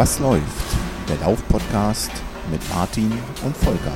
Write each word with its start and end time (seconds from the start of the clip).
Was 0.00 0.18
läuft? 0.18 0.78
Der 1.10 1.18
Lauf-Podcast 1.18 2.10
mit 2.50 2.66
Martin 2.70 3.12
und 3.44 3.54
Volker. 3.54 3.92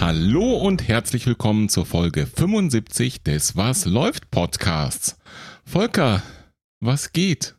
Hallo 0.00 0.56
und 0.56 0.88
herzlich 0.88 1.24
willkommen 1.24 1.68
zur 1.68 1.86
Folge 1.86 2.26
75 2.26 3.22
des 3.22 3.56
Was 3.56 3.84
läuft 3.84 4.32
Podcasts. 4.32 5.16
Volker, 5.64 6.24
was 6.80 7.12
geht? 7.12 7.54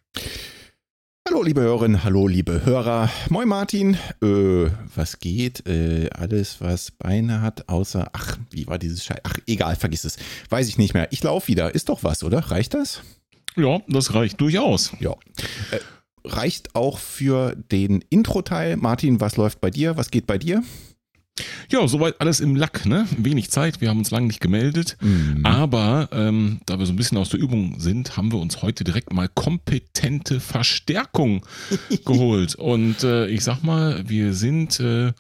Hallo 1.26 1.42
liebe 1.42 1.62
Hörerinnen, 1.62 2.04
hallo 2.04 2.28
liebe 2.28 2.66
Hörer. 2.66 3.10
Moin 3.30 3.48
Martin. 3.48 3.94
Äh, 4.22 4.72
was 4.94 5.22
geht? 5.22 5.66
Äh, 5.66 6.10
alles, 6.10 6.60
was 6.60 6.92
Beine 6.92 7.42
hat, 7.42 7.70
außer, 7.70 8.10
ach, 8.12 8.38
wie 8.52 8.68
war 8.68 8.78
dieses 8.78 9.06
Scheiß? 9.06 9.22
Ach, 9.24 9.38
egal, 9.48 9.78
vergiss 9.78 10.04
es. 10.04 10.18
Weiß 10.50 10.68
ich 10.68 10.78
nicht 10.78 10.94
mehr. 10.94 11.08
Ich 11.14 11.24
laufe 11.24 11.48
wieder. 11.48 11.74
Ist 11.74 11.88
doch 11.88 12.04
was, 12.04 12.26
oder? 12.26 12.40
Reicht 12.40 12.74
das? 12.74 13.04
Ja, 13.56 13.80
das 13.88 14.14
reicht 14.14 14.42
durchaus. 14.42 14.92
Ja. 15.00 15.12
Äh, 15.72 15.80
reicht 16.24 16.76
auch 16.76 16.98
für 17.00 17.56
den 17.56 18.04
Intro-Teil. 18.10 18.78
Martin, 18.78 19.22
was 19.22 19.38
läuft 19.38 19.62
bei 19.62 19.70
dir? 19.70 19.98
Was 19.98 20.12
geht 20.12 20.28
bei 20.28 20.38
dir? 20.38 20.64
Ja, 21.70 21.86
soweit 21.88 22.22
alles 22.22 22.40
im 22.40 22.56
Lack, 22.56 22.86
ne? 22.86 23.08
Wenig 23.18 23.52
Zeit, 23.52 23.82
wir 23.82 23.90
haben 23.90 23.98
uns 23.98 24.12
lange 24.12 24.28
nicht 24.28 24.40
gemeldet. 24.40 24.98
Mhm. 25.02 25.46
Aber 25.46 26.08
ähm, 26.14 26.62
da 26.66 26.80
wir 26.80 26.86
so 26.86 26.94
ein 26.94 26.96
bisschen 26.96 27.18
aus 27.18 27.30
der 27.30 27.40
Übung 27.40 27.80
sind, 27.80 28.16
haben 28.16 28.32
wir 28.32 28.40
uns 28.40 28.62
heute 28.62 28.84
direkt 28.84 29.12
mal 29.12 29.28
kompetente 29.28 30.40
Verstärkung 30.40 31.46
geholt. 32.06 32.56
Und 32.56 33.04
äh, 33.04 33.28
ich 33.28 33.44
sag 33.44 33.64
mal, 33.64 34.08
wir 34.08 34.34
sind 34.34 34.80
äh, 34.80 35.12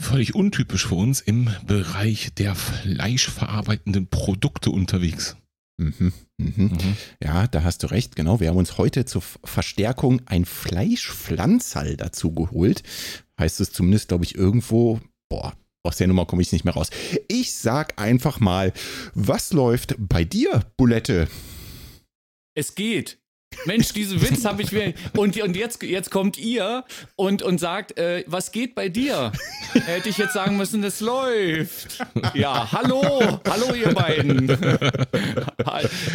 völlig 0.00 0.34
untypisch 0.34 0.86
für 0.86 0.96
uns 0.96 1.20
im 1.20 1.48
Bereich 1.66 2.30
der 2.36 2.54
fleischverarbeitenden 2.56 4.08
Produkte 4.08 4.70
unterwegs. 4.70 5.36
Mhm, 5.78 6.12
mhm. 6.38 6.52
Mhm. 6.56 6.96
Ja, 7.22 7.46
da 7.46 7.62
hast 7.62 7.82
du 7.82 7.86
recht, 7.86 8.16
genau. 8.16 8.40
Wir 8.40 8.48
haben 8.48 8.56
uns 8.56 8.78
heute 8.78 9.04
zur 9.04 9.22
Verstärkung 9.22 10.20
ein 10.26 10.44
Fleischpflanzerl 10.44 11.96
dazu 11.96 12.32
geholt. 12.32 12.82
Heißt 13.38 13.60
es 13.60 13.72
zumindest, 13.72 14.08
glaube 14.08 14.24
ich, 14.24 14.34
irgendwo. 14.34 15.00
Boah, 15.28 15.54
aus 15.84 15.96
der 15.96 16.08
Nummer 16.08 16.26
komme 16.26 16.42
ich 16.42 16.52
nicht 16.52 16.64
mehr 16.64 16.74
raus. 16.74 16.90
Ich 17.28 17.54
sag 17.54 18.00
einfach 18.00 18.40
mal, 18.40 18.72
was 19.14 19.52
läuft 19.52 19.94
bei 19.98 20.24
dir, 20.24 20.64
Bulette? 20.76 21.28
Es 22.54 22.74
geht. 22.74 23.18
Mensch, 23.64 23.92
diesen 23.92 24.20
Witz 24.22 24.44
habe 24.44 24.62
ich 24.62 24.72
mir. 24.72 24.94
Und, 25.16 25.40
und 25.40 25.56
jetzt, 25.56 25.82
jetzt 25.82 26.10
kommt 26.10 26.38
ihr 26.38 26.84
und, 27.16 27.42
und 27.42 27.58
sagt, 27.58 27.98
äh, 27.98 28.24
was 28.26 28.52
geht 28.52 28.74
bei 28.74 28.88
dir? 28.88 29.32
Hätte 29.72 30.08
ich 30.08 30.18
jetzt 30.18 30.34
sagen 30.34 30.56
müssen, 30.56 30.82
es 30.84 31.00
läuft. 31.00 31.98
Ja, 32.34 32.70
hallo, 32.72 33.40
hallo 33.48 33.74
ihr 33.74 33.94
beiden. 33.94 34.50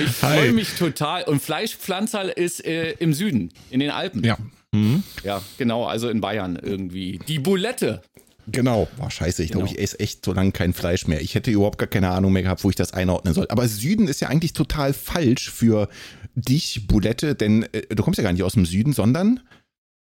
Ich 0.03 0.11
freue 0.11 0.51
mich 0.51 0.75
total. 0.75 1.23
Und 1.23 1.41
Fleischpflanzerl 1.41 2.29
ist 2.29 2.65
äh, 2.65 2.91
im 2.93 3.13
Süden, 3.13 3.49
in 3.69 3.79
den 3.79 3.91
Alpen. 3.91 4.23
Ja. 4.23 4.37
Mhm. 4.71 5.03
Ja, 5.23 5.41
genau, 5.57 5.85
also 5.85 6.09
in 6.09 6.21
Bayern 6.21 6.57
irgendwie. 6.61 7.19
Die 7.27 7.39
Bulette. 7.39 8.01
Genau, 8.47 8.87
war 8.97 9.09
scheiße. 9.09 9.43
Ich 9.43 9.51
genau. 9.51 9.65
glaube, 9.65 9.75
ich 9.75 9.81
esse 9.81 9.99
echt 9.99 10.25
so 10.25 10.33
lange 10.33 10.51
kein 10.51 10.73
Fleisch 10.73 11.07
mehr. 11.07 11.21
Ich 11.21 11.35
hätte 11.35 11.51
überhaupt 11.51 11.77
gar 11.77 11.87
keine 11.87 12.09
Ahnung 12.09 12.33
mehr 12.33 12.43
gehabt, 12.43 12.63
wo 12.63 12.69
ich 12.69 12.75
das 12.75 12.93
einordnen 12.93 13.33
soll. 13.33 13.47
Aber 13.49 13.67
Süden 13.67 14.07
ist 14.07 14.19
ja 14.19 14.27
eigentlich 14.27 14.53
total 14.53 14.93
falsch 14.93 15.49
für 15.49 15.87
dich, 16.35 16.87
Bulette, 16.87 17.35
denn 17.35 17.63
äh, 17.73 17.95
du 17.95 18.03
kommst 18.03 18.17
ja 18.17 18.23
gar 18.23 18.33
nicht 18.33 18.43
aus 18.43 18.53
dem 18.53 18.65
Süden, 18.65 18.93
sondern 18.93 19.41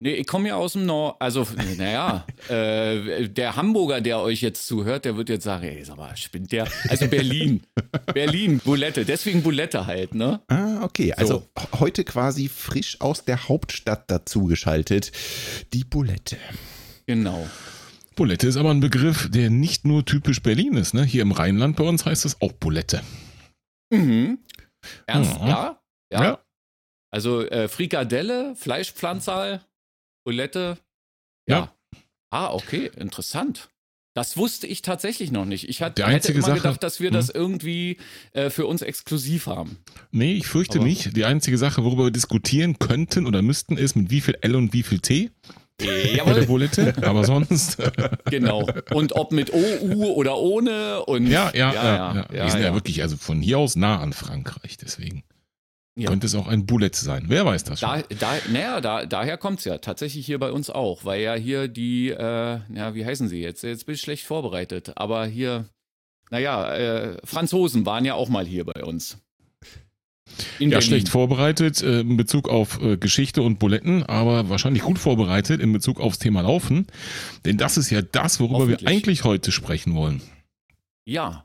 Nee, 0.01 0.15
ich 0.15 0.29
komme 0.29 0.49
ja 0.49 0.55
aus 0.55 0.75
dem 0.75 0.87
Nord. 0.87 1.17
Also, 1.19 1.45
naja, 1.77 2.25
äh, 2.49 3.29
der 3.29 3.57
Hamburger, 3.57 4.01
der 4.01 4.21
euch 4.21 4.43
jetzt 4.43 4.67
zuhört, 4.67 5.05
der 5.05 5.17
wird 5.17 5.29
jetzt 5.29 5.43
sagen: 5.43 5.65
Ey, 5.65 5.85
sag 5.85 5.97
mal, 5.97 6.17
spinnt 6.17 6.53
der? 6.53 6.69
Also 6.89 7.09
Berlin. 7.09 7.63
Berlin, 8.15 8.61
Bulette. 8.65 9.05
Deswegen 9.05 9.43
Bulette 9.43 9.87
halt, 9.87 10.15
ne? 10.15 10.41
Ah, 10.47 10.85
okay. 10.85 11.13
Also 11.15 11.49
so. 11.57 11.81
heute 11.81 12.05
quasi 12.05 12.49
frisch 12.49 13.01
aus 13.01 13.25
der 13.25 13.49
Hauptstadt 13.49 14.09
dazugeschaltet. 14.09 15.11
Die 15.73 15.83
Bulette. 15.83 16.37
Genau. 17.07 17.49
Bulette 18.15 18.47
ist 18.47 18.57
aber 18.57 18.71
ein 18.71 18.81
Begriff, 18.81 19.29
der 19.31 19.51
nicht 19.51 19.85
nur 19.85 20.05
typisch 20.05 20.43
Berlin 20.43 20.75
ist, 20.75 20.95
ne? 20.95 21.03
Hier 21.03 21.23
im 21.23 21.33
Rheinland 21.33 21.75
bei 21.77 21.85
uns 21.85 22.05
heißt 22.07 22.25
es 22.25 22.41
auch 22.41 22.53
Bulette. 22.53 23.03
Mhm. 23.91 24.39
Ernst, 25.07 25.33
ja? 25.41 25.49
Ja. 25.49 25.78
Ja. 26.13 26.23
ja. 26.23 26.45
Also 27.11 27.43
äh, 27.43 27.69
Frikadelle, 27.69 28.55
Fleischpflanzerl, 28.57 29.61
Bulette. 30.25 30.79
Ja. 31.49 31.57
ja. 31.57 31.75
Ah, 32.31 32.53
okay, 32.53 32.91
interessant. 32.97 33.71
Das 34.15 34.37
wusste 34.37 34.67
ich 34.67 34.83
tatsächlich 34.83 35.31
noch 35.31 35.45
nicht. 35.45 35.69
Ich 35.69 35.81
hatte, 35.81 36.05
hätte 36.05 36.33
immer 36.33 36.43
Sache, 36.43 36.57
gedacht, 36.57 36.83
dass 36.83 36.99
wir 36.99 37.13
das 37.13 37.31
irgendwie 37.31 37.99
äh, 38.33 38.51
für 38.51 38.67
uns 38.67 38.83
exklusiv 38.83 39.47
haben. 39.47 39.79
Nee, 40.11 40.35
ich 40.35 40.49
fürchte 40.49 40.79
Aber 40.79 40.89
nicht. 40.89 41.17
Die 41.17 41.25
einzige 41.25 41.57
Sache, 41.57 41.85
worüber 41.85 42.05
wir 42.05 42.11
diskutieren 42.11 42.81
könnten 42.81 43.27
oder 43.27 43.43
müssten, 43.43 43.79
ist, 43.79 43.95
mit 43.95 44.11
wie 44.11 44.21
viel 44.21 44.37
L 44.41 44.57
und 44.57 44.73
wie 44.73 44.83
viel 44.83 44.99
T. 44.99 45.31
Jawohl. 45.81 46.35
Der 46.35 46.47
Bulette, 46.47 46.95
aber 47.03 47.23
sonst. 47.25 47.79
genau. 48.25 48.69
Und 48.91 49.13
ob 49.13 49.31
mit 49.31 49.53
OU 49.53 50.07
oder 50.15 50.37
ohne 50.37 51.05
und. 51.05 51.29
Ja, 51.29 51.53
ja, 51.55 51.73
ja. 51.73 51.85
ja, 51.85 52.15
ja, 52.15 52.27
ja. 52.33 52.45
Wir 52.45 52.51
sind 52.51 52.63
ja, 52.63 52.75
wirklich 52.75 53.03
also 53.03 53.17
von 53.17 53.41
hier 53.41 53.59
aus 53.59 53.77
nah 53.77 54.01
an 54.01 54.13
Frankreich, 54.13 54.77
deswegen. 54.79 55.23
Ja. 55.99 56.11
Könnte 56.11 56.29
es 56.29 56.35
auch 56.37 56.47
ein 56.47 56.65
Bullet 56.65 56.93
sein. 56.95 57.25
Wer 57.27 57.45
weiß 57.45 57.65
das 57.65 57.81
schon? 57.81 57.89
Da, 57.89 58.03
da, 58.21 58.39
naja, 58.53 58.81
da, 58.81 59.05
daher 59.05 59.37
kommt 59.37 59.59
es 59.59 59.65
ja 59.65 59.79
tatsächlich 59.79 60.25
hier 60.25 60.39
bei 60.39 60.53
uns 60.53 60.71
auch, 60.71 61.05
weil 61.05 61.21
ja 61.21 61.35
hier 61.35 61.67
die, 61.67 62.11
äh, 62.11 62.61
ja, 62.73 62.95
wie 62.95 63.05
heißen 63.05 63.27
sie 63.27 63.41
jetzt? 63.41 63.65
Jetzt 63.65 63.85
bin 63.85 63.97
ich 63.97 64.01
schlecht 64.01 64.25
vorbereitet, 64.25 64.93
aber 64.95 65.27
hier, 65.27 65.69
naja, 66.31 66.73
äh, 66.73 67.17
Franzosen 67.25 67.85
waren 67.85 68.05
ja 68.05 68.15
auch 68.15 68.29
mal 68.29 68.47
hier 68.47 68.65
bei 68.65 68.85
uns. 68.85 69.19
In 70.61 70.71
ja, 70.71 70.77
Berlin. 70.77 70.83
schlecht 70.83 71.09
vorbereitet 71.09 71.83
äh, 71.83 72.01
in 72.01 72.17
Bezug 72.17 72.49
auf 72.49 72.81
äh, 72.81 72.97
Geschichte 72.97 73.43
und 73.43 73.59
Buletten, 73.59 74.05
aber 74.05 74.49
wahrscheinlich 74.49 74.85
gut 74.85 75.01
vorbereitet 75.01 75.61
in 75.61 75.73
Bezug 75.73 75.99
aufs 75.99 76.21
Thema 76.21 76.43
Laufen. 76.43 76.87
Denn 77.45 77.59
das 77.59 77.77
ist 77.77 77.91
ja 77.91 78.03
das, 78.03 78.39
worüber 78.39 78.69
wir 78.69 78.87
eigentlich 78.87 79.25
heute 79.25 79.51
sprechen 79.51 79.97
wollen. 79.97 80.23
Ja. 81.05 81.45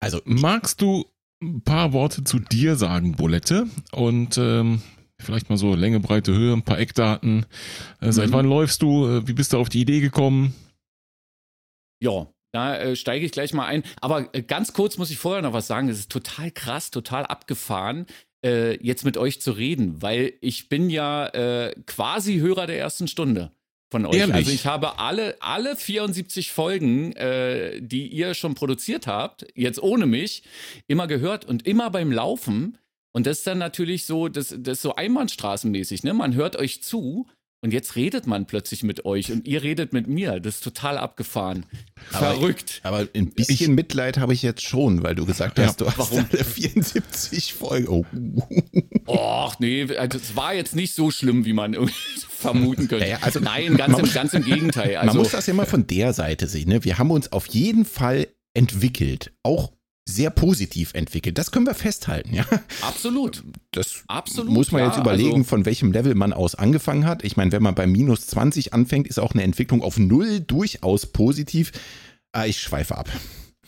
Also 0.00 0.20
magst 0.24 0.80
du 0.82 1.06
ein 1.42 1.62
paar 1.62 1.92
Worte 1.92 2.24
zu 2.24 2.38
dir 2.38 2.76
sagen, 2.76 3.12
Bulette. 3.12 3.66
Und 3.92 4.38
ähm, 4.38 4.82
vielleicht 5.18 5.50
mal 5.50 5.56
so 5.56 5.74
Länge, 5.74 6.00
Breite, 6.00 6.34
Höhe, 6.34 6.52
ein 6.52 6.62
paar 6.62 6.78
Eckdaten. 6.78 7.46
Äh, 8.00 8.12
seit 8.12 8.28
mhm. 8.28 8.34
wann 8.34 8.46
läufst 8.46 8.82
du? 8.82 9.06
Äh, 9.06 9.28
wie 9.28 9.32
bist 9.32 9.52
du 9.52 9.58
auf 9.58 9.68
die 9.68 9.80
Idee 9.80 10.00
gekommen? 10.00 10.54
Ja, 12.02 12.28
da 12.52 12.76
äh, 12.78 12.96
steige 12.96 13.24
ich 13.24 13.32
gleich 13.32 13.52
mal 13.52 13.66
ein. 13.66 13.82
Aber 14.00 14.34
äh, 14.34 14.42
ganz 14.42 14.72
kurz 14.72 14.98
muss 14.98 15.10
ich 15.10 15.18
vorher 15.18 15.42
noch 15.42 15.52
was 15.52 15.66
sagen. 15.66 15.88
Es 15.88 15.98
ist 15.98 16.10
total 16.10 16.50
krass, 16.50 16.90
total 16.90 17.24
abgefahren, 17.24 18.06
äh, 18.44 18.76
jetzt 18.84 19.04
mit 19.04 19.16
euch 19.16 19.40
zu 19.40 19.52
reden, 19.52 20.02
weil 20.02 20.34
ich 20.40 20.68
bin 20.68 20.90
ja 20.90 21.70
quasi 21.86 22.38
Hörer 22.38 22.66
der 22.66 22.78
ersten 22.78 23.08
Stunde 23.08 23.52
von 23.90 24.06
euch. 24.06 24.16
Ehrlich? 24.16 24.36
Also 24.36 24.50
ich 24.50 24.66
habe 24.66 24.98
alle, 24.98 25.36
alle 25.40 25.76
74 25.76 26.52
Folgen, 26.52 27.12
äh, 27.12 27.80
die 27.80 28.06
ihr 28.08 28.34
schon 28.34 28.54
produziert 28.54 29.06
habt, 29.06 29.46
jetzt 29.54 29.82
ohne 29.82 30.06
mich, 30.06 30.42
immer 30.86 31.06
gehört 31.06 31.44
und 31.44 31.66
immer 31.66 31.90
beim 31.90 32.12
Laufen. 32.12 32.78
Und 33.12 33.26
das 33.26 33.38
ist 33.38 33.46
dann 33.46 33.58
natürlich 33.58 34.06
so, 34.06 34.28
das, 34.28 34.54
das 34.56 34.78
ist 34.78 34.82
so 34.82 34.94
einbahnstraßenmäßig, 34.94 36.04
ne? 36.04 36.14
Man 36.14 36.34
hört 36.34 36.56
euch 36.56 36.82
zu 36.82 37.26
und 37.62 37.72
jetzt 37.72 37.94
redet 37.94 38.26
man 38.26 38.46
plötzlich 38.46 38.82
mit 38.82 39.04
euch 39.04 39.30
und 39.30 39.46
ihr 39.46 39.62
redet 39.62 39.92
mit 39.92 40.06
mir. 40.06 40.40
Das 40.40 40.56
ist 40.56 40.64
total 40.64 40.96
abgefahren. 40.96 41.66
Aber 42.12 42.32
Verrückt. 42.32 42.80
Aber 42.82 43.06
ein 43.14 43.30
bisschen 43.30 43.54
ich, 43.54 43.68
Mitleid 43.68 44.16
habe 44.16 44.32
ich 44.32 44.42
jetzt 44.42 44.62
schon, 44.62 45.02
weil 45.02 45.14
du 45.14 45.26
gesagt 45.26 45.58
hast, 45.58 45.80
ja, 45.80 45.86
du 45.86 45.96
hast 45.96 46.12
alle 46.12 46.44
74 46.44 47.52
Folgen. 47.52 47.88
Oh. 47.88 48.04
Och, 49.06 49.60
nee, 49.60 49.94
also 49.96 50.16
es 50.16 50.36
war 50.36 50.54
jetzt 50.54 50.74
nicht 50.74 50.94
so 50.94 51.10
schlimm, 51.10 51.44
wie 51.44 51.52
man 51.52 51.74
irgendwie 51.74 51.94
vermuten 52.28 52.88
könnte. 52.88 53.04
Naja, 53.04 53.18
also, 53.20 53.40
Nein, 53.40 53.76
ganz, 53.76 53.98
im, 53.98 54.10
ganz 54.10 54.32
im 54.32 54.44
Gegenteil. 54.44 54.96
Also, 54.96 55.08
man 55.08 55.16
muss 55.18 55.32
das 55.32 55.46
ja 55.46 55.52
mal 55.52 55.66
von 55.66 55.86
der 55.86 56.14
Seite 56.14 56.46
sehen. 56.46 56.70
Ne? 56.70 56.84
Wir 56.84 56.96
haben 56.96 57.10
uns 57.10 57.30
auf 57.30 57.46
jeden 57.46 57.84
Fall 57.84 58.28
entwickelt. 58.54 59.32
Auch 59.42 59.72
sehr 60.10 60.30
positiv 60.30 60.94
entwickelt. 60.94 61.38
Das 61.38 61.50
können 61.50 61.66
wir 61.66 61.74
festhalten, 61.74 62.34
ja. 62.34 62.44
Absolut. 62.82 63.42
Das 63.72 64.04
Absolut, 64.08 64.52
muss 64.52 64.72
man 64.72 64.82
ja, 64.82 64.88
jetzt 64.88 64.98
überlegen, 64.98 65.38
also 65.38 65.44
von 65.44 65.64
welchem 65.64 65.92
Level 65.92 66.14
man 66.14 66.32
aus 66.32 66.54
angefangen 66.54 67.06
hat. 67.06 67.24
Ich 67.24 67.36
meine, 67.36 67.52
wenn 67.52 67.62
man 67.62 67.74
bei 67.74 67.86
minus 67.86 68.26
20 68.26 68.74
anfängt, 68.74 69.06
ist 69.06 69.18
auch 69.18 69.32
eine 69.32 69.42
Entwicklung 69.42 69.82
auf 69.82 69.98
null 69.98 70.40
durchaus 70.40 71.06
positiv. 71.06 71.72
Ah, 72.32 72.46
ich 72.46 72.60
schweife 72.60 72.96
ab. 72.96 73.08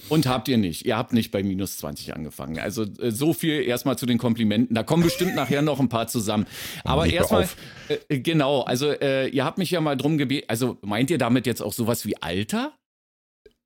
Und 0.08 0.26
habt 0.26 0.48
ihr 0.48 0.58
nicht. 0.58 0.84
Ihr 0.84 0.96
habt 0.96 1.12
nicht 1.12 1.30
bei 1.30 1.42
minus 1.42 1.78
20 1.78 2.14
angefangen. 2.14 2.58
Also 2.58 2.82
äh, 2.82 3.10
so 3.10 3.32
viel 3.32 3.62
erstmal 3.62 3.96
zu 3.96 4.06
den 4.06 4.18
Komplimenten. 4.18 4.74
Da 4.74 4.82
kommen 4.82 5.02
bestimmt 5.02 5.34
nachher 5.34 5.62
noch 5.62 5.80
ein 5.80 5.88
paar 5.88 6.08
zusammen. 6.08 6.46
Aber 6.84 7.06
erstmal, 7.06 7.48
äh, 7.88 8.18
genau, 8.18 8.62
also 8.62 8.90
äh, 8.90 9.28
ihr 9.28 9.44
habt 9.44 9.58
mich 9.58 9.70
ja 9.70 9.80
mal 9.80 9.96
drum 9.96 10.18
gebeten. 10.18 10.46
Also 10.48 10.78
meint 10.82 11.10
ihr 11.10 11.18
damit 11.18 11.46
jetzt 11.46 11.62
auch 11.62 11.72
sowas 11.72 12.04
wie 12.04 12.20
Alter? 12.20 12.72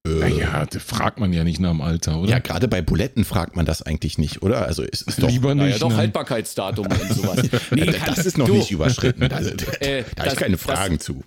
Naja, 0.07 0.67
da 0.67 0.79
fragt 0.79 1.21
man 1.21 1.33
ja 1.33 1.45
nicht 1.45 1.61
nach 1.61 1.71
dem 1.71 1.81
Alter, 1.81 2.21
oder? 2.21 2.31
Ja, 2.31 2.39
gerade 2.39 2.69
bei 2.69 2.83
Buletten 2.83 3.25
fragt 3.25 3.57
man 3.57 3.67
das 3.67 3.83
eigentlich 3.83 4.19
nicht, 4.19 4.43
oder? 4.43 4.67
Also 4.67 4.83
ist, 4.83 5.03
ist 5.03 5.23
doch, 5.23 5.29
Lieber 5.29 5.55
nicht, 5.55 5.65
naja, 5.65 5.79
doch 5.79 5.91
ne? 5.91 5.97
Haltbarkeitsdatum 5.97 6.87
und 6.87 7.13
sowas. 7.13 7.49
Nee, 7.71 7.93
das 8.07 8.25
ist 8.25 8.39
noch 8.39 8.47
du, 8.47 8.55
nicht 8.55 8.71
überschritten. 8.71 9.29
Also, 9.37 9.51
äh, 9.81 10.05
da 10.15 10.25
habe 10.25 10.35
ich 10.35 10.39
keine 10.39 10.57
Fragen 10.57 10.97
das, 10.97 11.05
zu. 11.05 11.23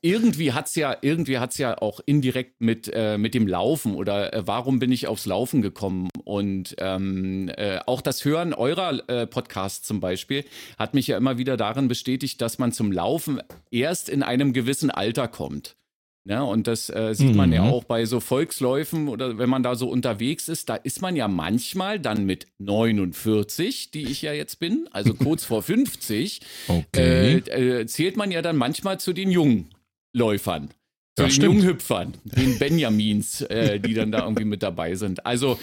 irgendwie 0.00 0.52
hat's 0.52 0.74
ja, 0.74 0.96
irgendwie 1.00 1.38
hat's 1.38 1.58
ja 1.58 1.78
auch 1.78 2.00
indirekt 2.04 2.60
mit, 2.60 2.90
äh, 2.92 3.18
mit 3.18 3.34
dem 3.34 3.46
Laufen 3.46 3.94
oder 3.94 4.32
äh, 4.32 4.46
warum 4.46 4.78
bin 4.78 4.90
ich 4.90 5.06
aufs 5.06 5.26
Laufen 5.26 5.62
gekommen? 5.62 6.08
Und 6.24 6.74
ähm, 6.78 7.50
äh, 7.56 7.78
auch 7.86 8.00
das 8.00 8.24
Hören 8.24 8.54
eurer 8.54 9.08
äh, 9.08 9.26
Podcasts 9.26 9.86
zum 9.86 10.00
Beispiel 10.00 10.44
hat 10.78 10.94
mich 10.94 11.06
ja 11.06 11.16
immer 11.16 11.38
wieder 11.38 11.56
darin 11.56 11.88
bestätigt, 11.88 12.40
dass 12.40 12.58
man 12.58 12.72
zum 12.72 12.90
Laufen 12.90 13.40
erst 13.70 14.08
in 14.08 14.22
einem 14.22 14.52
gewissen 14.52 14.90
Alter 14.90 15.28
kommt. 15.28 15.76
Ja, 16.24 16.40
ne? 16.40 16.44
und 16.44 16.68
das 16.68 16.88
äh, 16.88 17.14
sieht 17.14 17.34
man 17.34 17.52
ja 17.52 17.64
mhm. 17.64 17.70
auch 17.70 17.84
bei 17.84 18.04
so 18.04 18.20
Volksläufen 18.20 19.08
oder 19.08 19.38
wenn 19.38 19.50
man 19.50 19.64
da 19.64 19.74
so 19.74 19.88
unterwegs 19.88 20.48
ist, 20.48 20.68
da 20.68 20.76
ist 20.76 21.02
man 21.02 21.16
ja 21.16 21.26
manchmal 21.26 21.98
dann 21.98 22.24
mit 22.24 22.46
49, 22.58 23.90
die 23.90 24.04
ich 24.04 24.22
ja 24.22 24.32
jetzt 24.32 24.60
bin, 24.60 24.88
also 24.92 25.14
kurz 25.14 25.44
vor 25.44 25.62
50, 25.62 26.40
okay. 26.68 27.42
äh, 27.48 27.80
äh, 27.80 27.86
zählt 27.86 28.16
man 28.16 28.30
ja 28.30 28.40
dann 28.40 28.56
manchmal 28.56 29.00
zu 29.00 29.12
den 29.12 29.30
jungen 29.30 29.70
Läufern. 30.14 30.70
Zu 31.18 31.26
den 31.26 31.42
jungen 31.42 31.62
Hüpfern, 31.62 32.14
den 32.24 32.58
Benjamins, 32.58 33.42
äh, 33.42 33.78
die 33.78 33.92
dann 33.92 34.12
da 34.12 34.22
irgendwie 34.22 34.46
mit 34.46 34.62
dabei 34.62 34.94
sind. 34.94 35.26
Also 35.26 35.58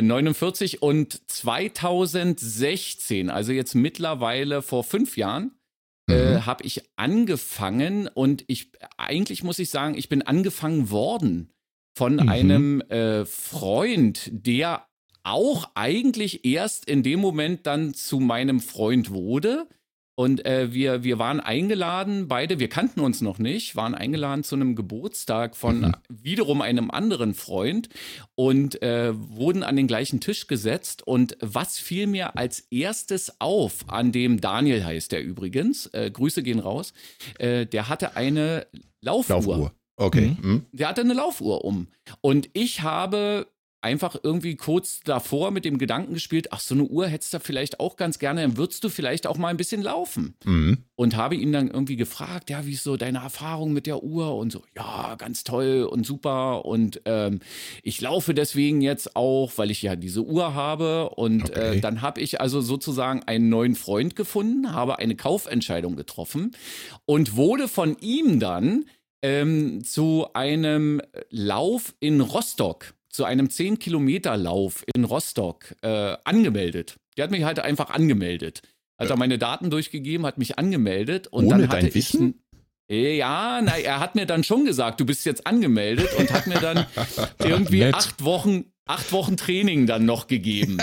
49 0.00 0.74
äh, 0.74 0.78
und 0.78 1.28
2016, 1.28 3.28
also 3.28 3.50
jetzt 3.50 3.74
mittlerweile 3.74 4.62
vor 4.62 4.84
fünf 4.84 5.16
Jahren, 5.16 5.50
äh, 6.08 6.34
mhm. 6.34 6.46
habe 6.46 6.64
ich 6.64 6.82
angefangen 6.96 8.08
und 8.08 8.44
ich 8.46 8.72
eigentlich 8.96 9.42
muss 9.42 9.58
ich 9.58 9.70
sagen, 9.70 9.94
ich 9.96 10.08
bin 10.08 10.22
angefangen 10.22 10.90
worden 10.90 11.52
von 11.96 12.14
mhm. 12.14 12.28
einem 12.28 12.80
äh, 12.82 13.24
Freund, 13.24 14.30
der 14.32 14.86
auch 15.22 15.70
eigentlich 15.74 16.44
erst 16.44 16.84
in 16.84 17.02
dem 17.02 17.20
Moment 17.20 17.66
dann 17.66 17.94
zu 17.94 18.20
meinem 18.20 18.60
Freund 18.60 19.10
wurde. 19.10 19.66
Und 20.16 20.46
äh, 20.46 20.72
wir, 20.72 21.02
wir 21.02 21.18
waren 21.18 21.40
eingeladen, 21.40 22.28
beide, 22.28 22.60
wir 22.60 22.68
kannten 22.68 23.00
uns 23.00 23.20
noch 23.20 23.38
nicht, 23.38 23.74
waren 23.74 23.94
eingeladen 23.94 24.44
zu 24.44 24.54
einem 24.54 24.76
Geburtstag 24.76 25.56
von 25.56 25.80
mhm. 25.80 25.94
wiederum 26.08 26.60
einem 26.60 26.90
anderen 26.90 27.34
Freund 27.34 27.88
und 28.36 28.80
äh, 28.82 29.12
wurden 29.14 29.64
an 29.64 29.74
den 29.74 29.88
gleichen 29.88 30.20
Tisch 30.20 30.46
gesetzt. 30.46 31.06
Und 31.06 31.36
was 31.40 31.78
fiel 31.78 32.06
mir 32.06 32.36
als 32.36 32.60
erstes 32.70 33.40
auf, 33.40 33.88
an 33.88 34.12
dem 34.12 34.40
Daniel 34.40 34.84
heißt 34.84 35.10
der 35.10 35.24
übrigens, 35.24 35.86
äh, 35.86 36.10
Grüße 36.12 36.42
gehen 36.44 36.60
raus, 36.60 36.92
äh, 37.38 37.66
der 37.66 37.88
hatte 37.88 38.16
eine 38.16 38.66
Laufuhr. 39.00 39.36
Laufuhr. 39.36 39.72
Okay. 39.96 40.36
Mhm. 40.40 40.50
mhm. 40.50 40.66
Der 40.72 40.88
hatte 40.88 41.00
eine 41.00 41.14
Laufuhr 41.14 41.64
um. 41.64 41.88
Und 42.20 42.50
ich 42.52 42.82
habe 42.82 43.46
einfach 43.84 44.16
irgendwie 44.22 44.56
kurz 44.56 45.00
davor 45.00 45.50
mit 45.50 45.64
dem 45.66 45.76
Gedanken 45.76 46.14
gespielt, 46.14 46.48
ach, 46.52 46.60
so 46.60 46.74
eine 46.74 46.84
Uhr 46.84 47.06
hättest 47.06 47.34
du 47.34 47.38
vielleicht 47.38 47.80
auch 47.80 47.96
ganz 47.96 48.18
gerne, 48.18 48.40
dann 48.40 48.56
würdest 48.56 48.82
du 48.82 48.88
vielleicht 48.88 49.26
auch 49.26 49.36
mal 49.36 49.48
ein 49.48 49.58
bisschen 49.58 49.82
laufen. 49.82 50.34
Mhm. 50.44 50.78
Und 50.96 51.16
habe 51.16 51.34
ihn 51.36 51.52
dann 51.52 51.68
irgendwie 51.68 51.96
gefragt, 51.96 52.50
ja, 52.50 52.64
wie 52.66 52.72
ist 52.72 52.84
so 52.84 52.96
deine 52.96 53.18
Erfahrung 53.18 53.72
mit 53.72 53.86
der 53.86 54.02
Uhr? 54.02 54.34
Und 54.36 54.52
so, 54.52 54.62
ja, 54.76 55.16
ganz 55.16 55.44
toll 55.44 55.86
und 55.90 56.06
super. 56.06 56.64
Und 56.64 57.02
ähm, 57.04 57.40
ich 57.82 58.00
laufe 58.00 58.32
deswegen 58.32 58.80
jetzt 58.80 59.16
auch, 59.16 59.52
weil 59.56 59.70
ich 59.70 59.82
ja 59.82 59.96
diese 59.96 60.22
Uhr 60.22 60.54
habe. 60.54 61.10
Und 61.10 61.50
äh, 61.50 61.52
okay. 61.52 61.76
äh, 61.76 61.80
dann 61.80 62.00
habe 62.00 62.20
ich 62.20 62.40
also 62.40 62.60
sozusagen 62.60 63.22
einen 63.24 63.48
neuen 63.48 63.74
Freund 63.74 64.16
gefunden, 64.16 64.72
habe 64.72 64.98
eine 64.98 65.16
Kaufentscheidung 65.16 65.96
getroffen 65.96 66.52
und 67.04 67.36
wurde 67.36 67.68
von 67.68 67.96
ihm 68.00 68.40
dann 68.40 68.86
ähm, 69.24 69.82
zu 69.84 70.28
einem 70.34 71.00
Lauf 71.30 71.94
in 71.98 72.20
Rostock 72.20 72.94
zu 73.14 73.24
einem 73.24 73.46
10-Kilometer-Lauf 73.46 74.84
in 74.92 75.04
Rostock 75.04 75.76
äh, 75.82 76.16
angemeldet. 76.24 76.96
Der 77.16 77.24
hat 77.24 77.30
mich 77.30 77.44
halt 77.44 77.60
einfach 77.60 77.90
angemeldet. 77.90 78.62
Hat 78.98 79.08
er 79.08 79.16
meine 79.16 79.38
Daten 79.38 79.70
durchgegeben, 79.70 80.26
hat 80.26 80.36
mich 80.36 80.58
angemeldet 80.58 81.28
und 81.28 81.44
Ohne 81.44 81.62
dann 81.62 81.68
hatte 81.68 81.82
dein 81.82 81.94
Wissen? 81.94 82.42
Äh, 82.90 83.16
ja, 83.16 83.60
na, 83.62 83.78
er 83.78 84.00
hat 84.00 84.16
mir 84.16 84.26
dann 84.26 84.42
schon 84.42 84.64
gesagt, 84.64 84.98
du 84.98 85.06
bist 85.06 85.24
jetzt 85.26 85.46
angemeldet 85.46 86.08
und 86.18 86.32
hat 86.32 86.48
mir 86.48 86.58
dann 86.58 86.86
irgendwie 87.38 87.84
acht 87.84 88.24
Wochen, 88.24 88.64
acht 88.84 89.12
Wochen 89.12 89.36
Training 89.36 89.86
dann 89.86 90.04
noch 90.06 90.26
gegeben. 90.26 90.78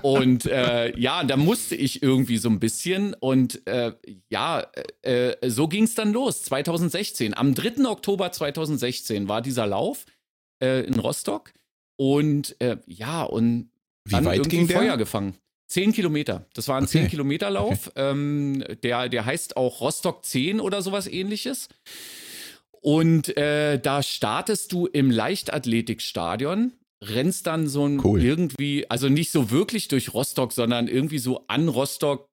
Und 0.00 0.46
äh, 0.46 0.98
ja, 0.98 1.24
da 1.24 1.36
musste 1.36 1.76
ich 1.76 2.02
irgendwie 2.02 2.38
so 2.38 2.48
ein 2.48 2.58
bisschen. 2.58 3.12
Und 3.12 3.66
äh, 3.66 3.92
ja, 4.30 4.66
äh, 5.02 5.36
so 5.46 5.68
ging 5.68 5.84
es 5.84 5.94
dann 5.94 6.14
los, 6.14 6.42
2016. 6.44 7.36
Am 7.36 7.54
3. 7.54 7.84
Oktober 7.84 8.32
2016 8.32 9.28
war 9.28 9.42
dieser 9.42 9.66
Lauf 9.66 10.06
äh, 10.62 10.80
in 10.86 10.98
Rostock. 10.98 11.52
Und 11.96 12.56
äh, 12.60 12.76
ja, 12.86 13.22
und 13.24 13.70
Wie 14.04 14.12
dann 14.12 14.24
weit 14.24 14.38
irgendwie 14.38 14.56
ging 14.58 14.68
Feuer 14.68 14.84
der? 14.84 14.96
gefangen. 14.98 15.34
Zehn 15.68 15.92
Kilometer. 15.92 16.46
Das 16.54 16.68
war 16.68 16.76
ein 16.78 16.86
zehn 16.86 17.02
okay. 17.02 17.10
Kilometer 17.10 17.50
Lauf. 17.50 17.88
Okay. 17.88 18.10
Ähm, 18.10 18.64
der, 18.82 19.08
der 19.08 19.24
heißt 19.24 19.56
auch 19.56 19.80
Rostock 19.80 20.24
10 20.24 20.60
oder 20.60 20.80
sowas 20.80 21.08
ähnliches. 21.08 21.68
Und 22.80 23.36
äh, 23.36 23.80
da 23.80 24.02
startest 24.02 24.70
du 24.70 24.86
im 24.86 25.10
Leichtathletikstadion, 25.10 26.72
rennst 27.02 27.48
dann 27.48 27.66
so 27.66 27.84
ein 27.84 28.00
cool. 28.04 28.22
irgendwie, 28.22 28.88
also 28.88 29.08
nicht 29.08 29.32
so 29.32 29.50
wirklich 29.50 29.88
durch 29.88 30.14
Rostock, 30.14 30.52
sondern 30.52 30.86
irgendwie 30.86 31.18
so 31.18 31.44
an 31.48 31.68
Rostock 31.68 32.28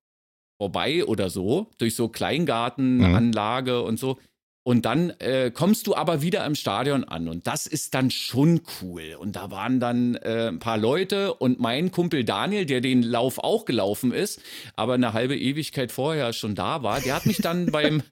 vorbei 0.62 1.06
oder 1.06 1.31
so, 1.31 1.71
durch 1.80 1.95
so 1.95 2.07
Kleingartenanlage 2.07 3.80
mhm. 3.80 3.83
und 3.83 4.00
so. 4.00 4.19
Und 4.65 4.86
dann 4.86 5.10
äh, 5.19 5.51
kommst 5.51 5.88
du 5.88 5.95
aber 5.95 6.21
wieder 6.21 6.45
im 6.45 6.56
Stadion 6.56 7.04
an 7.04 7.27
und 7.27 7.48
das 7.48 7.68
ist 7.68 7.94
dann 7.94 8.12
schon 8.12 8.62
cool. 8.81 9.18
Und 9.19 9.36
da 9.36 9.51
waren 9.51 9.81
dann 9.81 10.15
äh, 10.15 10.48
ein 10.48 10.60
paar 10.60 10.77
Leute 10.77 11.33
und 11.33 11.60
mein 11.60 11.92
Kumpel 11.92 12.24
Daniel, 12.24 12.65
der 12.65 12.80
den 12.80 13.04
Lauf 13.04 13.39
auch 13.39 13.65
gelaufen 13.65 14.13
ist, 14.13 14.42
aber 14.77 14.94
eine 14.94 15.12
halbe 15.12 15.38
Ewigkeit 15.38 15.92
vorher 15.92 16.31
schon 16.31 16.56
da 16.56 16.81
war, 16.81 17.01
der 17.01 17.15
hat 17.15 17.25
mich 17.25 17.38
dann 17.38 17.65
beim 17.71 18.04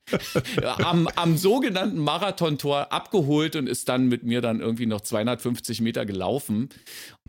am, 0.61 1.07
am 1.15 1.37
sogenannten 1.37 1.99
Marathontor 1.99 2.91
abgeholt 2.91 3.55
und 3.55 3.67
ist 3.67 3.87
dann 3.87 4.07
mit 4.07 4.23
mir 4.23 4.41
dann 4.41 4.59
irgendwie 4.59 4.87
noch 4.87 5.01
250 5.01 5.79
Meter 5.79 6.05
gelaufen. 6.05 6.67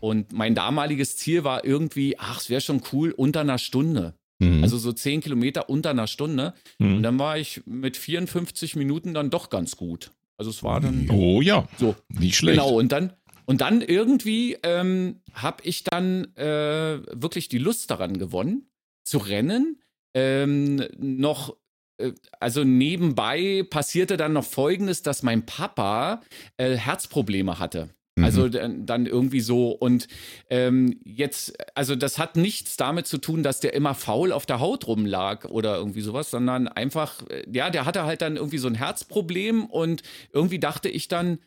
Und 0.01 0.33
mein 0.33 0.53
damaliges 0.53 1.15
Ziel 1.15 1.45
war 1.45 1.63
irgendwie, 1.63 2.19
ach, 2.19 2.41
es 2.41 2.49
wäre 2.49 2.59
schon 2.59 2.81
cool, 2.91 3.11
unter 3.11 3.39
einer 3.39 3.57
Stunde. 3.57 4.15
Mhm. 4.39 4.63
Also 4.63 4.77
so 4.77 4.91
zehn 4.91 5.21
Kilometer 5.21 5.69
unter 5.69 5.91
einer 5.91 6.07
Stunde. 6.07 6.53
Mhm. 6.79 6.97
Und 6.97 7.03
dann 7.03 7.19
war 7.19 7.37
ich 7.37 7.61
mit 7.65 7.97
54 7.97 8.75
Minuten 8.75 9.13
dann 9.13 9.29
doch 9.29 9.49
ganz 9.49 9.77
gut. 9.77 10.11
Also 10.37 10.51
es 10.51 10.63
war 10.63 10.81
dann. 10.81 11.09
Oh 11.09 11.41
ja. 11.41 11.67
So. 11.77 11.95
Nicht 12.09 12.35
schlecht. 12.35 12.59
Genau. 12.59 12.75
Und 12.75 12.91
dann, 12.91 13.13
und 13.45 13.61
dann 13.61 13.81
irgendwie 13.81 14.57
ähm, 14.63 15.21
habe 15.33 15.63
ich 15.63 15.83
dann 15.83 16.35
äh, 16.35 16.99
wirklich 17.11 17.49
die 17.49 17.59
Lust 17.59 17.91
daran 17.91 18.17
gewonnen, 18.17 18.67
zu 19.03 19.17
rennen. 19.19 19.79
Ähm, 20.15 20.85
noch 20.97 21.55
äh, 21.97 22.13
also 22.39 22.63
nebenbei 22.63 23.65
passierte 23.69 24.17
dann 24.17 24.33
noch 24.33 24.45
Folgendes, 24.45 25.01
dass 25.01 25.23
mein 25.23 25.45
Papa 25.45 26.21
äh, 26.57 26.75
Herzprobleme 26.75 27.59
hatte. 27.59 27.89
Also 28.21 28.45
mhm. 28.45 28.85
dann 28.85 29.05
irgendwie 29.07 29.39
so 29.39 29.71
und 29.71 30.07
ähm, 30.51 30.99
jetzt, 31.03 31.53
also 31.75 31.95
das 31.95 32.19
hat 32.19 32.35
nichts 32.35 32.77
damit 32.77 33.07
zu 33.07 33.17
tun, 33.17 33.41
dass 33.41 33.59
der 33.59 33.73
immer 33.73 33.95
faul 33.95 34.31
auf 34.31 34.45
der 34.45 34.59
Haut 34.59 34.85
rumlag 34.85 35.45
oder 35.45 35.77
irgendwie 35.77 36.01
sowas, 36.01 36.29
sondern 36.29 36.67
einfach, 36.67 37.27
äh, 37.29 37.43
ja, 37.51 37.71
der 37.71 37.85
hatte 37.85 38.03
halt 38.05 38.21
dann 38.21 38.35
irgendwie 38.35 38.59
so 38.59 38.67
ein 38.67 38.75
Herzproblem 38.75 39.65
und 39.65 40.03
irgendwie 40.31 40.59
dachte 40.59 40.89
ich 40.89 41.07
dann, 41.07 41.39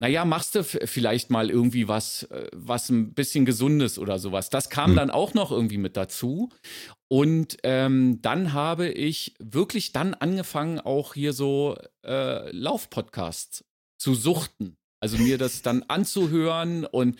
naja, 0.00 0.24
machst 0.24 0.56
du 0.56 0.64
vielleicht 0.64 1.30
mal 1.30 1.48
irgendwie 1.48 1.88
was, 1.88 2.24
äh, 2.24 2.48
was 2.52 2.90
ein 2.90 3.14
bisschen 3.14 3.46
Gesundes 3.46 3.98
oder 3.98 4.18
sowas. 4.18 4.50
Das 4.50 4.68
kam 4.68 4.92
mhm. 4.92 4.96
dann 4.96 5.10
auch 5.10 5.32
noch 5.32 5.50
irgendwie 5.50 5.78
mit 5.78 5.96
dazu. 5.96 6.50
Und 7.08 7.56
ähm, 7.62 8.20
dann 8.20 8.52
habe 8.52 8.88
ich 8.88 9.34
wirklich 9.38 9.92
dann 9.92 10.12
angefangen, 10.14 10.80
auch 10.80 11.14
hier 11.14 11.32
so 11.32 11.78
äh, 12.04 12.50
Laufpodcasts 12.50 13.64
zu 13.96 14.14
suchten. 14.14 14.76
Also 15.02 15.18
mir 15.18 15.36
das 15.36 15.62
dann 15.62 15.82
anzuhören 15.88 16.86
und 16.86 17.16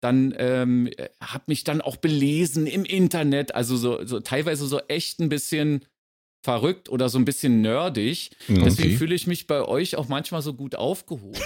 dann 0.00 0.34
ähm, 0.38 0.90
habe 1.20 1.44
mich 1.48 1.64
dann 1.64 1.82
auch 1.82 1.96
belesen 1.96 2.66
im 2.66 2.86
Internet, 2.86 3.54
also 3.54 3.76
so, 3.76 4.06
so 4.06 4.20
teilweise 4.20 4.66
so 4.66 4.80
echt 4.88 5.20
ein 5.20 5.28
bisschen 5.28 5.84
verrückt 6.46 6.88
oder 6.88 7.08
so 7.08 7.18
ein 7.18 7.24
bisschen 7.24 7.60
nerdig. 7.60 8.30
Okay. 8.48 8.62
Deswegen 8.64 8.96
fühle 8.96 9.16
ich 9.16 9.26
mich 9.26 9.48
bei 9.48 9.62
euch 9.62 9.96
auch 9.96 10.06
manchmal 10.06 10.42
so 10.42 10.54
gut 10.54 10.76
aufgehoben. 10.76 11.32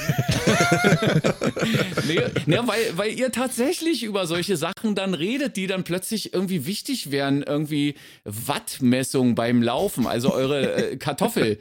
nee, 2.06 2.20
nee, 2.44 2.58
weil, 2.64 2.98
weil 2.98 3.18
ihr 3.18 3.32
tatsächlich 3.32 4.02
über 4.02 4.26
solche 4.26 4.58
Sachen 4.58 4.94
dann 4.94 5.14
redet, 5.14 5.56
die 5.56 5.66
dann 5.66 5.84
plötzlich 5.84 6.34
irgendwie 6.34 6.66
wichtig 6.66 7.10
wären. 7.10 7.42
Irgendwie 7.42 7.94
Wattmessung 8.24 9.34
beim 9.34 9.62
Laufen, 9.62 10.06
also 10.06 10.34
eure 10.34 10.90
äh, 10.90 10.96
Kartoffel 10.98 11.58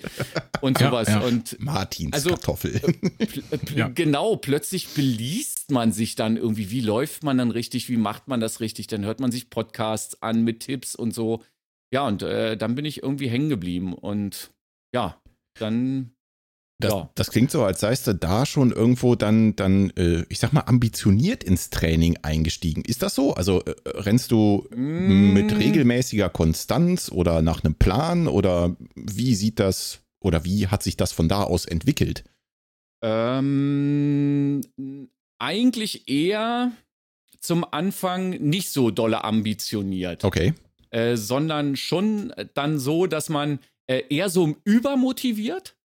und 0.59 0.77
sowas. 0.77 1.07
Ja, 1.07 1.21
ja. 1.21 1.25
Und 1.25 1.57
Martins 1.61 2.11
also, 2.11 2.31
Kartoffel. 2.31 2.81
ja. 3.73 3.87
Genau, 3.87 4.35
plötzlich 4.35 4.89
beliest 4.89 5.71
man 5.71 5.93
sich 5.93 6.15
dann 6.15 6.35
irgendwie, 6.35 6.71
wie 6.71 6.81
läuft 6.81 7.23
man 7.23 7.37
dann 7.37 7.51
richtig, 7.51 7.87
wie 7.87 7.95
macht 7.95 8.27
man 8.27 8.41
das 8.41 8.59
richtig? 8.59 8.87
Dann 8.87 9.05
hört 9.05 9.21
man 9.21 9.31
sich 9.31 9.49
Podcasts 9.49 10.21
an 10.21 10.43
mit 10.43 10.59
Tipps 10.59 10.93
und 10.93 11.13
so. 11.13 11.41
Ja, 11.91 12.07
und 12.07 12.21
äh, 12.21 12.55
dann 12.55 12.75
bin 12.75 12.85
ich 12.85 13.01
irgendwie 13.01 13.29
hängen 13.29 13.49
geblieben 13.49 13.93
und 13.93 14.51
ja, 14.93 15.21
dann. 15.55 16.11
Das, 16.81 16.93
ja. 16.93 17.09
das 17.15 17.29
klingt 17.29 17.51
so, 17.51 17.63
als 17.65 17.81
seist 17.81 18.07
du 18.07 18.15
da 18.15 18.45
schon 18.45 18.71
irgendwo 18.71 19.15
dann, 19.15 19.53
dann 19.57 19.89
äh, 19.97 20.23
ich 20.29 20.39
sag 20.39 20.53
mal, 20.53 20.61
ambitioniert 20.61 21.43
ins 21.43 21.71
Training 21.71 22.17
eingestiegen. 22.21 22.83
Ist 22.85 23.03
das 23.03 23.15
so? 23.15 23.33
Also 23.33 23.61
äh, 23.65 23.75
rennst 23.85 24.31
du 24.31 24.65
mm. 24.73 25.33
mit 25.33 25.57
regelmäßiger 25.57 26.29
Konstanz 26.29 27.11
oder 27.11 27.41
nach 27.41 27.65
einem 27.65 27.75
Plan 27.75 28.29
oder 28.29 28.77
wie 28.95 29.35
sieht 29.35 29.59
das 29.59 30.03
oder 30.21 30.45
wie 30.45 30.67
hat 30.67 30.81
sich 30.81 30.95
das 30.95 31.11
von 31.11 31.27
da 31.27 31.43
aus 31.43 31.65
entwickelt? 31.65 32.23
Ähm, 33.01 34.61
eigentlich 35.37 36.07
eher 36.09 36.71
zum 37.39 37.65
Anfang 37.69 38.29
nicht 38.29 38.69
so 38.71 38.91
dolle 38.91 39.23
ambitioniert. 39.23 40.23
Okay. 40.23 40.53
Äh, 40.91 41.17
sondern 41.17 41.75
schon 41.75 42.33
dann 42.55 42.79
so, 42.79 43.05
dass 43.05 43.29
man 43.29 43.59
äh, 43.87 44.03
eher 44.09 44.29
so 44.29 44.55
übermotiviert 44.63 45.78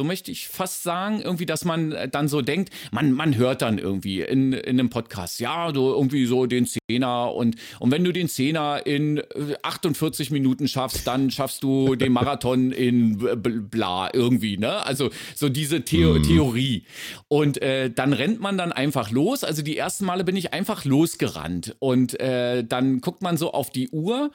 so 0.00 0.04
möchte 0.04 0.30
ich 0.30 0.48
fast 0.48 0.82
sagen, 0.82 1.20
irgendwie, 1.20 1.44
dass 1.44 1.66
man 1.66 1.92
äh, 1.92 2.08
dann 2.08 2.26
so 2.26 2.40
denkt, 2.40 2.72
man, 2.90 3.12
man 3.12 3.36
hört 3.36 3.60
dann 3.60 3.76
irgendwie 3.76 4.22
in, 4.22 4.54
in 4.54 4.80
einem 4.80 4.88
Podcast, 4.88 5.40
ja, 5.40 5.72
du 5.72 5.90
irgendwie 5.90 6.24
so 6.24 6.46
den 6.46 6.64
Zehner 6.64 7.34
und, 7.34 7.56
und 7.80 7.90
wenn 7.90 8.02
du 8.02 8.10
den 8.10 8.26
Zehner 8.26 8.86
in 8.86 9.20
48 9.62 10.30
äh, 10.30 10.32
Minuten 10.32 10.68
schaffst, 10.68 11.06
dann 11.06 11.30
schaffst 11.30 11.62
du 11.62 11.96
den 11.96 12.14
Marathon 12.14 12.72
in 12.72 13.18
bla 13.18 14.08
irgendwie, 14.14 14.56
ne? 14.56 14.82
Also 14.86 15.10
so 15.34 15.50
diese 15.50 15.82
Theo 15.82 16.14
mm. 16.14 16.22
Theorie. 16.22 16.84
Und 17.28 17.60
äh, 17.60 17.90
dann 17.90 18.14
rennt 18.14 18.40
man 18.40 18.56
dann 18.56 18.72
einfach 18.72 19.10
los. 19.10 19.44
Also 19.44 19.60
die 19.60 19.76
ersten 19.76 20.06
Male 20.06 20.24
bin 20.24 20.34
ich 20.34 20.54
einfach 20.54 20.86
losgerannt 20.86 21.76
und 21.78 22.18
äh, 22.20 22.64
dann 22.64 23.02
guckt 23.02 23.20
man 23.20 23.36
so 23.36 23.52
auf 23.52 23.68
die 23.68 23.90
Uhr 23.90 24.30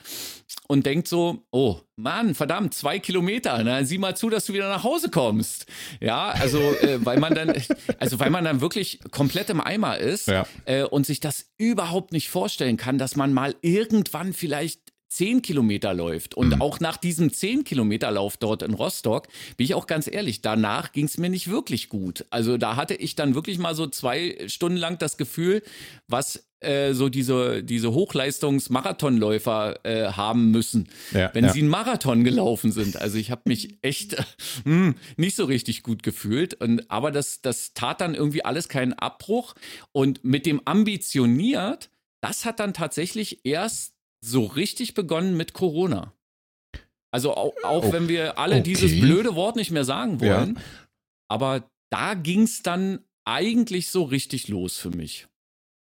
und 0.68 0.86
denkt 0.86 1.08
so, 1.08 1.44
oh, 1.50 1.80
Mann, 1.98 2.36
verdammt, 2.36 2.74
zwei 2.74 3.00
Kilometer. 3.00 3.62
Na, 3.64 3.84
sieh 3.86 3.98
mal 3.98 4.18
zu, 4.18 4.30
dass 4.30 4.46
du 4.46 4.54
wieder 4.54 4.68
nach 4.68 4.84
Hause 4.84 5.10
kommst. 5.10 5.66
Ja, 6.02 6.28
also 6.28 6.60
äh, 6.60 7.04
weil 7.06 7.20
man 7.20 7.34
dann, 7.34 7.54
also 8.00 8.20
weil 8.20 8.30
man 8.30 8.44
dann 8.44 8.60
wirklich 8.60 9.00
komplett 9.12 9.50
im 9.50 9.62
Eimer 9.62 9.98
ist 9.98 10.28
ja. 10.28 10.46
äh, 10.66 10.84
und 10.84 11.06
sich 11.06 11.22
das 11.22 11.52
überhaupt 11.58 12.12
nicht 12.12 12.30
vorstellen 12.30 12.76
kann, 12.76 12.98
dass 12.98 13.16
man 13.16 13.32
mal 13.32 13.56
irgendwann 13.62 14.34
vielleicht 14.34 14.82
zehn 15.08 15.42
Kilometer 15.42 15.94
läuft. 15.94 16.36
Und 16.36 16.56
mhm. 16.56 16.62
auch 16.62 16.82
nach 16.82 16.98
diesem 16.98 17.32
zehn 17.32 17.64
Kilometer 17.64 18.12
Lauf 18.12 18.36
dort 18.36 18.62
in 18.62 18.74
Rostock, 18.74 19.30
bin 19.56 19.64
ich 19.64 19.74
auch 19.74 19.88
ganz 19.88 20.12
ehrlich, 20.12 20.42
danach 20.42 20.92
ging 20.92 21.06
es 21.06 21.18
mir 21.18 21.30
nicht 21.30 21.50
wirklich 21.50 21.88
gut. 21.88 22.26
Also 22.30 22.58
da 22.58 22.76
hatte 22.76 22.96
ich 22.96 23.16
dann 23.16 23.36
wirklich 23.36 23.58
mal 23.58 23.76
so 23.76 23.88
zwei 23.88 24.38
Stunden 24.48 24.78
lang 24.78 24.98
das 24.98 25.16
Gefühl, 25.16 25.64
was 26.10 26.50
äh, 26.66 26.94
so 26.94 27.10
diese, 27.10 27.64
diese 27.64 27.94
Hochleistungs-Marathonläufer 27.94 29.86
äh, 29.86 30.12
haben 30.12 30.52
müssen, 30.52 30.88
ja, 31.12 31.30
wenn 31.34 31.46
ja. 31.46 31.54
sie 31.54 31.60
einen 31.60 31.70
Marathon 31.70 32.24
gelaufen 32.24 32.72
sind. 32.72 32.98
Also 32.98 33.18
ich 33.18 33.32
habe 33.32 33.44
mich 33.46 33.78
echt 33.82 34.18
mh, 34.66 34.96
nicht 35.18 35.36
so 35.36 35.46
richtig 35.46 35.84
gut 35.84 36.04
gefühlt. 36.04 36.56
Und, 36.56 36.90
aber 36.90 37.12
das, 37.12 37.42
das 37.42 37.74
tat 37.74 38.02
dann 38.02 38.16
irgendwie 38.16 38.44
alles 38.44 38.70
keinen 38.70 38.94
Abbruch. 38.94 39.56
Und 39.92 40.24
mit 40.24 40.46
dem 40.46 40.62
ambitioniert, 40.66 41.90
das 42.22 42.46
hat 42.46 42.60
dann 42.60 42.74
tatsächlich 42.74 43.46
erst 43.46 43.94
so 44.22 44.46
richtig 44.46 44.94
begonnen 44.94 45.38
mit 45.38 45.54
Corona. 45.54 46.14
Also 47.12 47.34
auch, 47.34 47.54
auch 47.64 47.86
oh, 47.86 47.94
wenn 47.94 48.10
wir 48.10 48.38
alle 48.40 48.56
okay. 48.56 48.64
dieses 48.64 49.00
blöde 49.00 49.36
Wort 49.36 49.56
nicht 49.56 49.72
mehr 49.72 49.86
sagen 49.86 50.20
wollen, 50.20 50.56
ja. 50.56 50.62
aber 51.30 51.70
da 51.90 52.14
ging 52.14 52.42
es 52.42 52.62
dann 52.62 53.00
eigentlich 53.24 53.90
so 53.90 54.04
richtig 54.04 54.48
los 54.48 54.78
für 54.78 54.90
mich. 54.90 55.28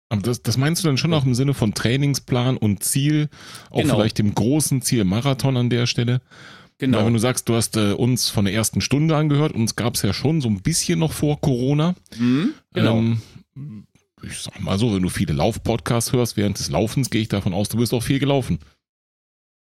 Aber 0.10 0.22
das, 0.22 0.42
das 0.42 0.58
meinst 0.58 0.84
du 0.84 0.88
dann 0.88 0.98
schon 0.98 1.14
auch 1.14 1.26
im 1.26 1.36
Sinne 1.36 1.54
von 1.54 1.74
Trainingsplan 1.74 2.58
und 2.58 2.84
Ziel, 2.84 3.30
auch 3.70 3.82
genau. 3.82 3.96
vielleicht 3.96 4.18
dem 4.18 4.34
großen 4.34 4.82
Ziel 4.82 5.04
Marathon 5.04 5.56
an 5.56 5.70
der 5.70 5.86
Stelle? 5.86 6.22
Genau. 6.80 6.98
Weil 6.98 7.08
wenn 7.08 7.14
du 7.14 7.20
sagst, 7.20 7.48
du 7.48 7.56
hast 7.56 7.78
äh, 7.78 7.92
uns 7.92 8.30
von 8.30 8.46
der 8.46 8.54
ersten 8.54 8.82
Stunde 8.82 9.16
angehört, 9.16 9.54
uns 9.54 9.76
gab 9.76 9.96
es 9.96 10.02
ja 10.02 10.14
schon 10.14 10.42
so 10.42 10.48
ein 10.50 10.62
bisschen 10.62 10.98
noch 10.98 11.12
vor 11.12 11.40
Corona. 11.40 11.94
Mhm, 12.18 12.54
genau. 12.74 12.98
Ähm, 12.98 13.22
ich 14.24 14.40
sag 14.40 14.60
mal 14.60 14.80
so, 14.80 14.94
wenn 14.94 15.04
du 15.04 15.10
viele 15.10 15.34
Lauf-Podcasts 15.34 16.12
hörst 16.14 16.38
während 16.38 16.58
des 16.58 16.70
Laufens, 16.70 17.10
gehe 17.10 17.22
ich 17.22 17.28
davon 17.28 17.54
aus, 17.54 17.70
du 17.70 17.78
bist 17.78 17.94
auch 17.94 18.04
viel 18.04 18.20
gelaufen. 18.20 18.60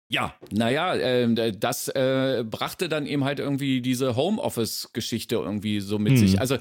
Ja, 0.10 0.36
naja, 0.52 0.96
äh, 0.96 1.52
das 1.58 1.90
äh, 1.90 2.46
brachte 2.50 2.88
dann 2.88 3.06
eben 3.06 3.26
halt 3.26 3.40
irgendwie 3.40 3.82
diese 3.82 4.16
Homeoffice-Geschichte 4.16 5.36
irgendwie 5.36 5.82
so 5.82 6.00
mit 6.00 6.14
mhm. 6.14 6.18
sich. 6.18 6.40
Also 6.40 6.58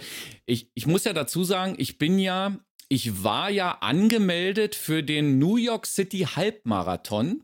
ich, 0.47 0.69
ich 0.75 0.87
muss 0.87 1.05
ja 1.05 1.13
dazu 1.13 1.45
sagen, 1.45 1.75
ich 1.79 1.99
bin 1.99 2.19
ja 2.19 2.57
ich 2.89 3.25
war 3.25 3.51
ja 3.51 3.79
angemeldet 3.81 4.75
für 4.75 5.03
den 5.03 5.39
New 5.39 5.57
York 5.57 5.87
City 5.87 6.21
Halbmarathon 6.21 7.43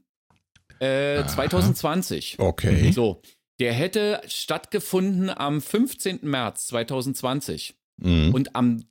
äh, 0.79 1.25
2020. 1.25 2.39
Okay. 2.39 2.93
So, 2.93 3.23
der 3.59 3.73
hätte 3.73 4.21
stattgefunden 4.27 5.31
am 5.31 5.61
15. 5.61 6.21
März 6.23 6.67
2020. 6.69 7.75
Mhm. 7.99 8.35
Und 8.35 8.57
am 8.57 8.85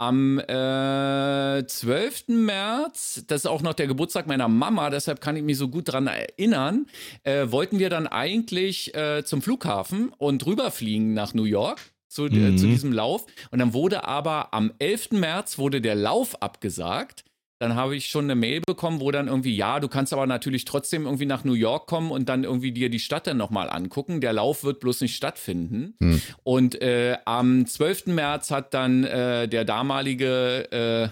am 0.00 0.38
äh, 0.38 1.66
12. 1.66 2.28
März, 2.28 3.24
das 3.26 3.40
ist 3.40 3.46
auch 3.46 3.62
noch 3.62 3.74
der 3.74 3.88
Geburtstag 3.88 4.28
meiner 4.28 4.46
Mama, 4.46 4.90
deshalb 4.90 5.20
kann 5.20 5.34
ich 5.34 5.42
mich 5.42 5.58
so 5.58 5.66
gut 5.66 5.92
dran 5.92 6.06
erinnern, 6.06 6.86
äh, 7.24 7.50
wollten 7.50 7.80
wir 7.80 7.90
dann 7.90 8.06
eigentlich 8.06 8.94
äh, 8.94 9.24
zum 9.24 9.42
Flughafen 9.42 10.10
und 10.16 10.46
rüberfliegen 10.46 11.14
nach 11.14 11.34
New 11.34 11.44
York 11.44 11.80
zu, 12.08 12.22
mhm. 12.22 12.54
äh, 12.54 12.56
zu 12.56 12.66
diesem 12.66 12.92
Lauf. 12.92 13.26
Und 13.50 13.58
dann 13.58 13.72
wurde 13.72 14.04
aber 14.04 14.52
am 14.52 14.72
11. 14.78 15.12
März 15.12 15.58
wurde 15.58 15.80
der 15.80 15.94
Lauf 15.94 16.42
abgesagt. 16.42 17.24
Dann 17.60 17.74
habe 17.74 17.96
ich 17.96 18.06
schon 18.06 18.24
eine 18.24 18.36
Mail 18.36 18.60
bekommen, 18.64 19.00
wo 19.00 19.10
dann 19.10 19.26
irgendwie, 19.26 19.56
ja, 19.56 19.80
du 19.80 19.88
kannst 19.88 20.12
aber 20.12 20.26
natürlich 20.26 20.64
trotzdem 20.64 21.06
irgendwie 21.06 21.26
nach 21.26 21.42
New 21.42 21.54
York 21.54 21.88
kommen 21.88 22.12
und 22.12 22.28
dann 22.28 22.44
irgendwie 22.44 22.70
dir 22.70 22.88
die 22.88 23.00
Stadt 23.00 23.26
dann 23.26 23.36
nochmal 23.36 23.68
angucken. 23.68 24.20
Der 24.20 24.32
Lauf 24.32 24.62
wird 24.62 24.78
bloß 24.78 25.00
nicht 25.00 25.16
stattfinden. 25.16 25.94
Mhm. 25.98 26.22
Und 26.44 26.80
äh, 26.80 27.18
am 27.24 27.66
12. 27.66 28.06
März 28.06 28.52
hat 28.52 28.74
dann 28.74 29.02
äh, 29.02 29.48
der 29.48 29.64
damalige 29.64 30.70
äh, 30.70 31.08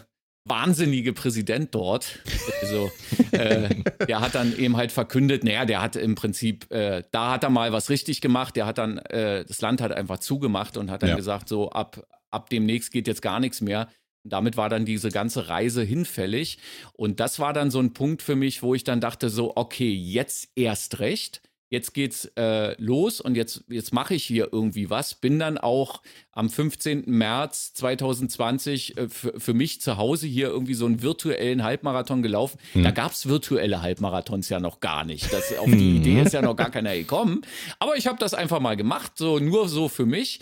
wahnsinnige 0.46 1.12
Präsident 1.12 1.74
dort. 1.74 2.20
Also, 2.62 2.90
äh, 3.32 3.68
der 4.06 4.20
hat 4.20 4.34
dann 4.34 4.56
eben 4.56 4.76
halt 4.76 4.92
verkündet, 4.92 5.44
naja, 5.44 5.64
der 5.64 5.82
hat 5.82 5.96
im 5.96 6.14
Prinzip, 6.14 6.70
äh, 6.72 7.02
da 7.10 7.32
hat 7.32 7.44
er 7.44 7.50
mal 7.50 7.72
was 7.72 7.90
richtig 7.90 8.20
gemacht, 8.20 8.56
der 8.56 8.66
hat 8.66 8.78
dann, 8.78 8.98
äh, 8.98 9.44
das 9.44 9.60
Land 9.60 9.80
hat 9.80 9.92
einfach 9.92 10.18
zugemacht 10.18 10.76
und 10.76 10.90
hat 10.90 11.02
dann 11.02 11.10
ja. 11.10 11.16
gesagt, 11.16 11.48
so 11.48 11.70
ab, 11.70 12.06
ab 12.30 12.50
demnächst 12.50 12.92
geht 12.92 13.06
jetzt 13.08 13.22
gar 13.22 13.40
nichts 13.40 13.60
mehr. 13.60 13.88
Und 14.24 14.32
damit 14.32 14.56
war 14.56 14.68
dann 14.68 14.84
diese 14.84 15.10
ganze 15.10 15.48
Reise 15.48 15.82
hinfällig. 15.82 16.58
Und 16.94 17.20
das 17.20 17.38
war 17.38 17.52
dann 17.52 17.70
so 17.70 17.78
ein 17.78 17.92
Punkt 17.92 18.22
für 18.22 18.36
mich, 18.36 18.62
wo 18.62 18.74
ich 18.74 18.84
dann 18.84 19.00
dachte, 19.00 19.30
so, 19.30 19.52
okay, 19.56 19.92
jetzt 19.92 20.48
erst 20.56 20.98
recht 20.98 21.42
jetzt 21.68 21.94
geht's 21.94 22.26
äh, 22.36 22.80
los 22.80 23.20
und 23.20 23.34
jetzt, 23.34 23.64
jetzt 23.68 23.92
mache 23.92 24.14
ich 24.14 24.24
hier 24.24 24.48
irgendwie 24.52 24.88
was. 24.90 25.14
Bin 25.14 25.38
dann 25.38 25.58
auch 25.58 26.02
am 26.32 26.48
15. 26.48 27.04
März 27.06 27.74
2020 27.74 28.96
äh, 28.96 29.08
für 29.08 29.54
mich 29.54 29.80
zu 29.80 29.96
Hause 29.96 30.26
hier 30.26 30.48
irgendwie 30.48 30.74
so 30.74 30.86
einen 30.86 31.02
virtuellen 31.02 31.64
Halbmarathon 31.64 32.22
gelaufen. 32.22 32.58
Mhm. 32.74 32.84
Da 32.84 32.90
gab's 32.92 33.26
virtuelle 33.26 33.82
Halbmarathons 33.82 34.48
ja 34.48 34.60
noch 34.60 34.80
gar 34.80 35.04
nicht. 35.04 35.32
Das, 35.32 35.56
auf 35.58 35.66
die 35.66 35.76
mhm. 35.76 35.96
Idee 35.96 36.22
ist 36.22 36.32
ja 36.32 36.42
noch 36.42 36.56
gar 36.56 36.70
keiner 36.70 36.94
gekommen. 36.94 37.42
Aber 37.78 37.96
ich 37.96 38.06
habe 38.06 38.18
das 38.18 38.34
einfach 38.34 38.60
mal 38.60 38.76
gemacht, 38.76 39.12
so 39.16 39.38
nur 39.38 39.68
so 39.68 39.88
für 39.88 40.06
mich. 40.06 40.40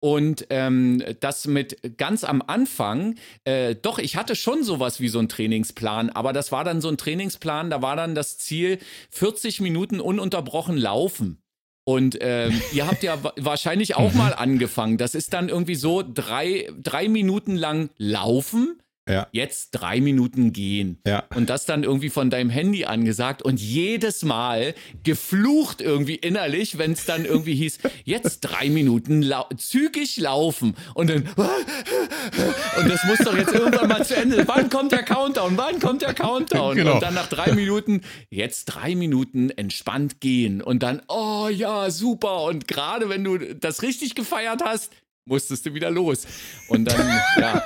Und 0.00 0.46
ähm, 0.50 1.02
das 1.20 1.46
mit 1.46 1.96
ganz 1.96 2.22
am 2.22 2.42
Anfang, 2.46 3.16
äh, 3.44 3.74
doch, 3.74 3.98
ich 3.98 4.16
hatte 4.16 4.36
schon 4.36 4.62
sowas 4.62 5.00
wie 5.00 5.08
so 5.08 5.18
einen 5.18 5.28
Trainingsplan, 5.28 6.10
aber 6.10 6.32
das 6.32 6.52
war 6.52 6.64
dann 6.64 6.80
so 6.80 6.88
ein 6.88 6.98
Trainingsplan, 6.98 7.70
da 7.70 7.80
war 7.80 7.96
dann 7.96 8.14
das 8.14 8.38
Ziel 8.38 8.78
40 9.10 9.60
Minuten 9.60 10.00
ununterbrochen 10.00 10.76
laufen. 10.76 11.42
Und 11.84 12.18
ähm, 12.20 12.60
ihr 12.72 12.88
habt 12.88 13.02
ja 13.04 13.16
wahrscheinlich 13.36 13.96
auch 13.96 14.12
mhm. 14.12 14.18
mal 14.18 14.34
angefangen. 14.34 14.98
Das 14.98 15.14
ist 15.14 15.32
dann 15.32 15.48
irgendwie 15.48 15.76
so 15.76 16.02
drei, 16.02 16.68
drei 16.82 17.08
Minuten 17.08 17.56
lang 17.56 17.90
laufen 17.96 18.82
ja. 19.08 19.28
Jetzt 19.30 19.70
drei 19.70 20.00
Minuten 20.00 20.52
gehen. 20.52 20.98
Ja. 21.06 21.24
Und 21.34 21.48
das 21.48 21.64
dann 21.64 21.84
irgendwie 21.84 22.10
von 22.10 22.28
deinem 22.28 22.50
Handy 22.50 22.84
angesagt 22.84 23.42
und 23.42 23.60
jedes 23.60 24.24
Mal 24.24 24.74
geflucht 25.04 25.80
irgendwie 25.80 26.16
innerlich, 26.16 26.78
wenn 26.78 26.92
es 26.92 27.04
dann 27.04 27.24
irgendwie 27.24 27.54
hieß, 27.54 27.78
jetzt 28.04 28.40
drei 28.40 28.68
Minuten 28.68 29.22
lau 29.22 29.46
zügig 29.56 30.16
laufen. 30.16 30.76
Und 30.94 31.10
dann, 31.10 31.22
und 32.78 32.90
das 32.90 33.04
muss 33.04 33.18
doch 33.18 33.36
jetzt 33.36 33.54
irgendwann 33.54 33.88
mal 33.88 34.04
zu 34.04 34.16
Ende. 34.16 34.42
Wann 34.48 34.68
kommt 34.70 34.90
der 34.90 35.04
Countdown? 35.04 35.56
Wann 35.56 35.78
kommt 35.78 36.02
der 36.02 36.14
Countdown? 36.14 36.76
Genau. 36.76 36.94
Und 36.94 37.02
dann 37.02 37.14
nach 37.14 37.28
drei 37.28 37.52
Minuten, 37.52 38.00
jetzt 38.28 38.66
drei 38.66 38.96
Minuten 38.96 39.50
entspannt 39.50 40.20
gehen. 40.20 40.60
Und 40.60 40.82
dann, 40.82 41.02
oh 41.08 41.48
ja, 41.48 41.90
super. 41.90 42.42
Und 42.44 42.66
gerade 42.66 43.08
wenn 43.08 43.22
du 43.22 43.38
das 43.38 43.82
richtig 43.82 44.16
gefeiert 44.16 44.62
hast, 44.64 44.90
musstest 45.26 45.66
du 45.66 45.74
wieder 45.74 45.90
los. 45.90 46.26
Und 46.68 46.90
dann, 46.90 47.20
ja. 47.40 47.62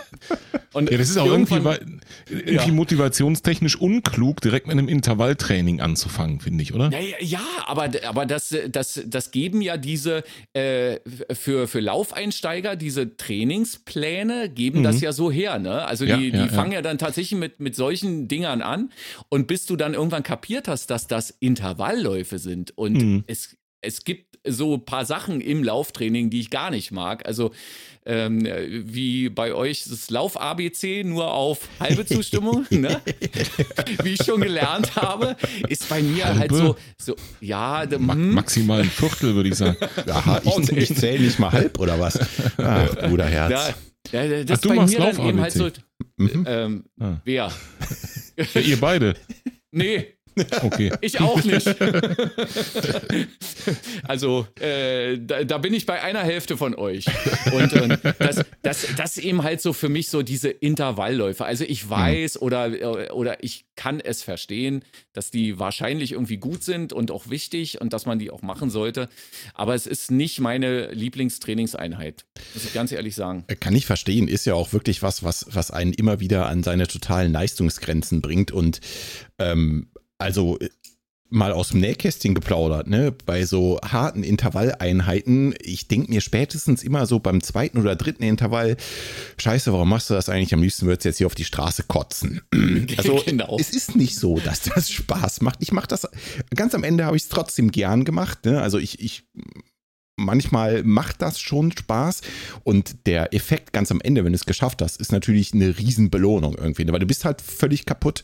Und 0.73 0.91
ja, 0.91 0.99
das 0.99 1.11
ist 1.11 1.19
auch 1.19 1.27
irgendwie, 1.27 1.57
irgendwie 2.29 2.55
ja. 2.55 2.73
motivationstechnisch 2.73 3.77
unklug, 3.77 4.41
direkt 4.41 4.67
mit 4.67 4.79
einem 4.79 4.89
Intervalltraining 4.89 5.81
anzufangen, 5.81 6.41
finde 6.41 6.63
ich, 6.63 6.75
oder? 6.75 6.91
Ja, 6.91 6.99
ja, 7.21 7.41
aber, 7.67 7.91
aber 8.07 8.27
das, 8.27 8.55
das, 8.71 9.03
das 9.07 9.31
geben 9.31 9.63
ja 9.63 9.77
diese, 9.77 10.25
äh, 10.55 10.99
für, 11.33 11.69
für 11.69 11.81
Laufeinsteiger, 11.81 12.77
diese 12.77 13.17
Trainingspläne 13.17 14.49
geben 14.49 14.81
mhm. 14.81 14.85
das 14.85 15.01
ja 15.01 15.13
so 15.13 15.31
her, 15.31 15.59
ne? 15.59 15.85
Also 15.85 16.05
die, 16.05 16.11
ja, 16.29 16.43
die 16.43 16.49
fangen 16.49 16.73
ja 16.73 16.83
dann 16.83 16.99
tatsächlich 16.99 17.39
mit, 17.39 17.61
mit 17.61 17.77
solchen 17.77 18.29
Dingern 18.29 18.63
an 18.63 18.91
und 19.29 19.47
bis 19.47 19.67
du 19.67 19.77
dann 19.77 19.95
irgendwann 19.95 20.23
kapiert 20.23 20.69
hast, 20.69 20.91
dass 20.91 21.07
das 21.07 21.31
Intervallläufe 21.31 22.39
sind 22.39 22.77
und 22.77 22.95
mhm. 22.95 23.25
es 23.27 23.57
es 23.83 24.05
gibt 24.05 24.39
so 24.47 24.75
ein 24.75 24.85
paar 24.85 25.05
Sachen 25.05 25.41
im 25.41 25.63
Lauftraining, 25.63 26.31
die 26.31 26.41
ich 26.41 26.51
gar 26.51 26.71
nicht 26.71 26.93
mag. 26.93 27.27
Also 27.27 27.51
ähm, 28.07 28.47
wie 28.87 29.29
bei 29.29 29.53
euch 29.53 29.85
das 29.85 30.09
Lauf-ABC 30.09 31.05
nur 31.05 31.33
auf 31.33 31.69
halbe 31.79 32.07
Zustimmung, 32.07 32.67
ne? 32.71 33.03
wie 34.03 34.15
ich 34.15 34.25
schon 34.25 34.41
gelernt 34.41 34.97
habe, 34.97 35.37
ist 35.69 35.89
bei 35.89 36.01
mir 36.01 36.25
halbe. 36.25 36.39
halt 36.39 36.53
so, 36.53 36.77
so 36.97 37.17
ja. 37.41 37.87
Ma 37.99 38.15
hm. 38.15 38.33
maximal 38.33 38.81
ein 38.81 38.91
Viertel, 38.91 39.35
würde 39.35 39.51
ich 39.51 39.57
sagen. 39.57 39.77
Aha, 40.09 40.41
ich, 40.45 40.71
ich 40.71 40.97
zähle 40.97 41.23
nicht 41.25 41.39
mal 41.39 41.53
halb 41.53 41.79
oder 41.79 42.01
was? 42.01 42.19
Ach, 42.57 42.97
Bruderherz. 42.97 43.75
Ja, 44.13 44.25
ja, 44.25 44.45
das 44.45 44.59
Ach, 44.59 44.63
du 44.63 44.69
bei 44.71 44.75
machst 44.77 44.99
mir 44.99 45.13
dann 45.13 45.27
eben 45.29 45.41
halt 45.41 45.53
so. 45.53 45.71
Mhm. 46.17 46.45
Ähm, 46.49 46.85
ah. 46.99 47.21
Wer? 47.25 47.53
Ja, 48.55 48.61
ihr 48.61 48.81
beide. 48.81 49.15
Nee, 49.73 50.17
Okay. 50.63 50.93
Ich 51.03 51.21
auch 51.21 51.43
nicht. 51.43 51.67
also, 54.07 54.47
äh, 54.61 55.19
da, 55.19 55.45
da, 55.45 55.59
bin 55.59 55.73
ich 55.73 55.87
bei 55.87 56.03
einer 56.03 56.21
Hälfte 56.21 56.57
von 56.57 56.75
euch. 56.75 57.07
Und 57.53 57.73
äh, 57.73 57.97
das, 58.19 58.45
das, 58.63 58.87
das 58.97 59.19
eben 59.19 59.43
halt 59.43 59.61
so 59.61 59.73
für 59.73 59.89
mich 59.89 60.09
so 60.09 60.23
diese 60.23 60.51
Intervallläufe. 60.51 61.45
Also, 61.45 61.65
ich 61.65 61.87
mhm. 61.87 61.91
weiß 61.91 62.35
mhm. 62.37 62.43
oder, 62.43 63.15
oder 63.15 63.43
ich 63.43 63.65
kann 63.77 63.99
es 63.99 64.23
verstehen, 64.23 64.85
dass 65.15 65.31
die 65.31 65.59
wahrscheinlich 65.59 66.13
irgendwie 66.13 66.37
gut 66.37 66.63
sind 66.63 66.93
und 66.93 67.11
auch 67.11 67.31
wichtig 67.31 67.81
und 67.81 67.93
dass 67.93 68.05
man 68.05 68.19
die 68.19 68.31
auch 68.31 68.43
machen 68.43 68.69
sollte. 68.69 69.09
Aber 69.55 69.75
es 69.75 69.87
ist 69.87 70.11
nicht 70.11 70.39
meine 70.41 70.93
Lieblingstrainingseinheit, 70.93 72.27
muss 72.55 72.65
ich 72.65 72.75
ganz 72.75 72.93
ehrlich 72.93 73.15
sagen. 73.15 73.45
Äh, 73.49 73.57
kann 73.57 73.75
ich 73.75 73.87
verstehen. 73.87 74.29
Ist 74.29 74.45
ja 74.45 74.55
auch 74.55 74.73
wirklich 74.73 75.03
was, 75.03 75.23
was, 75.23 75.47
was 75.51 75.71
einen 75.71 75.95
immer 75.95 76.21
wieder 76.21 76.47
an 76.47 76.63
seine 76.63 76.87
totalen 76.87 77.33
Leistungsgrenzen 77.33 78.21
bringt. 78.21 78.53
Und 78.53 78.81
ähm, 79.39 79.89
also 80.21 80.59
äh, 80.59 80.69
mal 81.31 81.53
aus 81.53 81.69
dem 81.69 81.81
Nähkästchen 81.81 82.35
geplaudert, 82.35 82.89
ne? 82.89 83.15
Bei 83.25 83.45
so 83.45 83.79
harten 83.83 84.25
Intervalleinheiten, 84.25 85.55
ich 85.63 85.87
denke 85.87 86.11
mir 86.11 86.21
spätestens 86.21 86.83
immer 86.83 87.07
so 87.07 87.21
beim 87.21 87.41
zweiten 87.41 87.79
oder 87.79 87.95
dritten 87.95 88.25
Intervall, 88.25 88.77
scheiße, 89.39 89.73
warum 89.73 89.89
machst 89.89 90.11
du 90.11 90.15
das 90.15 90.29
eigentlich? 90.29 90.53
Am 90.53 90.63
liebsten 90.63 90.87
würdest 90.87 91.05
du 91.05 91.09
jetzt 91.09 91.19
hier 91.19 91.29
auf 91.29 91.37
die 91.37 91.45
Straße 91.45 91.85
kotzen. 91.85 92.43
Also 92.97 93.23
genau. 93.25 93.57
es 93.59 93.71
ist 93.71 93.95
nicht 93.95 94.17
so, 94.17 94.39
dass 94.41 94.63
das 94.63 94.91
Spaß 94.91 95.41
macht. 95.43 95.59
Ich 95.61 95.73
mache 95.73 95.87
das, 95.87 96.09
ganz 96.55 96.75
am 96.75 96.83
Ende 96.83 97.05
habe 97.05 97.17
ich 97.17 97.23
es 97.23 97.29
trotzdem 97.29 97.71
gern 97.71 98.05
gemacht. 98.05 98.45
Ne? 98.45 98.61
Also 98.61 98.79
ich, 98.79 99.01
ich 99.01 99.25
manchmal 100.21 100.83
macht 100.85 101.23
das 101.23 101.41
schon 101.41 101.73
Spaß 101.73 102.21
und 102.65 103.07
der 103.07 103.35
Effekt 103.35 103.73
ganz 103.73 103.91
am 103.91 104.01
Ende, 104.01 104.25
wenn 104.25 104.33
du 104.33 104.37
es 104.37 104.47
geschafft 104.47 104.83
hast, 104.83 105.01
ist 105.01 105.13
natürlich 105.13 105.53
eine 105.55 105.79
Riesenbelohnung 105.79 106.57
irgendwie, 106.57 106.85
ne? 106.85 106.93
weil 106.93 107.01
du 107.01 107.07
bist 107.07 107.25
halt 107.25 107.41
völlig 107.41 107.87
kaputt, 107.87 108.23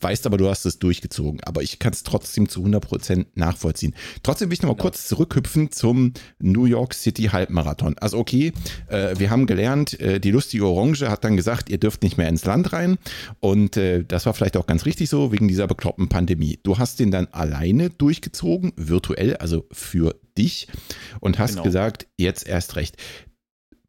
weißt 0.00 0.26
aber, 0.26 0.36
du 0.36 0.48
hast 0.48 0.64
es 0.66 0.78
durchgezogen, 0.78 1.40
aber 1.44 1.62
ich 1.62 1.78
kann 1.78 1.92
es 1.92 2.02
trotzdem 2.02 2.48
zu 2.48 2.64
100% 2.64 3.26
nachvollziehen. 3.34 3.94
Trotzdem 4.22 4.50
will 4.50 4.54
ich 4.54 4.62
nochmal 4.62 4.76
genau. 4.76 4.82
kurz 4.82 5.08
zurückhüpfen 5.08 5.70
zum 5.72 6.12
New 6.38 6.64
York 6.64 6.94
City 6.94 7.24
Halbmarathon. 7.24 7.96
Also 7.98 8.18
okay, 8.18 8.52
äh, 8.88 9.18
wir 9.18 9.30
haben 9.30 9.46
gelernt, 9.46 9.98
äh, 10.00 10.20
die 10.20 10.30
lustige 10.30 10.66
Orange 10.66 11.08
hat 11.08 11.24
dann 11.24 11.36
gesagt, 11.36 11.70
ihr 11.70 11.78
dürft 11.78 12.02
nicht 12.02 12.18
mehr 12.18 12.28
ins 12.28 12.44
Land 12.44 12.72
rein 12.72 12.98
und 13.40 13.76
äh, 13.76 14.04
das 14.04 14.26
war 14.26 14.34
vielleicht 14.34 14.56
auch 14.56 14.66
ganz 14.66 14.84
richtig 14.84 15.08
so, 15.08 15.32
wegen 15.32 15.48
dieser 15.48 15.66
bekloppten 15.66 16.08
Pandemie. 16.08 16.58
Du 16.62 16.78
hast 16.78 17.00
den 17.00 17.10
dann 17.10 17.26
alleine 17.32 17.90
durchgezogen, 17.90 18.72
virtuell, 18.76 19.36
also 19.36 19.66
für 19.72 20.14
dich 20.38 20.68
und 21.20 21.38
hast 21.38 21.52
genau. 21.52 21.64
gesagt, 21.64 22.06
jetzt 22.16 22.46
erst 22.46 22.76
recht. 22.76 22.96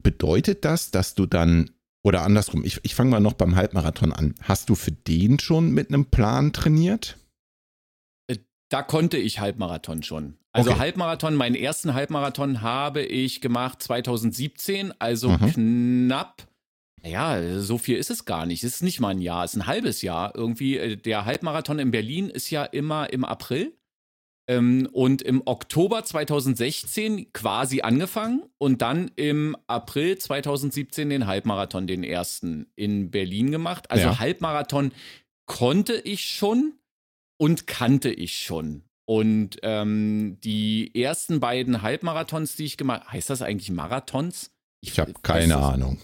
Bedeutet 0.02 0.64
das, 0.64 0.90
dass 0.90 1.14
du 1.14 1.26
dann, 1.26 1.70
oder 2.02 2.22
andersrum, 2.22 2.64
ich, 2.64 2.80
ich 2.82 2.94
fange 2.94 3.10
mal 3.10 3.20
noch 3.20 3.34
beim 3.34 3.56
Halbmarathon 3.56 4.12
an. 4.12 4.34
Hast 4.42 4.68
du 4.68 4.74
für 4.74 4.92
den 4.92 5.38
schon 5.38 5.70
mit 5.70 5.88
einem 5.88 6.06
Plan 6.06 6.52
trainiert? 6.52 7.18
Äh, 8.26 8.38
da 8.68 8.82
konnte 8.82 9.16
ich 9.16 9.40
Halbmarathon 9.40 10.02
schon. 10.02 10.36
Also 10.52 10.70
okay. 10.70 10.80
Halbmarathon, 10.80 11.34
meinen 11.36 11.54
ersten 11.54 11.94
Halbmarathon 11.94 12.60
habe 12.60 13.02
ich 13.02 13.40
gemacht 13.40 13.82
2017, 13.82 14.92
also 14.98 15.30
mhm. 15.30 16.08
knapp 16.08 16.50
ja, 17.02 17.60
so 17.60 17.78
viel 17.78 17.96
ist 17.96 18.10
es 18.10 18.24
gar 18.24 18.46
nicht. 18.46 18.62
Es 18.62 18.74
ist 18.74 18.82
nicht 18.82 19.00
mal 19.00 19.08
ein 19.08 19.20
Jahr, 19.20 19.44
es 19.44 19.54
ist 19.54 19.60
ein 19.60 19.66
halbes 19.66 20.02
Jahr. 20.02 20.34
Irgendwie, 20.34 20.76
äh, 20.76 20.96
der 20.96 21.24
Halbmarathon 21.24 21.78
in 21.78 21.90
Berlin 21.90 22.28
ist 22.28 22.50
ja 22.50 22.64
immer 22.64 23.12
im 23.12 23.24
April. 23.24 23.72
Ähm, 24.50 24.88
und 24.90 25.22
im 25.22 25.42
Oktober 25.46 26.02
2016 26.02 27.32
quasi 27.32 27.82
angefangen 27.82 28.42
und 28.58 28.82
dann 28.82 29.12
im 29.14 29.56
April 29.68 30.18
2017 30.18 31.08
den 31.08 31.28
Halbmarathon, 31.28 31.86
den 31.86 32.02
ersten 32.02 32.66
in 32.74 33.12
Berlin 33.12 33.52
gemacht. 33.52 33.92
Also 33.92 34.06
ja. 34.06 34.18
Halbmarathon 34.18 34.90
konnte 35.46 35.94
ich 35.94 36.24
schon 36.24 36.72
und 37.38 37.68
kannte 37.68 38.10
ich 38.10 38.38
schon. 38.38 38.82
Und 39.06 39.58
ähm, 39.62 40.38
die 40.42 41.00
ersten 41.00 41.38
beiden 41.38 41.82
Halbmarathons, 41.82 42.56
die 42.56 42.64
ich 42.64 42.76
gemacht 42.76 43.02
habe, 43.02 43.12
heißt 43.12 43.30
das 43.30 43.42
eigentlich 43.42 43.70
Marathons? 43.70 44.50
Ich, 44.80 44.90
ich 44.90 44.98
habe 44.98 45.14
keine 45.22 45.58
Ahnung. 45.58 45.98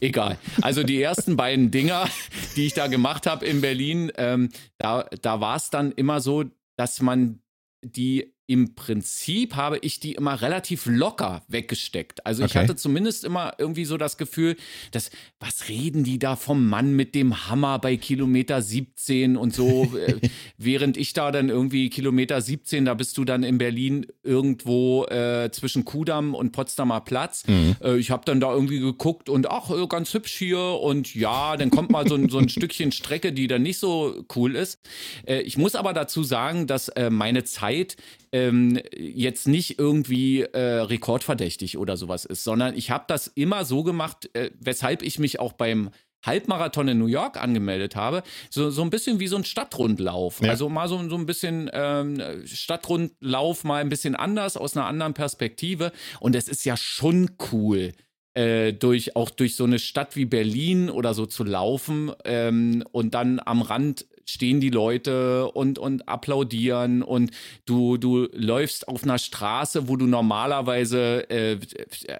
Egal. 0.00 0.38
Also 0.62 0.84
die 0.84 1.02
ersten 1.02 1.36
beiden 1.36 1.70
Dinger, 1.70 2.08
die 2.56 2.64
ich 2.64 2.72
da 2.72 2.86
gemacht 2.86 3.26
habe 3.26 3.44
in 3.44 3.60
Berlin, 3.60 4.10
ähm, 4.16 4.48
da, 4.78 5.02
da 5.20 5.42
war 5.42 5.56
es 5.56 5.68
dann 5.68 5.92
immer 5.92 6.22
so, 6.22 6.44
dass 6.78 7.02
man 7.02 7.42
die 7.82 8.34
im 8.50 8.74
Prinzip 8.74 9.54
habe 9.54 9.78
ich 9.78 10.00
die 10.00 10.14
immer 10.14 10.42
relativ 10.42 10.86
locker 10.86 11.44
weggesteckt. 11.46 12.26
Also 12.26 12.44
ich 12.44 12.56
hatte 12.56 12.74
zumindest 12.74 13.22
immer 13.22 13.52
irgendwie 13.58 13.84
so 13.84 13.96
das 13.96 14.18
Gefühl, 14.18 14.56
dass, 14.90 15.12
was 15.38 15.68
reden 15.68 16.02
die 16.02 16.18
da 16.18 16.34
vom 16.34 16.68
Mann 16.68 16.96
mit 16.96 17.14
dem 17.14 17.48
Hammer 17.48 17.78
bei 17.78 17.96
Kilometer 17.96 18.60
17 18.60 19.36
und 19.36 19.54
so, 19.54 19.94
äh, 20.06 20.16
während 20.58 20.96
ich 20.96 21.12
da 21.12 21.30
dann 21.30 21.48
irgendwie 21.48 21.90
Kilometer 21.90 22.40
17, 22.40 22.86
da 22.86 22.94
bist 22.94 23.16
du 23.18 23.24
dann 23.24 23.44
in 23.44 23.58
Berlin 23.58 24.08
irgendwo 24.24 25.04
äh, 25.04 25.48
zwischen 25.52 25.84
Kudamm 25.84 26.34
und 26.34 26.50
Potsdamer 26.50 27.02
Platz. 27.02 27.46
Mhm. 27.46 27.76
Äh, 27.80 27.98
ich 27.98 28.10
habe 28.10 28.24
dann 28.24 28.40
da 28.40 28.52
irgendwie 28.52 28.80
geguckt 28.80 29.28
und 29.28 29.48
ach, 29.48 29.70
äh, 29.70 29.86
ganz 29.86 30.12
hübsch 30.12 30.36
hier 30.36 30.58
und 30.58 31.14
ja, 31.14 31.56
dann 31.56 31.70
kommt 31.70 31.92
mal 31.92 32.08
so, 32.08 32.16
ein, 32.16 32.28
so 32.28 32.38
ein 32.38 32.48
Stückchen 32.48 32.90
Strecke, 32.90 33.32
die 33.32 33.46
dann 33.46 33.62
nicht 33.62 33.78
so 33.78 34.24
cool 34.34 34.56
ist. 34.56 34.80
Äh, 35.24 35.42
ich 35.42 35.56
muss 35.56 35.76
aber 35.76 35.92
dazu 35.92 36.24
sagen, 36.24 36.66
dass 36.66 36.88
äh, 36.88 37.10
meine 37.10 37.44
Zeit 37.44 37.96
ähm, 38.32 38.80
jetzt 38.96 39.48
nicht 39.48 39.78
irgendwie 39.78 40.42
äh, 40.42 40.58
rekordverdächtig 40.58 41.78
oder 41.78 41.96
sowas 41.96 42.24
ist, 42.24 42.44
sondern 42.44 42.76
ich 42.76 42.90
habe 42.90 43.04
das 43.08 43.26
immer 43.26 43.64
so 43.64 43.82
gemacht, 43.82 44.30
äh, 44.34 44.50
weshalb 44.58 45.02
ich 45.02 45.18
mich 45.18 45.40
auch 45.40 45.52
beim 45.52 45.90
Halbmarathon 46.24 46.88
in 46.88 46.98
New 46.98 47.06
York 47.06 47.42
angemeldet 47.42 47.96
habe, 47.96 48.22
so, 48.50 48.70
so 48.70 48.82
ein 48.82 48.90
bisschen 48.90 49.20
wie 49.20 49.26
so 49.26 49.36
ein 49.36 49.44
Stadtrundlauf. 49.44 50.40
Ja. 50.42 50.50
Also 50.50 50.68
mal 50.68 50.88
so, 50.88 51.08
so 51.08 51.16
ein 51.16 51.26
bisschen 51.26 51.70
ähm, 51.72 52.22
Stadtrundlauf, 52.44 53.64
mal 53.64 53.80
ein 53.80 53.88
bisschen 53.88 54.14
anders, 54.14 54.56
aus 54.56 54.76
einer 54.76 54.86
anderen 54.86 55.14
Perspektive. 55.14 55.92
Und 56.20 56.36
es 56.36 56.48
ist 56.48 56.64
ja 56.64 56.76
schon 56.76 57.30
cool, 57.52 57.92
äh, 58.34 58.72
durch 58.72 59.16
auch 59.16 59.30
durch 59.30 59.56
so 59.56 59.64
eine 59.64 59.78
Stadt 59.78 60.14
wie 60.14 60.26
Berlin 60.26 60.90
oder 60.90 61.14
so 61.14 61.26
zu 61.26 61.42
laufen 61.42 62.12
ähm, 62.24 62.84
und 62.92 63.14
dann 63.14 63.40
am 63.44 63.62
Rand 63.62 64.06
stehen 64.24 64.60
die 64.60 64.70
Leute 64.70 65.50
und, 65.50 65.78
und 65.78 66.08
applaudieren 66.08 67.02
und 67.02 67.30
du, 67.66 67.96
du 67.96 68.28
läufst 68.32 68.88
auf 68.88 69.02
einer 69.02 69.18
Straße, 69.18 69.88
wo 69.88 69.96
du 69.96 70.06
normalerweise, 70.06 71.28
äh, 71.30 71.58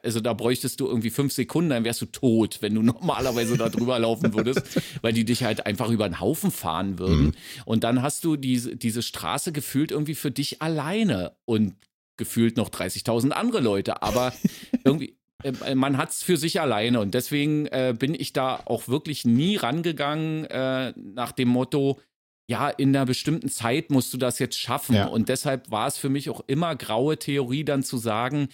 also 0.02 0.20
da 0.20 0.32
bräuchtest 0.32 0.80
du 0.80 0.86
irgendwie 0.86 1.10
fünf 1.10 1.32
Sekunden, 1.32 1.70
dann 1.70 1.84
wärst 1.84 2.02
du 2.02 2.06
tot, 2.06 2.58
wenn 2.60 2.74
du 2.74 2.82
normalerweise 2.82 3.56
da 3.56 3.68
drüber 3.68 3.98
laufen 3.98 4.34
würdest, 4.34 4.62
weil 5.02 5.12
die 5.12 5.24
dich 5.24 5.44
halt 5.44 5.66
einfach 5.66 5.90
über 5.90 6.08
den 6.08 6.20
Haufen 6.20 6.50
fahren 6.50 6.98
würden. 6.98 7.26
Mhm. 7.26 7.32
Und 7.64 7.84
dann 7.84 8.02
hast 8.02 8.24
du 8.24 8.36
diese, 8.36 8.76
diese 8.76 9.02
Straße 9.02 9.52
gefühlt 9.52 9.90
irgendwie 9.90 10.14
für 10.14 10.30
dich 10.30 10.62
alleine 10.62 11.36
und 11.44 11.74
gefühlt 12.16 12.56
noch 12.56 12.68
30.000 12.68 13.30
andere 13.30 13.60
Leute, 13.60 14.02
aber 14.02 14.34
irgendwie 14.84 15.16
man 15.74 15.96
hat 15.96 16.10
es 16.10 16.22
für 16.22 16.36
sich 16.36 16.60
alleine 16.60 17.00
und 17.00 17.14
deswegen 17.14 17.66
äh, 17.66 17.94
bin 17.98 18.14
ich 18.14 18.32
da 18.32 18.60
auch 18.64 18.88
wirklich 18.88 19.24
nie 19.24 19.56
rangegangen 19.56 20.44
äh, 20.46 20.92
nach 20.96 21.32
dem 21.32 21.48
Motto, 21.48 21.98
ja, 22.50 22.68
in 22.68 22.94
einer 22.94 23.06
bestimmten 23.06 23.48
Zeit 23.48 23.90
musst 23.90 24.12
du 24.12 24.18
das 24.18 24.40
jetzt 24.40 24.58
schaffen. 24.58 24.96
Ja. 24.96 25.06
Und 25.06 25.28
deshalb 25.28 25.70
war 25.70 25.86
es 25.86 25.96
für 25.96 26.08
mich 26.08 26.28
auch 26.30 26.42
immer 26.48 26.74
graue 26.74 27.16
Theorie, 27.16 27.64
dann 27.64 27.84
zu 27.84 27.96
sagen, 27.96 28.48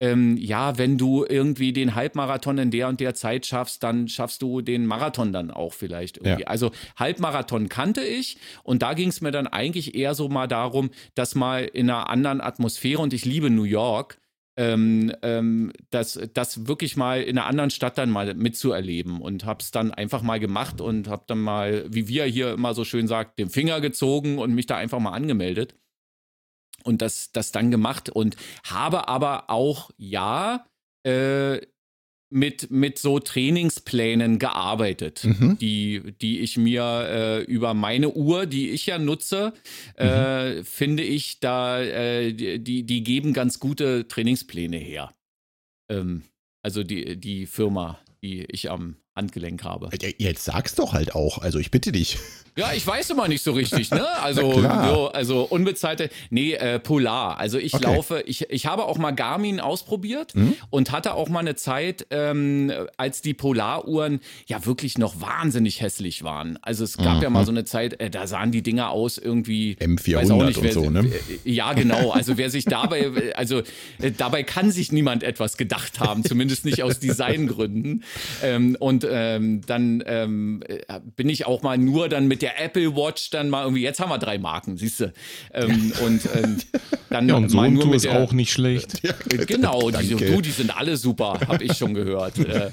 ähm, 0.00 0.36
ja, 0.38 0.78
wenn 0.78 0.96
du 0.98 1.24
irgendwie 1.28 1.72
den 1.72 1.94
Halbmarathon 1.94 2.58
in 2.58 2.70
der 2.70 2.88
und 2.88 2.98
der 2.98 3.14
Zeit 3.14 3.44
schaffst, 3.44 3.82
dann 3.82 4.08
schaffst 4.08 4.40
du 4.40 4.62
den 4.62 4.86
Marathon 4.86 5.32
dann 5.32 5.50
auch 5.50 5.74
vielleicht 5.74 6.16
irgendwie. 6.16 6.42
Ja. 6.42 6.48
Also 6.48 6.72
Halbmarathon 6.96 7.68
kannte 7.68 8.00
ich 8.00 8.38
und 8.64 8.82
da 8.82 8.94
ging 8.94 9.10
es 9.10 9.20
mir 9.20 9.30
dann 9.30 9.46
eigentlich 9.46 9.94
eher 9.94 10.14
so 10.14 10.30
mal 10.30 10.48
darum, 10.48 10.90
dass 11.14 11.34
mal 11.34 11.62
in 11.64 11.88
einer 11.88 12.08
anderen 12.08 12.40
Atmosphäre 12.40 13.00
und 13.00 13.12
ich 13.12 13.24
liebe 13.24 13.48
New 13.48 13.62
York, 13.62 14.18
ähm, 14.56 15.14
ähm, 15.22 15.72
das, 15.90 16.20
das 16.34 16.66
wirklich 16.66 16.96
mal 16.96 17.22
in 17.22 17.38
einer 17.38 17.46
anderen 17.46 17.70
Stadt 17.70 17.96
dann 17.96 18.10
mal 18.10 18.34
mitzuerleben 18.34 19.20
und 19.20 19.44
habe 19.44 19.60
es 19.60 19.70
dann 19.70 19.92
einfach 19.92 20.22
mal 20.22 20.40
gemacht 20.40 20.80
und 20.80 21.08
habe 21.08 21.24
dann 21.26 21.40
mal, 21.40 21.86
wie 21.88 22.08
wir 22.08 22.24
hier 22.24 22.52
immer 22.52 22.74
so 22.74 22.84
schön 22.84 23.08
sagt, 23.08 23.38
den 23.38 23.48
Finger 23.48 23.80
gezogen 23.80 24.38
und 24.38 24.54
mich 24.54 24.66
da 24.66 24.76
einfach 24.76 24.98
mal 24.98 25.12
angemeldet 25.12 25.74
und 26.84 27.02
das, 27.02 27.32
das 27.32 27.52
dann 27.52 27.70
gemacht 27.70 28.10
und 28.10 28.36
habe 28.64 29.08
aber 29.08 29.48
auch, 29.50 29.90
ja, 29.96 30.66
äh, 31.04 31.60
mit, 32.32 32.70
mit 32.70 32.98
so 32.98 33.18
Trainingsplänen 33.18 34.38
gearbeitet, 34.38 35.24
mhm. 35.24 35.58
die, 35.58 36.14
die 36.20 36.40
ich 36.40 36.56
mir 36.56 36.82
äh, 36.82 37.42
über 37.44 37.74
meine 37.74 38.10
Uhr, 38.10 38.46
die 38.46 38.70
ich 38.70 38.86
ja 38.86 38.98
nutze, 38.98 39.52
äh, 39.96 40.56
mhm. 40.56 40.64
finde 40.64 41.02
ich, 41.02 41.40
da 41.40 41.80
äh, 41.80 42.32
die, 42.32 42.84
die 42.84 43.04
geben 43.04 43.32
ganz 43.32 43.60
gute 43.60 44.08
Trainingspläne 44.08 44.78
her. 44.78 45.14
Ähm, 45.90 46.22
also 46.62 46.82
die, 46.82 47.16
die 47.16 47.46
Firma, 47.46 47.98
die 48.22 48.44
ich 48.44 48.70
am 48.70 48.96
Handgelenk 49.14 49.64
habe. 49.64 49.90
Jetzt 50.18 50.44
sag's 50.44 50.74
doch 50.74 50.92
halt 50.92 51.14
auch. 51.14 51.38
Also 51.38 51.58
ich 51.58 51.70
bitte 51.70 51.92
dich. 51.92 52.18
Ja, 52.54 52.72
ich 52.74 52.86
weiß 52.86 53.08
immer 53.10 53.28
nicht 53.28 53.42
so 53.42 53.52
richtig, 53.52 53.90
ne? 53.90 54.06
Also, 54.22 54.52
so, 54.52 55.08
also 55.08 55.42
unbezahlte, 55.42 56.08
nee, 56.30 56.52
äh, 56.52 56.78
Polar. 56.78 57.38
Also 57.38 57.58
ich 57.58 57.74
okay. 57.74 57.84
laufe, 57.84 58.22
ich, 58.26 58.48
ich 58.50 58.66
habe 58.66 58.84
auch 58.84 58.98
mal 58.98 59.10
Garmin 59.10 59.58
ausprobiert 59.58 60.34
mhm. 60.34 60.54
und 60.70 60.92
hatte 60.92 61.14
auch 61.14 61.28
mal 61.28 61.40
eine 61.40 61.56
Zeit, 61.56 62.06
ähm, 62.10 62.72
als 62.96 63.20
die 63.20 63.34
Polaruhren 63.34 64.20
ja 64.46 64.64
wirklich 64.64 64.98
noch 64.98 65.20
wahnsinnig 65.20 65.80
hässlich 65.80 66.22
waren. 66.22 66.58
Also 66.62 66.84
es 66.84 66.98
gab 66.98 67.16
mhm. 67.16 67.22
ja 67.22 67.30
mal 67.30 67.44
so 67.44 67.50
eine 67.50 67.64
Zeit, 67.64 68.00
äh, 68.00 68.10
da 68.10 68.26
sahen 68.26 68.52
die 68.52 68.62
Dinger 68.62 68.90
aus 68.90 69.18
irgendwie 69.18 69.76
M400 69.80 70.44
nicht, 70.44 70.62
wer, 70.62 70.76
und 70.76 70.84
so, 70.84 70.90
ne? 70.90 71.10
Äh, 71.44 71.50
ja, 71.50 71.72
genau. 71.72 72.10
Also 72.10 72.36
wer 72.36 72.50
sich 72.50 72.64
dabei, 72.64 73.34
also 73.34 73.62
äh, 74.00 74.12
dabei 74.16 74.44
kann 74.44 74.70
sich 74.70 74.92
niemand 74.92 75.24
etwas 75.24 75.56
gedacht 75.56 75.98
haben, 76.00 76.22
zumindest 76.22 76.64
nicht 76.64 76.82
aus 76.82 76.98
Designgründen. 77.00 78.04
Ähm, 78.42 78.76
und 78.78 79.01
ähm, 79.08 79.60
dann 79.66 80.02
ähm, 80.06 80.62
äh, 80.66 81.00
bin 81.16 81.28
ich 81.28 81.46
auch 81.46 81.62
mal 81.62 81.78
nur 81.78 82.08
dann 82.08 82.28
mit 82.28 82.42
der 82.42 82.62
Apple 82.62 82.96
Watch 82.96 83.30
dann 83.30 83.50
mal 83.50 83.64
irgendwie, 83.64 83.82
jetzt 83.82 84.00
haben 84.00 84.10
wir 84.10 84.18
drei 84.18 84.38
Marken, 84.38 84.76
siehst 84.76 85.00
du. 85.00 85.12
Ähm, 85.52 85.92
und 86.04 86.28
ähm, 86.34 86.56
dann 87.10 87.28
ja, 87.28 87.36
und 87.36 87.48
so 87.48 87.56
mal 87.56 87.70
nur 87.70 87.86
mit 87.86 87.96
ist 87.96 88.04
der, 88.04 88.20
auch 88.20 88.32
nicht 88.32 88.52
schlecht. 88.52 89.02
Ja, 89.02 89.14
genau, 89.46 89.90
die, 89.90 90.14
du, 90.14 90.40
die 90.40 90.50
sind 90.50 90.76
alle 90.76 90.96
super, 90.96 91.38
habe 91.46 91.64
ich 91.64 91.76
schon 91.76 91.94
gehört. 91.94 92.38
Äh, 92.38 92.70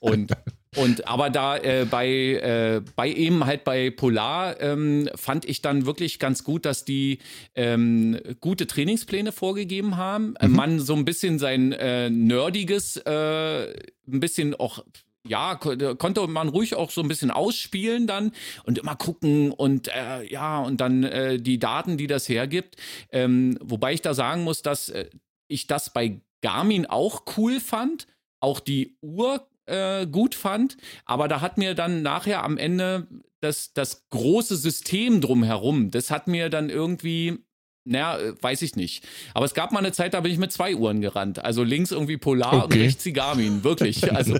und 0.00 0.32
und 0.76 1.08
aber 1.08 1.30
da 1.30 1.56
äh, 1.56 1.84
bei, 1.84 2.08
äh, 2.08 2.80
bei 2.94 3.10
eben 3.10 3.44
halt 3.44 3.64
bei 3.64 3.90
Polar 3.90 4.60
ähm, 4.60 5.08
fand 5.16 5.44
ich 5.44 5.62
dann 5.62 5.84
wirklich 5.84 6.20
ganz 6.20 6.44
gut, 6.44 6.64
dass 6.64 6.84
die 6.84 7.18
ähm, 7.56 8.18
gute 8.40 8.68
Trainingspläne 8.68 9.32
vorgegeben 9.32 9.96
haben. 9.96 10.34
Mhm. 10.40 10.52
Man 10.52 10.80
so 10.80 10.94
ein 10.94 11.04
bisschen 11.04 11.40
sein 11.40 11.72
äh, 11.72 12.08
nerdiges, 12.08 12.98
äh, 12.98 13.72
ein 14.06 14.20
bisschen 14.20 14.54
auch 14.54 14.84
ja, 15.26 15.54
konnte 15.54 16.26
man 16.26 16.48
ruhig 16.48 16.74
auch 16.74 16.90
so 16.90 17.02
ein 17.02 17.08
bisschen 17.08 17.30
ausspielen 17.30 18.06
dann 18.06 18.32
und 18.64 18.78
immer 18.78 18.96
gucken 18.96 19.52
und 19.52 19.88
äh, 19.88 20.24
ja, 20.24 20.60
und 20.60 20.80
dann 20.80 21.04
äh, 21.04 21.38
die 21.38 21.58
Daten, 21.58 21.98
die 21.98 22.06
das 22.06 22.28
hergibt. 22.28 22.76
Ähm, 23.10 23.58
wobei 23.60 23.92
ich 23.92 24.02
da 24.02 24.14
sagen 24.14 24.44
muss, 24.44 24.62
dass 24.62 24.88
äh, 24.88 25.10
ich 25.48 25.66
das 25.66 25.92
bei 25.92 26.20
Garmin 26.42 26.86
auch 26.86 27.24
cool 27.36 27.60
fand, 27.60 28.06
auch 28.40 28.60
die 28.60 28.96
Uhr 29.02 29.46
äh, 29.66 30.06
gut 30.06 30.34
fand, 30.34 30.78
aber 31.04 31.28
da 31.28 31.40
hat 31.42 31.58
mir 31.58 31.74
dann 31.74 32.02
nachher 32.02 32.42
am 32.42 32.56
Ende 32.56 33.06
das, 33.40 33.72
das 33.74 34.08
große 34.08 34.56
System 34.56 35.20
drumherum, 35.20 35.90
das 35.90 36.10
hat 36.10 36.28
mir 36.28 36.48
dann 36.48 36.70
irgendwie 36.70 37.44
naja, 37.84 38.18
äh, 38.18 38.34
weiß 38.40 38.62
ich 38.62 38.76
nicht. 38.76 39.06
Aber 39.34 39.44
es 39.44 39.54
gab 39.54 39.72
mal 39.72 39.78
eine 39.78 39.92
Zeit, 39.92 40.14
da 40.14 40.20
bin 40.20 40.32
ich 40.32 40.38
mit 40.38 40.52
zwei 40.52 40.74
Uhren 40.74 41.00
gerannt. 41.00 41.44
Also 41.44 41.62
links 41.62 41.90
irgendwie 41.90 42.16
Polar 42.16 42.64
okay. 42.64 42.64
und 42.64 42.84
rechts 42.84 43.04
die 43.04 43.12
Garmin. 43.12 43.64
Wirklich. 43.64 44.12
Also 44.12 44.34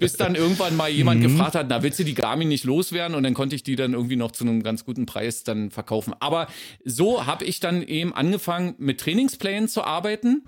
bis 0.00 0.14
dann 0.14 0.34
irgendwann 0.34 0.76
mal 0.76 0.90
jemand 0.90 1.20
mhm. 1.20 1.24
gefragt 1.24 1.54
hat, 1.54 1.66
na, 1.68 1.82
willst 1.82 1.98
du 1.98 2.04
die 2.04 2.14
Garmin 2.14 2.48
nicht 2.48 2.64
loswerden? 2.64 3.16
Und 3.16 3.22
dann 3.22 3.34
konnte 3.34 3.54
ich 3.54 3.62
die 3.62 3.76
dann 3.76 3.92
irgendwie 3.92 4.16
noch 4.16 4.32
zu 4.32 4.44
einem 4.44 4.62
ganz 4.62 4.84
guten 4.84 5.06
Preis 5.06 5.44
dann 5.44 5.70
verkaufen. 5.70 6.14
Aber 6.20 6.46
so 6.84 7.26
habe 7.26 7.44
ich 7.44 7.60
dann 7.60 7.82
eben 7.82 8.14
angefangen, 8.14 8.74
mit 8.78 9.00
Trainingsplänen 9.00 9.68
zu 9.68 9.84
arbeiten. 9.84 10.44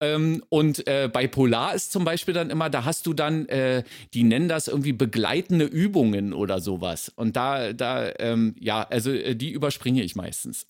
Ähm, 0.00 0.44
und 0.48 0.86
äh, 0.86 1.10
bei 1.12 1.26
Polar 1.26 1.74
ist 1.74 1.92
zum 1.92 2.04
Beispiel 2.04 2.34
dann 2.34 2.50
immer, 2.50 2.70
da 2.70 2.84
hast 2.84 3.06
du 3.06 3.14
dann, 3.14 3.46
äh, 3.46 3.82
die 4.14 4.22
nennen 4.22 4.48
das 4.48 4.68
irgendwie 4.68 4.92
begleitende 4.92 5.64
Übungen 5.64 6.32
oder 6.32 6.60
sowas. 6.60 7.12
Und 7.14 7.36
da, 7.36 7.72
da, 7.72 8.12
ähm, 8.18 8.54
ja, 8.60 8.82
also 8.82 9.10
äh, 9.10 9.34
die 9.34 9.50
überspringe 9.50 10.02
ich 10.02 10.14
meistens. 10.14 10.66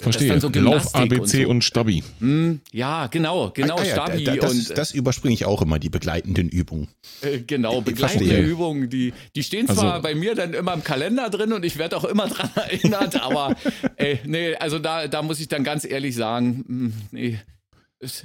Verstehe. 0.00 0.40
So 0.40 0.48
Lauf 0.50 0.94
ABC 0.94 1.18
und, 1.18 1.28
so. 1.28 1.50
und 1.50 1.64
Stabi. 1.64 2.04
Hm, 2.20 2.60
ja, 2.70 3.08
genau, 3.08 3.50
genau, 3.50 3.76
ah, 3.76 3.84
ja, 3.84 3.92
Stabi. 3.92 4.24
Da, 4.24 4.36
das, 4.36 4.52
und, 4.52 4.78
das 4.78 4.92
überspringe 4.92 5.34
ich 5.34 5.44
auch 5.44 5.60
immer, 5.60 5.80
die 5.80 5.88
begleitenden 5.88 6.48
Übungen. 6.48 6.88
Äh, 7.20 7.40
genau, 7.40 7.80
begleitende 7.80 8.38
Übungen, 8.38 8.90
die, 8.90 9.12
die 9.34 9.42
stehen 9.42 9.66
zwar 9.66 9.94
also, 9.94 10.02
bei 10.02 10.14
mir 10.14 10.36
dann 10.36 10.54
immer 10.54 10.72
im 10.74 10.84
Kalender 10.84 11.30
drin 11.30 11.52
und 11.52 11.64
ich 11.64 11.78
werde 11.78 11.96
auch 11.96 12.04
immer 12.04 12.28
dran 12.28 12.50
erinnert, 12.54 13.20
aber 13.20 13.56
ey, 13.96 14.20
nee, 14.24 14.54
also 14.54 14.78
da, 14.78 15.08
da 15.08 15.22
muss 15.22 15.40
ich 15.40 15.48
dann 15.48 15.64
ganz 15.64 15.84
ehrlich 15.84 16.14
sagen, 16.14 16.64
hm, 16.68 16.92
nee, 17.10 17.40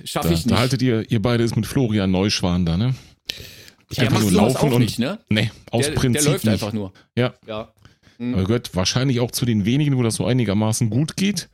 schaffe 0.04 0.34
ich 0.34 0.46
nicht. 0.46 0.52
Da 0.52 0.60
haltet 0.60 0.84
ihr, 0.84 1.10
ihr 1.10 1.22
beide 1.22 1.44
ist 1.44 1.56
mit 1.56 1.66
Florian 1.66 2.12
Neuschwan 2.12 2.68
da, 2.68 2.78
ne? 2.78 2.94
Ich 3.90 3.98
der 3.98 4.12
macht 4.12 4.28
sowas 4.28 4.56
auch 4.56 4.80
nicht, 4.80 5.00
ne? 5.00 5.20
Nee, 5.30 5.52
aus 5.72 5.86
der, 5.86 5.94
Prinzip 5.94 6.22
Der 6.22 6.32
läuft 6.32 6.46
nicht. 6.46 6.54
einfach 6.54 6.74
nur. 6.74 6.94
Ja. 7.16 7.34
Ja. 7.48 7.74
Mhm. 8.18 8.34
Aber 8.34 8.44
gehört 8.44 8.76
wahrscheinlich 8.76 9.20
auch 9.20 9.32
zu 9.32 9.46
den 9.46 9.66
wenigen, 9.66 9.98
wo 9.98 10.04
das 10.04 10.16
so 10.16 10.26
einigermaßen 10.26 10.90
gut 10.90 11.16
geht. 11.16 11.50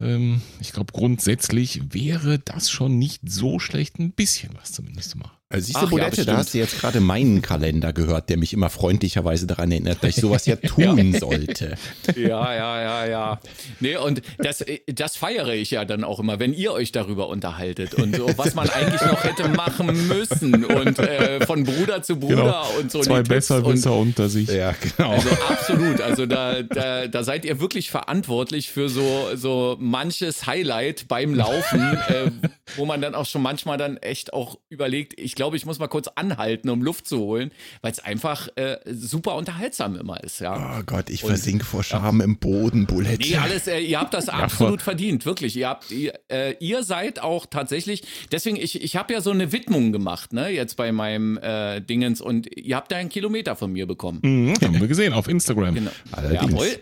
Ähm, 0.00 0.42
ich 0.60 0.72
glaube, 0.72 0.92
grundsätzlich 0.92 1.92
wäre 1.92 2.38
das 2.38 2.70
schon 2.70 2.98
nicht 2.98 3.22
so 3.28 3.58
schlecht, 3.58 3.98
ein 3.98 4.12
bisschen 4.12 4.50
was 4.54 4.72
zumindest 4.72 5.10
zu 5.10 5.18
machen. 5.18 5.37
Also 5.50 5.64
siehst 5.64 5.80
du, 5.80 5.88
Bolette, 5.88 6.18
ja, 6.18 6.24
da 6.26 6.36
hast 6.36 6.52
du 6.52 6.58
jetzt 6.58 6.78
gerade 6.78 7.00
meinen 7.00 7.40
Kalender 7.40 7.94
gehört, 7.94 8.28
der 8.28 8.36
mich 8.36 8.52
immer 8.52 8.68
freundlicherweise 8.68 9.46
daran 9.46 9.72
erinnert, 9.72 10.04
dass 10.04 10.10
ich 10.10 10.16
sowas 10.16 10.44
ja 10.44 10.56
tun 10.66 11.12
ja. 11.14 11.18
sollte. 11.18 11.78
Ja, 12.16 12.54
ja, 12.54 12.82
ja, 12.82 13.06
ja. 13.06 13.40
Nee, 13.80 13.96
und 13.96 14.20
das, 14.36 14.62
das 14.86 15.16
feiere 15.16 15.54
ich 15.54 15.70
ja 15.70 15.86
dann 15.86 16.04
auch 16.04 16.20
immer, 16.20 16.38
wenn 16.38 16.52
ihr 16.52 16.72
euch 16.72 16.92
darüber 16.92 17.28
unterhaltet 17.28 17.94
und 17.94 18.14
so, 18.14 18.28
was 18.36 18.54
man 18.54 18.68
eigentlich 18.68 19.00
noch 19.00 19.24
hätte 19.24 19.48
machen 19.48 20.06
müssen 20.06 20.66
und 20.66 20.98
äh, 20.98 21.46
von 21.46 21.64
Bruder 21.64 22.02
zu 22.02 22.16
Bruder 22.16 22.36
genau. 22.36 22.66
und 22.78 22.92
so. 22.92 23.00
Zwei 23.00 23.22
Besserwisser 23.22 23.96
unter 23.96 24.28
sich. 24.28 24.50
Ja, 24.50 24.74
genau. 24.96 25.12
Also 25.12 25.30
absolut. 25.48 26.02
Also 26.02 26.26
da, 26.26 26.60
da, 26.60 27.06
da 27.06 27.24
seid 27.24 27.46
ihr 27.46 27.58
wirklich 27.58 27.90
verantwortlich 27.90 28.68
für 28.68 28.90
so, 28.90 29.28
so 29.34 29.78
manches 29.80 30.46
Highlight 30.46 31.08
beim 31.08 31.32
Laufen, 31.32 31.80
äh, 31.80 32.30
wo 32.76 32.84
man 32.84 33.00
dann 33.00 33.14
auch 33.14 33.24
schon 33.24 33.40
manchmal 33.40 33.78
dann 33.78 33.96
echt 33.96 34.34
auch 34.34 34.58
überlegt, 34.68 35.18
ich 35.18 35.37
glaube, 35.38 35.56
ich 35.56 35.64
muss 35.64 35.78
mal 35.78 35.86
kurz 35.86 36.08
anhalten, 36.08 36.68
um 36.68 36.82
Luft 36.82 37.06
zu 37.06 37.20
holen, 37.20 37.52
weil 37.80 37.92
es 37.92 38.00
einfach 38.00 38.48
äh, 38.56 38.76
super 38.84 39.36
unterhaltsam 39.36 39.96
immer 39.96 40.22
ist. 40.22 40.40
Ja. 40.40 40.78
Oh 40.78 40.82
Gott, 40.84 41.08
ich 41.08 41.22
versink 41.22 41.64
vor 41.64 41.84
Scham 41.84 42.18
ja. 42.18 42.24
im 42.24 42.38
Boden, 42.38 42.86
Bulette. 42.86 43.26
Nee, 43.26 43.36
alles, 43.36 43.68
äh, 43.68 43.78
ihr 43.78 44.00
habt 44.00 44.12
das 44.12 44.28
absolut 44.28 44.82
verdient, 44.82 45.24
wirklich. 45.24 45.56
Ihr 45.56 45.68
habt, 45.68 45.90
ihr, 45.92 46.12
äh, 46.30 46.56
ihr 46.58 46.82
seid 46.82 47.22
auch 47.22 47.46
tatsächlich, 47.46 48.02
deswegen, 48.32 48.56
ich, 48.56 48.82
ich 48.82 48.96
habe 48.96 49.14
ja 49.14 49.20
so 49.20 49.30
eine 49.30 49.52
Widmung 49.52 49.92
gemacht, 49.92 50.32
ne, 50.32 50.50
jetzt 50.50 50.76
bei 50.76 50.90
meinem 50.90 51.38
äh, 51.38 51.80
Dingens 51.80 52.20
und 52.20 52.48
ihr 52.54 52.74
habt 52.74 52.90
da 52.90 52.96
einen 52.96 53.08
Kilometer 53.08 53.54
von 53.54 53.72
mir 53.72 53.86
bekommen. 53.86 54.18
Mhm, 54.22 54.54
haben 54.62 54.80
wir 54.80 54.88
gesehen 54.88 55.12
auf 55.12 55.28
Instagram. 55.28 55.74
Genau. 55.74 55.90
Jawohl. 56.30 56.80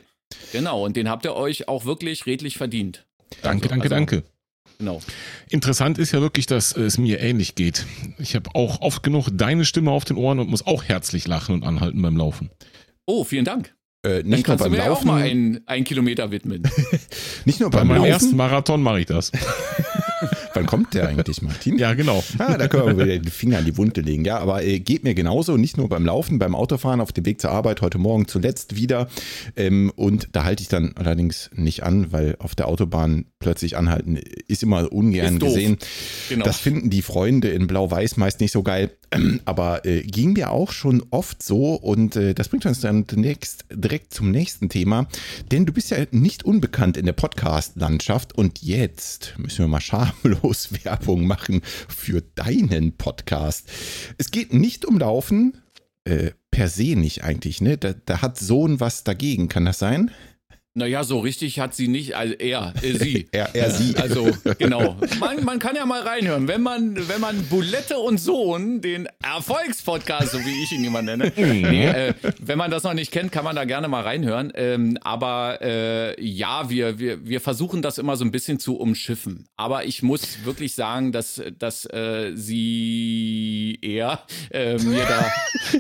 Genau, 0.52 0.84
und 0.84 0.96
den 0.96 1.08
habt 1.08 1.24
ihr 1.26 1.36
euch 1.36 1.68
auch 1.68 1.84
wirklich 1.84 2.26
redlich 2.26 2.56
verdient. 2.56 3.06
Danke, 3.42 3.64
also, 3.64 3.68
danke, 3.68 3.82
also, 3.82 3.94
danke. 3.94 4.35
Genau. 4.78 5.00
Interessant 5.48 5.98
ist 5.98 6.12
ja 6.12 6.20
wirklich, 6.20 6.46
dass 6.46 6.76
es 6.76 6.98
mir 6.98 7.20
ähnlich 7.20 7.54
geht. 7.54 7.86
Ich 8.18 8.34
habe 8.34 8.50
auch 8.54 8.80
oft 8.82 9.02
genug 9.02 9.28
deine 9.32 9.64
Stimme 9.64 9.90
auf 9.90 10.04
den 10.04 10.16
Ohren 10.16 10.38
und 10.38 10.50
muss 10.50 10.66
auch 10.66 10.84
herzlich 10.84 11.26
lachen 11.26 11.54
und 11.54 11.62
anhalten 11.64 12.00
beim 12.02 12.16
Laufen. 12.16 12.50
Oh, 13.06 13.24
vielen 13.24 13.44
Dank. 13.44 13.74
Äh, 14.04 14.22
nicht 14.22 14.32
Dann 14.32 14.42
kannst 14.42 14.46
nur 14.48 14.56
beim 14.58 14.72
du 14.72 14.78
mir 14.78 14.88
Laufen. 14.88 15.00
auch 15.00 15.04
mal 15.04 15.22
einen, 15.22 15.66
einen 15.66 15.84
Kilometer 15.84 16.30
widmen. 16.30 16.62
nicht 17.44 17.60
nur 17.60 17.70
beim 17.70 17.80
Bei 17.80 17.84
meinem 17.94 17.96
Laufen. 18.02 18.10
ersten 18.12 18.36
Marathon 18.36 18.82
mache 18.82 19.00
ich 19.00 19.06
das. 19.06 19.32
Wann 20.56 20.66
kommt 20.66 20.94
der 20.94 21.08
eigentlich, 21.08 21.42
Martin? 21.42 21.78
Ja, 21.78 21.94
genau. 21.94 22.24
Ah, 22.38 22.56
da 22.56 22.68
können 22.68 22.86
wir 22.86 23.04
wieder 23.04 23.18
den 23.18 23.30
Finger 23.30 23.58
an 23.58 23.64
die 23.64 23.76
Wunde 23.76 24.00
legen. 24.00 24.24
Ja, 24.24 24.38
aber 24.38 24.62
äh, 24.62 24.80
geht 24.80 25.04
mir 25.04 25.14
genauso, 25.14 25.56
nicht 25.56 25.76
nur 25.76 25.88
beim 25.88 26.04
Laufen, 26.04 26.38
beim 26.38 26.54
Autofahren, 26.54 27.00
auf 27.00 27.12
dem 27.12 27.26
Weg 27.26 27.40
zur 27.40 27.50
Arbeit, 27.50 27.82
heute 27.82 27.98
Morgen 27.98 28.26
zuletzt 28.28 28.76
wieder. 28.76 29.08
Ähm, 29.56 29.92
und 29.96 30.28
da 30.32 30.44
halte 30.44 30.62
ich 30.62 30.68
dann 30.68 30.92
allerdings 30.96 31.50
nicht 31.54 31.82
an, 31.82 32.12
weil 32.12 32.36
auf 32.38 32.54
der 32.54 32.68
Autobahn 32.68 33.26
plötzlich 33.38 33.76
anhalten 33.76 34.18
ist 34.48 34.62
immer 34.62 34.92
ungern 34.92 35.34
ist 35.34 35.40
gesehen. 35.40 35.76
Genau. 36.28 36.44
Das 36.44 36.58
finden 36.58 36.90
die 36.90 37.02
Freunde 37.02 37.48
in 37.48 37.66
Blau-Weiß 37.66 38.16
meist 38.16 38.40
nicht 38.40 38.52
so 38.52 38.62
geil. 38.62 38.90
Aber 39.44 39.84
äh, 39.84 40.02
ging 40.02 40.32
mir 40.32 40.50
auch 40.50 40.72
schon 40.72 41.02
oft 41.10 41.42
so 41.42 41.74
und 41.74 42.16
äh, 42.16 42.34
das 42.34 42.48
bringt 42.48 42.66
uns 42.66 42.80
dann 42.80 43.06
demnächst 43.06 43.64
direkt 43.72 44.12
zum 44.12 44.30
nächsten 44.30 44.68
Thema. 44.68 45.06
Denn 45.52 45.66
du 45.66 45.72
bist 45.72 45.90
ja 45.90 45.98
nicht 46.10 46.44
unbekannt 46.44 46.96
in 46.96 47.06
der 47.06 47.12
Podcast-Landschaft 47.12 48.36
und 48.36 48.62
jetzt 48.62 49.34
müssen 49.38 49.58
wir 49.60 49.68
mal 49.68 49.80
schamlos 49.80 50.45
Werbung 50.84 51.26
machen 51.26 51.62
für 51.64 52.22
deinen 52.22 52.96
Podcast. 52.96 53.68
Es 54.18 54.30
geht 54.30 54.52
nicht 54.52 54.84
um 54.84 54.98
Laufen, 54.98 55.62
äh, 56.04 56.30
per 56.50 56.68
se 56.68 56.96
nicht 56.96 57.24
eigentlich, 57.24 57.60
ne? 57.60 57.76
Da, 57.76 57.92
da 57.92 58.22
hat 58.22 58.38
Sohn 58.38 58.80
was 58.80 59.04
dagegen, 59.04 59.48
kann 59.48 59.64
das 59.64 59.78
sein? 59.78 60.10
Naja, 60.76 61.04
so 61.04 61.20
richtig 61.20 61.58
hat 61.58 61.74
sie 61.74 61.88
nicht, 61.88 62.16
also 62.16 62.34
er, 62.34 62.74
äh, 62.82 62.92
sie. 62.92 63.28
er, 63.32 63.54
er, 63.54 63.70
sie. 63.70 63.96
Also, 63.96 64.28
genau. 64.58 64.96
Man, 65.18 65.42
man 65.42 65.58
kann 65.58 65.74
ja 65.74 65.86
mal 65.86 66.02
reinhören. 66.02 66.48
Wenn 66.48 66.60
man, 66.60 67.08
wenn 67.08 67.18
man 67.20 67.46
Bulette 67.46 67.98
und 67.98 68.18
Sohn, 68.18 68.82
den 68.82 69.08
Erfolgspodcast, 69.22 70.32
so 70.32 70.38
wie 70.38 70.62
ich 70.62 70.72
ihn 70.72 70.84
immer 70.84 71.00
nenne, 71.00 71.32
Mhm. 71.34 71.60
nee, 71.62 71.86
äh, 71.86 72.14
wenn 72.40 72.58
man 72.58 72.70
das 72.70 72.82
noch 72.82 72.92
nicht 72.92 73.10
kennt, 73.10 73.32
kann 73.32 73.42
man 73.44 73.56
da 73.56 73.64
gerne 73.64 73.88
mal 73.88 74.02
reinhören. 74.02 74.52
Ähm, 74.54 74.98
aber 75.00 75.58
äh, 75.62 76.22
ja, 76.22 76.68
wir, 76.68 76.98
wir, 76.98 77.26
wir 77.26 77.40
versuchen 77.40 77.80
das 77.80 77.96
immer 77.96 78.16
so 78.16 78.24
ein 78.26 78.30
bisschen 78.30 78.58
zu 78.58 78.76
umschiffen. 78.76 79.46
Aber 79.56 79.84
ich 79.86 80.02
muss 80.02 80.44
wirklich 80.44 80.74
sagen, 80.74 81.10
dass, 81.12 81.42
dass 81.58 81.86
äh, 81.86 82.32
sie 82.34 83.78
eher 83.80 84.20
äh, 84.50 84.76
mir 84.78 85.04
da, 85.06 85.32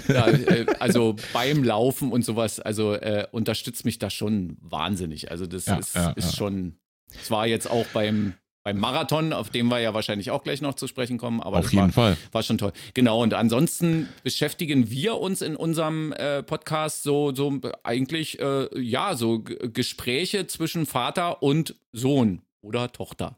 da 0.08 0.28
äh, 0.30 0.66
also 0.78 1.16
beim 1.34 1.62
Laufen 1.64 2.12
und 2.12 2.24
sowas, 2.24 2.60
also 2.60 2.94
äh, 2.94 3.26
unterstützt 3.30 3.84
mich 3.84 3.98
da 3.98 4.08
schon 4.08 4.56
wahnsinnig. 4.62 4.85
Also 5.30 5.46
das 5.46 5.66
Ja, 5.66 5.76
ist, 5.76 5.94
ja, 5.94 6.10
ist 6.10 6.30
ja. 6.32 6.36
schon, 6.36 6.76
es 7.20 7.30
war 7.30 7.46
jetzt 7.46 7.70
auch 7.70 7.86
beim, 7.92 8.34
beim 8.64 8.78
Marathon, 8.78 9.32
auf 9.32 9.50
dem 9.50 9.68
wir 9.68 9.78
ja 9.80 9.94
wahrscheinlich 9.94 10.30
auch 10.30 10.42
gleich 10.42 10.60
noch 10.60 10.74
zu 10.74 10.86
sprechen 10.88 11.18
kommen, 11.18 11.40
aber 11.40 11.58
Auf 11.58 11.66
das 11.66 11.72
jeden 11.72 11.84
war, 11.84 11.92
Fall. 11.92 12.16
war 12.32 12.42
schon 12.42 12.58
toll. 12.58 12.72
Genau, 12.94 13.22
und 13.22 13.32
ansonsten 13.34 14.08
beschäftigen 14.24 14.90
wir 14.90 15.18
uns 15.18 15.40
in 15.40 15.54
unserem 15.54 16.12
äh, 16.12 16.42
Podcast 16.42 17.02
so, 17.04 17.32
so 17.34 17.60
eigentlich, 17.84 18.40
äh, 18.40 18.68
ja, 18.80 19.14
so 19.14 19.40
G 19.40 19.56
Gespräche 19.68 20.46
zwischen 20.48 20.84
Vater 20.86 21.42
und 21.42 21.76
Sohn 21.92 22.42
oder 22.60 22.90
Tochter. 22.92 23.36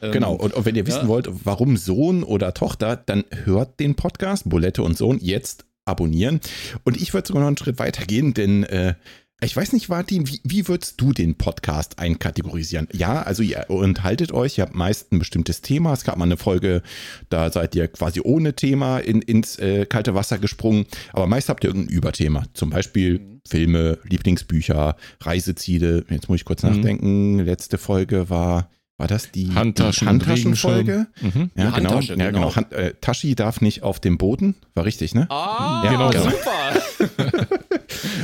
Ähm, 0.00 0.12
Genau, 0.12 0.34
und, 0.34 0.54
und 0.54 0.64
wenn 0.64 0.74
ihr 0.74 0.86
wissen 0.86 1.02
ja. 1.02 1.08
wollt, 1.08 1.28
warum 1.44 1.76
Sohn 1.76 2.22
oder 2.24 2.54
Tochter, 2.54 2.96
dann 2.96 3.24
hört 3.44 3.78
den 3.80 3.96
Podcast 3.96 4.48
Bulette 4.48 4.82
und 4.82 4.96
Sohn 4.96 5.18
jetzt 5.20 5.66
abonnieren. 5.84 6.40
Und 6.84 6.96
ich 7.00 7.12
würde 7.12 7.26
sogar 7.28 7.42
noch 7.42 7.48
einen 7.48 7.58
Schritt 7.58 7.78
weiter 7.78 8.04
gehen, 8.06 8.32
denn 8.32 8.64
äh, 8.64 8.94
ich 9.42 9.56
weiß 9.56 9.72
nicht, 9.72 9.88
Martin, 9.88 10.28
wie, 10.28 10.40
wie 10.44 10.68
würdest 10.68 11.00
du 11.00 11.12
den 11.12 11.34
Podcast 11.36 11.98
einkategorisieren? 11.98 12.88
Ja, 12.92 13.22
also 13.22 13.42
ihr 13.42 13.64
unterhaltet 13.68 14.32
euch, 14.32 14.58
ihr 14.58 14.64
habt 14.64 14.74
meist 14.74 15.12
ein 15.12 15.18
bestimmtes 15.18 15.62
Thema. 15.62 15.92
Es 15.94 16.04
gab 16.04 16.16
mal 16.16 16.24
eine 16.26 16.36
Folge, 16.36 16.82
da 17.30 17.50
seid 17.50 17.74
ihr 17.74 17.88
quasi 17.88 18.20
ohne 18.22 18.54
Thema 18.54 18.98
in, 18.98 19.22
ins 19.22 19.56
äh, 19.58 19.86
kalte 19.86 20.14
Wasser 20.14 20.38
gesprungen, 20.38 20.84
aber 21.12 21.26
meist 21.26 21.48
habt 21.48 21.64
ihr 21.64 21.70
irgendein 21.70 21.94
Überthema. 21.94 22.44
Zum 22.54 22.70
Beispiel 22.70 23.40
Filme, 23.48 23.98
Lieblingsbücher, 24.04 24.96
Reiseziele. 25.22 26.04
Jetzt 26.10 26.28
muss 26.28 26.36
ich 26.40 26.44
kurz 26.44 26.62
Mhm. 26.62 26.70
nachdenken. 26.70 27.38
Letzte 27.38 27.78
Folge 27.78 28.28
war, 28.28 28.70
war 28.98 29.06
das 29.08 29.32
die 29.32 29.54
Handtaschen 29.54 30.06
Handtaschenfolge? 30.08 31.06
Mhm. 31.22 31.50
Ja, 31.54 31.70
Die 31.70 31.76
genau. 31.76 31.90
Handtasche, 31.90 32.14
ja, 32.16 32.26
genau. 32.30 32.38
genau. 32.48 32.56
Hand, 32.56 32.72
äh, 32.74 32.92
Tashi 33.00 33.34
darf 33.34 33.62
nicht 33.62 33.82
auf 33.82 33.98
dem 34.00 34.18
Boden. 34.18 34.56
War 34.74 34.84
richtig, 34.84 35.14
ne? 35.14 35.26
Ah, 35.30 35.82
Ja, 35.86 35.90
genau. 36.10 36.12
super. 36.30 37.48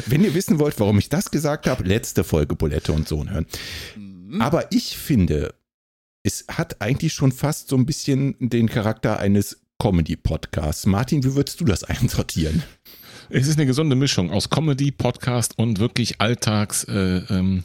Wenn 0.06 0.24
ihr 0.24 0.34
wissen 0.34 0.58
wollt, 0.58 0.78
warum 0.80 0.98
ich 0.98 1.08
das 1.08 1.30
gesagt 1.30 1.66
habe, 1.66 1.84
letzte 1.84 2.24
Folge 2.24 2.54
Bulette 2.54 2.92
und 2.92 3.08
Sohn 3.08 3.30
hören. 3.30 3.46
Mhm. 3.96 4.40
Aber 4.40 4.72
ich 4.72 4.96
finde, 4.96 5.54
es 6.22 6.44
hat 6.48 6.80
eigentlich 6.80 7.12
schon 7.12 7.32
fast 7.32 7.68
so 7.68 7.76
ein 7.76 7.86
bisschen 7.86 8.34
den 8.40 8.68
Charakter 8.68 9.18
eines 9.18 9.60
Comedy-Podcasts. 9.78 10.86
Martin, 10.86 11.22
wie 11.24 11.34
würdest 11.34 11.60
du 11.60 11.64
das 11.64 11.84
einsortieren? 11.84 12.62
Es 13.28 13.48
ist 13.48 13.58
eine 13.58 13.66
gesunde 13.66 13.96
Mischung 13.96 14.30
aus 14.30 14.50
Comedy, 14.50 14.92
Podcast 14.92 15.58
und 15.58 15.80
wirklich 15.80 16.20
Alltags 16.20 16.84
äh, 16.84 17.22
ähm, 17.28 17.64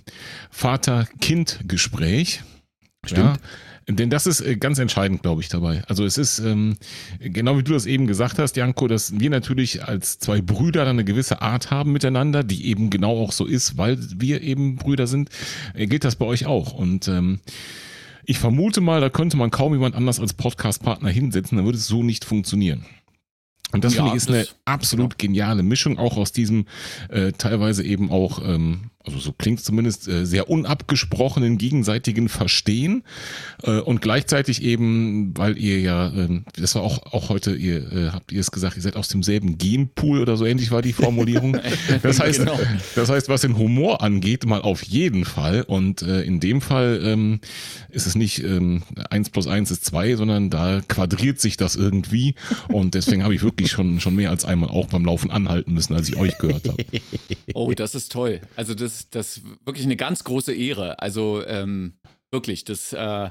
Vater-Kind-Gespräch. 0.49 2.41
Ja, 3.07 3.37
denn 3.87 4.09
das 4.09 4.27
ist 4.27 4.41
äh, 4.41 4.55
ganz 4.55 4.79
entscheidend, 4.79 5.23
glaube 5.23 5.41
ich, 5.41 5.49
dabei. 5.49 5.83
Also 5.87 6.05
es 6.05 6.17
ist, 6.17 6.39
ähm, 6.39 6.77
genau 7.19 7.57
wie 7.57 7.63
du 7.63 7.73
das 7.73 7.85
eben 7.85 8.07
gesagt 8.07 8.39
hast, 8.39 8.55
Janko, 8.55 8.87
dass 8.87 9.19
wir 9.19 9.29
natürlich 9.29 9.83
als 9.83 10.19
zwei 10.19 10.41
Brüder 10.41 10.85
dann 10.85 10.95
eine 10.97 11.03
gewisse 11.03 11.41
Art 11.41 11.71
haben 11.71 11.91
miteinander, 11.91 12.43
die 12.43 12.67
eben 12.67 12.89
genau 12.89 13.17
auch 13.19 13.31
so 13.31 13.45
ist, 13.45 13.77
weil 13.77 13.97
wir 14.17 14.41
eben 14.41 14.75
Brüder 14.75 15.07
sind, 15.07 15.29
äh, 15.73 15.87
gilt 15.87 16.03
das 16.03 16.15
bei 16.15 16.25
euch 16.25 16.45
auch. 16.45 16.73
Und 16.73 17.07
ähm, 17.07 17.39
ich 18.25 18.39
vermute 18.39 18.81
mal, 18.81 19.01
da 19.01 19.09
könnte 19.09 19.37
man 19.37 19.51
kaum 19.51 19.73
jemand 19.73 19.95
anders 19.95 20.19
als 20.19 20.33
Podcast-Partner 20.33 21.09
hinsetzen, 21.09 21.57
dann 21.57 21.65
würde 21.65 21.77
es 21.77 21.87
so 21.87 22.03
nicht 22.03 22.23
funktionieren. 22.23 22.85
Und 23.73 23.83
das 23.83 23.95
Ja, 23.95 24.03
finde 24.03 24.17
ich 24.17 24.23
ist 24.23 24.29
eine 24.29 24.45
absolut 24.65 25.17
geniale 25.17 25.63
Mischung, 25.63 25.97
auch 25.97 26.17
aus 26.17 26.31
diesem 26.31 26.65
äh, 27.09 27.31
teilweise 27.31 27.83
eben 27.83 28.11
auch, 28.11 28.41
ähm, 28.45 28.91
also 29.05 29.19
so 29.19 29.31
klingt 29.31 29.61
zumindest, 29.61 30.07
äh, 30.07 30.25
sehr 30.25 30.49
unabgesprochenen 30.49 31.57
gegenseitigen 31.57 32.29
Verstehen 32.29 33.03
äh, 33.63 33.79
und 33.79 34.01
gleichzeitig 34.01 34.61
eben, 34.63 35.35
weil 35.37 35.57
ihr 35.57 35.79
ja, 35.79 36.07
ähm, 36.13 36.45
das 36.55 36.75
war 36.75 36.83
auch, 36.83 37.13
auch 37.13 37.29
heute, 37.29 37.55
ihr 37.55 37.91
äh, 37.91 38.09
habt 38.11 38.31
ihr 38.31 38.39
es 38.39 38.51
gesagt, 38.51 38.75
ihr 38.75 38.81
seid 38.81 38.95
aus 38.95 39.07
demselben 39.09 39.57
Genpool 39.57 40.19
oder 40.21 40.37
so 40.37 40.45
ähnlich 40.45 40.71
war 40.71 40.81
die 40.81 40.93
Formulierung. 40.93 41.57
Das 42.03 42.19
heißt, 42.19 42.39
Genau. 42.39 42.59
das 42.95 43.09
heißt, 43.09 43.29
was 43.29 43.41
den 43.41 43.57
Humor 43.57 44.01
angeht, 44.01 44.45
mal 44.45 44.61
auf 44.61 44.83
jeden 44.83 45.25
Fall. 45.25 45.61
Und 45.63 46.01
äh, 46.01 46.21
in 46.23 46.39
dem 46.39 46.61
Fall 46.61 47.01
ähm, 47.03 47.39
ist 47.89 48.07
es 48.07 48.15
nicht 48.15 48.43
ähm, 48.43 48.83
1 49.09 49.29
plus 49.29 49.47
1 49.47 49.69
ist 49.71 49.85
2, 49.85 50.15
sondern 50.15 50.49
da 50.49 50.81
quadriert 50.87 51.39
sich 51.39 51.57
das 51.57 51.75
irgendwie. 51.75 52.35
Und 52.69 52.93
deswegen 52.95 53.23
habe 53.23 53.35
ich 53.35 53.43
wirklich 53.43 53.71
schon, 53.71 53.99
schon 53.99 54.15
mehr 54.15 54.29
als 54.29 54.45
einmal 54.45 54.69
auch 54.69 54.87
beim 54.87 55.05
Laufen 55.05 55.31
anhalten 55.31 55.73
müssen, 55.73 55.93
als 55.95 56.07
ich 56.09 56.17
euch 56.17 56.37
gehört 56.37 56.67
habe. 56.67 56.83
Oh, 57.53 57.71
das 57.73 57.95
ist 57.95 58.11
toll. 58.11 58.39
Also 58.55 58.73
das, 58.73 58.90
das 59.11 59.37
ist 59.37 59.43
wirklich 59.65 59.85
eine 59.85 59.95
ganz 59.95 60.23
große 60.23 60.53
Ehre. 60.53 60.99
Also 60.99 61.45
ähm, 61.45 61.93
wirklich, 62.31 62.63
das 62.63 62.93
äh, 62.93 63.29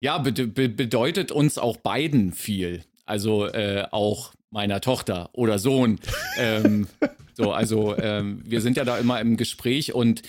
ja 0.00 0.18
be 0.18 0.32
be 0.32 0.68
bedeutet 0.68 1.32
uns 1.32 1.58
auch 1.58 1.76
beiden 1.78 2.32
viel. 2.32 2.84
Also 3.04 3.46
äh, 3.46 3.86
auch 3.90 4.34
meiner 4.50 4.80
Tochter 4.80 5.30
oder 5.32 5.58
Sohn. 5.58 5.98
ähm, 6.38 6.88
so, 7.34 7.52
also 7.52 7.96
ähm, 7.96 8.42
wir 8.44 8.60
sind 8.60 8.76
ja 8.76 8.84
da 8.84 8.98
immer 8.98 9.20
im 9.20 9.36
Gespräch 9.36 9.94
und 9.94 10.22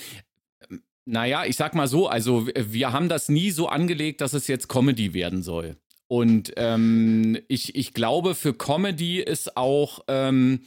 ähm, 0.70 0.82
naja, 1.06 1.46
ich 1.46 1.56
sag 1.56 1.74
mal 1.76 1.88
so, 1.88 2.08
also 2.08 2.48
wir 2.48 2.92
haben 2.92 3.10
das 3.10 3.30
nie 3.30 3.52
so 3.52 3.68
angelegt, 3.68 4.22
dass 4.22 4.34
es 4.34 4.48
jetzt 4.48 4.68
Comedy 4.68 5.14
werden 5.14 5.42
soll. 5.42 5.78
Und 6.10 6.54
ähm, 6.56 7.38
ich, 7.48 7.76
ich 7.76 7.94
glaube, 7.94 8.34
für 8.34 8.54
Comedy 8.54 9.20
ist 9.20 9.58
auch, 9.58 10.00
ähm, 10.08 10.62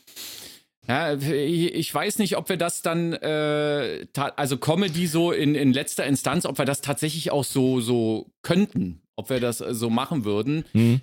ja, 0.91 1.15
ich 1.15 1.95
weiß 1.95 2.19
nicht, 2.19 2.37
ob 2.37 2.49
wir 2.49 2.57
das 2.57 2.83
dann, 2.83 3.13
äh, 3.13 4.07
also 4.35 4.59
Comedy 4.59 5.07
so 5.07 5.31
in, 5.31 5.55
in 5.55 5.73
letzter 5.73 6.05
Instanz, 6.05 6.45
ob 6.47 6.59
wir 6.59 6.65
das 6.65 6.81
tatsächlich 6.81 7.31
auch 7.31 7.45
so, 7.45 7.81
so 7.81 8.33
könnten, 8.43 9.01
ob 9.15 9.31
wir 9.31 9.39
das 9.39 9.61
äh, 9.61 9.73
so 9.73 9.89
machen 9.89 10.25
würden. 10.25 10.65
Hm? 10.73 11.01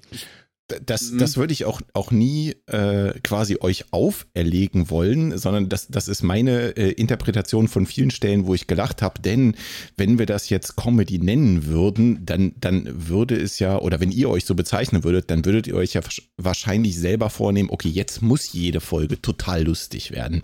Das, 0.86 1.12
Mhm. 1.12 1.20
das 1.20 1.38
würde 1.38 1.54
ich 1.54 1.64
auch, 1.64 1.80
auch 1.94 2.12
nie 2.12 2.54
äh, 2.66 3.14
quasi 3.24 3.58
euch 3.62 3.94
auferlegen 3.94 4.90
wollen, 4.90 5.38
sondern 5.38 5.70
das, 5.70 5.88
das 5.88 6.10
ist 6.10 6.24
meine 6.24 6.76
äh, 6.76 6.92
Interpretation 6.92 7.70
von 7.70 7.86
vielen 7.86 8.12
Stellen, 8.12 8.46
wo 8.46 8.54
ich 8.54 8.68
gelacht 8.68 9.02
habe. 9.02 9.22
Denn 9.22 9.56
wenn 9.96 10.20
wir 10.20 10.26
das 10.26 10.50
jetzt 10.50 10.76
Comedy 10.76 11.20
nennen 11.20 11.68
würden, 11.68 12.26
dann, 12.26 12.54
dann 12.60 13.08
würde 13.08 13.36
es 13.38 13.60
ja, 13.60 13.80
oder 13.80 14.02
wenn 14.02 14.12
ihr 14.12 14.30
euch 14.30 14.44
so 14.44 14.56
bezeichnen 14.56 15.06
würdet, 15.06 15.32
dann 15.32 15.46
würdet 15.46 15.68
ihr 15.68 15.76
euch 15.76 15.94
ja 15.94 16.02
wahrsch- 16.02 16.24
wahrscheinlich 16.36 16.98
selber 17.00 17.30
vornehmen, 17.30 17.70
okay, 17.70 17.90
jetzt 17.90 18.22
muss 18.22 18.52
jede 18.52 18.82
Folge 18.82 19.22
total 19.22 19.64
lustig 19.64 20.12
werden. 20.12 20.44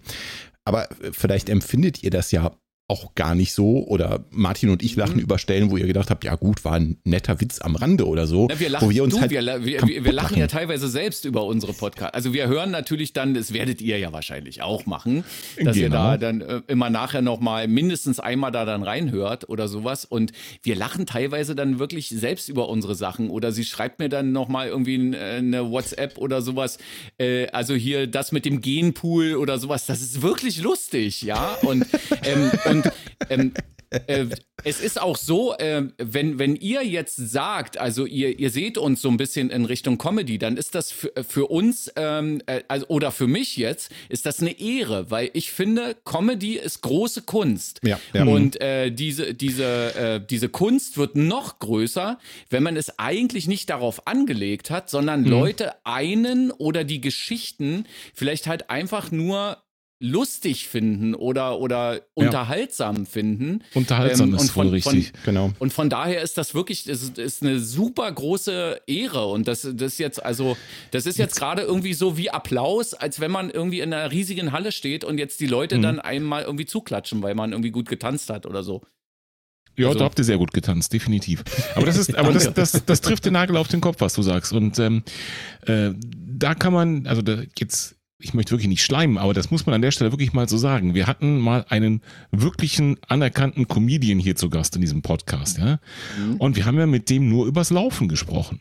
Aber 0.63 0.89
äh, 1.01 1.11
vielleicht 1.11 1.49
empfindet 1.49 2.01
ihr 2.01 2.11
das 2.11 2.31
ja 2.31 2.55
auch 2.89 3.15
gar 3.15 3.33
nicht 3.33 3.53
so 3.53 3.87
oder 3.87 4.25
Martin 4.29 4.69
und 4.69 4.83
ich 4.83 4.95
lachen 4.95 5.15
Mhm. 5.15 5.21
über 5.23 5.37
Stellen, 5.39 5.71
wo 5.71 5.77
ihr 5.77 5.87
gedacht 5.87 6.09
habt, 6.09 6.23
ja 6.25 6.35
gut, 6.35 6.65
war 6.65 6.73
ein 6.73 6.97
netter 7.05 7.39
Witz 7.39 7.59
am 7.61 7.75
Rande 7.75 8.05
oder 8.07 8.27
so. 8.27 8.47
Na, 8.49 8.59
wir 8.59 8.69
lachen, 8.69 8.85
wo 8.87 8.91
wir 8.91 9.03
uns 9.03 9.13
du, 9.15 9.21
halt 9.21 9.31
wir, 9.31 9.41
wir, 9.63 9.81
wir, 10.03 10.11
lachen 10.11 10.37
ja 10.37 10.47
teilweise 10.47 10.89
selbst 10.89 11.23
über 11.25 11.45
unsere 11.45 11.73
Podcasts. 11.73 12.13
Also 12.13 12.33
wir 12.33 12.47
hören 12.47 12.71
natürlich 12.71 13.13
dann, 13.13 13.33
das 13.33 13.53
werdet 13.53 13.81
ihr 13.81 13.97
ja 13.99 14.11
wahrscheinlich 14.11 14.61
auch 14.61 14.85
machen, 14.85 15.23
dass 15.63 15.77
ihr 15.77 15.83
Genau. 15.89 15.95
da 15.95 16.17
dann 16.17 16.41
äh, 16.41 16.61
immer 16.67 16.89
nachher 16.89 17.21
nochmal 17.21 17.67
mindestens 17.69 18.19
einmal 18.19 18.51
da 18.51 18.65
dann 18.65 18.83
reinhört 18.83 19.47
oder 19.49 19.67
sowas. 19.69 20.03
Und 20.03 20.33
wir 20.61 20.75
lachen 20.75 21.05
teilweise 21.05 21.55
dann 21.55 21.79
wirklich 21.79 22.09
selbst 22.09 22.49
über 22.49 22.67
unsere 22.69 22.95
Sachen. 22.95 23.29
Oder 23.29 23.51
sie 23.53 23.63
schreibt 23.63 23.99
mir 23.99 24.09
dann 24.09 24.33
nochmal 24.33 24.67
irgendwie 24.67 25.13
äh, 25.15 25.37
eine 25.37 25.71
WhatsApp 25.71 26.17
oder 26.17 26.41
sowas. 26.41 26.77
Äh, 27.17 27.47
also 27.47 27.73
hier 27.75 28.07
das 28.07 28.31
mit 28.33 28.43
dem 28.45 28.59
Genpool 28.61 29.35
oder 29.35 29.57
sowas, 29.57 29.85
das 29.85 30.01
ist 30.01 30.21
wirklich 30.21 30.61
lustig, 30.61 31.21
ja. 31.21 31.53
Und, 31.61 31.85
ähm, 32.23 32.51
und 32.73 32.91
ähm, 33.29 33.53
äh, 34.07 34.25
es 34.63 34.79
ist 34.79 35.01
auch 35.01 35.17
so, 35.17 35.55
äh, 35.57 35.83
wenn, 35.97 36.39
wenn 36.39 36.55
ihr 36.55 36.85
jetzt 36.85 37.15
sagt, 37.15 37.77
also 37.77 38.05
ihr, 38.05 38.39
ihr 38.39 38.49
seht 38.49 38.77
uns 38.77 39.01
so 39.01 39.09
ein 39.09 39.17
bisschen 39.17 39.49
in 39.49 39.65
Richtung 39.65 39.97
Comedy, 39.97 40.37
dann 40.37 40.57
ist 40.57 40.73
das 40.75 40.91
für, 40.91 41.11
für 41.27 41.47
uns 41.47 41.91
ähm, 41.95 42.41
äh, 42.45 42.61
also, 42.67 42.87
oder 42.87 43.11
für 43.11 43.27
mich 43.27 43.57
jetzt, 43.57 43.91
ist 44.09 44.25
das 44.25 44.39
eine 44.39 44.59
Ehre, 44.59 45.11
weil 45.11 45.29
ich 45.33 45.51
finde, 45.51 45.95
Comedy 46.05 46.53
ist 46.53 46.81
große 46.81 47.23
Kunst. 47.23 47.81
Ja, 47.83 47.99
ja. 48.13 48.25
Und 48.25 48.59
äh, 48.61 48.91
diese, 48.91 49.33
diese, 49.33 49.95
äh, 49.95 50.21
diese 50.25 50.49
Kunst 50.49 50.97
wird 50.97 51.15
noch 51.15 51.59
größer, 51.59 52.19
wenn 52.49 52.63
man 52.63 52.77
es 52.77 52.97
eigentlich 52.99 53.47
nicht 53.47 53.69
darauf 53.69 54.07
angelegt 54.07 54.69
hat, 54.69 54.89
sondern 54.89 55.25
Leute 55.25 55.73
einen 55.85 56.51
oder 56.51 56.83
die 56.83 57.01
Geschichten 57.01 57.85
vielleicht 58.13 58.47
halt 58.47 58.69
einfach 58.69 59.11
nur 59.11 59.57
lustig 60.05 60.67
finden 60.67 61.15
oder, 61.15 61.59
oder 61.59 62.01
unterhaltsam 62.13 63.05
finden. 63.05 63.63
Unterhaltsam 63.73 64.29
Ähm, 64.29 64.35
ist 64.35 64.41
und 64.41 64.51
voll 64.51 64.65
von- 64.65 64.73
richtig. 64.93 65.13
Genau. 65.23 65.53
Und 65.59 65.71
von 65.71 65.89
daher 65.89 66.21
ist 66.21 66.37
das 66.37 66.53
wirklich, 66.53 66.83
das 66.83 67.01
ist, 67.03 67.17
ist 67.17 67.41
eine 67.41 67.57
super 67.59 68.11
große 68.11 68.81
Ehre. 68.85 69.27
Und 69.27 69.47
das, 69.47 69.61
das 69.61 69.93
ist 69.93 69.99
jetzt, 69.99 70.21
also, 70.23 70.57
das 70.91 71.05
ist 71.05 71.17
jetzt 71.17 71.37
gerade 71.37 71.61
irgendwie 71.61 71.93
so 71.93 72.17
wie 72.17 72.29
Applaus, 72.29 72.93
als 72.93 73.21
wenn 73.21 73.31
man 73.31 73.49
irgendwie 73.49 73.79
in 73.79 73.93
einer 73.93 74.11
riesigen 74.11 74.51
Halle 74.51 74.73
steht 74.73 75.05
und 75.05 75.17
jetzt 75.19 75.39
die 75.39 75.47
Leute 75.47 75.77
Mhm. 75.77 75.81
dann 75.83 75.99
einmal 76.01 76.43
irgendwie 76.43 76.65
zuklatschen, 76.65 77.21
weil 77.23 77.33
man 77.33 77.53
irgendwie 77.53 77.71
gut 77.71 77.87
getanzt 77.87 78.29
hat 78.29 78.45
oder 78.45 78.61
so. 78.61 78.81
Ja, 79.77 79.87
Also- 79.87 79.99
da 79.99 80.05
habt 80.05 80.19
ihr 80.19 80.25
sehr 80.25 80.37
gut 80.37 80.51
getanzt, 80.53 80.91
definitiv. 80.91 81.43
Aber 81.75 81.85
das 81.85 81.97
ist, 81.97 82.13
aber 82.13 82.33
das, 82.33 82.53
das, 82.53 82.83
das 82.85 82.99
trifft 83.01 83.25
den 83.25 83.33
Nagel 83.33 83.55
auf 83.55 83.69
den 83.69 83.79
Kopf, 83.79 84.01
was 84.01 84.13
du 84.13 84.21
sagst. 84.21 84.51
Und 84.51 84.77
ähm, 84.79 85.01
äh, 85.65 85.91
da 85.97 86.55
kann 86.55 86.73
man, 86.73 87.07
also 87.07 87.21
da 87.21 87.41
jetzt, 87.57 87.95
ich 88.23 88.33
möchte 88.33 88.51
wirklich 88.51 88.67
nicht 88.69 88.83
schleimen, 88.83 89.17
aber 89.17 89.33
das 89.33 89.51
muss 89.51 89.65
man 89.65 89.75
an 89.75 89.81
der 89.81 89.91
Stelle 89.91 90.11
wirklich 90.11 90.33
mal 90.33 90.47
so 90.49 90.57
sagen. 90.57 90.93
Wir 90.95 91.07
hatten 91.07 91.39
mal 91.39 91.65
einen 91.69 92.01
wirklichen 92.31 92.97
anerkannten 93.07 93.67
Comedian 93.67 94.19
hier 94.19 94.35
zu 94.35 94.49
Gast 94.49 94.75
in 94.75 94.81
diesem 94.81 95.01
Podcast, 95.01 95.57
ja. 95.57 95.79
Mhm. 96.17 96.37
Und 96.37 96.55
wir 96.55 96.65
haben 96.65 96.77
ja 96.79 96.85
mit 96.87 97.09
dem 97.09 97.29
nur 97.29 97.45
übers 97.45 97.69
Laufen 97.69 98.07
gesprochen. 98.07 98.59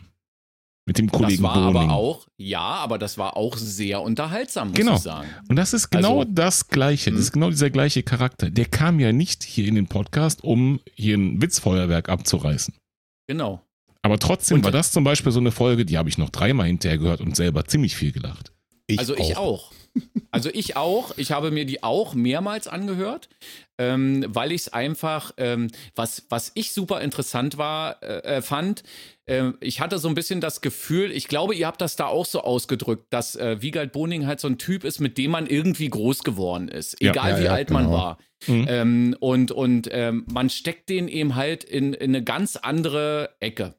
Mit 0.85 0.99
dem 0.99 1.13
Kollegen 1.13 1.43
das 1.45 1.55
war 1.55 1.73
Boning. 1.73 1.89
aber 1.91 1.93
auch, 1.95 2.27
ja, 2.37 2.59
aber 2.61 2.99
das 2.99 3.17
war 3.17 3.37
auch 3.37 3.57
sehr 3.57 4.03
unterhaltsam, 4.03 4.69
muss 4.71 4.77
Genau. 4.77 4.95
ich 4.97 5.01
sagen. 5.03 5.29
Und 5.49 5.55
das 5.55 5.73
ist 5.75 5.91
genau 5.91 6.21
Also- 6.21 6.33
das 6.33 6.67
Gleiche. 6.69 7.11
Das 7.11 7.19
Mhm. 7.19 7.23
ist 7.23 7.33
genau 7.33 7.51
dieser 7.51 7.71
gleiche 7.71 8.03
Charakter. 8.03 8.51
Der 8.51 8.65
kam 8.65 8.99
ja 8.99 9.13
nicht 9.13 9.45
hier 9.45 9.67
in 9.69 9.77
den 9.77 9.87
Podcast, 9.87 10.43
um 10.43 10.81
hier 10.95 11.17
ein 11.17 11.41
Witzfeuerwerk 11.41 12.09
abzureißen. 12.09 12.75
Genau. 13.29 13.63
Aber 14.03 14.19
trotzdem 14.19 14.57
Und- 14.57 14.65
war 14.65 14.73
das 14.73 14.91
zum 14.91 15.05
Beispiel 15.05 15.31
so 15.31 15.39
eine 15.39 15.53
Folge, 15.53 15.85
die 15.87 15.97
habe 15.99 16.09
ich 16.09 16.19
noch 16.19 16.31
dreimal 16.31 16.67
hinterher 16.67 16.99
gehört 16.99 17.21
und 17.21 17.37
selber 17.37 17.65
ziemlich 17.67 17.95
viel 17.95 18.11
gelacht. 18.11 18.52
Ich 18.87 18.99
also 18.99 19.17
ich 19.17 19.37
auch. 19.37 19.73
Also 20.31 20.49
ich 20.53 20.77
auch. 20.77 21.13
Ich 21.19 21.33
habe 21.33 21.51
mir 21.51 21.67
die 21.67 21.83
auch 21.83 22.15
mehrmals 22.15 22.67
angehört, 22.67 23.29
ähm, 23.77 24.25
weil 24.29 24.53
ich 24.53 24.63
es 24.63 24.73
einfach, 24.73 25.33
ähm, 25.37 25.69
was, 25.95 26.25
was 26.31 26.53
ich 26.55 26.73
super 26.73 27.03
interessant 27.03 27.59
war, 27.59 28.03
äh, 28.03 28.37
äh, 28.39 28.43
fand, 28.43 28.83
äh, 29.27 29.51
ich 29.61 29.81
hatte 29.81 29.99
so 29.99 30.09
ein 30.09 30.15
bisschen 30.15 30.41
das 30.41 30.63
Gefühl, 30.63 31.13
ich 31.13 31.29
glaube, 31.29 31.55
ihr 31.55 31.67
habt 31.67 31.83
das 31.83 31.97
da 31.97 32.07
auch 32.07 32.25
so 32.25 32.41
ausgedrückt, 32.41 33.07
dass 33.11 33.37
äh, 33.37 33.61
Wiegald 33.61 33.93
Boning 33.93 34.27
halt 34.27 34.41
so 34.41 34.49
ein 34.49 34.57
Typ 34.57 34.85
ist, 34.85 35.01
mit 35.01 35.19
dem 35.19 35.33
man 35.33 35.47
irgendwie 35.47 35.91
groß 35.91 36.25
geworden 36.25 36.69
ist, 36.69 36.97
Ja. 37.03 37.11
egal 37.11 37.33
Ja, 37.33 37.41
wie 37.41 37.45
ja, 37.45 37.53
alt 37.53 37.71
man 37.71 37.85
genau. 37.85 37.97
war. 37.97 38.19
Mhm. 38.47 38.67
Ähm, 38.69 39.17
und 39.21 39.53
und 39.53 39.89
ähm, 39.93 40.25
man 40.33 40.49
steckt 40.49 40.89
den 40.89 41.09
eben 41.09 41.35
halt 41.35 41.63
in, 41.65 41.93
in 41.93 42.11
eine 42.11 42.25
ganz 42.25 42.57
andere 42.57 43.31
Ecke. 43.41 43.75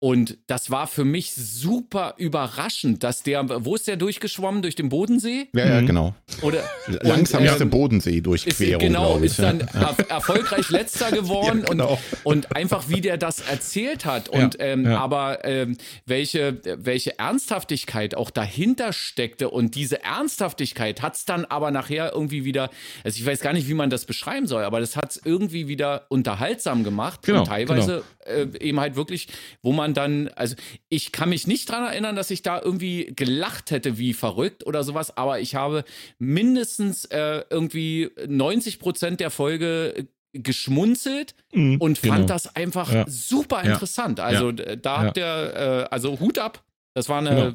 Und 0.00 0.38
das 0.46 0.70
war 0.70 0.86
für 0.86 1.04
mich 1.04 1.32
super 1.34 2.14
überraschend, 2.18 3.02
dass 3.02 3.24
der, 3.24 3.64
wo 3.64 3.74
ist 3.74 3.88
der 3.88 3.96
durchgeschwommen? 3.96 4.62
Durch 4.62 4.76
den 4.76 4.88
Bodensee? 4.90 5.48
Ja, 5.52 5.66
ja, 5.66 5.80
Mhm. 5.80 5.86
genau. 5.86 6.14
Oder 6.42 6.62
Langsamste 7.02 7.62
ähm, 7.64 7.68
ist, 7.68 7.70
Bodensee-Durchquerung, 7.70 8.80
genau, 8.80 9.18
ist 9.18 9.38
dann 9.40 9.60
er, 9.72 9.96
erfolgreich 10.08 10.70
letzter 10.70 11.10
geworden 11.10 11.62
Ja, 11.62 11.70
genau. 11.72 11.98
und, 12.22 12.46
und 12.46 12.56
einfach 12.56 12.88
wie 12.88 13.00
der 13.00 13.16
das 13.18 13.40
erzählt 13.40 14.04
hat 14.04 14.28
und 14.28 14.54
Ja, 14.58 14.66
ähm, 14.66 14.84
ja. 14.84 14.98
aber 14.98 15.44
ähm, 15.44 15.76
welche, 16.06 16.60
welche 16.78 17.18
Ernsthaftigkeit 17.18 18.14
auch 18.14 18.30
dahinter 18.30 18.92
steckte 18.92 19.50
und 19.50 19.74
diese 19.74 20.04
Ernsthaftigkeit 20.04 21.02
hat 21.02 21.16
es 21.16 21.24
dann 21.24 21.44
aber 21.44 21.70
nachher 21.72 22.12
irgendwie 22.14 22.44
wieder, 22.44 22.70
also 23.04 23.18
ich 23.18 23.26
weiß 23.26 23.40
gar 23.40 23.52
nicht, 23.52 23.68
wie 23.68 23.74
man 23.74 23.90
das 23.90 24.04
beschreiben 24.04 24.46
soll, 24.46 24.62
aber 24.62 24.78
das 24.80 24.96
hat 24.96 25.10
es 25.10 25.20
irgendwie 25.24 25.66
wieder 25.66 26.06
unterhaltsam 26.08 26.84
gemacht 26.84 27.22
Genau, 27.22 27.40
und 27.40 27.46
teilweise 27.48 28.04
äh, 28.26 28.46
eben 28.60 28.78
halt 28.78 28.94
wirklich, 28.94 29.28
wo 29.62 29.72
man 29.72 29.87
dann, 29.94 30.28
also 30.36 30.54
ich 30.88 31.12
kann 31.12 31.28
mich 31.30 31.46
nicht 31.46 31.68
dran 31.70 31.84
erinnern, 31.84 32.16
dass 32.16 32.30
ich 32.30 32.42
da 32.42 32.60
irgendwie 32.62 33.12
gelacht 33.16 33.70
hätte 33.70 33.98
wie 33.98 34.12
verrückt 34.14 34.66
oder 34.66 34.84
sowas, 34.84 35.16
aber 35.16 35.40
ich 35.40 35.54
habe 35.54 35.84
mindestens 36.18 37.04
äh, 37.06 37.42
irgendwie 37.50 38.10
90 38.26 38.78
Prozent 38.78 39.20
der 39.20 39.30
Folge 39.30 40.06
geschmunzelt 40.32 41.34
Mhm, 41.52 41.76
und 41.80 42.00
genau. 42.02 42.14
fand 42.14 42.30
das 42.30 42.54
einfach 42.54 42.92
Ja. 42.92 43.04
super 43.08 43.64
Ja. 43.64 43.72
interessant. 43.74 44.20
Also 44.20 44.52
d- 44.52 44.76
da 44.76 45.02
habt 45.04 45.16
ihr, 45.16 45.24
äh, 45.24 45.94
also 45.94 46.20
Hut 46.20 46.38
ab. 46.38 46.62
Das 46.94 47.08
war 47.08 47.18
eine 47.18 47.54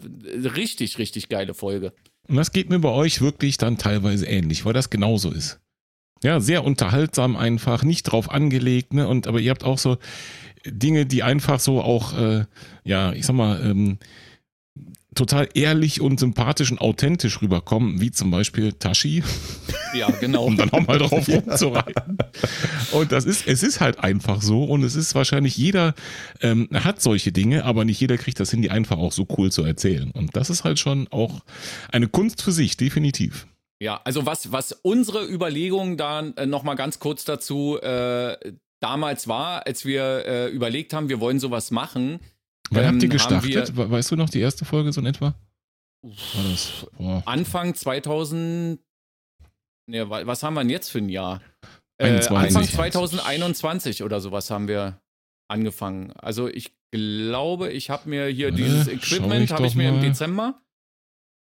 richtig, 0.55 0.97
richtig 0.97 1.29
geile 1.29 1.53
Folge. 1.53 1.93
Und 2.27 2.37
das 2.37 2.51
geht 2.51 2.69
mir 2.69 2.79
bei 2.79 2.89
euch 2.89 3.21
wirklich 3.21 3.57
dann 3.57 3.77
teilweise 3.77 4.25
ähnlich, 4.25 4.65
weil 4.65 4.73
das 4.73 4.89
genauso 4.89 5.29
ist. 5.31 5.59
Ja, 6.23 6.39
sehr 6.39 6.63
unterhaltsam 6.63 7.35
einfach, 7.35 7.83
nicht 7.83 8.03
drauf 8.03 8.31
angelegt, 8.31 8.93
ne? 8.93 9.07
Und 9.09 9.27
aber 9.27 9.41
ihr 9.41 9.51
habt 9.51 9.65
auch 9.65 9.77
so 9.77 9.97
Dinge, 10.65 11.05
die 11.05 11.23
einfach 11.23 11.59
so 11.59 11.81
auch, 11.81 12.17
äh, 12.17 12.45
ja, 12.83 13.13
ich 13.13 13.25
sag 13.25 13.35
mal, 13.35 13.61
ähm, 13.63 13.97
total 15.15 15.47
ehrlich 15.53 16.01
und 16.01 16.19
sympathisch 16.19 16.71
und 16.71 16.79
authentisch 16.81 17.41
rüberkommen, 17.41 18.01
wie 18.01 18.11
zum 18.11 18.31
Beispiel 18.31 18.73
Tashi, 18.73 19.23
Ja, 19.93 20.09
genau. 20.09 20.45
um 20.45 20.57
dann 20.57 20.71
auch 20.71 20.85
mal 20.87 20.97
drauf 20.97 21.27
rumzureiten. 21.27 22.17
Und 22.91 23.11
das 23.11 23.25
ist, 23.25 23.47
es 23.47 23.61
ist 23.63 23.79
halt 23.79 23.99
einfach 23.99 24.41
so 24.41 24.63
und 24.63 24.83
es 24.83 24.95
ist 24.95 25.13
wahrscheinlich 25.13 25.55
jeder 25.55 25.93
ähm, 26.41 26.67
hat 26.73 27.01
solche 27.01 27.31
Dinge, 27.31 27.63
aber 27.65 27.85
nicht 27.85 27.99
jeder 27.99 28.17
kriegt 28.17 28.39
das 28.39 28.49
hin, 28.49 28.61
die 28.61 28.71
einfach 28.71 28.97
auch 28.97 29.11
so 29.11 29.27
cool 29.37 29.51
zu 29.51 29.63
erzählen. 29.63 30.11
Und 30.11 30.35
das 30.35 30.49
ist 30.49 30.63
halt 30.63 30.79
schon 30.79 31.07
auch 31.09 31.41
eine 31.91 32.07
Kunst 32.07 32.41
für 32.41 32.51
sich, 32.51 32.77
definitiv. 32.77 33.47
Ja, 33.79 33.99
also 34.03 34.25
was, 34.25 34.51
was 34.51 34.71
unsere 34.71 35.25
Überlegung 35.27 35.97
dann 35.97 36.35
äh, 36.37 36.45
nochmal 36.45 36.75
ganz 36.75 36.99
kurz 36.99 37.25
dazu 37.25 37.77
äh, 37.81 38.37
damals 38.83 39.27
war, 39.27 39.65
als 39.65 39.85
wir 39.85 40.25
äh, 40.25 40.47
überlegt 40.49 40.93
haben, 40.93 41.09
wir 41.09 41.19
wollen 41.19 41.39
sowas 41.39 41.71
machen. 41.71 42.19
Wann 42.69 42.81
ähm, 42.83 42.87
habt 42.87 43.03
ihr 43.03 43.09
haben 43.09 43.09
gestartet? 43.09 43.75
wir- 43.75 43.77
We- 43.77 43.91
weißt 43.91 44.11
du 44.11 44.15
noch 44.15 44.29
die 44.29 44.39
erste 44.39 44.65
Folge 44.65 44.91
so 44.91 45.01
in 45.01 45.07
etwa? 45.07 45.33
Boah. 46.97 47.23
Anfang 47.25 47.75
2000, 47.75 48.79
ne, 49.89 50.09
wa- 50.09 50.25
was 50.27 50.43
haben 50.43 50.53
wir 50.55 50.61
denn 50.61 50.69
jetzt 50.69 50.89
für 50.89 50.97
ein 50.99 51.09
Jahr? 51.09 51.41
Äh, 51.97 52.07
21. 52.07 52.35
Anfang 52.57 52.63
2021 52.65 54.03
oder 54.03 54.19
sowas 54.19 54.49
haben 54.49 54.67
wir 54.67 54.99
angefangen. 55.49 56.11
Also 56.13 56.47
ich 56.49 56.73
glaube, 56.91 57.71
ich 57.71 57.89
habe 57.89 58.09
mir 58.09 58.27
hier 58.27 58.47
Warte, 58.51 58.63
dieses 58.63 58.87
Equipment 58.87 59.51
habe 59.51 59.65
ich 59.67 59.75
mir 59.75 59.89
im 59.89 59.95
mal. 59.97 60.01
Dezember. 60.01 60.59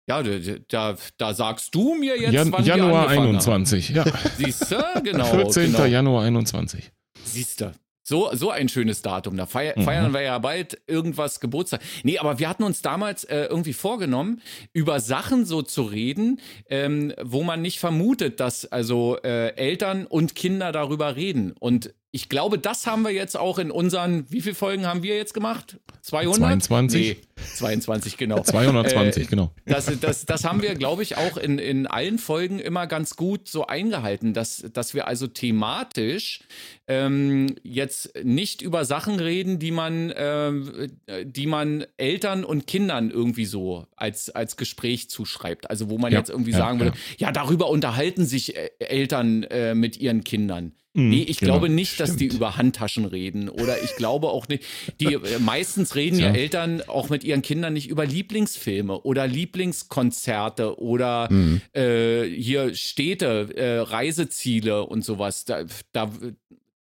Ja, 0.08 0.22
da, 0.24 0.96
da, 1.18 1.34
sagst 1.34 1.72
du 1.74 1.94
mir 1.94 2.18
jetzt, 2.20 2.32
Jan 2.32 2.50
wann 2.50 2.64
Januar 2.64 2.90
wir 2.90 2.98
angefangen 3.20 3.28
21, 3.36 3.90
ja. 3.90 4.04
Haben. 4.04 4.18
Siehst 4.38 4.72
du? 4.72 4.82
Genau. 5.04 5.24
14. 5.30 5.72
genau. 5.72 5.84
Januar 5.84 6.24
21. 6.24 6.90
Siehst 7.24 7.60
du. 7.60 7.72
So, 8.02 8.30
so 8.32 8.50
ein 8.50 8.68
schönes 8.68 9.02
Datum. 9.02 9.36
Da 9.36 9.46
feier, 9.46 9.74
Mhm. 9.76 9.82
feiern 9.82 10.12
wir 10.12 10.22
ja 10.22 10.38
bald 10.38 10.80
irgendwas 10.88 11.38
Geburtstag. 11.38 11.80
Nee, 12.02 12.18
aber 12.18 12.40
wir 12.40 12.48
hatten 12.48 12.64
uns 12.64 12.82
damals 12.82 13.22
äh, 13.24 13.44
irgendwie 13.44 13.72
vorgenommen, 13.74 14.40
über 14.72 14.98
Sachen 14.98 15.44
so 15.44 15.62
zu 15.62 15.82
reden, 15.82 16.40
ähm, 16.68 17.12
wo 17.22 17.44
man 17.44 17.62
nicht 17.62 17.78
vermutet, 17.78 18.40
dass 18.40 18.64
also 18.66 19.16
äh, 19.22 19.54
Eltern 19.54 20.06
und 20.06 20.34
Kinder 20.34 20.72
darüber 20.72 21.14
reden. 21.14 21.52
Und 21.60 21.94
ich 22.12 22.28
glaube, 22.28 22.58
das 22.58 22.86
haben 22.86 23.02
wir 23.02 23.12
jetzt 23.12 23.36
auch 23.36 23.58
in 23.58 23.70
unseren, 23.70 24.24
wie 24.30 24.40
viele 24.40 24.56
Folgen 24.56 24.84
haben 24.84 25.04
wir 25.04 25.16
jetzt 25.16 25.32
gemacht? 25.32 25.78
200? 26.02 26.62
22. 26.64 27.00
Nee, 27.00 27.16
22, 27.56 28.16
genau. 28.16 28.42
220, 28.42 29.24
Äh, 29.24 29.26
genau. 29.26 29.52
das, 29.64 29.90
das, 30.00 30.26
das 30.26 30.44
haben 30.44 30.60
wir, 30.60 30.74
glaube 30.74 31.04
ich, 31.04 31.16
auch 31.16 31.36
in, 31.36 31.58
in 31.58 31.86
allen 31.86 32.18
Folgen 32.18 32.58
immer 32.58 32.88
ganz 32.88 33.14
gut 33.14 33.48
so 33.48 33.66
eingehalten, 33.66 34.34
dass, 34.34 34.64
dass 34.72 34.92
wir 34.94 35.06
also 35.06 35.28
thematisch 35.28 36.40
ähm, 36.88 37.54
jetzt 37.62 38.12
nicht 38.24 38.60
über 38.62 38.84
Sachen 38.84 39.20
reden, 39.20 39.60
die 39.60 39.70
man, 39.70 40.12
ähm, 40.16 40.90
die 41.22 41.46
man 41.46 41.84
Eltern 41.96 42.44
und 42.44 42.66
Kindern 42.66 43.10
irgendwie 43.10 43.44
so 43.44 43.86
als, 43.94 44.30
als 44.30 44.56
Gespräch 44.56 45.10
zuschreibt. 45.10 45.70
Also 45.70 45.88
wo 45.90 45.98
man 45.98 46.12
Ja, 46.12 46.18
jetzt 46.18 46.30
irgendwie 46.30 46.52
ja, 46.52 46.58
sagen 46.58 46.80
würde, 46.80 46.96
ja, 47.18 47.30
darüber 47.30 47.68
unterhalten 47.68 48.24
sich 48.24 48.56
äh, 48.56 48.70
Eltern 48.80 49.44
äh, 49.44 49.76
mit 49.76 49.96
ihren 49.98 50.24
Kindern. 50.24 50.72
Mhm, 50.92 51.10
Nee, 51.10 51.22
ich 51.22 51.38
genau. 51.38 51.52
glaube 51.52 51.68
nicht, 51.68 52.00
dass 52.00 52.16
die 52.16 52.24
Stimmt. 52.26 52.34
über 52.34 52.56
Handtaschen 52.56 53.04
reden. 53.04 53.48
Oder 53.48 53.80
ich 53.82 53.94
glaube 53.96 54.28
auch 54.30 54.48
nicht. 54.48 54.64
Die 55.00 55.14
äh, 55.14 55.38
meistens 55.38 55.94
reden 55.94 56.18
ja. 56.18 56.28
Ja. 56.28 56.34
Eltern 56.34 56.82
auch 56.88 57.08
mit 57.10 57.22
ihren 57.22 57.42
Kindern 57.42 57.74
nicht 57.74 57.88
über 57.88 58.04
Lieblingsfilme 58.06 59.00
oder 59.02 59.26
Lieblingskonzerte 59.26 60.78
oder 60.80 61.28
Mhm. 61.30 61.60
äh, 61.74 62.24
hier 62.24 62.74
Städte, 62.74 63.48
äh, 63.56 63.78
Reiseziele 63.78 64.84
und 64.84 65.04
sowas. 65.04 65.44
Da, 65.44 65.64
da, 65.92 66.10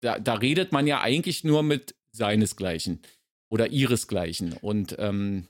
da, 0.01 0.19
da 0.19 0.33
redet 0.35 0.71
man 0.71 0.87
ja 0.87 1.01
eigentlich 1.01 1.43
nur 1.43 1.63
mit 1.63 1.95
seinesgleichen 2.11 3.01
oder 3.49 3.71
ihresgleichen. 3.71 4.53
Und 4.53 4.95
ähm, 4.99 5.47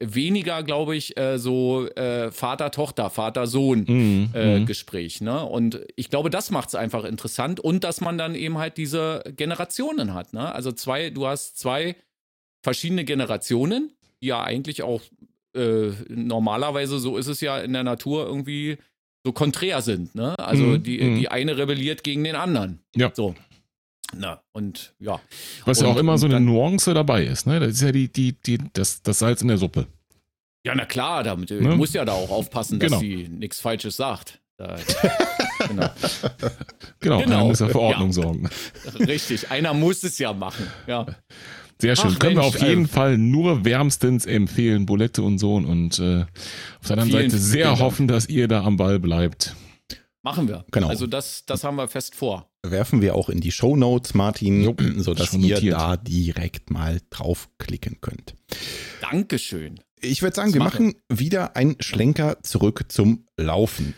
weniger, 0.00 0.62
glaube 0.62 0.96
ich, 0.96 1.16
äh, 1.16 1.38
so 1.38 1.86
äh, 1.90 2.30
Vater-Tochter, 2.30 3.08
Vater-Sohn. 3.10 3.84
Mhm, 3.86 4.28
Äh. 4.34 4.64
Gespräch. 4.64 5.20
Ne? 5.20 5.44
Und 5.44 5.80
ich 5.96 6.10
glaube, 6.10 6.28
das 6.30 6.50
macht 6.50 6.68
es 6.68 6.74
einfach 6.74 7.04
interessant 7.04 7.60
und 7.60 7.84
dass 7.84 8.00
man 8.00 8.18
dann 8.18 8.34
eben 8.34 8.58
halt 8.58 8.76
diese 8.76 9.22
Generationen 9.36 10.12
hat. 10.14 10.32
Ne? 10.32 10.52
Also 10.52 10.72
zwei, 10.72 11.10
du 11.10 11.26
hast 11.26 11.58
zwei 11.58 11.96
verschiedene 12.62 13.04
Generationen, 13.04 13.92
die 14.20 14.26
ja 14.26 14.42
eigentlich 14.42 14.82
auch 14.82 15.02
äh, 15.54 15.90
normalerweise, 16.08 16.98
so 16.98 17.16
ist 17.16 17.28
es 17.28 17.40
ja 17.40 17.58
in 17.58 17.72
der 17.72 17.84
Natur 17.84 18.26
irgendwie 18.26 18.78
so 19.24 19.32
konträr 19.32 19.82
sind. 19.82 20.14
Ne? 20.14 20.38
Also 20.38 20.64
Mhm, 20.64 20.82
die, 20.82 20.98
mhm. 21.00 21.18
die 21.18 21.28
eine 21.28 21.56
rebelliert 21.58 22.02
gegen 22.04 22.24
den 22.24 22.34
anderen. 22.36 22.80
Ja. 22.94 23.12
So. 23.14 23.34
Na, 24.14 24.40
und 24.52 24.94
ja. 25.00 25.20
Was 25.64 25.80
ja 25.80 25.88
auch 25.88 25.96
immer 25.96 26.16
so 26.18 26.26
eine 26.26 26.34
dann- 26.36 26.44
Nuance 26.44 26.94
dabei 26.94 27.24
ist, 27.24 27.46
ne? 27.46 27.58
Das 27.60 27.70
ist 27.72 27.82
ja 27.82 27.92
die, 27.92 28.10
die, 28.10 28.32
die, 28.40 28.58
das, 28.72 29.02
das 29.02 29.18
Salz 29.18 29.42
in 29.42 29.48
der 29.48 29.58
Suppe. 29.58 29.86
Ja, 30.64 30.74
na 30.74 30.84
klar, 30.84 31.22
damit 31.22 31.50
Ne? 31.50 31.60
du 31.60 31.76
musst 31.76 31.94
ja 31.94 32.04
da 32.04 32.12
auch 32.12 32.30
aufpassen, 32.30 32.78
dass 32.78 32.88
Genau. 32.90 33.00
sie 33.00 33.28
nichts 33.28 33.60
Falsches 33.60 33.96
sagt. 33.96 34.40
Da, 34.58 34.76
genau. 35.68 35.90
genau, 37.00 37.18
genau. 37.20 37.36
einer 37.36 37.44
muss 37.44 37.60
ja 37.60 37.68
für 37.68 37.80
Ordnung 37.80 38.08
ja. 38.08 38.12
sorgen. 38.14 38.48
Richtig, 39.00 39.50
einer 39.50 39.74
muss 39.74 40.02
es 40.02 40.18
ja 40.18 40.32
machen. 40.32 40.66
Ja. 40.86 41.06
Sehr 41.78 41.94
schön. 41.94 42.12
Ach, 42.14 42.18
Können 42.18 42.36
Mensch, 42.36 42.54
wir 42.54 42.62
auf 42.62 42.68
jeden 42.68 42.84
äh, 42.86 42.88
Fall 42.88 43.18
nur 43.18 43.64
wärmstens 43.66 44.24
empfehlen, 44.24 44.86
Bulette 44.86 45.22
und 45.22 45.38
Sohn. 45.38 45.66
Und 45.66 45.98
äh, 45.98 46.22
auf 46.22 46.88
der 46.88 46.98
anderen 46.98 47.10
Seite 47.30 47.36
sehr 47.38 47.78
hoffen, 47.78 48.08
dass 48.08 48.28
ihr 48.28 48.48
da 48.48 48.64
am 48.64 48.76
Ball 48.78 48.98
bleibt. 48.98 49.54
Machen 50.22 50.48
wir. 50.48 50.64
Genau. 50.72 50.88
Also 50.88 51.06
das, 51.06 51.44
das 51.44 51.62
haben 51.64 51.76
wir 51.76 51.86
fest 51.86 52.14
vor. 52.14 52.50
Werfen 52.70 53.02
wir 53.02 53.14
auch 53.14 53.28
in 53.28 53.40
die 53.40 53.52
Show 53.52 53.76
Notes, 53.76 54.14
Martin, 54.14 54.62
jo, 54.62 54.74
sodass 54.96 55.34
ihr 55.34 55.60
da 55.70 55.96
direkt 55.96 56.70
mal 56.70 57.00
draufklicken 57.10 58.00
könnt. 58.00 58.34
Dankeschön. 59.00 59.80
Ich 60.00 60.22
würde 60.22 60.36
sagen, 60.36 60.48
das 60.48 60.54
wir 60.54 60.64
machen 60.64 60.94
wieder 61.08 61.56
einen 61.56 61.76
Schlenker 61.80 62.42
zurück 62.42 62.84
zum 62.88 63.26
Laufen. 63.36 63.94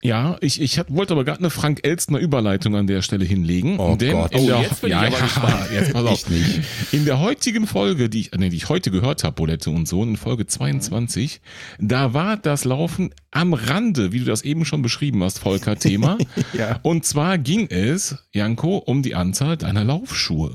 Ja, 0.00 0.36
ich, 0.40 0.60
ich 0.60 0.78
hab, 0.78 0.92
wollte 0.94 1.12
aber 1.12 1.24
gerade 1.24 1.40
eine 1.40 1.50
Frank 1.50 1.80
Elstner 1.82 2.20
Überleitung 2.20 2.76
an 2.76 2.86
der 2.86 3.02
Stelle 3.02 3.24
hinlegen. 3.24 3.80
Oh 3.80 3.96
denn 3.96 4.12
Gott. 4.12 4.32
In 4.32 4.46
der, 4.46 4.58
oh, 4.58 4.62
jetzt 4.62 4.80
bin 4.80 4.90
ja, 4.90 5.08
ich 5.08 5.14
aber 5.14 5.22
gespannt. 5.24 5.68
Jetzt 5.72 5.92
pass 5.92 6.04
auf. 6.04 6.30
nicht. 6.30 6.60
In 6.92 7.04
der 7.04 7.18
heutigen 7.18 7.66
Folge, 7.66 8.08
die 8.08 8.20
ich, 8.20 8.30
nee, 8.36 8.48
die 8.48 8.56
ich 8.56 8.68
heute 8.68 8.92
gehört 8.92 9.24
habe, 9.24 9.34
Bolette 9.34 9.70
und 9.70 9.88
so, 9.88 10.04
in 10.04 10.16
Folge 10.16 10.46
22, 10.46 11.40
da 11.80 12.14
war 12.14 12.36
das 12.36 12.64
Laufen 12.64 13.12
am 13.32 13.54
Rande, 13.54 14.12
wie 14.12 14.20
du 14.20 14.24
das 14.24 14.42
eben 14.42 14.64
schon 14.64 14.82
beschrieben 14.82 15.22
hast, 15.24 15.40
Volker, 15.40 15.76
Thema. 15.76 16.16
ja. 16.52 16.78
Und 16.82 17.04
zwar 17.04 17.36
ging 17.36 17.66
es, 17.68 18.18
Janko, 18.32 18.76
um 18.78 19.02
die 19.02 19.16
Anzahl 19.16 19.56
deiner 19.56 19.82
Laufschuhe. 19.82 20.54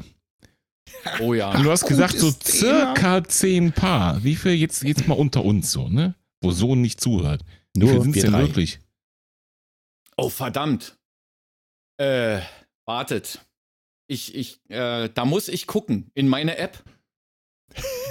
Oh 1.20 1.34
ja. 1.34 1.52
Und 1.52 1.64
du 1.64 1.72
hast 1.72 1.86
gesagt, 1.86 2.18
so 2.18 2.32
circa 2.32 3.20
Thema. 3.20 3.28
zehn 3.28 3.72
Paar. 3.74 4.24
Wie 4.24 4.36
viel 4.36 4.54
jetzt, 4.54 4.84
jetzt 4.84 5.06
mal 5.06 5.16
unter 5.16 5.44
uns 5.44 5.70
so, 5.70 5.90
ne? 5.90 6.16
Wo 6.42 6.52
Sohn 6.52 6.82
nicht 6.82 7.02
zuhört. 7.02 7.42
Wie 7.74 7.82
Nur 7.82 8.02
sind 8.04 8.16
es 8.16 8.22
denn 8.22 8.32
drei. 8.32 8.42
wirklich? 8.44 8.80
Oh, 10.18 10.30
verdammt. 10.30 10.98
Äh, 11.98 12.42
wartet. 12.86 13.46
Ich, 14.08 14.36
ich, 14.36 14.60
äh, 14.70 15.10
da 15.10 15.26
muss 15.26 15.48
ich 15.48 15.68
gucken 15.68 16.12
in 16.14 16.28
meine 16.28 16.58
App. 16.58 16.84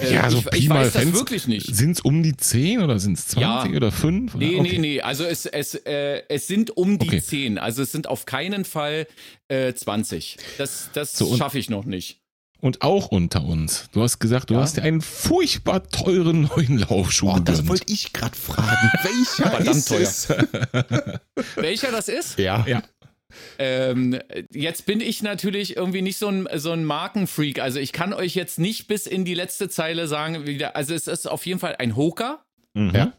Äh, 0.01 0.15
ja, 0.15 0.31
so 0.31 0.39
ich, 0.39 0.65
ich 0.65 0.69
weiß 0.69 0.93
das 0.93 1.13
wirklich 1.13 1.47
nicht. 1.47 1.75
Sind 1.75 1.93
es 1.93 2.01
um 2.01 2.23
die 2.23 2.37
10 2.37 2.83
oder 2.83 2.99
sind 2.99 3.19
es 3.19 3.29
20 3.29 3.71
ja. 3.71 3.77
oder 3.77 3.93
5? 3.93 4.35
Nee, 4.35 4.59
okay. 4.59 4.63
nee, 4.63 4.79
nee. 4.79 5.01
Also 5.01 5.25
es, 5.25 5.47
es, 5.47 5.75
äh, 5.75 6.23
es 6.29 6.47
sind 6.47 6.77
um 6.77 6.99
die 6.99 7.09
okay. 7.09 7.23
10. 7.23 7.59
Also 7.59 7.83
es 7.83 7.93
sind 7.93 8.07
auf 8.09 8.25
keinen 8.25 8.65
Fall 8.65 9.07
äh, 9.49 9.73
20. 9.73 10.39
Das, 10.59 10.91
das 10.93 11.13
so, 11.13 11.37
schaffe 11.37 11.59
ich 11.59 11.71
noch 11.71 11.85
nicht. 11.85 12.22
Und 12.63 12.83
auch 12.83 13.09
unter 13.09 13.45
uns. 13.45 13.89
Du 13.91 14.03
hast 14.03 14.21
gesagt, 14.21 14.51
du 14.51 14.55
ja. 14.55 14.61
hast 14.61 14.77
dir 14.77 14.85
einen 14.85 15.01
furchtbar 15.01 15.83
teuren 15.89 16.43
neuen 16.43 16.79
Laufschuh 16.79 17.33
oh, 17.33 17.39
Das 17.41 17.67
wollte 17.67 17.93
ich 17.93 18.13
gerade 18.13 18.37
fragen. 18.37 18.89
Welcher 19.03 19.51
Verdammt 19.51 19.77
ist 19.77 19.89
teuer. 19.89 20.01
es? 20.01 21.57
Welcher 21.57 21.91
das 21.91 22.07
ist? 22.07 22.39
Ja. 22.39 22.65
ja. 22.69 22.85
Ähm, 23.59 24.17
jetzt 24.53 24.87
bin 24.87 25.01
ich 25.01 25.25
natürlich 25.25 25.77
irgendwie 25.77 26.03
nicht 26.03 26.19
so 26.19 26.29
ein, 26.29 26.47
so 26.55 26.71
ein 26.71 26.85
Markenfreak. 26.85 27.59
Also 27.59 27.81
ich 27.81 27.93
kann 27.93 28.13
euch 28.13 28.37
jetzt 28.37 28.61
nicht 28.61 28.87
bis 28.87 29.09
in 29.09 29.25
die 29.25 29.35
letzte 29.35 29.69
Zeile 29.69 30.07
sagen, 30.07 30.47
wie 30.47 30.59
der, 30.59 30.77
also 30.77 30.95
es 30.95 31.09
ist 31.09 31.29
auf 31.29 31.45
jeden 31.47 31.59
Fall 31.59 31.75
ein 31.81 31.97
Hoka. 31.97 32.45
Mhm. 32.75 32.93
Ja. 32.95 33.13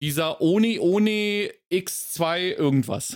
Dieser 0.00 0.40
Oni 0.40 0.78
Oni 0.78 1.50
X2 1.70 2.54
irgendwas. 2.56 3.14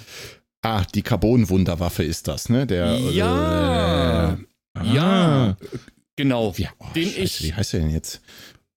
Ah, 0.61 0.85
die 0.95 1.01
Carbon-Wunderwaffe 1.03 2.05
ist 2.05 2.29
das, 2.29 2.51
ne? 2.51 2.67
Der, 2.67 2.99
ja. 2.99 4.35
Äh, 4.35 4.37
ja, 4.83 5.57
genau. 6.17 6.57
Wie, 6.57 6.69
oh, 6.79 6.87
den 6.95 7.09
Scheiße, 7.09 7.21
ich. 7.21 7.43
Wie 7.43 7.55
heißt 7.55 7.73
der 7.75 7.81
denn 7.81 7.91
jetzt? 7.91 8.21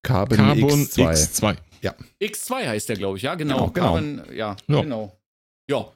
Carbon, 0.03 0.37
Carbon 0.37 0.85
X2. 0.85 1.11
X2. 1.11 1.57
Ja. 1.81 1.95
X2 2.21 2.67
heißt 2.67 2.89
der, 2.89 2.95
glaube 2.95 3.17
ich, 3.17 3.23
ja, 3.23 3.35
genau. 3.35 3.69
genau, 3.69 3.71
genau. 3.71 3.85
Carbon, 3.93 4.35
ja, 4.35 4.55
ja, 4.67 4.81
genau. 4.81 5.17
Ja. 5.69 5.91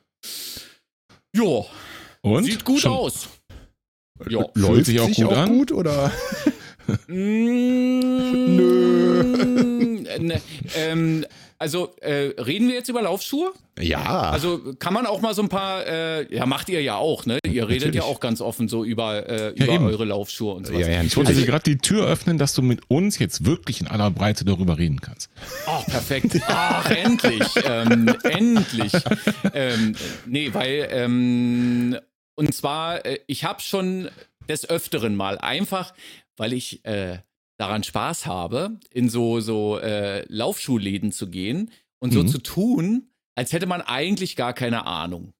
Ja. 1.35 1.65
Und? 2.21 2.43
Sieht 2.43 2.65
gut 2.65 2.79
Schon. 2.79 2.91
aus. 2.91 3.29
Ja. 4.29 4.45
Läuft 4.55 4.85
sich 4.87 4.99
auch, 4.99 5.09
gut, 5.11 5.25
auch 5.25 5.37
an? 5.37 5.49
gut 5.49 5.71
oder? 5.71 6.11
Mm, 7.07 7.99
Nö. 8.55 9.23
Ne, 10.19 10.41
ähm, 10.75 11.23
also 11.59 11.93
äh, 11.99 12.33
reden 12.41 12.69
wir 12.69 12.75
jetzt 12.75 12.87
über 12.87 13.01
Laufschuhe? 13.01 13.51
Ja. 13.77 14.31
Also 14.31 14.75
kann 14.79 14.93
man 14.93 15.05
auch 15.05 15.19
mal 15.19 15.33
so 15.33 15.41
ein 15.41 15.49
paar, 15.49 15.85
äh, 15.85 16.33
ja 16.33 16.45
macht 16.45 16.69
ihr 16.69 16.81
ja 16.81 16.95
auch, 16.95 17.25
ne? 17.25 17.37
Ihr 17.45 17.67
redet 17.67 17.87
Natürlich. 17.87 17.95
ja 17.95 18.03
auch 18.03 18.21
ganz 18.21 18.39
offen 18.39 18.69
so 18.69 18.85
über, 18.85 19.27
äh, 19.27 19.49
über 19.49 19.73
ja, 19.73 19.81
eure 19.81 20.05
Laufschuhe 20.05 20.53
und 20.53 20.67
so. 20.67 20.73
Ja, 20.73 20.87
ja, 20.87 21.03
ich 21.03 21.17
wollte 21.17 21.33
dir 21.33 21.45
gerade 21.45 21.63
die 21.63 21.77
Tür 21.77 22.07
öffnen, 22.07 22.37
dass 22.37 22.53
du 22.53 22.61
mit 22.61 22.89
uns 22.89 23.19
jetzt 23.19 23.45
wirklich 23.45 23.81
in 23.81 23.87
aller 23.87 24.09
Breite 24.09 24.45
darüber 24.45 24.77
reden 24.77 25.01
kannst. 25.01 25.29
Ach, 25.67 25.85
perfekt. 25.85 26.39
Ach, 26.47 26.89
endlich. 26.89 27.43
ähm, 27.65 28.15
endlich. 28.23 28.93
Ähm, 29.53 29.95
nee, 30.25 30.53
weil, 30.53 30.87
ähm, 30.91 31.97
und 32.35 32.53
zwar, 32.53 33.05
äh, 33.05 33.19
ich 33.27 33.43
habe 33.43 33.61
schon 33.61 34.09
des 34.47 34.69
Öfteren 34.69 35.15
mal 35.15 35.37
einfach, 35.37 35.93
weil 36.37 36.53
ich 36.53 36.85
äh, 36.85 37.19
daran 37.59 37.83
Spaß 37.83 38.25
habe, 38.25 38.79
in 38.91 39.09
so, 39.09 39.41
so 39.41 39.79
äh, 39.79 40.25
Laufschuhläden 40.29 41.11
zu 41.11 41.29
gehen 41.29 41.71
und 41.99 42.13
so 42.13 42.23
mhm. 42.23 42.27
zu 42.29 42.37
tun, 42.39 43.09
als 43.35 43.51
hätte 43.51 43.65
man 43.65 43.81
eigentlich 43.81 44.35
gar 44.35 44.53
keine 44.53 44.85
Ahnung. 44.85 45.33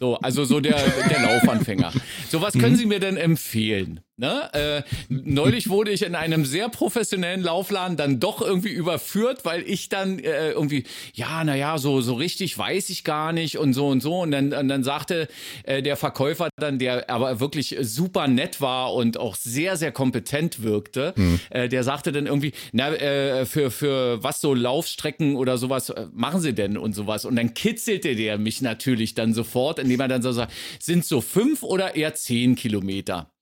So, 0.00 0.16
also 0.18 0.44
so 0.44 0.60
der, 0.60 0.76
der 1.10 1.22
Laufanfänger. 1.22 1.92
So, 2.30 2.42
was 2.42 2.54
können 2.54 2.72
mhm. 2.72 2.76
Sie 2.76 2.86
mir 2.86 3.00
denn 3.00 3.16
empfehlen? 3.16 4.00
Ne? 4.20 4.52
Äh, 4.52 4.82
neulich 5.08 5.68
wurde 5.68 5.92
ich 5.92 6.02
in 6.02 6.16
einem 6.16 6.44
sehr 6.44 6.68
professionellen 6.68 7.40
Laufladen 7.40 7.96
dann 7.96 8.18
doch 8.18 8.42
irgendwie 8.42 8.70
überführt, 8.70 9.44
weil 9.44 9.62
ich 9.62 9.90
dann 9.90 10.18
äh, 10.18 10.50
irgendwie, 10.50 10.84
ja, 11.14 11.44
naja, 11.44 11.78
so, 11.78 12.00
so 12.00 12.14
richtig 12.14 12.58
weiß 12.58 12.90
ich 12.90 13.04
gar 13.04 13.32
nicht 13.32 13.58
und 13.58 13.74
so 13.74 13.86
und 13.86 14.00
so. 14.00 14.18
Und 14.22 14.32
dann, 14.32 14.52
und 14.52 14.66
dann 14.66 14.82
sagte 14.82 15.28
äh, 15.62 15.82
der 15.82 15.96
Verkäufer 15.96 16.48
dann, 16.56 16.80
der 16.80 17.08
aber 17.08 17.38
wirklich 17.38 17.76
super 17.80 18.26
nett 18.26 18.60
war 18.60 18.92
und 18.92 19.18
auch 19.18 19.36
sehr, 19.36 19.76
sehr 19.76 19.92
kompetent 19.92 20.64
wirkte, 20.64 21.14
mhm. 21.14 21.38
der 21.52 21.84
sagte 21.84 22.10
dann 22.10 22.26
irgendwie, 22.26 22.52
na, 22.72 22.92
äh, 22.94 23.46
für, 23.46 23.70
für 23.70 24.20
was 24.20 24.40
so 24.40 24.52
Laufstrecken 24.52 25.36
oder 25.36 25.58
sowas 25.58 25.90
äh, 25.90 26.06
machen 26.12 26.40
Sie 26.40 26.54
denn 26.54 26.76
und 26.76 26.92
sowas. 26.92 27.24
Und 27.24 27.36
dann 27.36 27.54
kitzelte 27.54 28.16
der 28.16 28.36
mich 28.36 28.62
natürlich 28.62 29.14
dann 29.14 29.32
sofort, 29.32 29.78
indem 29.78 30.00
er 30.00 30.08
dann 30.08 30.22
so 30.22 30.32
sagt, 30.32 30.52
sind 30.80 31.04
so 31.04 31.20
fünf 31.20 31.62
oder 31.62 31.94
eher 31.94 32.14
zehn 32.24 32.54
Kilometer? 32.54 33.32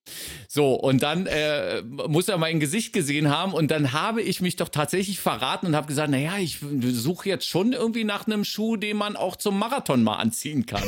So, 0.48 0.74
und 0.74 1.02
dann 1.02 1.26
äh, 1.26 1.82
muss 1.82 2.28
er 2.28 2.38
mein 2.38 2.60
Gesicht 2.60 2.92
gesehen 2.92 3.30
haben 3.30 3.52
und 3.52 3.70
dann 3.70 3.92
habe 3.92 4.22
ich 4.22 4.40
mich 4.40 4.56
doch 4.56 4.68
tatsächlich 4.68 5.20
verraten 5.20 5.66
und 5.66 5.76
habe 5.76 5.86
gesagt, 5.86 6.10
naja, 6.10 6.32
ich 6.38 6.58
suche 6.82 7.28
jetzt 7.28 7.46
schon 7.46 7.72
irgendwie 7.72 8.04
nach 8.04 8.26
einem 8.26 8.44
Schuh, 8.44 8.76
den 8.76 8.96
man 8.96 9.16
auch 9.16 9.36
zum 9.36 9.58
Marathon 9.58 10.02
mal 10.02 10.16
anziehen 10.16 10.66
kann. 10.66 10.82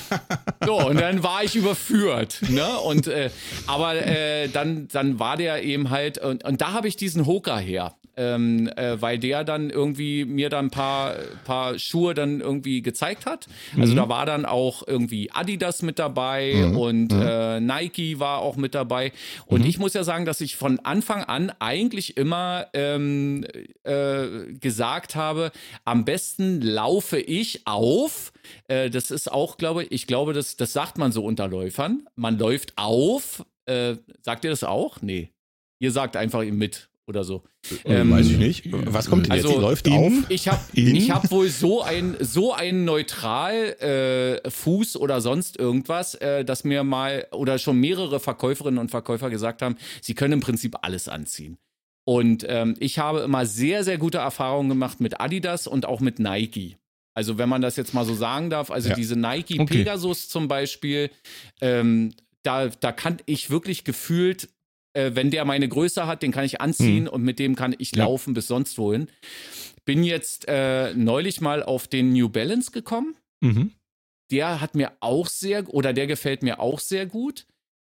so, 0.64 0.78
und 0.78 1.00
dann 1.00 1.22
war 1.22 1.44
ich 1.44 1.56
überführt. 1.56 2.40
Ne? 2.48 2.68
Und, 2.80 3.06
äh, 3.06 3.30
aber 3.66 3.94
äh, 3.94 4.48
dann, 4.48 4.88
dann 4.88 5.18
war 5.18 5.36
der 5.36 5.62
eben 5.62 5.90
halt, 5.90 6.18
und, 6.18 6.44
und 6.44 6.60
da 6.60 6.72
habe 6.72 6.88
ich 6.88 6.96
diesen 6.96 7.26
Hoka 7.26 7.58
her 7.58 7.94
ähm, 8.20 8.68
äh, 8.76 9.00
weil 9.00 9.18
der 9.18 9.44
dann 9.44 9.70
irgendwie 9.70 10.24
mir 10.24 10.50
dann 10.50 10.66
ein 10.66 10.70
paar, 10.70 11.14
paar 11.44 11.78
Schuhe 11.78 12.12
dann 12.12 12.40
irgendwie 12.40 12.82
gezeigt 12.82 13.24
hat. 13.24 13.46
Also 13.78 13.92
mhm. 13.92 13.96
da 13.96 14.08
war 14.08 14.26
dann 14.26 14.44
auch 14.44 14.86
irgendwie 14.86 15.30
Adidas 15.32 15.82
mit 15.82 15.98
dabei 15.98 16.52
mhm. 16.54 16.76
und 16.76 17.12
mhm. 17.12 17.22
Äh, 17.22 17.60
Nike 17.60 18.18
war 18.18 18.40
auch 18.40 18.56
mit 18.56 18.74
dabei. 18.74 18.89
Und 19.46 19.62
mhm. 19.62 19.66
ich 19.66 19.78
muss 19.78 19.94
ja 19.94 20.04
sagen, 20.04 20.24
dass 20.24 20.40
ich 20.40 20.56
von 20.56 20.80
Anfang 20.80 21.24
an 21.24 21.52
eigentlich 21.58 22.16
immer 22.16 22.66
ähm, 22.74 23.46
äh, 23.84 24.52
gesagt 24.52 25.14
habe, 25.14 25.52
am 25.84 26.04
besten 26.04 26.60
laufe 26.60 27.18
ich 27.18 27.66
auf. 27.66 28.32
Äh, 28.68 28.90
das 28.90 29.10
ist 29.10 29.30
auch, 29.30 29.56
glaube 29.56 29.84
ich, 29.84 29.92
ich 29.92 30.06
glaube, 30.06 30.32
das, 30.32 30.56
das 30.56 30.72
sagt 30.72 30.98
man 30.98 31.12
so 31.12 31.24
unter 31.24 31.48
Läufern. 31.48 32.08
Man 32.16 32.38
läuft 32.38 32.74
auf. 32.76 33.44
Äh, 33.66 33.96
sagt 34.20 34.44
ihr 34.44 34.50
das 34.50 34.64
auch? 34.64 35.00
Nee. 35.00 35.30
Ihr 35.78 35.92
sagt 35.92 36.16
einfach 36.16 36.44
mit 36.44 36.89
oder 37.06 37.24
so. 37.24 37.42
Äh, 37.84 38.00
ähm, 38.00 38.10
Weiß 38.10 38.28
ich 38.28 38.38
nicht. 38.38 38.64
Was 38.70 39.08
kommt 39.08 39.26
denn 39.26 39.32
also 39.32 39.50
jetzt? 39.50 39.60
Läuft 39.60 39.86
in, 39.86 39.92
auf? 39.92 40.12
Ich 40.28 40.48
habe 40.48 40.60
hab 41.10 41.30
wohl 41.30 41.48
so 41.48 41.82
ein 41.82 42.16
so 42.20 42.52
ein 42.52 42.84
neutral 42.84 43.54
äh, 44.44 44.50
Fuß 44.50 44.96
oder 44.96 45.20
sonst 45.20 45.58
irgendwas, 45.58 46.14
äh, 46.14 46.44
dass 46.44 46.64
mir 46.64 46.84
mal 46.84 47.26
oder 47.32 47.58
schon 47.58 47.78
mehrere 47.78 48.20
Verkäuferinnen 48.20 48.78
und 48.78 48.90
Verkäufer 48.90 49.30
gesagt 49.30 49.62
haben, 49.62 49.76
sie 50.00 50.14
können 50.14 50.34
im 50.34 50.40
Prinzip 50.40 50.76
alles 50.82 51.08
anziehen. 51.08 51.58
Und 52.04 52.44
ähm, 52.48 52.74
ich 52.78 52.98
habe 52.98 53.20
immer 53.20 53.46
sehr, 53.46 53.84
sehr 53.84 53.98
gute 53.98 54.18
Erfahrungen 54.18 54.68
gemacht 54.68 55.00
mit 55.00 55.20
Adidas 55.20 55.66
und 55.66 55.86
auch 55.86 56.00
mit 56.00 56.18
Nike. 56.18 56.76
Also 57.14 57.38
wenn 57.38 57.48
man 57.48 57.60
das 57.60 57.76
jetzt 57.76 57.92
mal 57.92 58.04
so 58.04 58.14
sagen 58.14 58.50
darf, 58.50 58.70
also 58.70 58.88
ja. 58.88 58.94
diese 58.94 59.16
Nike 59.16 59.60
okay. 59.60 59.78
Pegasus 59.78 60.28
zum 60.28 60.48
Beispiel, 60.48 61.10
ähm, 61.60 62.14
da, 62.42 62.68
da 62.68 62.92
kann 62.92 63.18
ich 63.26 63.50
wirklich 63.50 63.84
gefühlt 63.84 64.48
äh, 64.92 65.12
wenn 65.14 65.30
der 65.30 65.44
meine 65.44 65.68
Größe 65.68 66.06
hat, 66.06 66.22
den 66.22 66.32
kann 66.32 66.44
ich 66.44 66.60
anziehen 66.60 67.04
mhm. 67.04 67.10
und 67.10 67.22
mit 67.22 67.38
dem 67.38 67.54
kann 67.56 67.74
ich 67.78 67.94
ja. 67.94 68.04
laufen 68.04 68.34
bis 68.34 68.46
sonst 68.46 68.78
wohin. 68.78 69.08
Bin 69.84 70.04
jetzt 70.04 70.46
äh, 70.48 70.94
neulich 70.94 71.40
mal 71.40 71.62
auf 71.62 71.88
den 71.88 72.12
New 72.12 72.28
Balance 72.28 72.70
gekommen. 72.70 73.16
Mhm. 73.40 73.72
Der 74.30 74.60
hat 74.60 74.74
mir 74.74 74.92
auch 75.00 75.26
sehr, 75.26 75.72
oder 75.72 75.92
der 75.92 76.06
gefällt 76.06 76.42
mir 76.42 76.60
auch 76.60 76.78
sehr 76.78 77.06
gut. 77.06 77.46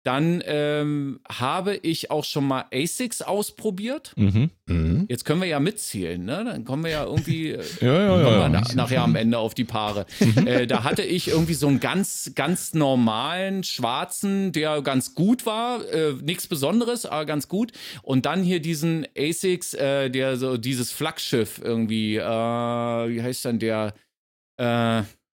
Dann 0.06 0.40
ähm, 0.46 1.18
habe 1.28 1.74
ich 1.74 2.12
auch 2.12 2.22
schon 2.22 2.46
mal 2.46 2.66
ASICS 2.72 3.22
ausprobiert. 3.22 4.12
Mhm. 4.14 4.50
Mhm. 4.66 5.06
Jetzt 5.08 5.24
können 5.24 5.40
wir 5.40 5.48
ja 5.48 5.58
mitzählen, 5.58 6.24
ne? 6.24 6.44
Dann 6.44 6.64
kommen 6.64 6.84
wir 6.84 6.92
ja 6.92 7.04
irgendwie 7.04 7.50
äh, 7.50 7.64
Ja, 7.80 8.00
ja, 8.00 8.38
ja. 8.40 8.48
na, 8.48 8.62
nachher 8.74 9.02
am 9.02 9.16
Ende 9.16 9.38
auf 9.38 9.54
die 9.54 9.64
Paare. 9.64 10.06
äh, 10.46 10.68
da 10.68 10.84
hatte 10.84 11.02
ich 11.02 11.26
irgendwie 11.26 11.54
so 11.54 11.66
einen 11.66 11.80
ganz, 11.80 12.30
ganz 12.36 12.72
normalen 12.72 13.64
schwarzen, 13.64 14.52
der 14.52 14.80
ganz 14.82 15.16
gut 15.16 15.44
war. 15.44 15.84
Äh, 15.92 16.12
Nichts 16.22 16.46
Besonderes, 16.46 17.04
aber 17.04 17.24
ganz 17.26 17.48
gut. 17.48 17.72
Und 18.02 18.26
dann 18.26 18.44
hier 18.44 18.60
diesen 18.60 19.08
ASICS, 19.18 19.74
äh, 19.74 20.08
der 20.08 20.36
so 20.36 20.56
dieses 20.56 20.92
Flaggschiff 20.92 21.60
irgendwie, 21.60 22.14
äh, 22.16 22.20
wie 22.22 23.22
heißt 23.22 23.44
dann 23.44 23.58
der? 23.58 23.92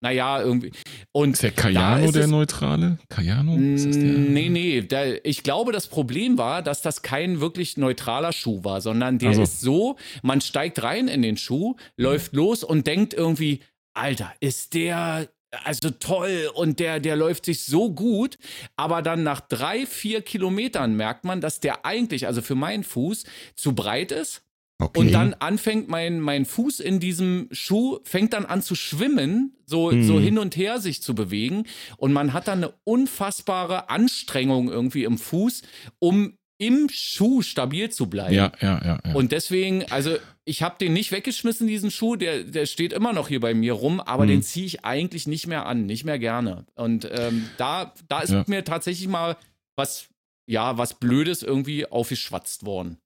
Naja, 0.02 0.42
irgendwie. 0.42 0.72
Und 1.12 1.32
Ist 1.34 1.42
der 1.44 1.52
Cayano 1.52 2.04
ist 2.06 2.14
der 2.16 2.24
es- 2.24 2.30
neutrale? 2.30 2.98
Cayano? 3.08 3.56
Ist 3.56 3.86
das 3.86 3.94
der? 3.98 4.04
Nee, 4.04 4.48
nee, 4.48 4.82
da, 4.82 5.04
ich 5.22 5.42
glaube, 5.44 5.72
das 5.72 5.86
Problem 5.86 6.36
war, 6.38 6.60
dass 6.62 6.82
das 6.82 7.02
kein 7.02 7.40
wirklich 7.40 7.76
neutraler 7.76 8.32
Schuh 8.32 8.64
war, 8.64 8.80
sondern 8.80 9.18
der 9.18 9.30
Ach 9.30 9.34
so. 9.34 9.42
ist 9.42 9.60
so, 9.60 9.96
man 10.22 10.40
steigt 10.40 10.82
rein 10.82 11.06
in 11.08 11.22
den 11.22 11.36
Schuh, 11.36 11.76
läuft 11.96 12.34
los 12.34 12.64
und 12.64 12.86
denkt 12.86 13.14
irgendwie, 13.14 13.60
Alter, 13.94 14.32
ist 14.40 14.74
der 14.74 15.28
also 15.64 15.90
toll 15.90 16.50
und 16.54 16.80
der, 16.80 16.98
der 16.98 17.14
läuft 17.14 17.44
sich 17.44 17.64
so 17.66 17.92
gut, 17.92 18.38
aber 18.74 19.02
dann 19.02 19.22
nach 19.22 19.40
drei, 19.40 19.84
vier 19.84 20.22
Kilometern 20.22 20.96
merkt 20.96 21.24
man, 21.26 21.42
dass 21.42 21.60
der 21.60 21.84
eigentlich, 21.84 22.26
also 22.26 22.40
für 22.40 22.54
meinen 22.54 22.84
Fuß, 22.84 23.24
zu 23.54 23.74
breit 23.74 24.12
ist 24.12 24.42
Okay. 24.82 24.98
und 25.00 25.12
dann 25.12 25.34
anfängt 25.34 25.88
mein, 25.88 26.20
mein 26.20 26.44
Fuß 26.44 26.80
in 26.80 27.00
diesem 27.00 27.48
Schuh, 27.52 27.98
fängt 28.04 28.32
dann 28.32 28.44
an 28.46 28.62
zu 28.62 28.74
schwimmen, 28.74 29.56
so, 29.66 29.90
so 30.02 30.18
hin 30.20 30.38
und 30.38 30.56
her 30.56 30.80
sich 30.80 31.02
zu 31.02 31.14
bewegen. 31.14 31.64
Und 31.96 32.12
man 32.12 32.32
hat 32.32 32.48
dann 32.48 32.58
eine 32.64 32.74
unfassbare 32.84 33.88
Anstrengung 33.90 34.68
irgendwie 34.68 35.04
im 35.04 35.18
Fuß, 35.18 35.62
um 35.98 36.36
im 36.58 36.88
Schuh 36.90 37.42
stabil 37.42 37.90
zu 37.90 38.06
bleiben. 38.08 38.34
Ja, 38.34 38.52
ja, 38.60 38.80
ja. 38.84 39.00
ja. 39.04 39.14
Und 39.14 39.32
deswegen, 39.32 39.84
also 39.90 40.16
ich 40.44 40.62
habe 40.62 40.76
den 40.78 40.92
nicht 40.92 41.10
weggeschmissen, 41.10 41.66
diesen 41.66 41.90
Schuh, 41.90 42.14
der, 42.16 42.44
der 42.44 42.66
steht 42.66 42.92
immer 42.92 43.12
noch 43.12 43.28
hier 43.28 43.40
bei 43.40 43.52
mir 43.54 43.72
rum, 43.72 44.00
aber 44.00 44.24
Mhm. 44.24 44.28
den 44.28 44.42
ziehe 44.42 44.66
ich 44.66 44.84
eigentlich 44.84 45.26
nicht 45.26 45.46
mehr 45.48 45.66
an, 45.66 45.86
nicht 45.86 46.04
mehr 46.04 46.18
gerne. 46.20 46.64
Und 46.74 47.08
ähm, 47.12 47.48
da, 47.56 47.92
da 48.08 48.20
ist 48.20 48.30
Ja. 48.30 48.44
mir 48.46 48.64
tatsächlich 48.64 49.08
mal 49.08 49.36
was, 49.76 50.06
ja, 50.46 50.78
was 50.78 50.94
Blödes 50.94 51.42
irgendwie 51.42 51.86
aufgeschwatzt 51.86 52.64
worden. 52.64 52.98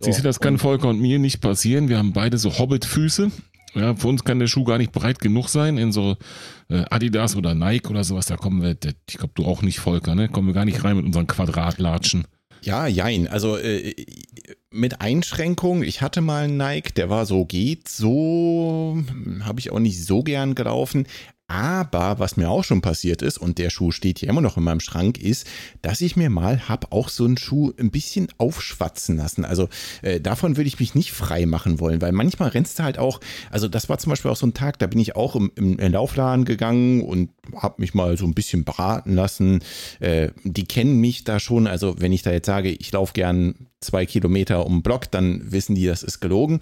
Siehst 0.00 0.20
du, 0.20 0.22
das 0.22 0.40
kann 0.40 0.58
Volker 0.58 0.88
und 0.88 1.00
mir 1.00 1.18
nicht 1.18 1.40
passieren. 1.40 1.88
Wir 1.88 1.98
haben 1.98 2.12
beide 2.12 2.38
so 2.38 2.58
Hobbit-Füße. 2.58 3.30
Ja, 3.74 3.94
für 3.94 4.08
uns 4.08 4.24
kann 4.24 4.38
der 4.38 4.46
Schuh 4.46 4.64
gar 4.64 4.78
nicht 4.78 4.92
breit 4.92 5.18
genug 5.18 5.48
sein. 5.48 5.76
In 5.76 5.92
so 5.92 6.16
äh, 6.68 6.84
Adidas 6.90 7.36
oder 7.36 7.54
Nike 7.54 7.90
oder 7.90 8.04
sowas, 8.04 8.26
da 8.26 8.36
kommen 8.36 8.62
wir, 8.62 8.76
ich 9.08 9.18
glaube, 9.18 9.32
du 9.34 9.44
auch 9.44 9.62
nicht, 9.62 9.78
Volker, 9.78 10.14
ne? 10.14 10.28
Kommen 10.28 10.48
wir 10.48 10.54
gar 10.54 10.64
nicht 10.64 10.84
rein 10.84 10.96
mit 10.96 11.04
unseren 11.04 11.26
Quadratlatschen. 11.26 12.26
Ja, 12.62 12.86
jein. 12.86 13.28
Also 13.28 13.56
äh, 13.56 13.94
mit 14.70 15.00
Einschränkung. 15.00 15.82
Ich 15.82 16.02
hatte 16.02 16.20
mal 16.20 16.44
einen 16.44 16.56
Nike, 16.56 16.94
der 16.94 17.10
war 17.10 17.26
so 17.26 17.44
geht, 17.44 17.88
so 17.88 19.02
habe 19.40 19.60
ich 19.60 19.70
auch 19.70 19.78
nicht 19.78 20.04
so 20.04 20.22
gern 20.22 20.54
gelaufen. 20.54 21.06
Aber 21.50 22.18
was 22.18 22.36
mir 22.36 22.50
auch 22.50 22.62
schon 22.62 22.82
passiert 22.82 23.22
ist, 23.22 23.38
und 23.38 23.56
der 23.56 23.70
Schuh 23.70 23.90
steht 23.90 24.18
hier 24.18 24.28
immer 24.28 24.42
noch 24.42 24.58
in 24.58 24.64
meinem 24.64 24.80
Schrank, 24.80 25.16
ist, 25.18 25.46
dass 25.80 26.02
ich 26.02 26.14
mir 26.14 26.28
mal 26.28 26.68
hab 26.68 26.92
auch 26.92 27.08
so 27.08 27.24
einen 27.24 27.38
Schuh 27.38 27.72
ein 27.78 27.90
bisschen 27.90 28.28
aufschwatzen 28.36 29.16
lassen. 29.16 29.46
Also 29.46 29.70
äh, 30.02 30.20
davon 30.20 30.58
würde 30.58 30.68
ich 30.68 30.78
mich 30.78 30.94
nicht 30.94 31.12
frei 31.12 31.46
machen 31.46 31.80
wollen, 31.80 32.02
weil 32.02 32.12
manchmal 32.12 32.50
rennst 32.50 32.78
du 32.78 32.82
halt 32.82 32.98
auch, 32.98 33.20
also 33.50 33.66
das 33.66 33.88
war 33.88 33.96
zum 33.96 34.10
Beispiel 34.10 34.30
auch 34.30 34.36
so 34.36 34.46
ein 34.46 34.52
Tag, 34.52 34.78
da 34.78 34.86
bin 34.86 35.00
ich 35.00 35.16
auch 35.16 35.36
im, 35.36 35.50
im 35.56 35.78
Laufladen 35.78 36.44
gegangen 36.44 37.00
und 37.02 37.30
habe 37.56 37.76
mich 37.78 37.94
mal 37.94 38.18
so 38.18 38.26
ein 38.26 38.34
bisschen 38.34 38.64
beraten 38.64 39.14
lassen. 39.14 39.60
Äh, 40.00 40.28
die 40.44 40.66
kennen 40.66 41.00
mich 41.00 41.24
da 41.24 41.40
schon, 41.40 41.66
also 41.66 41.94
wenn 41.98 42.12
ich 42.12 42.20
da 42.20 42.30
jetzt 42.30 42.46
sage, 42.46 42.68
ich 42.70 42.92
laufe 42.92 43.14
gern 43.14 43.54
zwei 43.80 44.06
Kilometer 44.06 44.66
um 44.66 44.78
den 44.78 44.82
Block, 44.82 45.10
dann 45.10 45.52
wissen 45.52 45.76
die, 45.76 45.86
das 45.86 46.02
ist 46.02 46.20
gelogen. 46.20 46.58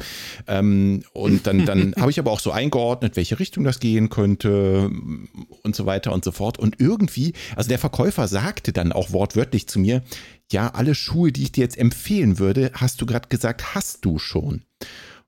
Ähm, 0.47 1.03
und 1.13 1.47
dann, 1.47 1.65
dann 1.65 1.95
habe 1.99 2.11
ich 2.11 2.19
aber 2.19 2.31
auch 2.31 2.41
so 2.41 2.51
eingeordnet, 2.51 3.17
welche 3.17 3.39
Richtung 3.41 3.65
das 3.65 3.81
gehen 3.81 4.11
könnte 4.11 4.76
und 4.85 5.75
so 5.75 5.87
weiter 5.87 6.13
und 6.13 6.25
so 6.25 6.33
fort. 6.33 6.59
Und 6.59 6.81
irgendwie, 6.81 7.35
also 7.55 7.69
der 7.69 7.79
Verkäufer 7.79 8.29
sagte 8.29 8.73
dann 8.73 8.93
auch 8.93 9.13
wortwörtlich 9.13 9.69
zu 9.69 9.79
mir, 9.79 10.03
ja, 10.51 10.69
alle 10.69 10.95
Schuhe, 10.95 11.33
die 11.33 11.45
ich 11.45 11.53
dir 11.53 11.63
jetzt 11.63 11.79
empfehlen 11.79 12.39
würde, 12.39 12.71
hast 12.75 13.01
du 13.01 13.07
gerade 13.07 13.29
gesagt, 13.29 13.75
hast 13.75 14.05
du 14.05 14.19
schon. 14.19 14.63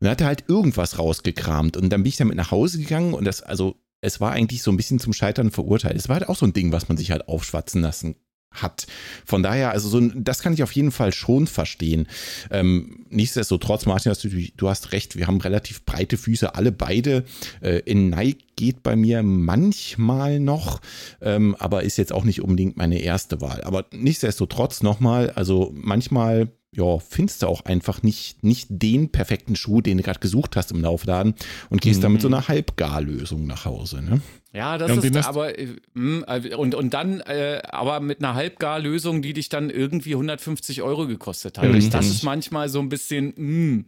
Und 0.01 0.05
dann 0.05 0.11
hat 0.11 0.21
er 0.21 0.29
halt 0.29 0.45
irgendwas 0.49 0.99
rausgekramt 0.99 1.77
und 1.77 1.91
dann 1.91 2.03
bin 2.03 2.09
ich 2.09 2.17
damit 2.17 2.37
nach 2.37 2.53
Hause 2.53 2.79
gegangen 2.79 3.15
und 3.15 3.25
das, 3.25 3.43
also 3.43 3.77
es 4.01 4.21
war 4.21 4.31
eigentlich 4.31 4.63
so 4.63 4.71
ein 4.71 4.77
bisschen 4.77 5.01
zum 5.01 5.13
Scheitern 5.13 5.51
verurteilt. 5.51 5.97
Es 5.97 6.09
war 6.09 6.21
halt 6.21 6.29
auch 6.29 6.37
so 6.37 6.47
ein 6.47 6.53
Ding, 6.53 6.71
was 6.71 6.89
man 6.89 6.97
sich 6.97 7.11
halt 7.11 7.27
aufschwatzen 7.27 7.83
lassen 7.83 8.15
hat. 8.51 8.87
Von 9.25 9.43
daher, 9.43 9.71
also 9.71 9.89
so, 9.89 10.01
das 10.01 10.43
kann 10.43 10.53
ich 10.53 10.63
auf 10.63 10.73
jeden 10.73 10.91
Fall 10.91 11.13
schon 11.13 11.47
verstehen. 11.47 12.07
Ähm, 12.51 13.05
nichtsdestotrotz, 13.11 13.87
Martin, 13.87 14.11
hast 14.11 14.25
du, 14.25 14.29
du 14.29 14.69
hast 14.69 14.93
recht, 14.93 15.17
wir 15.17 15.27
haben 15.27 15.41
relativ 15.41 15.85
breite 15.85 16.17
Füße, 16.17 16.55
alle 16.55 16.73
beide. 16.73 17.25
Äh, 17.61 17.81
in 17.81 18.11
Nike 18.11 18.45
geht 18.57 18.83
bei 18.83 18.97
mir 18.97 19.23
manchmal 19.23 20.41
noch, 20.41 20.81
ähm, 21.21 21.55
aber 21.59 21.83
ist 21.85 21.99
jetzt 21.99 22.13
auch 22.13 22.25
nicht 22.25 22.43
unbedingt 22.43 22.77
meine 22.77 23.01
erste 23.01 23.41
Wahl. 23.41 23.63
Aber 23.63 23.87
nichtsdestotrotz 23.93 24.83
nochmal, 24.83 25.31
also 25.31 25.73
manchmal 25.75 26.49
ja, 26.79 26.99
findest 27.01 27.43
du 27.43 27.49
auch 27.49 27.64
einfach 27.64 28.03
nicht, 28.05 28.45
nicht 28.45 28.68
den 28.70 29.11
perfekten 29.11 29.57
Schuh, 29.57 29.81
den 29.81 29.97
du 29.99 30.05
gerade 30.05 30.20
gesucht 30.20 30.55
hast 30.55 30.70
im 30.70 30.81
Laufladen 30.81 31.35
und 31.70 31.81
gehst 31.81 32.05
dann 32.05 32.12
mit 32.12 32.22
so 32.22 32.29
einer 32.29 32.47
Halbgarlösung 32.47 33.47
nach 33.49 33.64
Hause. 33.64 34.01
Ne? 34.01 34.20
Ja, 34.53 34.79
das 34.79 34.91
Ja, 34.95 35.03
ist 35.03 35.16
hast- 35.16 35.26
aber 35.26 35.59
äh, 35.59 35.74
mh, 35.95 36.24
äh, 36.26 36.55
und 36.55 36.74
und 36.76 36.95
dann 36.95 37.20
äh, 37.20 37.61
aber 37.68 37.99
mit 38.01 38.20
einer 38.22 38.35
Halbgarlösung, 38.35 39.22
die 39.22 39.33
dich 39.33 39.49
dann 39.49 39.70
irgendwie 39.70 40.12
150 40.14 40.81
Euro 40.83 41.07
gekostet 41.09 41.59
hat. 41.59 41.64
Richtig. 41.64 41.91
Das 41.93 42.07
ist 42.07 42.22
manchmal 42.22 42.68
so 42.68 42.79
ein 42.79 42.89
bisschen. 42.89 43.35
Mh. 43.37 43.85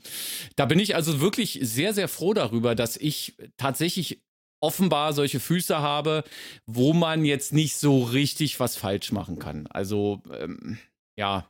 Da 0.56 0.66
bin 0.66 0.78
ich 0.80 0.96
also 0.96 1.20
wirklich 1.20 1.60
sehr 1.62 1.94
sehr 1.94 2.08
froh 2.08 2.34
darüber, 2.34 2.74
dass 2.74 2.96
ich 2.96 3.36
tatsächlich 3.56 4.20
offenbar 4.60 5.12
solche 5.14 5.40
Füße 5.40 5.78
habe, 5.78 6.24
wo 6.66 6.92
man 6.92 7.24
jetzt 7.24 7.52
nicht 7.52 7.76
so 7.76 8.02
richtig 8.02 8.58
was 8.60 8.76
falsch 8.76 9.12
machen 9.12 9.38
kann. 9.38 9.66
Also 9.68 10.22
ähm, 10.38 10.76
ja. 11.16 11.46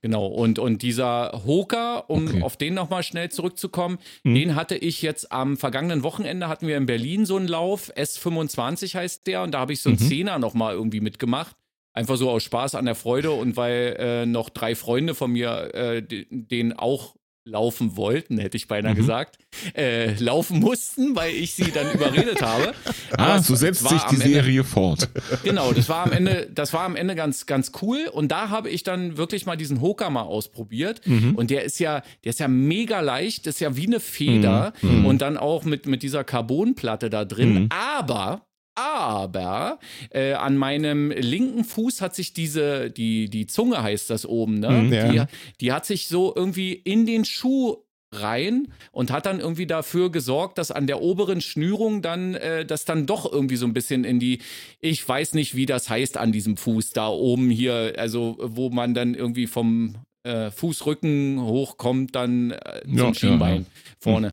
Genau, 0.00 0.26
und, 0.26 0.60
und 0.60 0.82
dieser 0.82 1.42
Hoka, 1.44 1.98
um 2.06 2.28
Okay. 2.28 2.42
auf 2.42 2.56
den 2.56 2.74
nochmal 2.74 3.02
schnell 3.02 3.30
zurückzukommen, 3.30 3.98
Mhm. 4.22 4.34
den 4.36 4.54
hatte 4.54 4.76
ich 4.76 5.02
jetzt 5.02 5.32
am 5.32 5.56
vergangenen 5.56 6.04
Wochenende, 6.04 6.46
hatten 6.48 6.68
wir 6.68 6.76
in 6.76 6.86
Berlin 6.86 7.26
so 7.26 7.36
einen 7.36 7.48
Lauf, 7.48 7.90
S25 7.96 8.94
heißt 8.94 9.26
der, 9.26 9.42
und 9.42 9.52
da 9.52 9.58
habe 9.60 9.72
ich 9.72 9.82
so 9.82 9.90
einen 9.90 9.98
Mhm. 10.00 10.08
Zehner 10.08 10.38
nochmal 10.38 10.74
irgendwie 10.74 11.00
mitgemacht. 11.00 11.56
Einfach 11.94 12.16
so 12.16 12.30
aus 12.30 12.44
Spaß 12.44 12.76
an 12.76 12.84
der 12.84 12.94
Freude 12.94 13.32
und 13.32 13.56
weil 13.56 13.96
äh, 13.98 14.26
noch 14.26 14.50
drei 14.50 14.76
Freunde 14.76 15.16
von 15.16 15.32
mir 15.32 15.74
äh, 15.74 16.00
de- 16.02 16.26
den 16.30 16.72
auch 16.74 17.16
laufen 17.48 17.96
wollten, 17.96 18.38
hätte 18.38 18.56
ich 18.56 18.68
beinahe 18.68 18.92
Mhm. 18.92 18.98
gesagt, 18.98 19.38
äh, 19.74 20.14
laufen 20.22 20.60
mussten, 20.60 21.16
weil 21.16 21.34
ich 21.34 21.54
sie 21.54 21.70
dann 21.72 21.90
überredet 21.92 22.42
habe. 22.42 22.72
Ah, 23.16 23.40
so 23.40 23.54
setzt 23.54 23.88
sich 23.88 24.02
die 24.02 24.16
Ende- 24.16 24.28
Serie 24.28 24.64
fort. 24.64 25.08
Genau, 25.42 25.72
das 25.72 25.88
war 25.88 26.04
am 26.04 26.12
Ende, 26.12 26.48
das 26.54 26.72
war 26.72 26.82
am 26.82 26.94
Ende 26.94 27.14
ganz, 27.14 27.46
ganz 27.46 27.72
cool. 27.82 28.06
Und 28.12 28.28
da 28.28 28.50
habe 28.50 28.68
ich 28.70 28.82
dann 28.82 29.16
wirklich 29.16 29.46
mal 29.46 29.56
diesen 29.56 29.80
Hoka 29.80 30.10
mal 30.10 30.22
ausprobiert. 30.22 31.00
Mhm. 31.06 31.34
Und 31.34 31.50
der 31.50 31.64
ist 31.64 31.80
ja, 31.80 32.02
der 32.24 32.30
ist 32.30 32.40
ja 32.40 32.48
mega 32.48 33.00
leicht, 33.00 33.46
das 33.46 33.54
ist 33.54 33.60
ja 33.60 33.76
wie 33.76 33.86
eine 33.86 34.00
Feder 34.00 34.72
Mhm. 34.82 35.06
und 35.06 35.22
dann 35.22 35.36
auch 35.36 35.64
mit, 35.64 35.86
mit 35.86 36.02
dieser 36.02 36.22
Carbonplatte 36.24 37.08
da 37.10 37.24
drin. 37.24 37.54
Mhm. 37.54 37.68
Aber, 37.70 38.42
aber 38.78 39.80
äh, 40.10 40.34
an 40.34 40.56
meinem 40.56 41.10
linken 41.10 41.64
Fuß 41.64 42.00
hat 42.00 42.14
sich 42.14 42.32
diese, 42.32 42.90
die, 42.90 43.28
die 43.28 43.46
Zunge 43.46 43.82
heißt 43.82 44.08
das 44.08 44.24
oben, 44.24 44.60
ne? 44.60 44.70
Mhm, 44.70 44.92
ja. 44.92 45.08
die, 45.10 45.22
die 45.60 45.72
hat 45.72 45.84
sich 45.84 46.06
so 46.06 46.32
irgendwie 46.34 46.74
in 46.74 47.04
den 47.04 47.24
Schuh 47.24 47.78
rein 48.12 48.68
und 48.92 49.10
hat 49.10 49.26
dann 49.26 49.40
irgendwie 49.40 49.66
dafür 49.66 50.10
gesorgt, 50.10 50.58
dass 50.58 50.70
an 50.70 50.86
der 50.86 51.02
oberen 51.02 51.40
Schnürung 51.40 52.02
dann 52.02 52.34
äh, 52.34 52.64
das 52.64 52.84
dann 52.84 53.06
doch 53.06 53.30
irgendwie 53.30 53.56
so 53.56 53.66
ein 53.66 53.74
bisschen 53.74 54.04
in 54.04 54.20
die, 54.20 54.38
ich 54.80 55.06
weiß 55.06 55.34
nicht, 55.34 55.56
wie 55.56 55.66
das 55.66 55.90
heißt 55.90 56.16
an 56.16 56.32
diesem 56.32 56.56
Fuß 56.56 56.90
da 56.90 57.08
oben 57.08 57.50
hier, 57.50 57.94
also 57.98 58.36
wo 58.40 58.70
man 58.70 58.94
dann 58.94 59.14
irgendwie 59.14 59.46
vom 59.46 59.96
äh, 60.28 60.50
Fußrücken 60.50 61.40
hochkommt, 61.42 62.14
dann 62.14 62.50
äh, 62.52 62.82
zum 62.84 62.96
Ja, 62.96 63.14
Schienbein 63.14 63.62
ja. 63.62 63.66
vorne. 63.98 64.30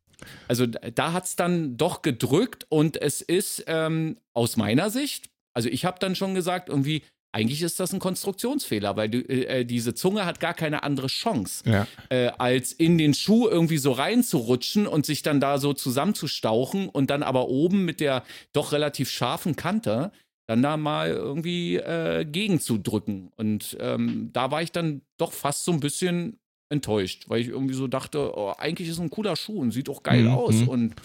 Also 0.48 0.66
da- 0.66 1.14
hat 1.14 1.26
es 1.26 1.36
dann 1.36 1.78
doch 1.78 2.02
gedrückt 2.02 2.66
und 2.70 3.02
es 3.02 3.22
ist 3.22 3.64
ähm, 3.68 4.18
aus 4.34 4.58
meiner 4.58 4.90
Sicht, 4.90 5.30
also 5.54 5.70
ich 5.70 5.86
habe 5.86 5.98
dann 6.00 6.16
schon 6.16 6.36
gesagt, 6.36 6.70
irgendwie, 6.70 7.04
eigentlich 7.32 7.62
ist 7.64 7.80
das 7.82 7.92
ein 7.94 8.00
Konstruktionsfehler, 8.00 8.96
weil 8.96 9.10
du, 9.10 9.18
äh, 9.20 9.66
diese 9.66 9.94
Zunge 9.94 10.26
hat 10.26 10.40
gar 10.40 10.54
keine 10.54 10.84
andere 10.84 11.08
Chance 11.08 11.64
Ja. 11.70 11.88
äh, 12.10 12.32
als 12.38 12.72
in 12.72 12.98
den 12.98 13.14
Schuh 13.14 13.48
irgendwie 13.50 13.78
so 13.78 13.92
reinzurutschen 13.92 14.88
und 14.88 15.06
sich 15.06 15.22
dann 15.22 15.40
da 15.42 15.58
so 15.58 15.74
zusammenzustauchen 15.74 16.88
und 16.90 17.10
dann 17.10 17.24
aber 17.24 17.48
oben 17.50 17.86
mit 17.86 18.00
der 18.00 18.24
doch 18.54 18.72
relativ 18.72 19.10
scharfen 19.10 19.56
Kante 19.56 20.12
dann 20.48 20.62
da 20.62 20.78
mal 20.78 21.10
irgendwie 21.10 21.76
äh, 21.78 22.26
gegenzudrücken. 22.26 23.32
Und 23.36 23.76
ähm, 23.80 24.30
da 24.34 24.52
war 24.52 24.62
ich 24.62 24.72
dann 24.72 25.02
doch 25.18 25.34
fast 25.34 25.66
so 25.66 25.72
ein 25.72 25.80
bisschen 25.80 26.40
enttäuscht, 26.70 27.26
weil 27.28 27.42
ich 27.42 27.48
irgendwie 27.50 27.76
so 27.76 27.88
dachte, 27.88 28.32
oh, 28.36 28.54
eigentlich 28.58 28.88
ist 28.88 28.96
es 28.96 29.00
ein 29.00 29.10
cooler 29.12 29.36
Schuh 29.36 29.60
und 29.60 29.72
sieht 29.72 29.88
auch 29.90 30.02
geil 30.04 30.24
Mhm. 30.24 30.30
aus. 30.30 30.62
Und 30.64 30.96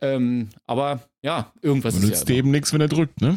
ähm, 0.00 0.48
aber 0.66 1.00
ja, 1.22 1.52
irgendwas 1.60 1.94
ist 1.96 2.02
Nützt 2.04 2.28
ja 2.28 2.36
eben 2.36 2.50
nichts, 2.50 2.72
wenn 2.72 2.80
er 2.80 2.88
drückt, 2.88 3.20
ne? 3.20 3.36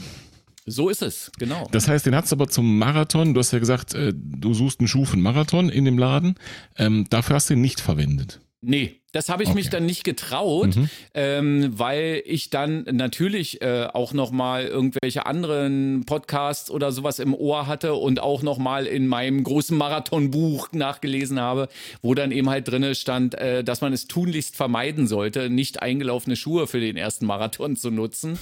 So 0.67 0.89
ist 0.89 1.01
es, 1.01 1.31
genau. 1.39 1.67
Das 1.71 1.87
heißt, 1.87 2.05
den 2.05 2.15
hast 2.15 2.31
du 2.31 2.35
aber 2.35 2.47
zum 2.47 2.77
Marathon, 2.77 3.33
du 3.33 3.39
hast 3.39 3.51
ja 3.51 3.57
gesagt, 3.57 3.95
äh, 3.95 4.13
du 4.15 4.53
suchst 4.53 4.79
einen 4.79 4.87
Schuh 4.87 5.05
für 5.05 5.13
einen 5.13 5.23
Marathon 5.23 5.69
in 5.69 5.85
dem 5.85 5.97
Laden. 5.97 6.35
Ähm, 6.77 7.07
dafür 7.09 7.35
hast 7.35 7.49
du 7.49 7.55
ihn 7.55 7.61
nicht 7.61 7.81
verwendet. 7.81 8.39
Nee, 8.61 9.00
das 9.11 9.29
habe 9.29 9.43
ich 9.43 9.49
okay. 9.49 9.57
mich 9.57 9.69
dann 9.69 9.85
nicht 9.85 10.03
getraut, 10.03 10.75
mhm. 10.75 10.89
ähm, 11.13 11.73
weil 11.77 12.23
ich 12.25 12.49
dann 12.49 12.85
natürlich 12.91 13.61
äh, 13.61 13.87
auch 13.91 14.13
noch 14.13 14.31
mal 14.31 14.65
irgendwelche 14.65 15.25
anderen 15.25 16.03
Podcasts 16.05 16.71
oder 16.71 16.91
sowas 16.91 17.19
im 17.19 17.33
Ohr 17.33 17.67
hatte 17.67 17.95
und 17.95 18.21
auch 18.21 18.41
noch 18.41 18.57
mal 18.57 18.85
in 18.85 19.07
meinem 19.07 19.43
großen 19.43 19.77
Marathonbuch 19.77 20.71
nachgelesen 20.71 21.39
habe, 21.39 21.67
wo 22.01 22.13
dann 22.15 22.31
eben 22.31 22.49
halt 22.49 22.67
drinne 22.69 22.95
stand, 22.95 23.35
äh, 23.35 23.63
dass 23.63 23.81
man 23.81 23.91
es 23.91 24.07
tunlichst 24.07 24.55
vermeiden 24.55 25.07
sollte, 25.07 25.49
nicht 25.49 25.81
eingelaufene 25.81 26.37
Schuhe 26.37 26.67
für 26.67 26.79
den 26.79 26.95
ersten 26.95 27.25
Marathon 27.25 27.75
zu 27.75 27.91
nutzen. 27.91 28.39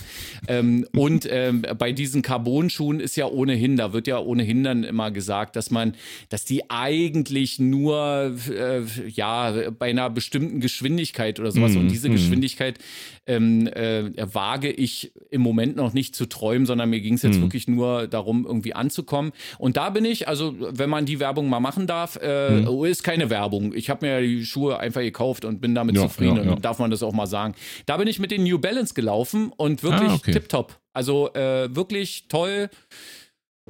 ähm, 0.48 0.86
und 0.96 1.28
ähm, 1.32 1.64
bei 1.78 1.92
diesen 1.92 2.22
Carbon-Schuhen 2.22 3.00
ist 3.00 3.16
ja 3.16 3.26
ohnehin, 3.26 3.76
da 3.76 3.94
wird 3.94 4.06
ja 4.06 4.20
ohnehin 4.20 4.64
dann 4.64 4.84
immer 4.84 5.10
gesagt, 5.10 5.56
dass 5.56 5.72
man, 5.72 5.96
dass 6.30 6.46
die 6.46 6.70
eigentlich 6.70 7.58
nur 7.58 8.36
äh, 8.50 8.82
ja 9.08 9.72
bei 9.72 9.90
einer 9.90 10.10
bestimmten 10.12 10.59
Geschwindigkeit 10.60 11.40
oder 11.40 11.52
sowas. 11.52 11.74
Mm, 11.74 11.78
und 11.78 11.84
mhm, 11.86 11.90
diese 11.90 12.10
mm. 12.10 12.12
Geschwindigkeit 12.14 12.80
ähm, 13.26 13.68
äh, 13.68 14.12
wage 14.34 14.72
ich 14.72 15.12
im 15.30 15.42
Moment 15.42 15.76
noch 15.76 15.94
nicht 15.94 16.16
zu 16.16 16.26
träumen, 16.26 16.66
sondern 16.66 16.90
mir 16.90 17.02
ging 17.02 17.16
es 17.16 17.22
jetzt 17.22 17.40
mm. 17.40 17.42
wirklich 17.42 17.68
nur 17.68 18.08
darum, 18.08 18.46
irgendwie 18.46 18.74
anzukommen. 18.74 19.32
Und 19.58 19.78
da 19.78 19.90
bin 19.90 20.06
ich, 20.06 20.28
also 20.28 20.56
wenn 20.58 20.90
man 20.90 21.06
die 21.06 21.20
Werbung 21.20 21.50
mal 21.50 21.60
machen 21.60 21.88
darf, 21.88 22.18
äh, 22.22 22.62
mhm. 22.62 22.86
ist 22.86 23.04
keine 23.04 23.30
Werbung. 23.30 23.74
Ich 23.74 23.90
habe 23.90 24.06
mir 24.06 24.22
die 24.22 24.46
Schuhe 24.46 24.80
einfach 24.80 25.02
gekauft 25.02 25.46
und 25.46 25.62
bin 25.62 25.76
damit 25.76 25.96
ja, 25.96 26.04
zufrieden. 26.04 26.38
Ja, 26.38 26.44
ja. 26.44 26.52
Und 26.52 26.66
darf 26.66 26.80
man 26.80 26.92
das 26.92 27.04
auch 27.04 27.14
mal 27.14 27.28
sagen. 27.28 27.56
Da 27.86 27.98
bin 27.98 28.08
ich 28.08 28.20
mit 28.20 28.32
den 28.32 28.44
New 28.44 28.60
Balance 28.60 28.94
gelaufen 28.94 29.52
und 29.56 29.84
wirklich 29.84 30.10
ah, 30.10 30.16
okay. 30.16 30.32
tipptopp. 30.32 30.80
Also 30.94 31.34
äh, 31.34 31.74
wirklich 31.76 32.28
toll. 32.28 32.70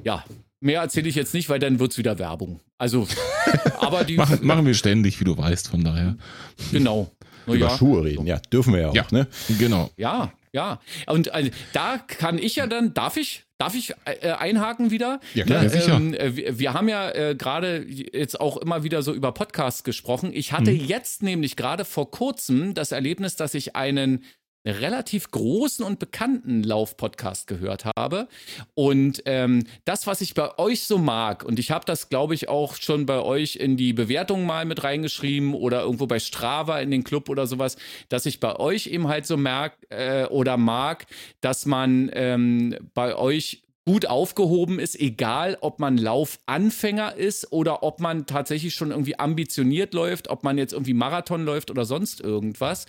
Ja, 0.02 0.24
Mehr 0.60 0.82
erzähle 0.82 1.08
ich 1.08 1.14
jetzt 1.14 1.32
nicht, 1.32 1.48
weil 1.48 1.58
dann 1.58 1.80
wird 1.80 1.92
es 1.92 1.98
wieder 1.98 2.18
Werbung. 2.18 2.60
Also, 2.76 3.08
aber 3.78 4.04
die. 4.04 4.16
machen, 4.16 4.40
machen 4.42 4.66
wir 4.66 4.74
ständig, 4.74 5.18
wie 5.18 5.24
du 5.24 5.36
weißt, 5.36 5.68
von 5.68 5.82
daher. 5.82 6.16
Genau. 6.70 7.10
Über 7.46 7.56
ja. 7.56 7.76
Schuhe 7.76 8.04
reden, 8.04 8.26
ja, 8.26 8.38
dürfen 8.52 8.74
wir 8.74 8.80
ja 8.80 8.88
auch, 8.90 8.94
ja, 8.94 9.06
ne? 9.10 9.26
Genau. 9.58 9.90
Ja, 9.96 10.32
ja. 10.52 10.80
Und 11.06 11.32
also, 11.32 11.50
da 11.72 11.98
kann 11.98 12.38
ich 12.38 12.56
ja 12.56 12.66
dann, 12.66 12.92
darf 12.92 13.16
ich, 13.16 13.44
darf 13.56 13.74
ich 13.74 13.94
äh, 14.04 14.32
einhaken 14.32 14.90
wieder? 14.90 15.20
Ja, 15.34 15.44
klar, 15.44 15.62
ne, 15.62 15.70
sicher. 15.70 15.96
Ähm, 15.96 16.12
äh, 16.12 16.36
wir, 16.36 16.58
wir, 16.58 16.74
haben 16.74 16.88
ja 16.88 17.10
äh, 17.10 17.34
gerade 17.34 17.86
jetzt 17.88 18.38
auch 18.38 18.58
immer 18.58 18.82
wieder 18.82 19.02
so 19.02 19.14
über 19.14 19.32
Podcasts 19.32 19.82
gesprochen. 19.82 20.30
Ich 20.32 20.52
hatte 20.52 20.70
hm. 20.70 20.86
jetzt 20.86 21.22
nämlich 21.22 21.56
gerade 21.56 21.86
vor 21.86 22.10
kurzem 22.10 22.74
das 22.74 22.92
Erlebnis, 22.92 23.36
dass 23.36 23.54
ich 23.54 23.76
einen 23.76 24.24
relativ 24.64 25.30
großen 25.30 25.84
und 25.84 25.98
bekannten 25.98 26.62
Lauf-Podcast 26.62 27.46
gehört 27.46 27.86
habe. 27.96 28.28
Und 28.74 29.22
ähm, 29.24 29.64
das, 29.84 30.06
was 30.06 30.20
ich 30.20 30.34
bei 30.34 30.58
euch 30.58 30.84
so 30.84 30.98
mag, 30.98 31.44
und 31.44 31.58
ich 31.58 31.70
habe 31.70 31.84
das, 31.86 32.08
glaube 32.08 32.34
ich, 32.34 32.48
auch 32.48 32.76
schon 32.76 33.06
bei 33.06 33.20
euch 33.20 33.56
in 33.56 33.76
die 33.76 33.92
Bewertung 33.92 34.44
mal 34.44 34.64
mit 34.64 34.84
reingeschrieben 34.84 35.54
oder 35.54 35.82
irgendwo 35.82 36.06
bei 36.06 36.18
Strava 36.18 36.80
in 36.80 36.90
den 36.90 37.04
Club 37.04 37.28
oder 37.28 37.46
sowas, 37.46 37.76
dass 38.08 38.26
ich 38.26 38.40
bei 38.40 38.56
euch 38.56 38.86
eben 38.86 39.08
halt 39.08 39.26
so 39.26 39.36
merk 39.36 39.74
äh, 39.88 40.24
oder 40.26 40.56
mag, 40.56 41.06
dass 41.40 41.64
man 41.64 42.10
ähm, 42.12 42.76
bei 42.94 43.16
euch 43.16 43.62
gut 43.90 44.06
aufgehoben 44.06 44.78
ist, 44.78 45.00
egal 45.00 45.58
ob 45.62 45.80
man 45.80 45.98
Laufanfänger 45.98 47.16
ist 47.16 47.50
oder 47.50 47.82
ob 47.82 47.98
man 47.98 48.24
tatsächlich 48.24 48.72
schon 48.72 48.92
irgendwie 48.92 49.18
ambitioniert 49.18 49.94
läuft, 49.94 50.30
ob 50.30 50.44
man 50.44 50.58
jetzt 50.58 50.72
irgendwie 50.72 50.94
Marathon 50.94 51.44
läuft 51.44 51.72
oder 51.72 51.84
sonst 51.84 52.20
irgendwas. 52.20 52.86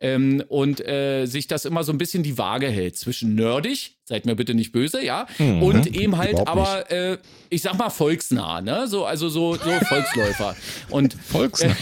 Ähm, 0.00 0.44
und 0.46 0.80
äh, 0.86 1.26
sich 1.26 1.48
das 1.48 1.64
immer 1.64 1.82
so 1.82 1.90
ein 1.90 1.98
bisschen 1.98 2.22
die 2.22 2.38
Waage 2.38 2.68
hält 2.68 2.96
zwischen 2.96 3.34
nerdig, 3.34 3.96
seid 4.06 4.26
mir 4.26 4.36
bitte 4.36 4.54
nicht 4.54 4.70
böse, 4.72 5.02
ja, 5.02 5.26
mhm, 5.38 5.62
und 5.62 5.86
eben 5.86 6.18
halt 6.18 6.46
aber, 6.46 6.90
äh, 6.90 7.16
ich 7.48 7.62
sag 7.62 7.78
mal, 7.78 7.88
volksnah, 7.88 8.60
ne? 8.60 8.86
So, 8.86 9.06
also 9.06 9.30
so, 9.30 9.54
so 9.54 9.70
Volksläufer. 9.88 10.54
Und 10.90 11.14
volksnah. 11.14 11.74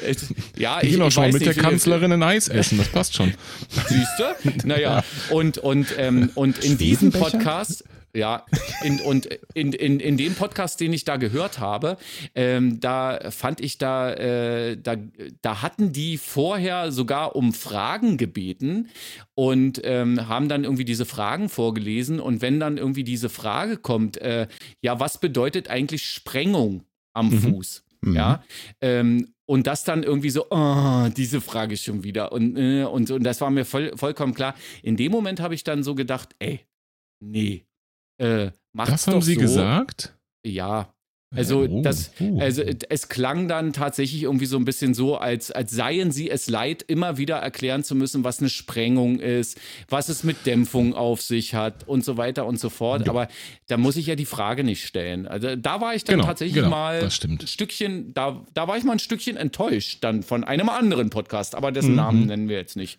Äh, 0.00 0.14
ja, 0.56 0.78
ich, 0.80 0.92
ich 0.94 1.00
ich 1.00 1.14
schon 1.14 1.24
mit 1.24 1.34
nicht, 1.34 1.46
der 1.46 1.54
Kanzlerin 1.54 2.12
ein 2.12 2.22
Eis 2.22 2.46
essen, 2.46 2.78
das 2.78 2.88
passt 2.88 3.14
schon. 3.14 3.34
Siehst 3.88 4.12
du? 4.18 4.68
Naja, 4.68 5.02
und, 5.30 5.58
und, 5.58 5.88
ähm, 5.98 6.30
und 6.36 6.64
in 6.64 6.78
diesem 6.78 7.10
Podcast 7.10 7.84
ja, 8.14 8.44
in, 8.82 9.00
und 9.00 9.26
in, 9.54 9.72
in, 9.72 9.98
in 9.98 10.16
dem 10.16 10.34
Podcast, 10.34 10.80
den 10.80 10.92
ich 10.92 11.04
da 11.04 11.16
gehört 11.16 11.58
habe, 11.58 11.96
ähm, 12.34 12.78
da 12.80 13.30
fand 13.30 13.60
ich 13.60 13.78
da, 13.78 14.12
äh, 14.12 14.76
da, 14.76 14.96
da 15.40 15.62
hatten 15.62 15.92
die 15.92 16.18
vorher 16.18 16.92
sogar 16.92 17.36
um 17.36 17.54
Fragen 17.54 18.18
gebeten 18.18 18.88
und 19.34 19.80
ähm, 19.84 20.28
haben 20.28 20.48
dann 20.48 20.64
irgendwie 20.64 20.84
diese 20.84 21.06
Fragen 21.06 21.48
vorgelesen. 21.48 22.20
Und 22.20 22.42
wenn 22.42 22.60
dann 22.60 22.76
irgendwie 22.76 23.04
diese 23.04 23.28
Frage 23.28 23.78
kommt, 23.78 24.18
äh, 24.18 24.46
ja, 24.82 25.00
was 25.00 25.18
bedeutet 25.18 25.70
eigentlich 25.70 26.04
Sprengung 26.04 26.84
am 27.14 27.30
mhm. 27.30 27.38
Fuß? 27.38 27.84
Mhm. 28.02 28.16
Ja, 28.16 28.42
ähm, 28.80 29.32
und 29.46 29.66
das 29.66 29.84
dann 29.84 30.02
irgendwie 30.02 30.30
so, 30.30 30.46
oh, 30.50 31.08
diese 31.16 31.40
Frage 31.40 31.76
schon 31.76 32.04
wieder. 32.04 32.32
Und, 32.32 32.56
äh, 32.56 32.84
und, 32.84 33.10
und 33.10 33.22
das 33.22 33.40
war 33.40 33.50
mir 33.50 33.64
voll, 33.64 33.92
vollkommen 33.96 34.34
klar. 34.34 34.54
In 34.82 34.96
dem 34.96 35.12
Moment 35.12 35.40
habe 35.40 35.54
ich 35.54 35.62
dann 35.64 35.82
so 35.82 35.94
gedacht, 35.94 36.34
ey, 36.38 36.60
nee, 37.20 37.64
äh, 38.18 38.50
das 38.74 39.06
haben 39.06 39.22
sie 39.22 39.34
so. 39.34 39.40
gesagt? 39.40 40.16
Ja. 40.44 40.94
Also, 41.34 41.60
oh, 41.62 41.82
das, 41.82 42.12
oh. 42.20 42.38
also 42.40 42.62
es 42.62 43.08
klang 43.08 43.48
dann 43.48 43.72
tatsächlich 43.72 44.22
irgendwie 44.22 44.46
so 44.46 44.56
ein 44.56 44.64
bisschen 44.64 44.92
so, 44.92 45.16
als, 45.16 45.50
als 45.50 45.70
seien 45.70 46.12
sie 46.12 46.30
es 46.30 46.48
leid, 46.48 46.84
immer 46.86 47.16
wieder 47.16 47.36
erklären 47.36 47.84
zu 47.84 47.94
müssen, 47.94 48.22
was 48.22 48.40
eine 48.40 48.50
Sprengung 48.50 49.18
ist, 49.18 49.58
was 49.88 50.08
es 50.08 50.24
mit 50.24 50.44
Dämpfung 50.44 50.94
auf 50.94 51.22
sich 51.22 51.54
hat 51.54 51.88
und 51.88 52.04
so 52.04 52.16
weiter 52.16 52.46
und 52.46 52.60
so 52.60 52.68
fort. 52.68 53.06
Ja. 53.06 53.12
Aber 53.12 53.28
da 53.68 53.78
muss 53.78 53.96
ich 53.96 54.06
ja 54.06 54.14
die 54.14 54.26
Frage 54.26 54.62
nicht 54.62 54.86
stellen. 54.86 55.26
Also 55.26 55.56
da 55.56 55.80
war 55.80 55.94
ich 55.94 56.04
dann 56.04 56.16
genau, 56.16 56.26
tatsächlich 56.26 56.56
genau, 56.56 56.70
mal 56.70 57.02
ein 57.02 57.10
Stückchen, 57.10 58.12
da, 58.12 58.44
da 58.52 58.68
war 58.68 58.76
ich 58.76 58.84
mal 58.84 58.92
ein 58.92 58.98
Stückchen 58.98 59.36
enttäuscht 59.36 60.04
dann 60.04 60.22
von 60.22 60.44
einem 60.44 60.68
anderen 60.68 61.10
Podcast, 61.10 61.54
aber 61.54 61.72
dessen 61.72 61.90
mhm. 61.90 61.96
Namen 61.96 62.26
nennen 62.26 62.48
wir 62.48 62.56
jetzt 62.56 62.76
nicht. 62.76 62.98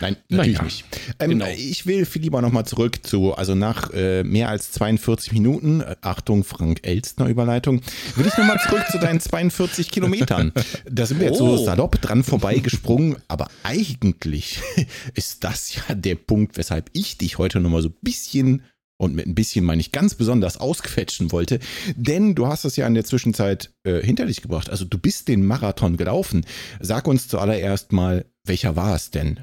Nein, 0.00 0.16
natürlich 0.28 0.54
naja. 0.54 0.64
nicht. 0.64 0.84
Ähm, 1.18 1.30
genau. 1.30 1.46
Ich 1.46 1.86
will 1.86 2.06
viel 2.06 2.22
lieber 2.22 2.40
nochmal 2.40 2.64
zurück 2.64 3.06
zu, 3.06 3.34
also 3.34 3.54
nach 3.54 3.92
äh, 3.92 4.22
mehr 4.24 4.48
als 4.48 4.72
42 4.72 5.32
Minuten, 5.32 5.80
äh, 5.80 5.96
Achtung, 6.00 6.44
Frank 6.44 6.80
Elstner 6.82 7.28
Überleitung, 7.50 7.80
will 8.14 8.26
ich 8.26 8.36
nochmal 8.36 8.60
zurück 8.60 8.84
zu 8.90 8.98
deinen 8.98 9.20
42 9.20 9.90
Kilometern. 9.90 10.52
Da 10.88 11.06
sind 11.06 11.18
wir 11.18 11.26
jetzt 11.26 11.40
oh. 11.40 11.56
so 11.56 11.64
salopp 11.64 12.00
dran 12.00 12.22
vorbeigesprungen, 12.22 13.16
aber 13.26 13.48
eigentlich 13.64 14.60
ist 15.14 15.42
das 15.42 15.74
ja 15.74 15.94
der 15.94 16.14
Punkt, 16.14 16.56
weshalb 16.56 16.90
ich 16.92 17.18
dich 17.18 17.38
heute 17.38 17.58
nochmal 17.58 17.82
so 17.82 17.88
ein 17.88 17.96
bisschen 18.02 18.62
und 18.98 19.14
mit 19.14 19.26
ein 19.26 19.34
bisschen 19.34 19.64
meine 19.64 19.80
ich 19.80 19.92
ganz 19.92 20.14
besonders 20.14 20.58
ausquetschen 20.58 21.32
wollte, 21.32 21.58
denn 21.96 22.34
du 22.34 22.46
hast 22.46 22.64
es 22.64 22.76
ja 22.76 22.86
in 22.86 22.94
der 22.94 23.04
Zwischenzeit 23.04 23.72
äh, 23.82 24.00
hinter 24.00 24.26
dich 24.26 24.42
gebracht. 24.42 24.70
Also 24.70 24.84
du 24.84 24.98
bist 24.98 25.26
den 25.26 25.44
Marathon 25.44 25.96
gelaufen. 25.96 26.44
Sag 26.80 27.08
uns 27.08 27.26
zuallererst 27.26 27.92
mal, 27.92 28.26
welcher 28.44 28.76
war 28.76 28.94
es 28.94 29.10
denn? 29.10 29.40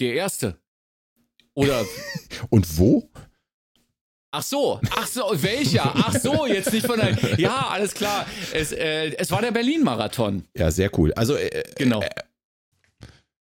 Der 0.00 0.14
erste. 0.14 0.58
Oder. 1.54 1.84
Und 2.50 2.78
wo? 2.78 3.08
Ach 4.32 4.42
so, 4.44 4.80
ach 4.96 5.08
so, 5.08 5.22
welcher? 5.42 5.92
Ach 5.92 6.14
so, 6.14 6.46
jetzt 6.46 6.72
nicht 6.72 6.86
von 6.86 7.00
der. 7.00 7.16
Ja, 7.36 7.66
alles 7.70 7.92
klar. 7.94 8.26
Es, 8.52 8.70
äh, 8.70 9.10
es 9.16 9.28
war 9.32 9.42
der 9.42 9.50
Berlin-Marathon. 9.50 10.44
Ja, 10.56 10.70
sehr 10.70 10.96
cool. 10.96 11.12
Also, 11.14 11.34
äh, 11.34 11.64
genau. 11.76 12.00
Äh, 12.00 12.08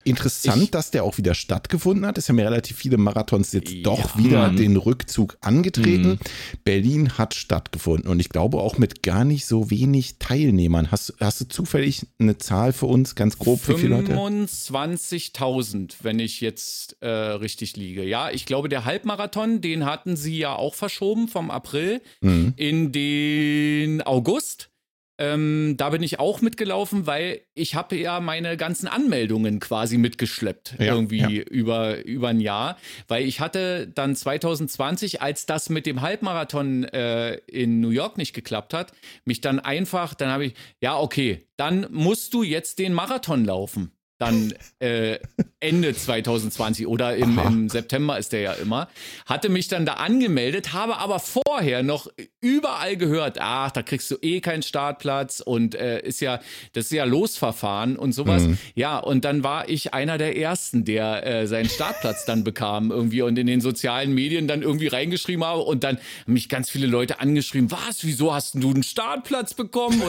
Interessant, 0.08 0.62
ich, 0.62 0.70
dass 0.70 0.90
der 0.90 1.04
auch 1.04 1.18
wieder 1.18 1.34
stattgefunden 1.34 2.06
hat. 2.06 2.18
Es 2.18 2.28
haben 2.28 2.38
ja 2.38 2.44
relativ 2.44 2.76
viele 2.76 2.96
Marathons 2.96 3.52
jetzt 3.52 3.70
ja, 3.70 3.82
doch 3.82 4.16
wieder 4.16 4.48
Mann. 4.48 4.56
den 4.56 4.76
Rückzug 4.76 5.38
angetreten. 5.40 6.10
Mhm. 6.10 6.18
Berlin 6.64 7.18
hat 7.18 7.34
stattgefunden 7.34 8.10
und 8.10 8.20
ich 8.20 8.28
glaube 8.28 8.58
auch 8.58 8.78
mit 8.78 9.02
gar 9.02 9.24
nicht 9.24 9.46
so 9.46 9.70
wenig 9.70 10.18
Teilnehmern. 10.18 10.90
Hast, 10.90 11.14
hast 11.20 11.40
du 11.40 11.48
zufällig 11.48 12.06
eine 12.18 12.38
Zahl 12.38 12.72
für 12.72 12.86
uns, 12.86 13.14
ganz 13.14 13.38
grob, 13.38 13.60
für 13.60 13.78
viele 13.78 13.96
Leute? 13.96 14.14
25.000, 14.14 15.96
wenn 16.02 16.18
ich 16.18 16.40
jetzt 16.40 16.96
äh, 17.00 17.08
richtig 17.08 17.76
liege. 17.76 18.04
Ja, 18.04 18.30
ich 18.30 18.46
glaube, 18.46 18.68
der 18.68 18.84
Halbmarathon, 18.84 19.60
den 19.60 19.84
hatten 19.84 20.16
sie 20.16 20.38
ja 20.38 20.54
auch 20.54 20.74
verschoben 20.74 21.28
vom 21.28 21.50
April 21.50 22.00
mhm. 22.20 22.54
in 22.56 22.92
den 22.92 24.02
August. 24.02 24.70
Ähm, 25.18 25.74
da 25.76 25.90
bin 25.90 26.02
ich 26.02 26.20
auch 26.20 26.40
mitgelaufen, 26.40 27.06
weil 27.06 27.40
ich 27.54 27.74
habe 27.74 27.96
ja 27.96 28.20
meine 28.20 28.56
ganzen 28.56 28.86
Anmeldungen 28.86 29.58
quasi 29.58 29.98
mitgeschleppt, 29.98 30.76
ja, 30.78 30.94
irgendwie 30.94 31.18
ja. 31.18 31.28
über, 31.28 32.04
über 32.04 32.28
ein 32.28 32.40
Jahr. 32.40 32.78
Weil 33.08 33.24
ich 33.26 33.40
hatte 33.40 33.88
dann 33.88 34.14
2020, 34.14 35.20
als 35.20 35.44
das 35.46 35.70
mit 35.70 35.86
dem 35.86 36.02
Halbmarathon 36.02 36.84
äh, 36.84 37.34
in 37.46 37.80
New 37.80 37.90
York 37.90 38.16
nicht 38.16 38.32
geklappt 38.32 38.74
hat, 38.74 38.92
mich 39.24 39.40
dann 39.40 39.58
einfach, 39.58 40.14
dann 40.14 40.30
habe 40.30 40.46
ich, 40.46 40.54
ja, 40.80 40.96
okay, 40.96 41.46
dann 41.56 41.86
musst 41.90 42.32
du 42.34 42.44
jetzt 42.44 42.78
den 42.78 42.92
Marathon 42.92 43.44
laufen. 43.44 43.90
Dann 44.18 44.52
äh, 44.80 45.18
Ende 45.60 45.94
2020 45.94 46.86
oder 46.86 47.16
im, 47.16 47.38
im, 47.38 47.68
September 47.68 48.18
ist 48.18 48.32
der 48.32 48.40
ja 48.40 48.52
immer, 48.52 48.88
hatte 49.26 49.48
mich 49.48 49.68
dann 49.68 49.86
da 49.86 49.94
angemeldet, 49.94 50.72
habe 50.72 50.98
aber 50.98 51.20
vorher 51.20 51.82
noch 51.82 52.08
überall 52.40 52.96
gehört, 52.96 53.38
ach, 53.40 53.70
da 53.70 53.82
kriegst 53.82 54.10
du 54.10 54.16
eh 54.20 54.40
keinen 54.40 54.62
Startplatz 54.62 55.40
und 55.40 55.74
äh, 55.76 56.00
ist 56.00 56.20
ja, 56.20 56.40
das 56.72 56.86
ist 56.86 56.92
ja 56.92 57.04
Losverfahren 57.04 57.96
und 57.96 58.12
sowas. 58.12 58.42
Mhm. 58.42 58.58
Ja, 58.74 58.98
und 58.98 59.24
dann 59.24 59.44
war 59.44 59.68
ich 59.68 59.94
einer 59.94 60.18
der 60.18 60.36
ersten, 60.36 60.84
der 60.84 61.24
äh, 61.24 61.46
seinen 61.46 61.68
Startplatz 61.68 62.24
dann 62.24 62.42
bekam 62.42 62.90
irgendwie 62.90 63.22
und 63.22 63.38
in 63.38 63.46
den 63.46 63.60
sozialen 63.60 64.12
Medien 64.12 64.48
dann 64.48 64.62
irgendwie 64.62 64.88
reingeschrieben 64.88 65.44
habe 65.44 65.62
und 65.62 65.84
dann 65.84 65.96
haben 65.96 66.32
mich 66.32 66.48
ganz 66.48 66.70
viele 66.70 66.88
Leute 66.88 67.20
angeschrieben, 67.20 67.70
was, 67.70 68.04
wieso 68.04 68.34
hast 68.34 68.54
du 68.54 68.70
einen 68.70 68.82
Startplatz 68.82 69.54
bekommen? 69.54 70.02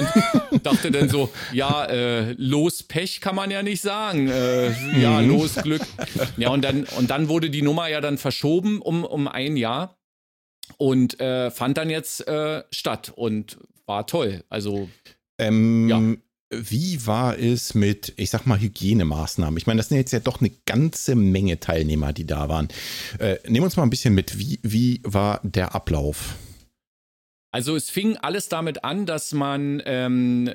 Und 0.51 0.65
dachte 0.65 0.89
dann 0.89 1.09
so, 1.09 1.29
ja, 1.53 1.85
äh, 1.85 2.33
los 2.37 2.81
Pech 2.81 3.21
kann 3.21 3.35
man 3.35 3.51
ja 3.51 3.61
nicht 3.61 3.81
sagen 3.81 3.98
sagen. 3.99 4.27
Äh, 4.27 4.99
ja, 4.99 5.21
mhm. 5.21 5.29
los, 5.29 5.55
Glück. 5.55 5.81
Ja, 6.37 6.49
und 6.49 6.63
dann, 6.63 6.85
und 6.97 7.09
dann 7.09 7.27
wurde 7.27 7.49
die 7.49 7.61
Nummer 7.61 7.87
ja 7.87 8.01
dann 8.01 8.17
verschoben 8.17 8.81
um, 8.81 9.03
um 9.03 9.27
ein 9.27 9.57
Jahr 9.57 9.97
und 10.77 11.19
äh, 11.19 11.51
fand 11.51 11.77
dann 11.77 11.89
jetzt 11.89 12.27
äh, 12.27 12.63
statt 12.71 13.11
und 13.15 13.57
war 13.85 14.07
toll. 14.07 14.43
Also, 14.49 14.89
ähm, 15.39 15.89
ja. 15.89 16.01
Wie 16.51 17.05
war 17.05 17.37
es 17.37 17.75
mit, 17.75 18.13
ich 18.17 18.31
sag 18.31 18.47
mal, 18.47 18.59
Hygienemaßnahmen? 18.59 19.55
Ich 19.57 19.67
meine, 19.67 19.77
das 19.77 19.89
sind 19.89 19.97
jetzt 19.97 20.11
ja 20.11 20.19
doch 20.19 20.41
eine 20.41 20.49
ganze 20.65 21.13
Menge 21.13 21.59
Teilnehmer, 21.59 22.11
die 22.11 22.25
da 22.25 22.49
waren. 22.49 22.69
Äh, 23.19 23.37
nehmen 23.47 23.65
uns 23.65 23.77
mal 23.77 23.83
ein 23.83 23.91
bisschen 23.91 24.15
mit. 24.15 24.39
Wie, 24.39 24.59
wie 24.63 24.99
war 25.03 25.41
der 25.43 25.75
Ablauf? 25.75 26.35
Also 27.51 27.75
es 27.75 27.91
fing 27.91 28.17
alles 28.17 28.49
damit 28.49 28.83
an, 28.83 29.05
dass 29.05 29.31
man 29.31 29.81
ähm, 29.85 30.51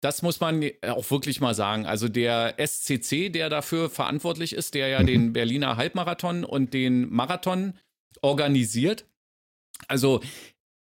das 0.00 0.22
muss 0.22 0.40
man 0.40 0.64
auch 0.82 1.10
wirklich 1.10 1.40
mal 1.40 1.54
sagen. 1.54 1.86
Also 1.86 2.08
der 2.08 2.54
SCC, 2.58 3.30
der 3.30 3.50
dafür 3.50 3.90
verantwortlich 3.90 4.52
ist, 4.52 4.74
der 4.74 4.88
ja 4.88 5.00
mhm. 5.00 5.06
den 5.06 5.32
Berliner 5.32 5.76
Halbmarathon 5.76 6.44
und 6.44 6.72
den 6.72 7.12
Marathon 7.12 7.74
organisiert. 8.22 9.06
Also 9.86 10.20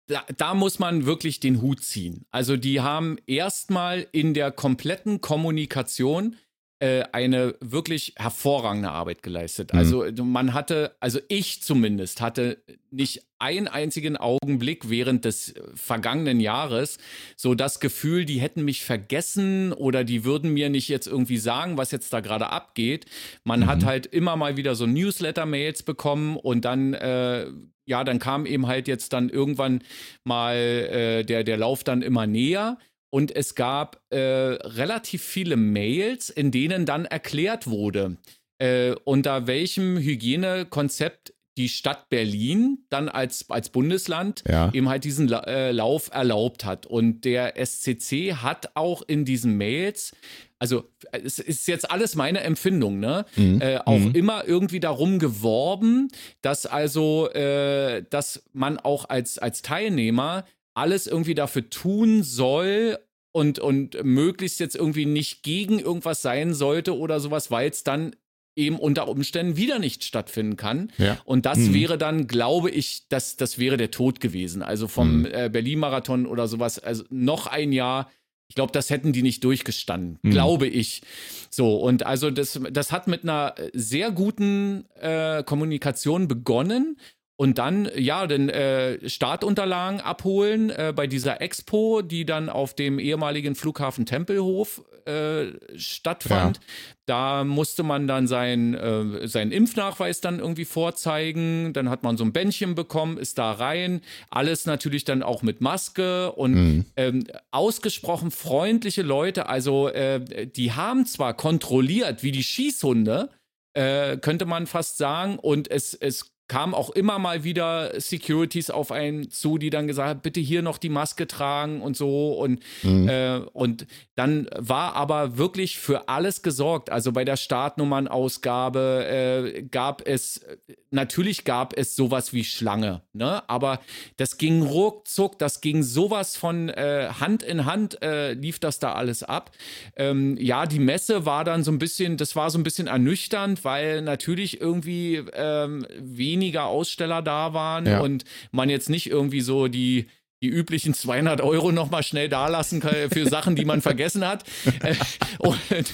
da, 0.07 0.25
da, 0.37 0.53
muss 0.53 0.79
man 0.79 1.05
wirklich 1.05 1.39
den 1.39 1.61
Hut 1.61 1.83
ziehen. 1.83 2.25
Also 2.31 2.57
die 2.57 2.81
haben 2.81 3.17
erstmal 3.27 4.07
in 4.11 4.33
der 4.33 4.51
kompletten 4.51 5.21
Kommunikation 5.21 6.33
äh, 6.33 6.35
eine 6.81 7.55
wirklich 7.59 8.13
hervorragende 8.15 8.89
Arbeit 8.89 9.21
geleistet. 9.21 9.73
Mhm. 9.73 9.79
Also 9.79 10.05
man 10.23 10.53
hatte, 10.53 10.95
also 10.99 11.19
ich 11.27 11.61
zumindest 11.61 12.21
hatte 12.21 12.63
nicht 12.89 13.23
einen 13.37 13.67
einzigen 13.67 14.17
Augenblick 14.17 14.89
während 14.89 15.25
des 15.25 15.53
vergangenen 15.75 16.39
Jahres 16.39 16.97
so 17.35 17.55
das 17.55 17.79
Gefühl, 17.79 18.25
die 18.25 18.39
hätten 18.39 18.63
mich 18.63 18.83
vergessen 18.83 19.73
oder 19.73 20.03
die 20.03 20.23
würden 20.23 20.53
mir 20.53 20.69
nicht 20.69 20.89
jetzt 20.89 21.07
irgendwie 21.07 21.37
sagen, 21.37 21.77
was 21.77 21.91
jetzt 21.91 22.13
da 22.13 22.19
gerade 22.21 22.49
abgeht. 22.49 23.05
Man 23.43 23.61
mhm. 23.61 23.67
hat 23.67 23.85
halt 23.85 24.05
immer 24.05 24.35
mal 24.35 24.57
wieder 24.57 24.75
so 24.75 24.85
Newsletter-Mails 24.85 25.83
bekommen 25.83 26.37
und 26.37 26.65
dann 26.65 26.93
äh, 26.93 27.47
ja, 27.85 28.03
dann 28.03 28.19
kam 28.19 28.45
eben 28.45 28.67
halt 28.67 28.87
jetzt 28.87 29.13
dann 29.13 29.29
irgendwann 29.29 29.81
mal 30.23 30.55
äh, 30.55 31.23
der, 31.23 31.43
der 31.43 31.57
Lauf 31.57 31.83
dann 31.83 32.03
immer 32.03 32.27
näher. 32.27 32.77
Und 33.09 33.35
es 33.35 33.55
gab 33.55 34.01
äh, 34.09 34.17
relativ 34.17 35.23
viele 35.23 35.57
Mails, 35.57 36.29
in 36.29 36.51
denen 36.51 36.85
dann 36.85 37.05
erklärt 37.05 37.67
wurde, 37.67 38.17
äh, 38.59 38.93
unter 39.03 39.47
welchem 39.47 39.97
Hygienekonzept 39.97 41.33
die 41.59 41.69
Stadt 41.69 42.07
Berlin 42.09 42.85
dann 42.89 43.09
als, 43.09 43.49
als 43.49 43.69
Bundesland 43.69 44.43
ja. 44.47 44.71
eben 44.73 44.87
halt 44.87 45.03
diesen 45.03 45.29
äh, 45.29 45.71
Lauf 45.71 46.09
erlaubt 46.13 46.63
hat. 46.63 46.85
Und 46.85 47.25
der 47.25 47.57
SCC 47.57 48.35
hat 48.35 48.71
auch 48.75 49.01
in 49.01 49.25
diesen 49.25 49.57
Mails, 49.57 50.13
also 50.57 50.89
es 51.11 51.37
ist 51.37 51.67
jetzt 51.67 51.91
alles 51.91 52.15
meine 52.15 52.39
Empfindung, 52.41 53.01
ne? 53.01 53.25
Mhm. 53.35 53.59
Äh, 53.61 53.79
auch 53.79 53.99
mhm. 53.99 54.15
immer 54.15 54.47
irgendwie 54.47 54.79
darum 54.79 55.19
geworben, 55.19 56.07
dass 56.41 56.65
also, 56.65 57.29
äh, 57.31 58.05
dass 58.09 58.43
man 58.53 58.77
auch 58.77 59.09
als, 59.09 59.37
als 59.37 59.61
Teilnehmer 59.61 60.45
alles 60.79 61.07
irgendwie 61.07 61.35
dafür 61.35 61.69
tun 61.69 62.23
soll 62.23 62.97
und, 63.31 63.59
und 63.59 64.03
möglichst 64.03 64.59
jetzt 64.59 64.75
irgendwie 64.75 65.05
nicht 65.05 65.43
gegen 65.43 65.79
irgendwas 65.79 66.21
sein 66.21 66.53
sollte 66.53 66.97
oder 66.97 67.19
sowas, 67.19 67.51
weil 67.51 67.69
es 67.69 67.83
dann 67.83 68.15
eben 68.55 68.77
unter 68.77 69.07
Umständen 69.07 69.57
wieder 69.57 69.79
nicht 69.79 70.03
stattfinden 70.03 70.57
kann. 70.57 70.91
Ja. 70.97 71.17
Und 71.25 71.45
das 71.45 71.59
mhm. 71.59 71.73
wäre 71.73 71.97
dann, 71.97 72.27
glaube 72.27 72.69
ich, 72.69 73.07
das, 73.09 73.37
das 73.37 73.57
wäre 73.57 73.77
der 73.77 73.91
Tod 73.91 74.19
gewesen. 74.19 74.61
Also 74.61 74.87
vom 74.87 75.19
mhm. 75.19 75.25
äh, 75.25 75.49
Berlin-Marathon 75.49 76.25
oder 76.25 76.47
sowas, 76.47 76.79
also 76.79 77.03
noch 77.09 77.47
ein 77.47 77.71
Jahr. 77.71 78.09
Ich 78.49 78.55
glaube, 78.55 78.71
das 78.71 78.89
hätten 78.89 79.13
die 79.13 79.21
nicht 79.21 79.43
durchgestanden, 79.43 80.17
mhm. 80.23 80.31
glaube 80.31 80.67
ich. 80.67 81.01
So, 81.49 81.77
und 81.77 82.05
also 82.05 82.31
das, 82.31 82.59
das 82.71 82.91
hat 82.91 83.07
mit 83.07 83.23
einer 83.23 83.53
sehr 83.73 84.11
guten 84.11 84.85
äh, 84.95 85.43
Kommunikation 85.43 86.27
begonnen 86.27 86.97
und 87.39 87.57
dann, 87.57 87.89
ja, 87.95 88.27
den 88.27 88.49
äh, 88.49 89.09
Startunterlagen 89.09 90.01
abholen 90.01 90.71
äh, 90.71 90.91
bei 90.93 91.07
dieser 91.07 91.39
Expo, 91.39 92.01
die 92.01 92.25
dann 92.25 92.49
auf 92.49 92.73
dem 92.73 92.99
ehemaligen 92.99 93.55
Flughafen 93.55 94.05
Tempelhof 94.05 94.83
äh, 95.05 95.53
stattfand. 95.77 96.57
Ja. 96.57 96.63
Da 97.05 97.43
musste 97.45 97.83
man 97.83 98.07
dann 98.07 98.27
sein, 98.27 98.73
äh, 98.73 99.25
seinen 99.25 99.53
Impfnachweis 99.53 100.19
dann 100.19 100.39
irgendwie 100.39 100.65
vorzeigen. 100.65 101.71
Dann 101.71 101.89
hat 101.89 102.03
man 102.03 102.17
so 102.17 102.25
ein 102.25 102.33
Bändchen 102.33 102.75
bekommen, 102.75 103.17
ist 103.17 103.37
da 103.37 103.53
rein. 103.53 104.01
Alles 104.29 104.65
natürlich 104.65 105.05
dann 105.05 105.23
auch 105.23 105.41
mit 105.41 105.61
Maske 105.61 106.33
und 106.33 106.55
mhm. 106.55 106.85
ähm, 106.97 107.23
ausgesprochen 107.51 108.31
freundliche 108.31 109.01
Leute. 109.01 109.47
Also, 109.47 109.87
äh, 109.87 110.45
die 110.45 110.73
haben 110.73 111.05
zwar 111.05 111.35
kontrolliert 111.35 112.21
wie 112.21 112.33
die 112.33 112.43
Schießhunde, 112.43 113.29
äh, 113.75 114.17
könnte 114.17 114.45
man 114.45 114.67
fast 114.67 114.97
sagen. 114.97 115.39
Und 115.39 115.71
es, 115.71 115.93
es 115.93 116.33
kamen 116.49 116.73
auch 116.73 116.89
immer 116.89 117.19
mal 117.19 117.43
wieder 117.43 118.01
Securities 118.01 118.71
auf 118.71 118.91
einen 118.91 119.29
zu, 119.29 119.57
die 119.57 119.69
dann 119.69 119.87
gesagt 119.87 120.09
haben, 120.09 120.19
bitte 120.19 120.39
hier 120.39 120.63
noch 120.63 120.79
die 120.79 120.89
Maske 120.89 121.27
tragen 121.27 121.81
und 121.81 121.95
so. 121.95 122.33
Und, 122.33 122.59
mhm. 122.83 123.07
äh, 123.07 123.37
und 123.53 123.85
dann 124.15 124.49
war 124.57 124.95
aber 124.95 125.37
wirklich 125.37 125.77
für 125.77 126.09
alles 126.09 126.41
gesorgt. 126.41 126.89
Also 126.89 127.11
bei 127.11 127.23
der 127.23 127.37
Startnummernausgabe 127.37 129.53
äh, 129.55 129.63
gab 129.63 130.05
es, 130.05 130.41
natürlich 130.89 131.45
gab 131.45 131.77
es 131.77 131.95
sowas 131.95 132.33
wie 132.33 132.43
Schlange, 132.43 133.03
ne? 133.13 133.47
aber 133.47 133.79
das 134.17 134.37
ging 134.37 134.63
ruckzuck, 134.63 135.37
das 135.37 135.61
ging 135.61 135.83
sowas 135.83 136.35
von 136.35 136.69
äh, 136.69 137.09
Hand 137.19 137.43
in 137.43 137.65
Hand, 137.65 138.01
äh, 138.01 138.33
lief 138.33 138.57
das 138.57 138.79
da 138.79 138.93
alles 138.93 139.21
ab. 139.21 139.51
Ähm, 139.95 140.35
ja, 140.39 140.65
die 140.65 140.79
Messe 140.79 141.27
war 141.27 141.43
dann 141.43 141.63
so 141.63 141.71
ein 141.71 141.79
bisschen, 141.79 142.17
das 142.17 142.35
war 142.35 142.49
so 142.49 142.57
ein 142.57 142.63
bisschen 142.63 142.87
ernüchternd, 142.87 143.63
weil 143.63 144.01
natürlich 144.01 144.59
irgendwie 144.59 145.23
ähm, 145.33 145.85
wenig 145.99 146.38
weniger 146.39 146.65
Aussteller 146.65 147.21
da 147.21 147.53
waren 147.53 147.85
ja. 147.85 147.99
und 147.99 148.23
man 148.51 148.69
jetzt 148.69 148.89
nicht 148.89 149.09
irgendwie 149.09 149.41
so 149.41 149.67
die 149.67 150.07
die 150.41 150.47
üblichen 150.47 150.93
200 150.93 151.41
Euro 151.41 151.73
nochmal 151.73 152.01
schnell 152.01 152.29
dalassen 152.29 152.79
kann 152.79 153.09
für 153.11 153.27
Sachen, 153.27 153.57
die 153.57 153.65
man 153.65 153.81
vergessen 153.81 154.25
hat. 154.25 154.45
Äh, 154.81 154.95
und, 155.39 155.93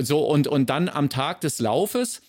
so, 0.00 0.26
und, 0.26 0.48
und 0.48 0.68
dann 0.68 0.88
am 0.88 1.08
Tag 1.08 1.40
des 1.42 1.60
Laufes 1.60 2.20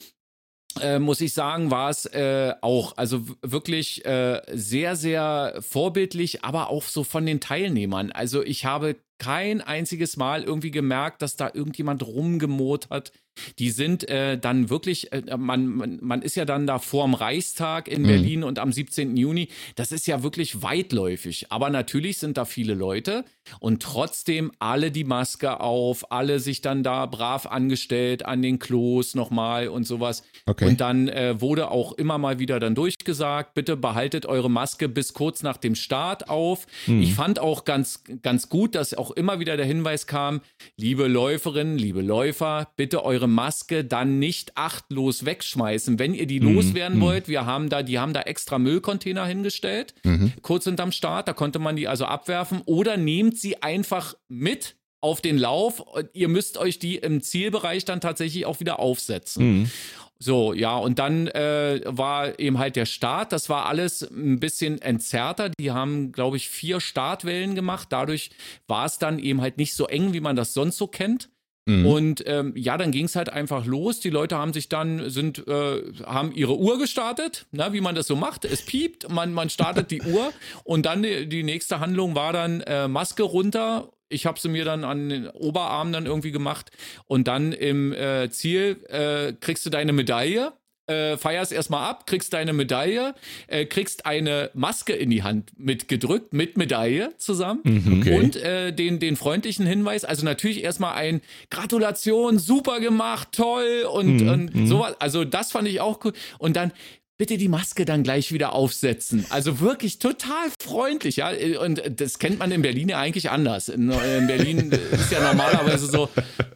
äh, 0.79 0.99
muss 0.99 1.21
ich 1.21 1.33
sagen, 1.33 1.71
war 1.71 1.89
es 1.89 2.05
äh, 2.05 2.53
auch, 2.61 2.95
also 2.97 3.25
wirklich 3.41 4.05
äh, 4.05 4.41
sehr, 4.53 4.95
sehr 4.95 5.57
vorbildlich, 5.61 6.43
aber 6.43 6.69
auch 6.69 6.83
so 6.83 7.03
von 7.03 7.25
den 7.25 7.39
Teilnehmern. 7.39 8.11
Also 8.11 8.43
ich 8.43 8.65
habe 8.65 8.95
kein 9.17 9.61
einziges 9.61 10.17
Mal 10.17 10.43
irgendwie 10.43 10.71
gemerkt, 10.71 11.21
dass 11.21 11.35
da 11.35 11.51
irgendjemand 11.53 12.05
rumgemot 12.05 12.89
hat 12.89 13.11
die 13.59 13.69
sind 13.69 14.07
äh, 14.09 14.37
dann 14.37 14.69
wirklich, 14.69 15.11
äh, 15.11 15.37
man, 15.37 15.67
man, 15.67 15.99
man 16.01 16.21
ist 16.21 16.35
ja 16.35 16.45
dann 16.45 16.67
da 16.67 16.79
vorm 16.79 17.13
Reichstag 17.13 17.87
in 17.87 18.03
mhm. 18.03 18.07
Berlin 18.07 18.43
und 18.43 18.59
am 18.59 18.71
17. 18.71 19.17
Juni. 19.17 19.49
Das 19.75 19.91
ist 19.91 20.07
ja 20.07 20.23
wirklich 20.23 20.61
weitläufig. 20.61 21.51
Aber 21.51 21.69
natürlich 21.69 22.17
sind 22.17 22.37
da 22.37 22.45
viele 22.45 22.73
Leute 22.73 23.25
und 23.59 23.81
trotzdem 23.81 24.51
alle 24.59 24.91
die 24.91 25.03
Maske 25.03 25.59
auf, 25.59 26.11
alle 26.11 26.39
sich 26.39 26.61
dann 26.61 26.83
da 26.83 27.05
brav 27.05 27.45
angestellt 27.45 28.25
an 28.25 28.41
den 28.41 28.59
Klos 28.59 29.15
nochmal 29.15 29.67
und 29.67 29.85
sowas. 29.85 30.23
Okay. 30.45 30.67
Und 30.67 30.81
dann 30.81 31.07
äh, 31.07 31.39
wurde 31.39 31.71
auch 31.71 31.93
immer 31.93 32.17
mal 32.17 32.39
wieder 32.39 32.59
dann 32.59 32.75
durchgesagt, 32.75 33.53
bitte 33.53 33.77
behaltet 33.77 34.25
eure 34.25 34.49
Maske 34.49 34.89
bis 34.89 35.13
kurz 35.13 35.43
nach 35.43 35.57
dem 35.57 35.75
Start 35.75 36.29
auf. 36.29 36.65
Mhm. 36.85 37.01
Ich 37.01 37.13
fand 37.13 37.39
auch 37.39 37.65
ganz, 37.65 38.03
ganz 38.21 38.49
gut, 38.49 38.75
dass 38.75 38.93
auch 38.93 39.06
immer 39.11 39.39
wieder 39.39 39.57
der 39.57 39.65
Hinweis 39.65 40.07
kam, 40.07 40.41
liebe 40.77 41.07
Läuferinnen, 41.07 41.77
liebe 41.77 42.01
Läufer, 42.01 42.69
bitte 42.77 43.03
eure 43.03 43.17
eure 43.17 43.27
Maske 43.27 43.83
dann 43.83 44.19
nicht 44.19 44.55
achtlos 44.55 45.25
wegschmeißen. 45.25 45.97
Wenn 45.97 46.13
ihr 46.13 46.27
die 46.27 46.39
mhm. 46.39 46.55
loswerden 46.55 46.99
mhm. 46.99 47.01
wollt, 47.01 47.27
wir 47.27 47.45
haben 47.45 47.69
da, 47.69 47.81
die 47.81 47.97
haben 47.97 48.13
da 48.13 48.21
extra 48.21 48.59
Müllcontainer 48.59 49.25
hingestellt, 49.25 49.95
mhm. 50.03 50.33
kurz 50.41 50.65
hinterm 50.65 50.91
Start, 50.91 51.27
da 51.27 51.33
konnte 51.33 51.57
man 51.59 51.75
die 51.75 51.87
also 51.87 52.05
abwerfen 52.05 52.61
oder 52.65 52.95
nehmt 52.95 53.37
sie 53.37 53.61
einfach 53.63 54.15
mit 54.27 54.75
auf 55.01 55.21
den 55.21 55.37
Lauf. 55.37 55.83
Ihr 56.13 56.27
müsst 56.27 56.57
euch 56.57 56.79
die 56.79 56.97
im 56.97 57.21
Zielbereich 57.21 57.85
dann 57.85 58.01
tatsächlich 58.01 58.45
auch 58.45 58.59
wieder 58.59 58.79
aufsetzen. 58.79 59.61
Mhm. 59.61 59.71
So, 60.19 60.53
ja, 60.53 60.75
und 60.77 60.99
dann 60.99 61.27
äh, 61.27 61.81
war 61.85 62.39
eben 62.39 62.57
halt 62.57 62.75
der 62.75 62.85
Start. 62.85 63.31
Das 63.31 63.49
war 63.49 63.65
alles 63.67 64.01
ein 64.01 64.39
bisschen 64.39 64.81
entzerrter. 64.81 65.49
Die 65.59 65.71
haben, 65.71 66.11
glaube 66.11 66.37
ich, 66.37 66.49
vier 66.49 66.79
Startwellen 66.79 67.55
gemacht. 67.55 67.87
Dadurch 67.91 68.31
war 68.67 68.85
es 68.85 68.97
dann 68.97 69.19
eben 69.19 69.41
halt 69.41 69.57
nicht 69.57 69.75
so 69.75 69.87
eng, 69.87 70.13
wie 70.13 70.21
man 70.21 70.35
das 70.35 70.53
sonst 70.53 70.77
so 70.77 70.87
kennt. 70.87 71.29
Mhm. 71.67 71.85
Und 71.85 72.23
ähm, 72.27 72.53
ja, 72.55 72.77
dann 72.77 72.91
ging 72.91 73.05
es 73.05 73.15
halt 73.15 73.29
einfach 73.29 73.65
los. 73.65 73.99
Die 73.99 74.09
Leute 74.09 74.37
haben 74.37 74.53
sich 74.53 74.69
dann, 74.69 75.09
sind, 75.09 75.45
äh, 75.47 75.83
haben 76.05 76.31
ihre 76.31 76.57
Uhr 76.57 76.79
gestartet, 76.79 77.45
na, 77.51 77.73
wie 77.73 77.81
man 77.81 77.93
das 77.93 78.07
so 78.07 78.15
macht. 78.15 78.45
Es 78.45 78.65
piept, 78.65 79.09
man, 79.09 79.33
man 79.33 79.49
startet 79.49 79.91
die 79.91 80.01
Uhr 80.01 80.31
und 80.63 80.85
dann 80.85 81.03
die, 81.03 81.27
die 81.27 81.43
nächste 81.43 81.81
Handlung 81.81 82.15
war 82.15 82.31
dann 82.31 82.61
äh, 82.61 82.87
Maske 82.87 83.23
runter 83.23 83.91
ich 84.09 84.25
habe 84.25 84.39
sie 84.39 84.49
mir 84.49 84.65
dann 84.65 84.83
an 84.83 85.09
den 85.09 85.27
Oberarm 85.29 85.91
dann 85.91 86.05
irgendwie 86.05 86.31
gemacht 86.31 86.71
und 87.05 87.27
dann 87.27 87.51
im 87.53 87.93
äh, 87.93 88.29
Ziel 88.29 88.77
äh, 88.89 89.33
kriegst 89.39 89.65
du 89.65 89.69
deine 89.69 89.93
Medaille 89.93 90.53
äh, 90.89 91.17
feierst 91.17 91.51
erstmal 91.51 91.89
ab, 91.89 92.07
kriegst 92.07 92.31
deine 92.31 92.53
Medaille, 92.53 93.13
äh, 93.47 93.65
kriegst 93.65 94.05
eine 94.05 94.51
Maske 94.53 94.93
in 94.93 95.09
die 95.09 95.21
Hand 95.21 95.51
mitgedrückt, 95.57 96.31
mit 96.31 96.55
Medaille 96.55 97.11
zusammen 97.17 97.59
Mhm, 97.65 97.99
okay. 97.99 98.17
und 98.17 98.35
äh, 98.37 98.71
den, 98.71 98.97
den 98.99 99.17
freundlichen 99.17 99.65
Hinweis, 99.65 100.05
also 100.05 100.23
natürlich 100.23 100.63
erstmal 100.63 100.93
ein 100.95 101.19
Gratulation, 101.49 102.39
super 102.39 102.79
gemacht, 102.79 103.29
toll 103.33 103.85
und, 103.91 104.21
Mhm, 104.21 104.29
und 104.29 104.67
sowas. 104.67 104.95
Also 104.99 105.25
das 105.25 105.51
fand 105.51 105.67
ich 105.67 105.81
auch 105.81 105.99
cool. 106.05 106.13
Und 106.39 106.55
dann 106.55 106.71
bitte 107.17 107.37
die 107.37 107.47
Maske 107.47 107.85
dann 107.85 108.03
gleich 108.03 108.31
wieder 108.31 108.53
aufsetzen. 108.53 109.25
Also 109.29 109.59
wirklich 109.59 109.99
total 109.99 110.49
freundlich, 110.61 111.17
ja. 111.17 111.31
Und 111.61 111.81
das 111.99 112.19
kennt 112.19 112.39
man 112.39 112.51
in 112.51 112.61
Berlin 112.61 112.89
ja 112.89 112.99
eigentlich 112.99 113.29
anders. 113.29 113.69
In, 113.69 113.89
in 113.89 114.27
Berlin 114.27 114.71
ist 114.91 115.11
ja 115.11 115.21
normalerweise 115.21 115.87
so, 115.87 116.09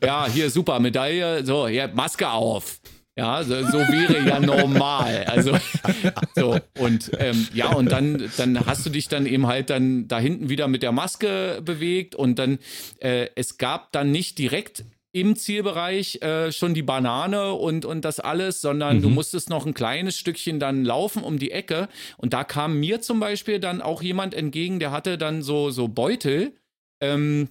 ja, 0.03 0.27
hier 0.27 0.49
super 0.49 0.79
Medaille, 0.79 1.45
so, 1.45 1.67
hier 1.67 1.89
Maske 1.89 2.29
auf. 2.29 2.79
Ja, 3.17 3.43
so, 3.43 3.55
so 3.65 3.77
wäre 3.79 4.25
ja 4.25 4.39
normal. 4.39 5.25
Also 5.25 5.57
so 6.35 6.57
und 6.79 7.11
ähm, 7.19 7.45
ja 7.53 7.73
und 7.73 7.91
dann 7.91 8.31
dann 8.37 8.65
hast 8.65 8.85
du 8.85 8.89
dich 8.89 9.09
dann 9.09 9.25
eben 9.25 9.47
halt 9.47 9.69
dann 9.69 10.07
da 10.07 10.17
hinten 10.17 10.47
wieder 10.47 10.69
mit 10.69 10.81
der 10.81 10.93
Maske 10.93 11.61
bewegt 11.61 12.15
und 12.15 12.39
dann 12.39 12.57
äh, 12.99 13.27
es 13.35 13.57
gab 13.57 13.91
dann 13.91 14.11
nicht 14.11 14.37
direkt 14.37 14.85
im 15.13 15.35
Zielbereich 15.35 16.21
äh, 16.21 16.51
schon 16.51 16.73
die 16.73 16.83
Banane 16.83 17.53
und, 17.53 17.85
und 17.85 18.05
das 18.05 18.19
alles, 18.19 18.61
sondern 18.61 18.97
Mhm. 18.97 19.01
du 19.01 19.09
musstest 19.09 19.49
noch 19.49 19.65
ein 19.65 19.73
kleines 19.73 20.17
Stückchen 20.17 20.59
dann 20.59 20.85
laufen 20.85 21.23
um 21.23 21.37
die 21.37 21.51
Ecke. 21.51 21.89
Und 22.17 22.33
da 22.33 22.43
kam 22.43 22.79
mir 22.79 23.01
zum 23.01 23.19
Beispiel 23.19 23.59
dann 23.59 23.81
auch 23.81 24.01
jemand 24.01 24.33
entgegen, 24.33 24.79
der 24.79 24.91
hatte 24.91 25.17
dann 25.17 25.41
so, 25.41 25.69
so 25.69 25.87
Beutel, 25.87 26.55
ähm, 27.01 27.49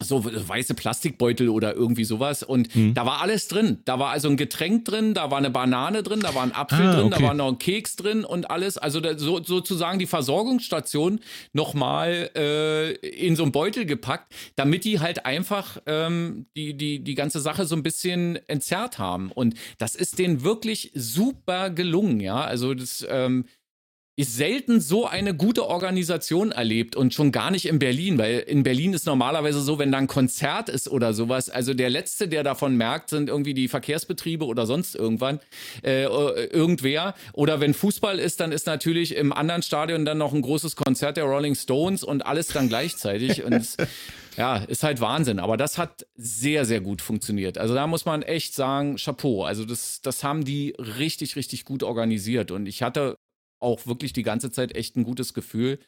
so 0.00 0.24
weiße 0.24 0.74
Plastikbeutel 0.74 1.48
oder 1.48 1.74
irgendwie 1.74 2.04
sowas. 2.04 2.42
Und 2.42 2.74
Mhm. 2.74 2.94
da 2.94 3.04
war 3.04 3.20
alles 3.20 3.48
drin. 3.48 3.78
Da 3.84 3.98
war 3.98 4.10
also 4.10 4.28
ein 4.28 4.36
Getränk 4.36 4.84
drin, 4.84 5.12
da 5.14 5.30
war 5.30 5.38
eine 5.38 5.50
Banane 5.50 6.02
drin, 6.04 6.20
da 6.20 6.34
war 6.34 6.42
ein 6.44 6.54
Apfel 6.54 6.86
Ah, 6.86 6.94
drin, 6.94 7.10
da 7.10 7.16
okay. 7.16 7.26
war 7.26 7.34
noch 7.34 7.48
ein 7.48 7.58
Keks 7.58 7.96
drin 7.96 8.24
und 8.24 8.50
alles. 8.50 8.78
Also 8.78 9.00
da, 9.00 9.18
so, 9.18 9.42
sozusagen 9.42 9.98
die 9.98 10.06
Versorgungsstation 10.06 11.20
nochmal 11.52 12.30
äh, 12.36 12.92
in 12.92 13.36
so 13.36 13.42
einen 13.42 13.52
Beutel 13.52 13.86
gepackt, 13.86 14.32
damit 14.56 14.84
die 14.84 15.00
halt 15.00 15.26
einfach 15.26 15.78
ähm, 15.86 16.46
die, 16.56 16.76
die, 16.76 17.00
die 17.02 17.14
ganze 17.14 17.40
Sache 17.40 17.66
so 17.66 17.74
ein 17.74 17.82
bisschen 17.82 18.36
entzerrt 18.48 18.98
haben. 18.98 19.32
Und 19.32 19.54
das 19.78 19.94
ist 19.94 20.18
denen 20.18 20.42
wirklich 20.44 20.92
super 20.94 21.70
gelungen, 21.70 22.20
ja. 22.20 22.40
Also 22.40 22.74
das 22.74 23.04
ähm, 23.08 23.46
ist 24.18 24.34
selten 24.36 24.80
so 24.80 25.06
eine 25.06 25.32
gute 25.32 25.68
Organisation 25.68 26.50
erlebt 26.50 26.96
und 26.96 27.14
schon 27.14 27.30
gar 27.30 27.52
nicht 27.52 27.66
in 27.66 27.78
Berlin, 27.78 28.18
weil 28.18 28.40
in 28.40 28.64
Berlin 28.64 28.92
ist 28.92 29.06
normalerweise 29.06 29.60
so, 29.60 29.78
wenn 29.78 29.92
da 29.92 29.98
ein 29.98 30.08
Konzert 30.08 30.68
ist 30.68 30.88
oder 30.90 31.14
sowas, 31.14 31.48
also 31.48 31.72
der 31.72 31.88
Letzte, 31.88 32.26
der 32.26 32.42
davon 32.42 32.76
merkt, 32.76 33.10
sind 33.10 33.28
irgendwie 33.28 33.54
die 33.54 33.68
Verkehrsbetriebe 33.68 34.44
oder 34.44 34.66
sonst 34.66 34.96
irgendwann, 34.96 35.38
äh, 35.84 36.02
irgendwer. 36.02 37.14
Oder 37.32 37.60
wenn 37.60 37.74
Fußball 37.74 38.18
ist, 38.18 38.40
dann 38.40 38.50
ist 38.50 38.66
natürlich 38.66 39.14
im 39.14 39.32
anderen 39.32 39.62
Stadion 39.62 40.04
dann 40.04 40.18
noch 40.18 40.32
ein 40.32 40.42
großes 40.42 40.74
Konzert 40.74 41.16
der 41.16 41.22
Rolling 41.22 41.54
Stones 41.54 42.02
und 42.02 42.26
alles 42.26 42.48
dann 42.48 42.68
gleichzeitig. 42.68 43.44
und 43.44 43.52
es, 43.52 43.76
ja, 44.36 44.56
ist 44.56 44.82
halt 44.82 45.00
Wahnsinn. 45.00 45.38
Aber 45.38 45.56
das 45.56 45.78
hat 45.78 46.08
sehr, 46.16 46.64
sehr 46.64 46.80
gut 46.80 47.02
funktioniert. 47.02 47.56
Also 47.56 47.72
da 47.72 47.86
muss 47.86 48.04
man 48.04 48.22
echt 48.22 48.52
sagen, 48.52 48.96
Chapeau. 48.96 49.44
Also 49.44 49.64
das, 49.64 50.00
das 50.02 50.24
haben 50.24 50.44
die 50.44 50.74
richtig, 50.76 51.36
richtig 51.36 51.64
gut 51.64 51.84
organisiert. 51.84 52.50
Und 52.50 52.66
ich 52.66 52.82
hatte 52.82 53.16
auch 53.60 53.86
wirklich 53.86 54.12
die 54.12 54.22
ganze 54.22 54.50
Zeit 54.50 54.74
echt 54.74 54.96
ein 54.96 55.04
gutes 55.04 55.34
Gefühl. 55.34 55.78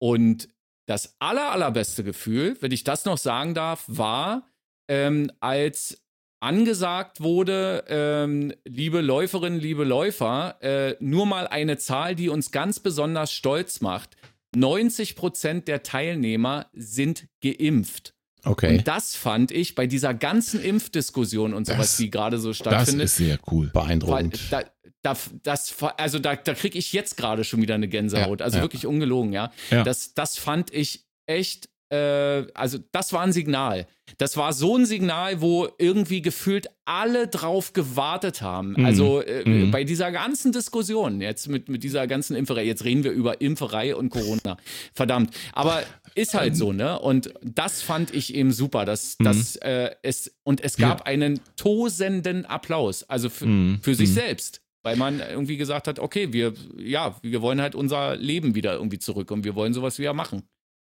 Und 0.00 0.48
das 0.86 1.14
aller, 1.20 1.52
allerbeste 1.52 2.02
Gefühl, 2.04 2.56
wenn 2.60 2.72
ich 2.72 2.84
das 2.84 3.04
noch 3.04 3.18
sagen 3.18 3.54
darf, 3.54 3.84
war, 3.86 4.48
ähm, 4.88 5.30
als 5.40 6.02
angesagt 6.42 7.20
wurde, 7.20 7.84
ähm, 7.88 8.52
liebe 8.66 9.00
Läuferinnen, 9.02 9.60
liebe 9.60 9.84
Läufer, 9.84 10.56
äh, 10.62 10.96
nur 10.98 11.26
mal 11.26 11.46
eine 11.46 11.76
Zahl, 11.76 12.14
die 12.16 12.28
uns 12.30 12.50
ganz 12.50 12.80
besonders 12.80 13.30
stolz 13.32 13.82
macht. 13.82 14.16
90 14.56 15.16
Prozent 15.16 15.68
der 15.68 15.82
Teilnehmer 15.82 16.66
sind 16.72 17.26
geimpft. 17.42 18.14
Okay. 18.42 18.78
Und 18.78 18.88
das 18.88 19.14
fand 19.14 19.50
ich 19.52 19.74
bei 19.74 19.86
dieser 19.86 20.14
ganzen 20.14 20.62
Impfdiskussion 20.62 21.52
und 21.52 21.66
sowas, 21.66 21.78
Das- 21.78 21.96
die 21.98 22.10
gerade 22.10 22.38
so 22.38 22.48
Das 22.48 22.56
stattfindet, 22.56 23.04
ist 23.04 23.16
sehr 23.16 23.38
cool. 23.50 23.68
Beeindruckend. 23.72 24.40
da, 24.50 24.62
da, 25.02 25.16
das, 25.42 25.74
also 25.96 26.18
da, 26.18 26.36
da 26.36 26.54
kriege 26.54 26.78
ich 26.78 26.92
jetzt 26.92 27.16
gerade 27.16 27.44
schon 27.44 27.62
wieder 27.62 27.74
eine 27.74 27.88
Gänsehaut. 27.88 28.40
Ja, 28.40 28.44
also 28.46 28.58
ja. 28.58 28.62
wirklich 28.64 28.86
ungelogen, 28.86 29.32
ja. 29.32 29.52
Ja. 29.70 29.82
Das, 29.84 30.14
das 30.14 30.36
fand 30.38 30.72
ich 30.74 31.06
echt, 31.26 31.68
äh, 31.90 32.44
also 32.54 32.78
das 32.92 33.12
war 33.12 33.22
ein 33.22 33.32
Signal. 33.32 33.86
Das 34.18 34.36
war 34.36 34.52
so 34.52 34.76
ein 34.76 34.86
Signal, 34.86 35.40
wo 35.40 35.68
irgendwie 35.78 36.20
gefühlt 36.20 36.66
alle 36.84 37.28
drauf 37.28 37.72
gewartet 37.72 38.42
haben. 38.42 38.72
Mhm. 38.76 38.84
Also 38.84 39.20
äh, 39.22 39.48
Mhm. 39.48 39.70
bei 39.70 39.84
dieser 39.84 40.10
ganzen 40.10 40.50
Diskussion, 40.52 41.20
jetzt 41.20 41.48
mit, 41.48 41.68
mit 41.68 41.84
dieser 41.84 42.06
ganzen 42.08 42.34
Impferei, 42.34 42.64
jetzt 42.64 42.84
reden 42.84 43.04
wir 43.04 43.12
über 43.12 43.40
Impferei 43.40 43.94
und 43.94 44.10
Corona. 44.10 44.56
Verdammt. 44.94 45.32
Aber 45.52 45.82
ist 46.16 46.34
halt 46.34 46.56
so, 46.56 46.72
ne? 46.72 46.98
Und 46.98 47.32
das 47.42 47.82
fand 47.82 48.12
ich 48.12 48.34
eben 48.34 48.50
super. 48.52 48.84
Dass, 48.84 49.16
Mhm. 49.20 49.24
dass, 49.24 49.56
äh, 49.56 49.90
es, 50.02 50.32
und 50.42 50.60
es 50.60 50.76
gab 50.76 51.06
einen 51.06 51.38
tosenden 51.56 52.46
Applaus, 52.46 53.04
also 53.04 53.30
für, 53.30 53.46
Mhm. 53.46 53.78
für 53.80 53.94
sich 53.94 54.08
Mhm. 54.10 54.14
selbst. 54.14 54.59
Weil 54.82 54.96
man 54.96 55.20
irgendwie 55.20 55.56
gesagt 55.56 55.88
hat, 55.88 55.98
okay, 55.98 56.32
wir, 56.32 56.54
ja, 56.76 57.16
wir 57.22 57.42
wollen 57.42 57.60
halt 57.60 57.74
unser 57.74 58.16
Leben 58.16 58.54
wieder 58.54 58.74
irgendwie 58.74 58.98
zurück 58.98 59.30
und 59.30 59.44
wir 59.44 59.54
wollen 59.54 59.74
sowas 59.74 59.98
wieder 59.98 60.14
machen. 60.14 60.48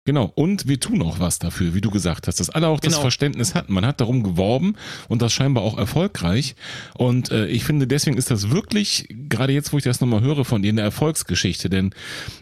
Genau, 0.09 0.31
und 0.33 0.67
wir 0.67 0.79
tun 0.79 1.03
auch 1.03 1.19
was 1.19 1.37
dafür, 1.37 1.75
wie 1.75 1.81
du 1.81 1.91
gesagt 1.91 2.25
hast, 2.27 2.39
dass 2.39 2.49
alle 2.49 2.67
auch 2.67 2.79
das 2.79 2.93
Genau. 2.93 3.01
Verständnis 3.03 3.53
hatten. 3.53 3.71
Man 3.71 3.85
hat 3.85 4.01
darum 4.01 4.23
geworben 4.23 4.73
und 5.07 5.21
das 5.21 5.31
scheinbar 5.31 5.63
auch 5.63 5.77
erfolgreich. 5.77 6.55
Und 6.95 7.29
äh, 7.29 7.45
ich 7.45 7.63
finde, 7.63 7.85
deswegen 7.85 8.17
ist 8.17 8.31
das 8.31 8.49
wirklich, 8.49 9.07
gerade 9.29 9.53
jetzt, 9.53 9.71
wo 9.71 9.77
ich 9.77 9.83
das 9.83 10.01
nochmal 10.01 10.21
höre 10.21 10.45
von 10.45 10.63
dir, 10.63 10.69
eine 10.69 10.81
Erfolgsgeschichte. 10.81 11.69
Denn 11.69 11.91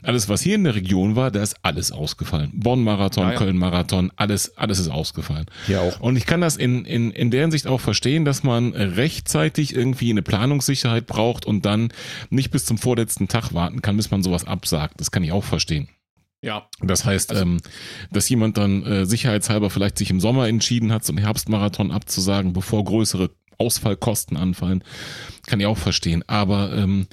alles, 0.02 0.30
was 0.30 0.40
hier 0.44 0.56
in 0.56 0.64
der 0.64 0.76
Region 0.76 1.18
war, 1.18 1.30
da 1.30 1.44
ist 1.44 1.58
alles 1.62 1.92
ausgefallen. 1.92 2.52
Bonn-Marathon, 2.54 3.26
Ja, 3.26 3.32
ja. 3.34 3.38
Köln-Marathon, 3.38 4.14
alles, 4.16 4.58
alles 4.58 4.80
ist 4.80 4.88
ausgefallen. 4.88 5.48
Hier 5.66 5.82
auch. 5.82 6.00
Und 6.00 6.16
ich 6.16 6.26
kann 6.26 6.40
das 6.40 6.56
in, 6.56 6.86
in, 6.86 7.12
in 7.12 7.32
der 7.32 7.42
Hinsicht 7.42 7.68
auch 7.68 7.82
verstehen, 7.82 8.24
dass 8.24 8.44
man 8.44 8.72
rechtzeitig 8.76 9.76
irgendwie 9.76 10.10
eine 10.12 10.22
Planungssicherheit 10.22 11.06
braucht 11.06 11.46
und 11.46 11.66
dann 11.66 11.90
nicht 12.30 12.50
bis 12.50 12.64
zum 12.64 12.78
vorletzten 12.78 13.28
Tag 13.28 13.54
warten 13.54 13.82
kann, 13.82 13.98
bis 13.98 14.10
man 14.10 14.24
sowas 14.24 14.46
absagt. 14.46 15.02
Das 15.02 15.12
kann 15.12 15.22
ich 15.26 15.34
auch 15.34 15.44
verstehen. 15.44 15.90
Ja. 16.42 16.68
Das 16.82 17.04
heißt, 17.06 17.32
Also- 17.32 17.42
ähm, 17.44 17.58
dass 18.12 18.30
jemand 18.30 18.58
dann 18.58 18.84
äh, 18.84 19.06
sicherheitshalber 19.06 19.70
vielleicht 19.70 19.98
sich 19.98 20.10
im 20.12 20.20
Sommer 20.20 20.48
entschieden 20.48 20.92
hat, 20.92 21.04
so 21.04 21.12
einen 21.12 21.18
Herbstmarathon 21.24 21.92
abzusagen, 21.92 22.54
bevor 22.54 22.84
größere 22.86 23.32
Ausfallkosten 23.58 24.38
anfallen, 24.38 24.84
kann 25.48 25.60
ich 25.60 25.66
auch 25.66 25.80
verstehen. 25.80 26.24
Aber 26.28 26.72
ähm, 26.78 27.08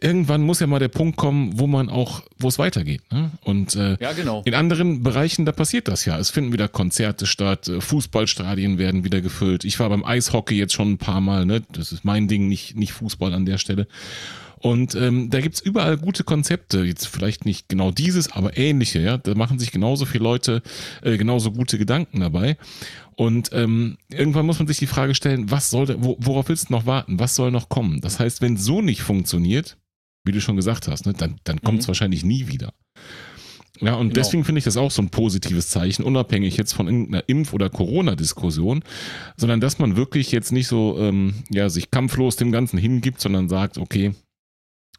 irgendwann 0.00 0.42
muss 0.42 0.60
ja 0.60 0.66
mal 0.66 0.78
der 0.78 0.88
Punkt 0.88 1.16
kommen, 1.16 1.58
wo 1.58 1.66
man 1.66 1.88
auch, 1.88 2.22
wo 2.38 2.48
es 2.48 2.58
weitergeht. 2.58 3.00
Ne? 3.10 3.30
Und 3.42 3.74
äh, 3.76 3.96
Ja, 3.98 4.12
genau. 4.12 4.42
in 4.44 4.52
anderen 4.54 5.02
Bereichen, 5.02 5.46
da 5.46 5.52
passiert 5.52 5.88
das 5.88 6.04
ja. 6.04 6.18
Es 6.18 6.28
finden 6.28 6.52
wieder 6.52 6.68
Konzerte 6.68 7.24
statt, 7.24 7.68
äh, 7.68 7.80
Fußballstadien 7.80 8.76
werden 8.76 9.04
wieder 9.04 9.22
gefüllt. 9.22 9.64
Ich 9.64 9.80
war 9.80 9.88
beim 9.88 10.04
Eishockey 10.04 10.56
jetzt 10.58 10.74
schon 10.74 10.92
ein 10.92 10.98
paar 10.98 11.22
Mal, 11.22 11.46
ne? 11.46 11.62
Das 11.72 11.92
ist 11.92 12.04
mein 12.04 12.28
Ding, 12.28 12.46
nicht, 12.46 12.76
nicht 12.76 12.92
Fußball 12.92 13.32
an 13.32 13.46
der 13.46 13.56
Stelle. 13.56 13.86
Und 14.58 14.94
ähm, 14.94 15.28
da 15.30 15.40
gibt's 15.40 15.60
überall 15.60 15.96
gute 15.98 16.24
Konzepte. 16.24 16.82
Jetzt 16.84 17.06
vielleicht 17.06 17.44
nicht 17.44 17.68
genau 17.68 17.90
dieses, 17.90 18.32
aber 18.32 18.56
ähnliche, 18.56 19.00
ja. 19.00 19.18
Da 19.18 19.34
machen 19.34 19.58
sich 19.58 19.70
genauso 19.70 20.06
viele 20.06 20.24
Leute 20.24 20.62
äh, 21.02 21.16
genauso 21.18 21.52
gute 21.52 21.76
Gedanken 21.78 22.20
dabei. 22.20 22.56
Und 23.16 23.50
ähm, 23.52 23.98
irgendwann 24.10 24.46
muss 24.46 24.58
man 24.58 24.66
sich 24.68 24.78
die 24.78 24.86
Frage 24.86 25.14
stellen, 25.14 25.50
was 25.50 25.70
soll, 25.70 25.86
da- 25.86 25.96
wo, 25.98 26.16
worauf 26.20 26.48
willst 26.48 26.68
du 26.68 26.72
noch 26.72 26.86
warten? 26.86 27.18
Was 27.18 27.34
soll 27.34 27.50
noch 27.50 27.68
kommen? 27.68 28.00
Das 28.00 28.18
heißt, 28.18 28.40
wenn 28.42 28.56
so 28.56 28.80
nicht 28.82 29.02
funktioniert, 29.02 29.76
wie 30.24 30.32
du 30.32 30.40
schon 30.40 30.56
gesagt 30.56 30.88
hast, 30.88 31.06
ne, 31.06 31.12
dann, 31.12 31.36
dann 31.44 31.60
kommt's 31.62 31.86
Mhm. 31.86 31.88
wahrscheinlich 31.88 32.24
nie 32.24 32.48
wieder. 32.48 32.72
Ja, 33.80 33.94
und 33.94 34.08
Genau. 34.08 34.14
deswegen 34.22 34.44
finde 34.44 34.58
ich 34.60 34.64
das 34.64 34.78
auch 34.78 34.90
so 34.90 35.02
ein 35.02 35.10
positives 35.10 35.68
Zeichen, 35.68 36.02
unabhängig 36.02 36.56
jetzt 36.56 36.72
von 36.72 36.86
irgendeiner 36.86 37.24
Impf- 37.28 37.52
oder 37.52 37.68
Corona-Diskussion, 37.68 38.82
sondern 39.36 39.60
dass 39.60 39.78
man 39.78 39.96
wirklich 39.96 40.32
jetzt 40.32 40.50
nicht 40.50 40.66
so, 40.66 40.96
ähm, 40.98 41.34
ja, 41.50 41.68
sich 41.68 41.90
kampflos 41.90 42.36
dem 42.36 42.52
Ganzen 42.52 42.78
hingibt, 42.78 43.20
sondern 43.20 43.50
sagt, 43.50 43.76
okay, 43.76 44.12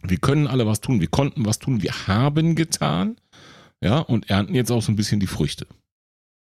wir 0.04 0.18
können 0.18 0.48
alle 0.48 0.66
was 0.68 0.82
tun, 0.82 1.00
wir 1.02 1.08
konnten 1.08 1.45
was 1.45 1.60
tun, 1.60 1.82
wir 1.82 2.08
haben 2.08 2.56
getan, 2.56 3.18
ja, 3.82 4.00
und 4.00 4.30
ernten 4.30 4.56
jetzt 4.56 4.72
auch 4.72 4.82
so 4.82 4.91
ein 4.91 4.95
bisschen 4.95 5.20
die 5.20 5.28
Früchte. 5.28 5.68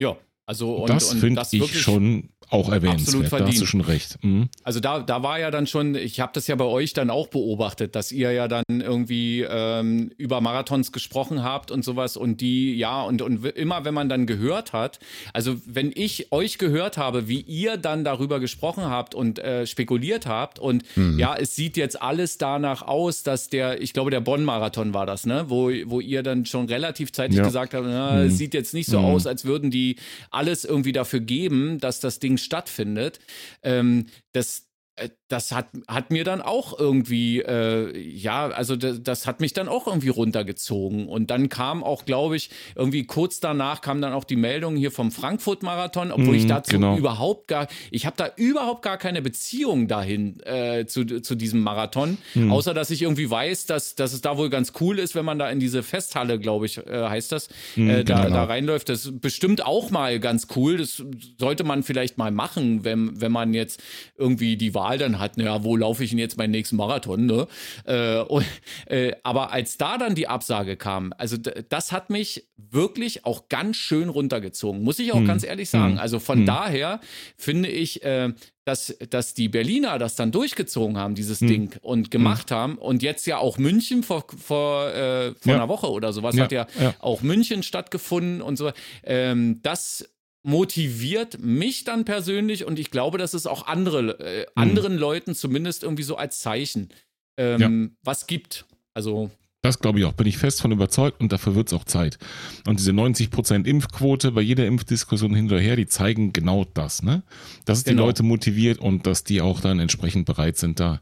Ja. 0.00 0.16
Also 0.48 0.76
und, 0.76 0.90
das 0.90 1.12
und 1.12 1.18
finde 1.20 1.40
das 1.40 1.52
ich 1.52 1.60
wirklich- 1.60 1.82
schon 1.82 2.28
auch 2.48 2.70
erwähnenswert. 2.70 3.32
Da 3.32 3.46
hast 3.46 3.60
du 3.60 3.66
schon 3.66 3.80
recht. 3.80 4.22
Mhm. 4.22 4.48
Also 4.62 4.80
da, 4.80 5.00
da 5.00 5.22
war 5.22 5.38
ja 5.40 5.50
dann 5.50 5.66
schon, 5.66 5.94
ich 5.94 6.20
habe 6.20 6.32
das 6.34 6.46
ja 6.46 6.54
bei 6.54 6.64
euch 6.64 6.92
dann 6.92 7.10
auch 7.10 7.26
beobachtet, 7.26 7.96
dass 7.96 8.12
ihr 8.12 8.30
ja 8.32 8.46
dann 8.46 8.64
irgendwie 8.68 9.44
ähm, 9.48 10.10
über 10.16 10.40
Marathons 10.40 10.92
gesprochen 10.92 11.42
habt 11.42 11.70
und 11.70 11.84
sowas 11.84 12.16
und 12.16 12.40
die, 12.40 12.76
ja, 12.76 13.02
und, 13.02 13.20
und 13.22 13.44
immer 13.44 13.84
wenn 13.84 13.94
man 13.94 14.08
dann 14.08 14.26
gehört 14.26 14.72
hat, 14.72 15.00
also 15.32 15.56
wenn 15.66 15.90
ich 15.94 16.30
euch 16.30 16.58
gehört 16.58 16.98
habe, 16.98 17.26
wie 17.26 17.40
ihr 17.40 17.76
dann 17.76 18.04
darüber 18.04 18.38
gesprochen 18.38 18.84
habt 18.84 19.14
und 19.14 19.38
äh, 19.40 19.66
spekuliert 19.66 20.26
habt 20.26 20.58
und 20.58 20.84
mhm. 20.96 21.18
ja, 21.18 21.34
es 21.34 21.56
sieht 21.56 21.76
jetzt 21.76 22.00
alles 22.00 22.38
danach 22.38 22.82
aus, 22.82 23.24
dass 23.24 23.48
der, 23.48 23.82
ich 23.82 23.92
glaube, 23.92 24.10
der 24.10 24.20
Bonn-Marathon 24.20 24.94
war 24.94 25.06
das, 25.06 25.26
ne, 25.26 25.46
wo, 25.48 25.70
wo 25.86 26.00
ihr 26.00 26.22
dann 26.22 26.46
schon 26.46 26.66
relativ 26.66 27.12
zeitig 27.12 27.38
ja. 27.38 27.44
gesagt 27.44 27.74
habt, 27.74 27.86
na, 27.86 28.12
mhm. 28.12 28.28
es 28.28 28.38
sieht 28.38 28.54
jetzt 28.54 28.72
nicht 28.72 28.88
so 28.88 29.00
mhm. 29.00 29.06
aus, 29.06 29.26
als 29.26 29.44
würden 29.44 29.72
die 29.72 29.96
alles 30.30 30.64
irgendwie 30.64 30.92
dafür 30.92 31.20
geben, 31.20 31.78
dass 31.80 31.98
das 31.98 32.20
Ding 32.20 32.35
stattfindet. 32.38 33.20
Ähm, 33.62 34.06
das, 34.32 34.68
äh, 34.96 35.10
das 35.28 35.50
hat, 35.50 35.66
hat 35.88 36.12
mir 36.12 36.22
dann 36.22 36.40
auch 36.40 36.78
irgendwie, 36.78 37.40
äh, 37.40 37.98
ja, 37.98 38.46
also 38.46 38.76
das, 38.76 39.02
das, 39.02 39.26
hat 39.26 39.40
mich 39.40 39.52
dann 39.52 39.66
auch 39.66 39.88
irgendwie 39.88 40.08
runtergezogen. 40.08 41.08
Und 41.08 41.32
dann 41.32 41.48
kam 41.48 41.82
auch, 41.82 42.04
glaube 42.04 42.36
ich, 42.36 42.50
irgendwie 42.76 43.04
kurz 43.06 43.40
danach 43.40 43.80
kam 43.80 44.00
dann 44.00 44.12
auch 44.12 44.22
die 44.22 44.36
Meldung 44.36 44.76
hier 44.76 44.92
vom 44.92 45.10
Frankfurt-Marathon, 45.10 46.12
obwohl 46.12 46.34
mm, 46.34 46.34
ich 46.34 46.44
mhm, 46.44 46.48
dazu 46.48 46.72
genau. 46.72 46.96
überhaupt 46.96 47.48
gar, 47.48 47.66
ich 47.90 48.06
habe 48.06 48.16
da 48.16 48.30
überhaupt 48.36 48.82
gar 48.82 48.98
keine 48.98 49.20
Beziehung 49.20 49.88
dahin 49.88 50.38
äh, 50.44 50.86
zu, 50.86 51.04
zu 51.04 51.34
diesem 51.34 51.60
Marathon, 51.60 52.18
mm. 52.34 52.52
außer 52.52 52.72
dass 52.72 52.90
ich 52.90 53.02
irgendwie 53.02 53.28
weiß, 53.28 53.66
dass, 53.66 53.96
dass 53.96 54.12
es 54.12 54.20
da 54.20 54.38
wohl 54.38 54.48
ganz 54.48 54.74
cool 54.80 55.00
ist, 55.00 55.16
wenn 55.16 55.24
man 55.24 55.40
da 55.40 55.50
in 55.50 55.58
diese 55.58 55.82
Festhalle, 55.82 56.38
glaube 56.38 56.66
ich, 56.66 56.78
äh, 56.78 57.08
heißt 57.08 57.32
das, 57.32 57.48
mm, 57.74 57.88
da, 57.88 58.02
genau. 58.02 58.30
da 58.30 58.44
reinläuft. 58.44 58.88
Das 58.88 59.06
ist 59.06 59.20
bestimmt 59.20 59.66
auch 59.66 59.90
mal 59.90 60.20
ganz 60.20 60.46
cool. 60.54 60.76
Das 60.76 61.02
sollte 61.38 61.64
man 61.64 61.82
vielleicht 61.82 62.16
mal 62.16 62.30
machen, 62.30 62.84
wenn, 62.84 63.20
wenn 63.20 63.32
man 63.32 63.54
jetzt 63.54 63.82
irgendwie 64.16 64.56
die 64.56 64.72
Wahl 64.72 64.98
dann 64.98 65.15
hat, 65.18 65.36
naja, 65.36 65.64
wo 65.64 65.76
laufe 65.76 66.04
ich 66.04 66.10
denn 66.10 66.18
jetzt 66.18 66.36
meinen 66.36 66.50
nächsten 66.50 66.76
Marathon, 66.76 67.26
ne? 67.26 67.46
Äh, 67.84 68.20
und, 68.20 68.44
äh, 68.86 69.12
aber 69.22 69.52
als 69.52 69.78
da 69.78 69.98
dann 69.98 70.14
die 70.14 70.28
Absage 70.28 70.76
kam, 70.76 71.12
also 71.18 71.36
das 71.36 71.92
hat 71.92 72.10
mich 72.10 72.48
wirklich 72.56 73.24
auch 73.24 73.48
ganz 73.48 73.76
schön 73.76 74.08
runtergezogen, 74.08 74.82
muss 74.82 74.98
ich 74.98 75.12
auch 75.12 75.18
hm. 75.18 75.26
ganz 75.26 75.44
ehrlich 75.44 75.70
sagen. 75.70 75.94
Hm. 75.94 75.98
Also 75.98 76.18
von 76.18 76.40
hm. 76.40 76.46
daher 76.46 77.00
finde 77.36 77.68
ich, 77.68 78.02
äh, 78.02 78.32
dass, 78.64 78.96
dass 79.10 79.32
die 79.32 79.48
Berliner 79.48 79.98
das 79.98 80.16
dann 80.16 80.32
durchgezogen 80.32 80.98
haben, 80.98 81.14
dieses 81.14 81.40
hm. 81.40 81.48
Ding, 81.48 81.74
und 81.82 82.10
gemacht 82.10 82.50
hm. 82.50 82.56
haben. 82.56 82.78
Und 82.78 83.02
jetzt 83.02 83.26
ja 83.26 83.38
auch 83.38 83.58
München 83.58 84.02
vor, 84.02 84.24
vor, 84.36 84.88
äh, 84.88 85.34
vor 85.34 85.52
ja. 85.52 85.54
einer 85.54 85.68
Woche 85.68 85.90
oder 85.90 86.12
sowas 86.12 86.34
ja, 86.34 86.44
hat 86.44 86.52
ja, 86.52 86.66
ja, 86.80 86.94
auch 86.98 87.22
München 87.22 87.62
stattgefunden 87.62 88.42
und 88.42 88.56
so. 88.56 88.72
Ähm, 89.04 89.60
das 89.62 90.08
motiviert 90.46 91.40
mich 91.40 91.82
dann 91.82 92.04
persönlich 92.04 92.64
und 92.64 92.78
ich 92.78 92.92
glaube, 92.92 93.18
dass 93.18 93.34
es 93.34 93.46
auch 93.46 93.66
andere, 93.66 94.20
äh, 94.20 94.40
mhm. 94.42 94.46
anderen 94.54 94.96
Leuten 94.96 95.34
zumindest 95.34 95.82
irgendwie 95.82 96.04
so 96.04 96.16
als 96.16 96.38
Zeichen 96.38 96.90
ähm, 97.36 97.60
ja. 97.60 97.98
was 98.04 98.28
gibt. 98.28 98.64
Also. 98.94 99.30
Das 99.62 99.80
glaube 99.80 99.98
ich 99.98 100.04
auch, 100.04 100.12
bin 100.12 100.28
ich 100.28 100.38
fest 100.38 100.62
von 100.62 100.70
überzeugt 100.70 101.20
und 101.20 101.32
dafür 101.32 101.56
wird 101.56 101.66
es 101.66 101.72
auch 101.72 101.82
Zeit. 101.82 102.18
Und 102.64 102.78
diese 102.78 102.92
90% 102.92 103.66
Impfquote 103.66 104.30
bei 104.30 104.40
jeder 104.40 104.66
Impfdiskussion 104.66 105.34
hinterher, 105.34 105.74
die 105.74 105.88
zeigen 105.88 106.32
genau 106.32 106.64
das, 106.64 107.02
ne? 107.02 107.24
Dass 107.64 107.78
es 107.78 107.84
genau. 107.84 108.02
die 108.02 108.06
Leute 108.06 108.22
motiviert 108.22 108.78
und 108.78 109.04
dass 109.08 109.24
die 109.24 109.40
auch 109.40 109.60
dann 109.60 109.80
entsprechend 109.80 110.26
bereit 110.26 110.58
sind, 110.58 110.78
da 110.78 111.00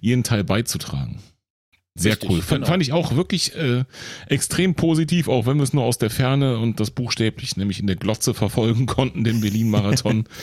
ihren 0.00 0.24
Teil 0.24 0.42
beizutragen. 0.42 1.20
Sehr 1.96 2.12
Richtig, 2.12 2.30
cool. 2.30 2.42
Genau. 2.48 2.66
Fand 2.66 2.82
ich 2.82 2.92
auch 2.92 3.16
wirklich 3.16 3.54
äh, 3.56 3.84
extrem 4.28 4.74
positiv, 4.74 5.28
auch 5.28 5.46
wenn 5.46 5.56
wir 5.56 5.62
es 5.64 5.72
nur 5.72 5.84
aus 5.84 5.98
der 5.98 6.10
Ferne 6.10 6.58
und 6.58 6.78
das 6.78 6.90
buchstäblich 6.90 7.56
nämlich 7.56 7.80
in 7.80 7.86
der 7.86 7.96
Glotze 7.96 8.34
verfolgen 8.34 8.86
konnten, 8.86 9.24
den 9.24 9.40
Berlin-Marathon. 9.40 10.24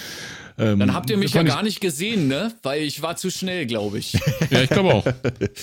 Ähm, 0.57 0.79
Dann 0.79 0.93
habt 0.93 1.09
ihr 1.09 1.17
mich 1.17 1.33
ja 1.33 1.43
gar 1.43 1.63
nicht 1.63 1.81
gesehen, 1.81 2.27
ne? 2.27 2.53
Weil 2.61 2.83
ich 2.83 3.01
war 3.01 3.15
zu 3.15 3.31
schnell, 3.31 3.65
glaube 3.65 3.97
ich. 3.97 4.13
ja, 4.51 4.61
ich 4.61 4.69
glaube 4.69 4.93
auch. 4.93 5.05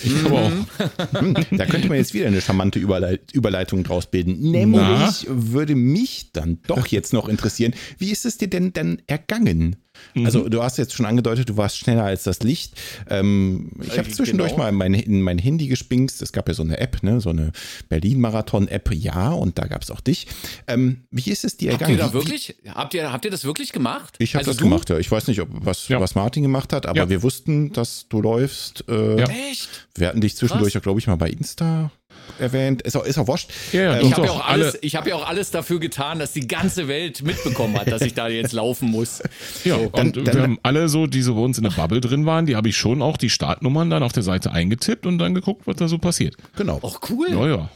Ich 0.03 0.19
glaube 0.19 0.37
auch. 0.37 1.21
Hm, 1.21 1.35
da 1.53 1.67
könnte 1.67 1.89
man 1.89 1.99
jetzt 1.99 2.13
wieder 2.13 2.27
eine 2.27 2.41
charmante 2.41 2.81
Überleit 2.81 3.33
Überleitung 3.33 3.85
draus 3.85 4.11
bilden. 4.11 4.51
Nämlich 4.51 4.81
Na? 4.81 5.15
würde 5.29 5.77
mich 5.77 6.33
dann 6.33 6.59
doch 6.67 6.89
jetzt 6.89 7.13
noch 7.13 7.29
interessieren, 7.29 7.73
wie 7.99 8.11
ist 8.11 8.27
es 8.27 8.37
dir 8.39 8.49
denn 8.49 8.73
dann 8.73 9.01
ergangen? 9.07 9.77
Mhm. 10.15 10.27
Also 10.27 10.49
du 10.49 10.63
hast 10.63 10.79
jetzt 10.79 10.95
schon 10.95 11.07
angedeutet, 11.07 11.49
du 11.49 11.57
warst 11.57 11.79
schneller 11.79 12.05
als 12.05 12.25
das 12.25 12.41
Licht. 12.41 12.75
Ähm, 13.09 13.71
ich 13.83 13.99
habe 13.99 14.09
äh, 14.09 14.13
zwischendurch 14.13 14.53
genau. 14.53 14.65
mal 14.65 14.69
in 14.71 14.75
mein, 14.75 14.95
in 14.95 15.23
mein 15.23 15.39
Handy 15.39 15.67
gespingst. 15.67 16.23
Es 16.23 16.33
gab 16.33 16.49
ja 16.49 16.55
so 16.55 16.63
eine 16.63 16.79
App, 16.79 17.03
ne? 17.03 17.21
so 17.21 17.31
eine 17.31 17.53
Berlin-Marathon-App, 17.89 18.93
ja, 18.95 19.31
und 19.31 19.59
da 19.59 19.67
gab 19.67 19.83
es 19.83 19.91
auch 19.91 20.01
dich. 20.01 20.27
Ähm, 20.67 21.03
wie 21.11 21.31
ist 21.31 21.45
es 21.45 21.57
dir 21.57 21.73
habt 21.73 21.83
ergangen? 21.83 21.99
Ihr 21.99 22.05
da 22.05 22.13
wirklich, 22.13 22.57
habt, 22.69 22.95
ihr, 22.95 23.13
habt 23.13 23.25
ihr 23.25 23.31
das 23.31 23.45
wirklich 23.45 23.73
gemacht? 23.73 24.17
Ich 24.19 24.35
habe 24.35 24.41
also 24.41 24.53
das 24.53 24.59
du? 24.59 24.65
gemacht, 24.65 24.91
ja. 24.91 24.99
Ich 24.99 25.11
weiß 25.11 25.29
nicht, 25.29 25.41
ob, 25.41 25.49
was, 25.53 25.89
ja. 25.89 26.01
was 26.01 26.15
Martin 26.15 26.43
gemacht 26.43 26.73
hat, 26.73 26.87
aber 26.87 26.99
ja. 26.99 27.09
wir 27.09 27.23
wussten, 27.23 27.73
dass 27.73 28.07
du 28.09 28.21
läufst. 28.21 28.85
Äh, 28.89 29.23
Echt? 29.51 29.89
Wir 29.95 30.09
hatten 30.09 30.21
dich 30.21 30.37
zwischendurch, 30.37 30.81
glaube 30.81 31.01
ich, 31.01 31.07
mal 31.07 31.17
bei 31.17 31.31
Insta 31.31 31.91
erwähnt. 32.39 32.83
Ist 32.83 32.97
auch, 32.97 33.05
ist 33.05 33.19
auch 33.19 33.27
wurscht. 33.27 33.51
Ja, 33.73 33.83
ja, 33.83 34.01
ich 34.01 34.13
habe 34.13 34.27
ja, 34.27 34.33
auch 34.33 34.47
alles, 34.47 34.79
ich 34.81 34.97
hab 34.97 35.07
ja 35.07 35.15
auch 35.15 35.27
alles 35.27 35.51
dafür 35.51 35.81
getan, 35.81 36.19
dass 36.19 36.33
die 36.33 36.47
ganze 36.47 36.89
Welt 36.89 37.23
mitbekommen 37.23 37.79
hat, 37.79 37.91
dass 37.91 38.03
ich 38.03 38.15
da 38.15 38.29
jetzt 38.29 38.53
laufen 38.53 38.91
muss. 38.91 39.23
Ja, 39.65 39.77
so. 39.77 39.91
und 39.93 40.17
dann, 40.17 40.35
wir 40.35 40.43
haben 40.43 40.59
alle 40.63 40.89
so, 40.89 41.07
die 41.07 41.23
so 41.23 41.35
bei 41.35 41.41
uns 41.41 41.59
in 41.59 41.65
der 41.65 41.71
Bubble 41.71 42.01
drin 42.01 42.25
waren, 42.25 42.47
die 42.47 42.57
habe 42.57 42.69
ich 42.69 42.77
schon 42.77 43.03
auch 43.03 43.17
die 43.17 43.29
Startnummern 43.29 43.91
dann 43.91 44.03
auf 44.03 44.13
der 44.13 44.23
Seite 44.23 44.53
eingetippt 44.53 45.07
und 45.07 45.19
dann 45.19 45.35
geguckt, 45.35 45.67
was 45.67 45.77
da 45.77 45.89
so 45.89 45.99
passiert. 45.99 46.37
Genau. 46.57 46.79
Auch 46.83 47.01
cool. 47.11 47.29
Ja, 47.31 47.47
ja. 47.47 47.71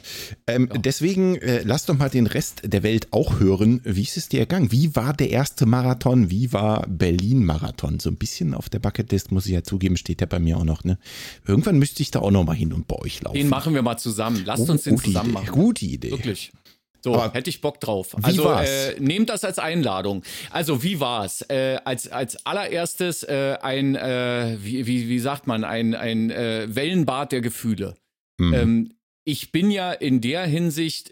Ähm, 0.46 0.68
ja. 0.72 0.78
Deswegen 0.78 1.36
äh, 1.36 1.62
lass 1.64 1.86
doch 1.86 1.96
mal 1.96 2.08
den 2.08 2.26
Rest 2.26 2.62
der 2.64 2.82
Welt 2.82 3.08
auch 3.10 3.38
hören. 3.40 3.80
Wie 3.84 4.02
ist 4.02 4.16
es 4.16 4.28
dir 4.28 4.40
ergangen? 4.40 4.72
Wie 4.72 4.96
war 4.96 5.12
der 5.12 5.30
erste 5.30 5.66
Marathon? 5.66 6.30
Wie 6.30 6.52
war 6.52 6.86
Berlin-Marathon? 6.88 8.00
So 8.00 8.10
ein 8.10 8.16
bisschen 8.16 8.54
auf 8.54 8.68
der 8.68 8.78
Bucketlist, 8.78 9.32
muss 9.32 9.46
ich 9.46 9.52
ja 9.52 9.62
zugeben, 9.62 9.96
steht 9.96 10.20
der 10.20 10.26
bei 10.26 10.38
mir 10.38 10.58
auch 10.58 10.64
noch. 10.64 10.84
Ne? 10.84 10.98
Irgendwann 11.46 11.78
müsste 11.78 12.02
ich 12.02 12.10
da 12.10 12.20
auch 12.20 12.30
noch 12.30 12.44
mal 12.44 12.54
hin 12.54 12.72
und 12.72 12.86
bei 12.88 12.96
euch 12.96 13.22
laufen. 13.22 13.36
Den 13.36 13.48
machen 13.48 13.74
wir 13.74 13.82
mal 13.82 13.96
zusammen. 13.96 14.43
Lasst 14.44 14.68
oh, 14.68 14.72
uns 14.72 14.84
den 14.84 14.98
zusammen 14.98 15.30
Idee. 15.30 15.40
machen. 15.40 15.52
Gute 15.52 15.84
Idee. 15.84 16.10
Wirklich. 16.10 16.52
So, 17.04 17.14
Aber 17.14 17.34
hätte 17.34 17.50
ich 17.50 17.60
Bock 17.60 17.80
drauf. 17.80 18.16
Also 18.22 18.50
äh, 18.50 18.98
nehmt 18.98 19.28
das 19.28 19.44
als 19.44 19.58
Einladung. 19.58 20.22
Also 20.50 20.82
wie 20.82 21.00
war's? 21.00 21.42
Äh, 21.50 21.78
als 21.84 22.08
als 22.08 22.46
allererstes 22.46 23.22
äh, 23.24 23.58
ein 23.60 23.94
äh, 23.94 24.56
wie, 24.58 24.86
wie 24.86 25.10
wie 25.10 25.18
sagt 25.18 25.46
man 25.46 25.64
ein 25.64 25.94
ein 25.94 26.30
äh, 26.30 26.66
Wellenbad 26.74 27.32
der 27.32 27.42
Gefühle. 27.42 27.94
Mhm. 28.38 28.54
Ähm, 28.54 28.94
ich 29.24 29.52
bin 29.52 29.70
ja 29.70 29.92
in 29.92 30.22
der 30.22 30.46
Hinsicht 30.46 31.10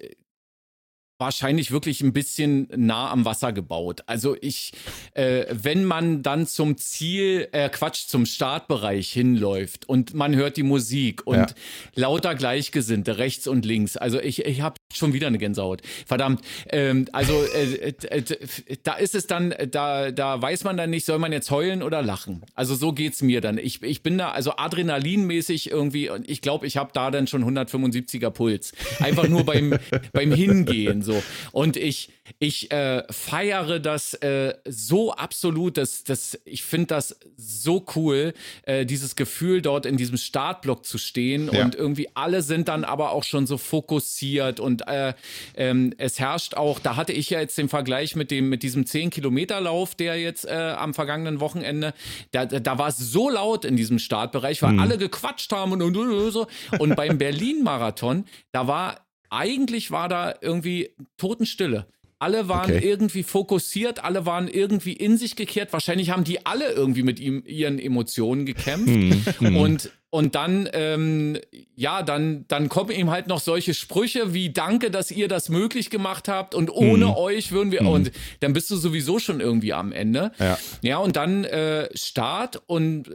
wahrscheinlich 1.23 1.71
wirklich 1.71 2.01
ein 2.01 2.13
bisschen 2.13 2.67
nah 2.75 3.13
am 3.13 3.25
Wasser 3.25 3.53
gebaut. 3.53 4.03
Also 4.07 4.37
ich, 4.41 4.73
äh, 5.15 5.45
wenn 5.51 5.85
man 5.85 6.25
dann 6.25 6.49
zum 6.49 6.77
Ziel, 6.77 7.49
äh, 7.53 7.69
Quatsch, 7.69 8.09
zum 8.09 8.27
Startbereich 8.27 9.09
hinläuft 9.13 9.89
und 9.89 10.15
man 10.15 10.35
hört 10.35 10.57
die 10.57 10.65
Musik 10.65 11.25
und 11.25 11.37
ja. 11.37 11.47
lauter 11.95 12.35
Gleichgesinnte 12.35 13.19
rechts 13.19 13.47
und 13.47 13.65
links. 13.65 13.97
Also 13.97 14.21
ich, 14.21 14.45
ich 14.45 14.63
habe 14.63 14.75
schon 14.93 15.13
wieder 15.13 15.29
eine 15.29 15.39
Gänsehaut. 15.39 15.83
Verdammt. 16.07 16.41
Ähm, 16.69 17.07
also 17.13 17.35
äh, 17.55 17.91
äh, 17.91 18.17
äh 18.19 18.77
da 18.83 18.95
ist 18.95 19.15
es 19.15 19.29
dann, 19.29 19.55
da, 19.71 20.11
da 20.11 20.43
weiß 20.43 20.65
man 20.65 20.77
dann 20.77 20.91
nicht, 20.91 21.07
soll 21.07 21.21
man 21.21 21.31
jetzt 21.31 21.53
heulen 21.53 21.85
oder 21.85 22.03
lachen. 22.03 22.43
Also 22.55 22.75
so 22.75 22.93
geht's 22.93 23.23
mir 23.23 23.41
dann. 23.41 23.59
Ich, 23.59 23.81
ich 23.85 24.03
bin 24.03 24.19
da 24.19 24.33
also 24.33 24.57
adrenalinmäßig 24.57 25.71
irgendwie 25.71 26.11
und 26.11 26.29
ich 26.29 26.41
glaube, 26.41 26.67
ich 26.67 26.77
habe 26.77 26.91
da 26.93 27.13
dann 27.13 27.29
schon 27.29 27.45
175er 27.45 28.31
Puls. 28.31 28.73
Einfach 28.99 29.29
nur 29.29 29.45
beim, 29.45 29.79
beim 30.13 30.33
Hingehen 30.33 31.03
so 31.03 31.12
so. 31.13 31.23
Und 31.53 31.77
ich, 31.77 32.11
ich 32.39 32.71
äh, 32.71 33.05
feiere 33.11 33.81
das 33.81 34.15
äh, 34.15 34.55
so 34.65 35.13
absolut, 35.13 35.77
dass, 35.77 36.05
dass 36.05 36.39
ich 36.45 36.63
finde 36.63 36.89
das 36.89 37.19
so 37.37 37.85
cool, 37.97 38.33
äh, 38.63 38.87
dieses 38.87 39.17
Gefühl 39.17 39.63
dort 39.63 39.87
in 39.87 39.97
diesem 39.97 40.17
Startblock 40.17 40.85
zu 40.85 40.99
stehen 40.99 41.51
ja. 41.53 41.65
und 41.65 41.75
irgendwie 41.75 42.09
alle 42.15 42.43
sind 42.43 42.69
dann 42.69 42.85
aber 42.85 43.13
auch 43.13 43.25
schon 43.25 43.47
so 43.47 43.59
fokussiert 43.59 44.61
und 44.61 44.87
äh, 44.87 45.15
ähm, 45.57 45.95
es 45.99 46.19
herrscht 46.19 46.55
auch, 46.55 46.79
da 46.79 46.97
hatte 46.97 47.13
ich 47.13 47.31
ja 47.31 47.41
jetzt 47.41 47.59
den 47.59 47.69
Vergleich 47.69 48.17
mit 48.17 48.31
dem 48.31 48.49
mit 48.49 48.63
diesem 48.63 48.87
10 48.87 49.11
Kilometer 49.11 49.61
Lauf, 49.61 49.95
der 49.95 50.21
jetzt 50.21 50.47
äh, 50.47 50.53
am 50.77 50.95
vergangenen 50.95 51.41
Wochenende, 51.41 51.95
da, 52.31 52.47
da 52.47 52.79
war 52.79 52.89
es 52.89 52.99
so 52.99 53.31
laut 53.31 53.65
in 53.65 53.77
diesem 53.77 53.99
Startbereich, 53.99 54.63
weil 54.63 54.73
mhm. 54.73 54.81
alle 54.81 54.99
gequatscht 54.99 55.53
haben 55.53 55.73
und, 55.73 55.83
und, 55.83 55.97
und 55.97 56.31
so 56.31 56.47
und 56.79 56.97
beim 56.97 57.19
Berlin 57.23 57.63
Marathon, 57.63 58.25
da 58.53 58.67
war 58.67 59.01
eigentlich 59.33 59.91
war 59.91 60.09
da 60.09 60.35
irgendwie 60.41 60.91
Totenstille. 61.17 61.87
Alle 62.19 62.47
waren 62.49 62.71
okay. 62.71 62.89
irgendwie 62.89 63.25
fokussiert, 63.25 64.05
alle 64.05 64.27
waren 64.27 64.47
irgendwie 64.47 64.93
in 64.93 65.17
sich 65.17 65.35
gekehrt. 65.35 65.73
Wahrscheinlich 65.73 66.11
haben 66.11 66.23
die 66.23 66.47
alle 66.47 66.71
irgendwie 66.71 67.03
mit 67.03 67.19
ihm, 67.19 67.43
ihren 67.45 67.81
Emotionen 67.81 68.47
gekämpft. 68.47 69.41
Mm, 69.41 69.57
und, 69.57 69.91
und 70.11 70.37
dann, 70.37 70.69
ähm, 70.73 71.37
ja, 71.75 72.05
dann, 72.05 72.45
dann 72.47 72.69
kommen 72.69 72.93
ihm 72.93 73.11
halt 73.11 73.27
noch 73.27 73.41
solche 73.41 73.75
Sprüche 73.75 74.35
wie 74.35 74.53
Danke, 74.53 74.93
dass 74.93 75.11
ihr 75.11 75.27
das 75.27 75.49
möglich 75.49 75.91
gemacht 75.91 76.29
habt 76.29 76.55
und 76.55 76.71
ohne 76.71 77.07
mm. 77.07 77.17
euch 77.17 77.51
würden 77.51 77.73
wir, 77.73 77.83
und 77.83 78.13
dann 78.39 78.53
bist 78.53 78.71
du 78.71 78.77
sowieso 78.77 79.19
schon 79.19 79.41
irgendwie 79.41 79.73
am 79.73 79.91
Ende. 79.91 80.31
Ja, 80.39 80.59
ja 80.83 80.99
und 80.99 81.17
dann 81.17 81.43
äh, 81.43 81.89
Start 81.97 82.63
und 82.67 83.11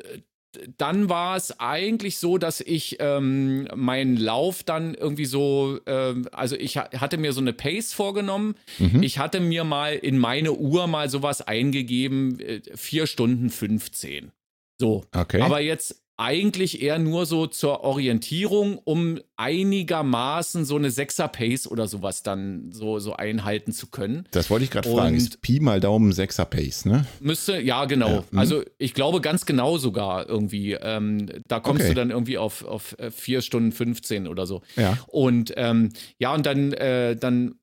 dann 0.78 1.10
war 1.10 1.36
es 1.36 1.60
eigentlich 1.60 2.18
so, 2.18 2.38
dass 2.38 2.62
ich 2.62 2.97
ähm, 2.99 3.68
meinen 3.76 4.18
Lauf 4.18 4.64
dann 4.64 4.93
irgendwie 4.93 5.26
so, 5.26 5.80
ähm, 5.86 6.28
also 6.32 6.55
ich 6.55 6.78
ha 6.78 6.89
hatte 6.97 7.18
mir 7.18 7.34
so 7.34 7.41
eine 7.41 7.53
Pace 7.53 7.93
vorgenommen. 7.93 8.55
Mhm. 8.80 9.03
Ich 9.03 9.20
hatte 9.20 9.39
mir 9.39 9.64
mal 9.64 9.95
in 9.95 10.18
meine 10.18 10.53
Uhr 10.53 10.88
mal 10.88 11.10
sowas 11.10 11.41
eingegeben, 11.41 12.39
äh, 12.39 12.62
4 12.76 13.08
Stunden 13.08 13.49
15. 13.49 14.32
So. 14.80 15.05
Okay. 15.16 15.41
Aber 15.41 15.60
jetzt 15.60 16.03
eigentlich 16.18 16.82
eher 16.82 16.97
nur 16.97 17.28
so 17.28 17.45
zur 17.45 17.82
Orientierung, 17.82 18.80
um 18.84 19.20
einigermaßen 19.36 20.65
so 20.65 20.76
eine 20.76 20.89
Sechser-Pace 20.89 21.68
oder 21.68 21.88
sowas 21.88 22.24
dann 22.24 22.72
so, 22.72 22.97
so 22.97 23.13
einhalten 23.13 23.72
zu 23.72 23.88
können. 23.88 24.28
Das 24.32 24.49
wollte 24.49 24.65
ich 24.65 24.72
gerade 24.72 24.89
fragen. 24.89 25.15
Ist 25.15 25.41
Pi 25.41 25.59
mal 25.59 25.80
Daumen 25.80 26.11
Sechser-Pace, 26.11 26.86
ne? 26.86 27.05
Müsste, 27.20 27.61
ja, 27.61 27.86
genau. 27.86 28.09
Ja, 28.09 28.24
hm. 28.32 28.39
also 28.39 28.63
ich 28.80 28.95
glaube 28.95 29.22
ganz 29.22 29.45
genau 29.45 29.78
sogar 29.78 30.28
irgendwie. 30.28 30.74
Ähm, 30.74 31.28
da 31.47 31.59
kommst 31.59 31.82
okay. 31.82 31.89
du 31.89 31.95
dann 31.95 32.09
irgendwie 32.09 32.39
auf, 32.39 32.65
auf 32.65 32.97
4 33.11 33.38
äh, 33.38 33.41
Stunden 33.43 33.72
15 33.72 34.28
oder 34.28 34.47
so. 34.47 34.63
Ja. 34.76 34.97
Und 35.05 35.53
ähm, 35.55 35.89
ja, 36.18 36.34
und 36.34 36.47
dann, 36.47 36.74
äh, 36.74 37.15
dann 37.15 37.59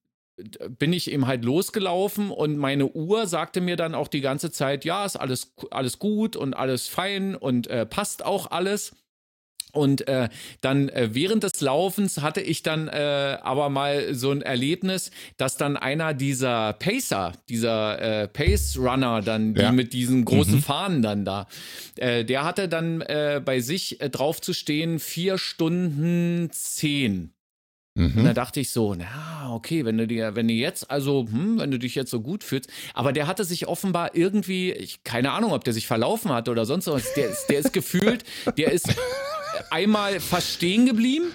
bin 0.78 0.92
ich 0.92 1.10
eben 1.10 1.26
halt 1.26 1.44
losgelaufen 1.44 2.30
und 2.30 2.56
meine 2.56 2.88
Uhr 2.92 3.26
sagte 3.26 3.60
mir 3.60 3.76
dann 3.76 3.94
auch 3.94 4.08
die 4.08 4.20
ganze 4.20 4.50
Zeit, 4.50 4.84
ja, 4.84 5.04
ist 5.04 5.16
alles, 5.16 5.54
alles 5.70 5.98
gut 5.98 6.36
und 6.36 6.54
alles 6.54 6.88
fein 6.88 7.36
und 7.36 7.66
äh, 7.68 7.86
passt 7.86 8.24
auch 8.24 8.50
alles. 8.50 8.92
Und 9.74 10.06
äh, 10.06 10.28
dann 10.60 10.88
äh, 10.88 11.10
während 11.14 11.42
des 11.42 11.60
Laufens 11.60 12.22
hatte 12.22 12.40
ich 12.40 12.62
dann 12.62 12.86
äh, 12.86 13.38
aber 13.42 13.70
mal 13.70 14.14
so 14.14 14.30
ein 14.30 14.40
Erlebnis, 14.40 15.10
dass 15.36 15.56
dann 15.56 15.76
einer 15.76 16.14
dieser 16.14 16.74
Pacer, 16.74 17.32
dieser 17.48 18.22
äh, 18.22 18.28
Pace 18.28 18.78
Runner, 18.78 19.20
dann 19.20 19.54
die 19.54 19.62
ja. 19.62 19.72
mit 19.72 19.92
diesen 19.92 20.24
großen 20.24 20.56
mhm. 20.56 20.62
Fahnen 20.62 21.02
dann 21.02 21.24
da, 21.24 21.48
äh, 21.96 22.24
der 22.24 22.44
hatte 22.44 22.68
dann 22.68 23.00
äh, 23.00 23.42
bei 23.44 23.58
sich 23.58 24.00
äh, 24.00 24.10
drauf 24.10 24.40
zu 24.40 24.52
stehen 24.52 25.00
vier 25.00 25.38
Stunden 25.38 26.50
zehn. 26.52 27.33
Mhm. 27.96 28.18
Und 28.18 28.24
da 28.24 28.32
dachte 28.32 28.58
ich 28.60 28.70
so, 28.70 28.94
na, 28.94 29.52
okay, 29.52 29.84
wenn 29.84 29.96
du 29.96 30.06
dir, 30.06 30.34
wenn 30.34 30.48
du 30.48 30.54
jetzt, 30.54 30.90
also, 30.90 31.26
hm, 31.30 31.58
wenn 31.58 31.70
du 31.70 31.78
dich 31.78 31.94
jetzt 31.94 32.10
so 32.10 32.20
gut 32.20 32.42
fühlst, 32.42 32.68
aber 32.92 33.12
der 33.12 33.26
hatte 33.28 33.44
sich 33.44 33.68
offenbar 33.68 34.16
irgendwie, 34.16 34.72
ich, 34.72 35.04
keine 35.04 35.30
Ahnung, 35.30 35.52
ob 35.52 35.62
der 35.62 35.72
sich 35.72 35.86
verlaufen 35.86 36.32
hat 36.32 36.48
oder 36.48 36.66
sonst 36.66 36.88
was, 36.88 37.14
der 37.14 37.30
ist, 37.30 37.46
der 37.46 37.60
ist 37.60 37.72
gefühlt, 37.72 38.24
der 38.58 38.72
ist 38.72 38.92
einmal 39.70 40.18
fast 40.18 40.50
stehen 40.50 40.86
geblieben 40.86 41.32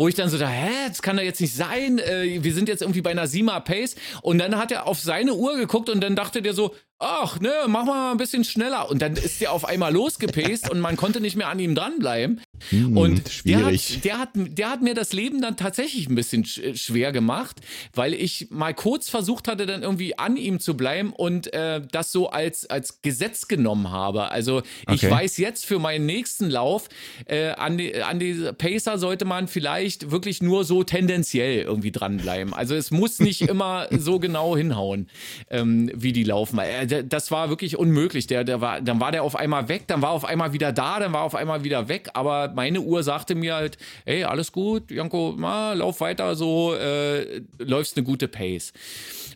wo 0.00 0.06
ich 0.06 0.14
dann 0.14 0.28
so 0.30 0.38
da, 0.38 0.48
hä, 0.48 0.70
das 0.86 1.02
kann 1.02 1.16
doch 1.16 1.24
jetzt 1.24 1.40
nicht 1.40 1.54
sein. 1.54 1.98
Äh, 1.98 2.38
wir 2.40 2.54
sind 2.54 2.68
jetzt 2.68 2.82
irgendwie 2.82 3.02
bei 3.02 3.10
einer 3.10 3.26
Sima 3.26 3.58
Pace. 3.58 3.96
Und 4.22 4.38
dann 4.38 4.56
hat 4.56 4.70
er 4.70 4.86
auf 4.86 5.00
seine 5.00 5.34
Uhr 5.34 5.56
geguckt 5.56 5.90
und 5.90 6.00
dann 6.00 6.14
dachte 6.14 6.40
der 6.40 6.54
so, 6.54 6.72
ach, 7.00 7.40
ne, 7.40 7.52
mach 7.66 7.84
mal 7.84 8.12
ein 8.12 8.16
bisschen 8.16 8.44
schneller. 8.44 8.88
Und 8.88 9.02
dann 9.02 9.14
ist 9.14 9.40
der 9.40 9.52
auf 9.52 9.64
einmal 9.64 9.92
losgepaced 9.92 10.70
und 10.70 10.78
man 10.78 10.96
konnte 10.96 11.20
nicht 11.20 11.36
mehr 11.36 11.48
an 11.48 11.58
ihm 11.58 11.74
dranbleiben. 11.74 12.40
Hm, 12.70 12.96
und 12.96 13.28
schwierig. 13.28 14.00
Der 14.02 14.18
hat, 14.18 14.34
der, 14.34 14.42
hat, 14.44 14.58
der 14.58 14.70
hat 14.70 14.82
mir 14.82 14.94
das 14.94 15.12
Leben 15.12 15.40
dann 15.40 15.56
tatsächlich 15.56 16.08
ein 16.08 16.14
bisschen 16.14 16.44
schwer 16.44 17.12
gemacht, 17.12 17.60
weil 17.94 18.14
ich 18.14 18.48
mal 18.50 18.74
kurz 18.74 19.08
versucht 19.08 19.48
hatte, 19.48 19.66
dann 19.66 19.82
irgendwie 19.82 20.18
an 20.18 20.36
ihm 20.36 20.60
zu 20.60 20.76
bleiben 20.76 21.12
und 21.12 21.52
äh, 21.52 21.80
das 21.90 22.12
so 22.12 22.30
als, 22.30 22.66
als 22.66 23.02
Gesetz 23.02 23.48
genommen 23.48 23.90
habe. 23.90 24.30
Also 24.30 24.62
ich 24.90 25.04
okay. 25.04 25.10
weiß 25.10 25.36
jetzt 25.38 25.66
für 25.66 25.78
meinen 25.78 26.06
nächsten 26.06 26.50
Lauf, 26.50 26.88
äh, 27.26 27.50
an, 27.50 27.78
die, 27.78 28.02
an 28.02 28.18
die 28.18 28.50
Pacer 28.56 28.98
sollte 28.98 29.24
man 29.24 29.48
vielleicht 29.48 30.10
wirklich 30.10 30.42
nur 30.42 30.64
so 30.64 30.82
tendenziell 30.82 31.62
irgendwie 31.62 31.92
dranbleiben. 31.92 32.54
Also 32.54 32.74
es 32.74 32.90
muss 32.90 33.18
nicht 33.18 33.42
immer 33.48 33.88
so 33.90 34.18
genau 34.18 34.56
hinhauen, 34.56 35.08
ähm, 35.50 35.90
wie 35.94 36.12
die 36.12 36.24
laufen. 36.24 36.58
Äh, 36.58 37.04
das 37.04 37.30
war 37.30 37.48
wirklich 37.48 37.76
unmöglich. 37.76 38.26
Der, 38.26 38.44
der 38.44 38.60
war, 38.60 38.80
dann 38.80 39.00
war 39.00 39.12
der 39.12 39.22
auf 39.22 39.36
einmal 39.36 39.68
weg, 39.68 39.84
dann 39.86 40.02
war 40.02 40.10
auf 40.10 40.24
einmal 40.24 40.52
wieder 40.52 40.72
da, 40.72 41.00
dann 41.00 41.12
war 41.12 41.22
auf 41.22 41.34
einmal 41.34 41.64
wieder 41.64 41.88
weg. 41.88 42.10
Aber 42.14 42.47
meine 42.54 42.80
Uhr 42.80 43.02
sagte 43.02 43.34
mir 43.34 43.54
halt, 43.54 43.78
hey, 44.04 44.24
alles 44.24 44.52
gut, 44.52 44.90
Janko, 44.90 45.34
mal, 45.36 45.78
lauf 45.78 46.00
weiter 46.00 46.34
so, 46.36 46.74
äh, 46.74 47.42
läufst 47.58 47.96
eine 47.96 48.04
gute 48.04 48.28
Pace. 48.28 48.72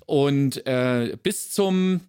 Und 0.06 0.66
äh, 0.66 1.16
bis 1.22 1.50
zum, 1.50 2.00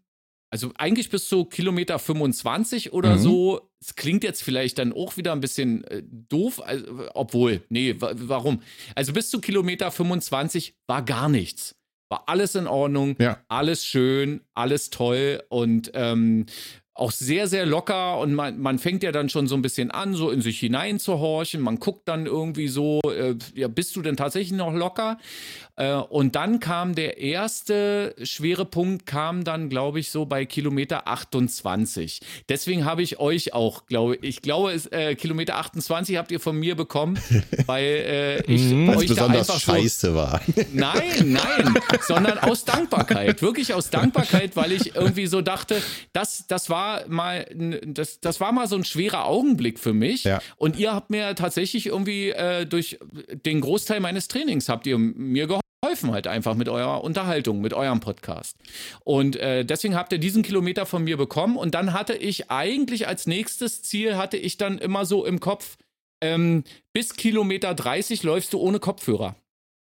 also 0.49 0.72
eigentlich 0.78 1.10
bis 1.10 1.28
zu 1.28 1.45
Kilometer 1.45 1.99
25 1.99 2.93
oder 2.93 3.16
mhm. 3.16 3.20
so, 3.20 3.70
es 3.80 3.95
klingt 3.95 4.24
jetzt 4.24 4.43
vielleicht 4.43 4.78
dann 4.80 4.93
auch 4.93 5.18
wieder 5.18 5.34
ein 5.34 5.41
bisschen 5.41 5.84
äh, 5.86 6.04
doof, 6.06 6.62
also, 6.64 6.86
obwohl, 7.14 7.62
nee, 7.70 7.95
warum? 7.97 8.62
Also 8.95 9.14
bis 9.14 9.30
zu 9.30 9.41
Kilometer 9.41 9.91
25 9.91 10.76
war 10.88 11.04
gar 11.04 11.30
nichts 11.30 11.76
war 12.14 12.30
alles 12.30 12.54
in 12.54 12.68
Ordnung, 12.68 13.16
ja. 13.18 13.39
alles 13.47 13.86
schön, 13.86 14.41
alles 14.54 14.91
toll 14.91 15.41
und 15.49 15.89
ähm, 15.95 16.45
auch 16.96 17.12
sehr, 17.12 17.48
sehr 17.48 17.66
locker 17.66 18.20
und 18.20 18.36
man, 18.36 18.60
man 18.60 18.78
fängt 18.78 19.02
ja 19.02 19.12
dann 19.12 19.28
schon 19.28 19.48
so 19.48 19.56
ein 19.56 19.64
bisschen 19.64 19.89
an, 19.89 20.14
so 20.14 20.30
in 20.30 20.41
sich 20.41 20.60
hineinzuhorchen. 20.60 21.60
Man 21.60 21.80
guckt 21.80 22.08
dann 22.08 22.28
irgendwie 22.28 22.68
so, 22.68 23.02
äh, 23.06 23.36
ja, 23.56 23.68
bist 23.68 23.96
du 23.96 24.02
denn 24.04 24.16
tatsächlich 24.16 24.52
noch 24.52 24.72
locker? 24.72 25.18
Äh, 25.76 25.93
und 25.93 26.36
dann 26.36 26.59
kam 26.59 26.93
der 26.93 27.17
erste 27.17 28.15
schwere 28.21 28.65
Punkt, 28.65 29.05
kam 29.07 29.43
dann, 29.43 29.69
glaube 29.69 29.99
ich, 29.99 30.11
so 30.11 30.26
bei 30.26 30.45
Kilometer 30.45 31.07
28. 31.07 32.21
Deswegen 32.47 32.86
habe 32.86 33.01
ich 33.01 33.19
euch 33.19 33.53
auch, 33.53 33.88
glaube 33.88 34.17
ich, 34.21 34.41
glaube, 34.41 34.71
es, 34.71 34.86
äh, 34.88 35.15
Kilometer 35.15 35.57
28 35.57 36.17
habt 36.17 36.32
ihr 36.32 36.39
von 36.39 36.57
mir 36.57 36.76
bekommen, 36.76 37.17
weil 37.65 37.84
äh, 37.84 38.41
ich 38.51 38.61
mhm. 38.61 38.89
euch 38.89 39.07
besonders 39.07 39.47
da 39.47 39.53
einfach 39.53 39.59
scheiße 39.59 40.07
so, 40.09 40.15
war. 40.15 40.41
Nein, 40.74 41.34
nein, 41.34 41.74
sondern 42.01 42.38
aus 42.39 42.65
Dankbarkeit, 42.65 43.41
wirklich 43.41 43.74
aus 43.74 43.89
Dankbarkeit, 43.89 44.55
weil 44.55 44.71
ich 44.71 44.95
irgendwie 44.95 45.28
so 45.28 45.41
dachte, 45.41 45.82
das, 46.11 46.45
das 46.47 46.69
war 46.69 47.07
mal, 47.07 47.45
das, 47.86 48.19
das 48.19 48.39
war 48.39 48.51
mal 48.51 48.67
so 48.67 48.76
ein 48.76 48.84
schwerer 48.84 49.26
Augenblick 49.26 49.80
für 49.80 49.93
mich. 49.93 50.24
Ja. 50.24 50.39
Und 50.57 50.78
ihr 50.78 50.93
habt 50.93 51.09
mir 51.09 51.36
tatsächlich 51.36 51.88
irgendwie 51.88 52.30
äh, 52.30 52.65
durch 52.65 52.99
den 53.45 53.61
Großteil 53.61 53.99
meines 53.99 54.28
Trainings 54.28 54.69
habt 54.69 54.88
ihr 54.88 54.97
mir 54.97 55.47
geholfen 55.47 55.63
geholfen 55.84 56.12
halt 56.12 56.28
einfach 56.28 56.56
mit 56.56 56.70
eurer 56.70 57.04
Unterhaltung, 57.04 57.60
mit 57.60 57.74
eurem 57.74 58.00
Podcast. 58.00 58.58
Und 59.04 59.36
äh, 59.36 59.66
deswegen 59.66 59.96
habt 59.96 60.14
ihr 60.14 60.18
diesen 60.18 60.42
Kilometer 60.42 60.86
von 60.86 61.04
mir 61.04 61.18
bekommen. 61.18 61.58
Und 61.58 61.76
dann 61.76 61.92
hatte 61.94 62.14
ich 62.14 62.50
eigentlich 62.50 63.08
als 63.08 63.28
nächstes 63.28 63.82
Ziel, 63.84 64.16
hatte 64.16 64.38
ich 64.38 64.58
dann 64.58 64.78
immer 64.78 65.06
so 65.06 65.26
im 65.26 65.42
Kopf, 65.42 65.78
ähm, 66.22 66.64
bis 66.94 67.16
Kilometer 67.16 67.74
30 67.74 68.24
läufst 68.24 68.54
du 68.54 68.60
ohne 68.60 68.80
Kopfhörer. 68.80 69.36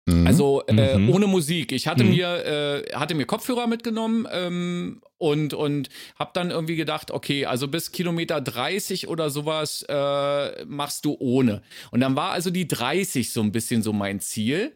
Mhm. 0.08 0.26
Also 0.26 0.64
äh, 0.68 0.98
mhm. 0.98 1.10
ohne 1.10 1.28
Musik. 1.28 1.72
Ich 1.72 1.88
hatte 1.88 2.04
mhm. 2.04 2.10
mir 2.10 2.46
äh, 2.46 2.94
hatte 2.94 3.14
mir 3.14 3.26
Kopfhörer 3.26 3.68
mitgenommen 3.68 4.28
ähm, 4.32 5.02
und 5.20 5.54
und 5.54 5.90
habe 6.18 6.32
dann 6.34 6.50
irgendwie 6.50 6.76
gedacht, 6.76 7.12
okay, 7.12 7.46
also 7.46 7.68
bis 7.68 7.92
Kilometer 7.92 8.42
30 8.42 9.08
oder 9.08 9.30
sowas 9.30 9.86
äh, 9.88 10.66
machst 10.66 11.06
du 11.06 11.16
ohne. 11.20 11.62
Und 11.92 12.02
dann 12.02 12.16
war 12.16 12.32
also 12.32 12.50
die 12.50 12.68
30 12.68 13.32
so 13.32 13.42
ein 13.42 13.52
bisschen 13.52 13.84
so 13.84 13.94
mein 13.94 14.20
Ziel. 14.20 14.74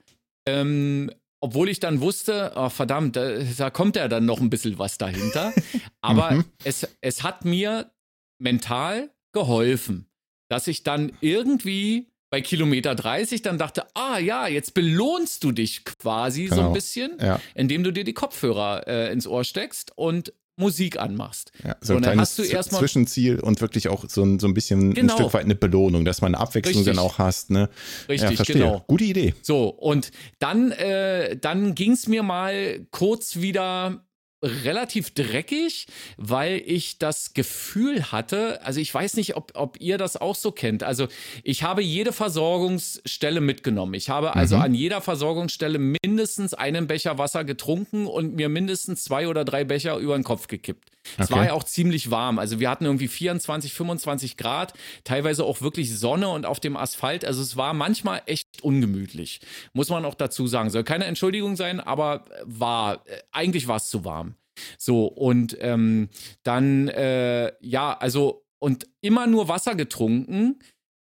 Ähm, 0.47 1.11
obwohl 1.39 1.69
ich 1.69 1.79
dann 1.79 2.01
wusste, 2.01 2.53
oh, 2.55 2.69
verdammt, 2.69 3.15
da, 3.15 3.39
da, 3.39 3.69
kommt 3.69 3.95
ja 3.95 4.07
dann 4.07 4.25
noch 4.25 4.39
ein 4.39 4.49
bisschen 4.49 4.79
was 4.79 4.97
dahinter. 4.97 5.53
Aber 6.01 6.31
mhm. 6.31 6.45
es, 6.63 6.87
es 7.01 7.23
hat 7.23 7.45
mir 7.45 7.91
mental 8.39 9.11
geholfen, 9.33 10.09
dass 10.49 10.67
ich 10.67 10.83
dann 10.83 11.11
irgendwie 11.21 12.07
bei 12.29 12.41
Kilometer 12.41 12.95
30 12.95 13.41
dann 13.41 13.57
dachte, 13.57 13.85
ah 13.93 14.17
ja, 14.17 14.47
jetzt 14.47 14.73
belohnst 14.73 15.43
du 15.43 15.51
dich 15.51 15.85
quasi 15.85 16.45
genau. 16.45 16.55
so 16.55 16.61
ein 16.61 16.65
genau. 16.65 16.73
bisschen, 16.73 17.17
ja. 17.21 17.39
indem 17.55 17.83
du 17.83 17.91
dir 17.91 18.03
die 18.03 18.13
Kopfhörer 18.13 18.87
äh, 18.87 19.13
ins 19.13 19.27
Ohr 19.27 19.43
steckst 19.43 19.93
und 19.95 20.33
Musik 20.57 20.99
anmachst. 20.99 21.51
Ja, 21.63 21.75
so 21.81 21.95
ein 21.95 22.01
kleines 22.01 22.35
Zwischenziel 22.35 23.39
und 23.39 23.61
wirklich 23.61 23.87
auch 23.89 24.05
so 24.09 24.23
ein, 24.23 24.39
so 24.39 24.47
ein 24.47 24.55
bisschen 24.55 24.93
genau. 24.93 25.13
ein 25.13 25.19
Stück 25.19 25.33
weit 25.33 25.45
eine 25.45 25.55
Belohnung, 25.55 26.03
dass 26.03 26.21
man 26.21 26.33
eine 26.33 26.41
Abwechslung 26.41 26.79
Richtig. 26.79 26.95
dann 26.95 27.03
auch 27.03 27.19
hast. 27.19 27.51
Ne? 27.51 27.69
Richtig, 28.09 28.39
ja, 28.39 28.45
genau. 28.45 28.83
Gute 28.87 29.03
Idee. 29.03 29.35
So, 29.43 29.69
und 29.69 30.11
dann, 30.39 30.71
äh, 30.71 31.37
dann 31.37 31.75
ging 31.75 31.91
es 31.91 32.07
mir 32.07 32.23
mal 32.23 32.85
kurz 32.89 33.37
wieder 33.37 34.03
relativ 34.43 35.11
dreckig, 35.11 35.87
weil 36.17 36.61
ich 36.65 36.99
das 36.99 37.33
Gefühl 37.33 38.11
hatte, 38.11 38.61
also 38.63 38.79
ich 38.79 38.93
weiß 38.93 39.15
nicht, 39.15 39.35
ob, 39.35 39.51
ob 39.55 39.79
ihr 39.79 39.97
das 39.97 40.17
auch 40.17 40.35
so 40.35 40.51
kennt. 40.51 40.83
Also 40.83 41.07
ich 41.43 41.63
habe 41.63 41.81
jede 41.81 42.13
Versorgungsstelle 42.13 43.41
mitgenommen. 43.41 43.93
Ich 43.95 44.09
habe 44.09 44.35
also 44.35 44.57
mhm. 44.57 44.61
an 44.61 44.73
jeder 44.73 45.01
Versorgungsstelle 45.01 45.79
mindestens 45.79 46.53
einen 46.53 46.87
Becher 46.87 47.17
Wasser 47.17 47.43
getrunken 47.43 48.05
und 48.05 48.35
mir 48.35 48.49
mindestens 48.49 49.03
zwei 49.03 49.27
oder 49.27 49.43
drei 49.43 49.63
Becher 49.63 49.97
über 49.97 50.15
den 50.15 50.23
Kopf 50.23 50.47
gekippt. 50.47 50.91
Es 51.17 51.29
okay. 51.29 51.39
war 51.39 51.45
ja 51.45 51.53
auch 51.53 51.63
ziemlich 51.63 52.11
warm. 52.11 52.39
Also 52.39 52.59
wir 52.59 52.69
hatten 52.69 52.85
irgendwie 52.85 53.07
24, 53.07 53.73
25 53.73 54.37
Grad, 54.37 54.73
teilweise 55.03 55.43
auch 55.43 55.61
wirklich 55.61 55.97
Sonne 55.97 56.29
und 56.29 56.45
auf 56.45 56.59
dem 56.59 56.77
Asphalt. 56.77 57.25
Also 57.25 57.41
es 57.41 57.57
war 57.57 57.73
manchmal 57.73 58.21
echt 58.25 58.47
ungemütlich. 58.61 59.41
Muss 59.73 59.89
man 59.89 60.05
auch 60.05 60.15
dazu 60.15 60.47
sagen. 60.47 60.69
Soll 60.69 60.83
keine 60.83 61.05
Entschuldigung 61.05 61.55
sein, 61.55 61.79
aber 61.79 62.25
war, 62.43 63.05
äh, 63.07 63.19
eigentlich 63.31 63.67
war 63.67 63.77
es 63.77 63.89
zu 63.89 64.05
warm. 64.05 64.35
So, 64.77 65.05
und 65.05 65.57
ähm, 65.61 66.09
dann, 66.43 66.87
äh, 66.87 67.53
ja, 67.61 67.95
also, 67.97 68.45
und 68.59 68.87
immer 69.01 69.27
nur 69.27 69.47
Wasser 69.47 69.75
getrunken. 69.75 70.59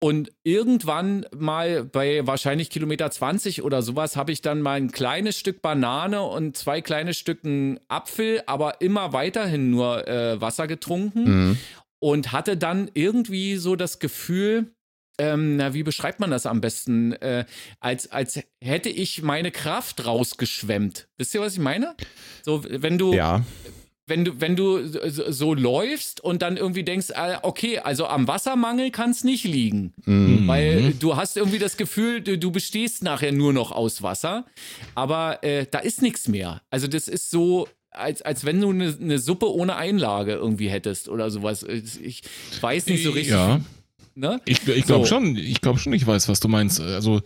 Und 0.03 0.31
irgendwann 0.43 1.27
mal 1.31 1.83
bei 1.83 2.25
wahrscheinlich 2.25 2.71
Kilometer 2.71 3.11
20 3.11 3.61
oder 3.61 3.83
sowas 3.83 4.15
habe 4.15 4.31
ich 4.31 4.41
dann 4.41 4.61
mal 4.61 4.77
ein 4.77 4.91
kleines 4.91 5.37
Stück 5.37 5.61
Banane 5.61 6.23
und 6.23 6.57
zwei 6.57 6.81
kleine 6.81 7.13
Stücken 7.13 7.79
Apfel, 7.87 8.41
aber 8.47 8.81
immer 8.81 9.13
weiterhin 9.13 9.69
nur 9.69 10.07
äh, 10.07 10.41
Wasser 10.41 10.65
getrunken. 10.67 11.23
Mhm. 11.49 11.57
und 11.99 12.31
hatte 12.31 12.57
dann 12.57 12.89
irgendwie 12.95 13.57
so 13.57 13.75
das 13.75 13.99
Gefühl, 13.99 14.71
ähm, 15.19 15.57
na, 15.57 15.75
wie 15.75 15.83
beschreibt 15.83 16.19
man 16.19 16.31
das 16.31 16.47
am 16.47 16.61
besten? 16.61 17.13
Äh, 17.13 17.45
als, 17.79 18.11
als 18.11 18.39
hätte 18.59 18.89
ich 18.89 19.21
meine 19.21 19.51
Kraft 19.51 20.03
rausgeschwemmt. 20.03 21.09
Wisst 21.19 21.35
ihr, 21.35 21.41
was 21.41 21.53
ich 21.53 21.59
meine? 21.59 21.95
So, 22.41 22.63
wenn 22.67 22.97
du, 22.97 23.13
Ja. 23.13 23.45
Wenn 24.11 24.25
du, 24.25 24.41
wenn 24.41 24.57
du 24.57 24.85
so, 25.31 25.53
läufst 25.53 26.21
und 26.21 26.41
dann 26.41 26.57
irgendwie 26.57 26.83
denkst, 26.83 27.11
ah, 27.15 27.39
okay, 27.43 27.79
also 27.79 28.07
am 28.07 28.27
Wassermangel 28.27 28.91
kann 28.91 29.11
es 29.11 29.23
nicht 29.23 29.45
liegen. 29.45 29.93
Mhm. 30.05 30.47
Weil 30.47 30.93
du 30.99 31.15
hast 31.15 31.37
irgendwie 31.37 31.59
das 31.59 31.77
Gefühl, 31.77 32.19
du, 32.19 32.37
du 32.37 32.51
bestehst 32.51 33.03
nachher 33.03 33.31
nur 33.31 33.53
noch 33.53 33.71
aus 33.71 34.03
Wasser. 34.03 34.45
Aber 34.95 35.41
äh, 35.45 35.65
da 35.71 35.79
ist 35.79 36.01
nichts 36.01 36.27
mehr. 36.27 36.61
Also 36.69 36.87
das 36.87 37.07
ist 37.07 37.31
so, 37.31 37.69
als, 37.89 38.21
als 38.21 38.43
wenn 38.43 38.59
du 38.59 38.71
eine, 38.71 38.93
eine 38.99 39.17
Suppe 39.17 39.49
ohne 39.49 39.77
Einlage 39.77 40.33
irgendwie 40.33 40.69
hättest 40.69 41.07
oder 41.07 41.31
sowas. 41.31 41.63
Ich 41.63 42.23
weiß 42.59 42.87
nicht 42.87 43.03
so 43.03 43.11
richtig. 43.11 43.31
Ja. 43.31 43.61
Ne? 44.13 44.41
Ich, 44.43 44.67
ich 44.67 44.85
glaube 44.85 45.05
So. 45.05 45.15
schon, 45.15 45.37
ich 45.37 45.61
glaube 45.61 45.79
schon, 45.79 45.93
ich 45.93 46.05
weiß, 46.05 46.27
was 46.27 46.41
du 46.41 46.49
meinst. 46.49 46.81
Also 46.81 47.21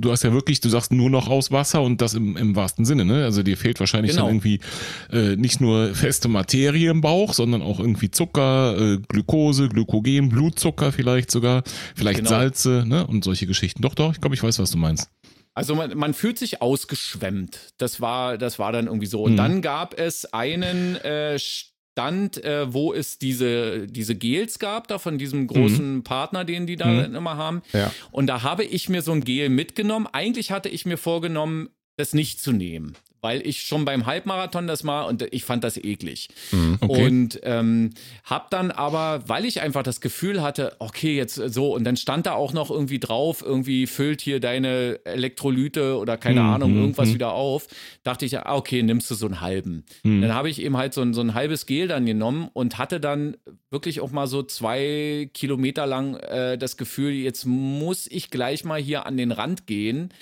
du 0.00 0.10
hast 0.10 0.24
ja 0.24 0.32
wirklich, 0.32 0.60
du 0.60 0.68
sagst 0.68 0.92
nur 0.92 1.10
noch 1.10 1.28
aus 1.28 1.50
Wasser 1.52 1.82
und 1.82 2.00
das 2.00 2.14
im, 2.14 2.36
im 2.36 2.56
wahrsten 2.56 2.84
Sinne, 2.84 3.04
ne? 3.04 3.24
Also 3.24 3.42
dir 3.42 3.56
fehlt 3.56 3.78
wahrscheinlich 3.80 4.12
Genau. 4.12 4.24
dann 4.26 4.34
irgendwie 4.36 4.60
äh, 5.12 5.36
nicht 5.36 5.60
nur 5.60 5.94
feste 5.94 6.28
Materie 6.28 6.90
im 6.90 7.00
Bauch, 7.00 7.34
sondern 7.34 7.62
auch 7.62 7.78
irgendwie 7.80 8.10
Zucker, 8.10 8.76
äh, 8.78 8.98
Glukose, 9.08 9.68
Glykogen, 9.68 10.28
Blutzucker 10.28 10.92
vielleicht 10.92 11.30
sogar, 11.30 11.62
vielleicht 11.94 12.18
Genau. 12.18 12.30
Salze, 12.30 12.84
ne? 12.86 13.06
Und 13.06 13.24
solche 13.24 13.46
Geschichten. 13.46 13.82
Doch, 13.82 13.94
doch, 13.94 14.12
ich 14.12 14.20
glaube, 14.20 14.34
ich 14.34 14.42
weiß, 14.42 14.58
was 14.58 14.70
du 14.70 14.78
meinst. 14.78 15.08
Also 15.52 15.74
man, 15.74 15.96
man 15.98 16.14
fühlt 16.14 16.38
sich 16.38 16.62
ausgeschwemmt. 16.62 17.72
Das 17.78 18.00
war, 18.00 18.38
das 18.38 18.58
war 18.58 18.72
dann 18.72 18.86
irgendwie 18.86 19.06
so. 19.06 19.22
Und 19.22 19.32
Mhm. 19.32 19.36
dann 19.36 19.62
gab 19.62 19.98
es 19.98 20.32
einen 20.32 20.96
äh, 20.96 21.38
Stand, 21.92 22.42
äh, 22.44 22.72
wo 22.72 22.92
es 22.94 23.18
diese, 23.18 23.86
diese 23.86 24.14
Gels 24.14 24.58
gab, 24.58 24.88
da 24.88 24.98
von 24.98 25.18
diesem 25.18 25.46
großen 25.46 26.02
Partner, 26.04 26.44
den 26.44 26.66
die 26.66 26.76
da 26.76 26.86
Mhm. 26.86 27.14
immer 27.16 27.36
haben. 27.36 27.62
Ja. 27.72 27.92
Und 28.12 28.26
da 28.28 28.42
habe 28.42 28.64
ich 28.64 28.88
mir 28.88 29.02
so 29.02 29.12
ein 29.12 29.22
Gel 29.22 29.48
mitgenommen. 29.48 30.06
Eigentlich 30.12 30.50
hatte 30.50 30.68
ich 30.68 30.86
mir 30.86 30.96
vorgenommen, 30.96 31.68
das 31.96 32.14
nicht 32.14 32.40
zu 32.40 32.52
nehmen, 32.52 32.94
weil 33.20 33.46
ich 33.46 33.62
schon 33.62 33.84
beim 33.84 34.06
Halbmarathon 34.06 34.66
das 34.66 34.82
mal 34.82 35.02
und 35.02 35.22
ich 35.32 35.44
fand 35.44 35.64
das 35.64 35.76
eklig. 35.76 36.28
Okay. 36.80 37.06
Und 37.06 37.40
ähm, 37.42 37.90
hab 38.24 38.50
dann 38.50 38.70
aber, 38.70 39.22
weil 39.26 39.44
ich 39.44 39.60
einfach 39.60 39.82
das 39.82 40.00
Gefühl 40.00 40.42
hatte, 40.42 40.76
okay, 40.78 41.16
jetzt 41.16 41.34
so, 41.34 41.74
und 41.74 41.84
dann 41.84 41.96
stand 41.96 42.26
da 42.26 42.32
auch 42.32 42.52
noch 42.52 42.70
irgendwie 42.70 42.98
drauf, 42.98 43.42
irgendwie 43.44 43.86
füllt 43.86 44.20
hier 44.20 44.40
deine 44.40 45.00
Elektrolyte 45.04 45.96
oder 45.98 46.16
keine 46.16 46.40
Mhm, 46.40 46.48
Ahnung, 46.48 46.76
irgendwas 46.76 47.10
mhm. 47.10 47.14
wieder 47.14 47.32
auf, 47.32 47.66
dachte 48.02 48.24
ich, 48.24 48.38
ah, 48.38 48.54
okay, 48.54 48.82
nimmst 48.82 49.10
du 49.10 49.14
so 49.14 49.26
einen 49.26 49.40
halben. 49.40 49.84
Mhm. 50.02 50.22
Dann 50.22 50.34
habe 50.34 50.48
ich 50.50 50.62
eben 50.62 50.76
halt 50.76 50.94
so 50.94 51.02
ein, 51.02 51.14
so 51.14 51.20
ein 51.20 51.34
halbes 51.34 51.66
Gel 51.66 51.88
dann 51.88 52.06
genommen 52.06 52.48
und 52.52 52.78
hatte 52.78 53.00
dann 53.00 53.36
wirklich 53.70 54.00
auch 54.00 54.10
mal 54.10 54.26
so 54.26 54.42
zwei 54.42 55.30
Kilometer 55.34 55.86
lang 55.86 56.16
äh, 56.16 56.58
das 56.58 56.76
Gefühl, 56.76 57.12
jetzt 57.12 57.44
muss 57.46 58.06
ich 58.06 58.30
gleich 58.30 58.64
mal 58.64 58.80
hier 58.80 59.06
an 59.06 59.16
den 59.16 59.32
Rand 59.32 59.66
gehen 59.66 60.12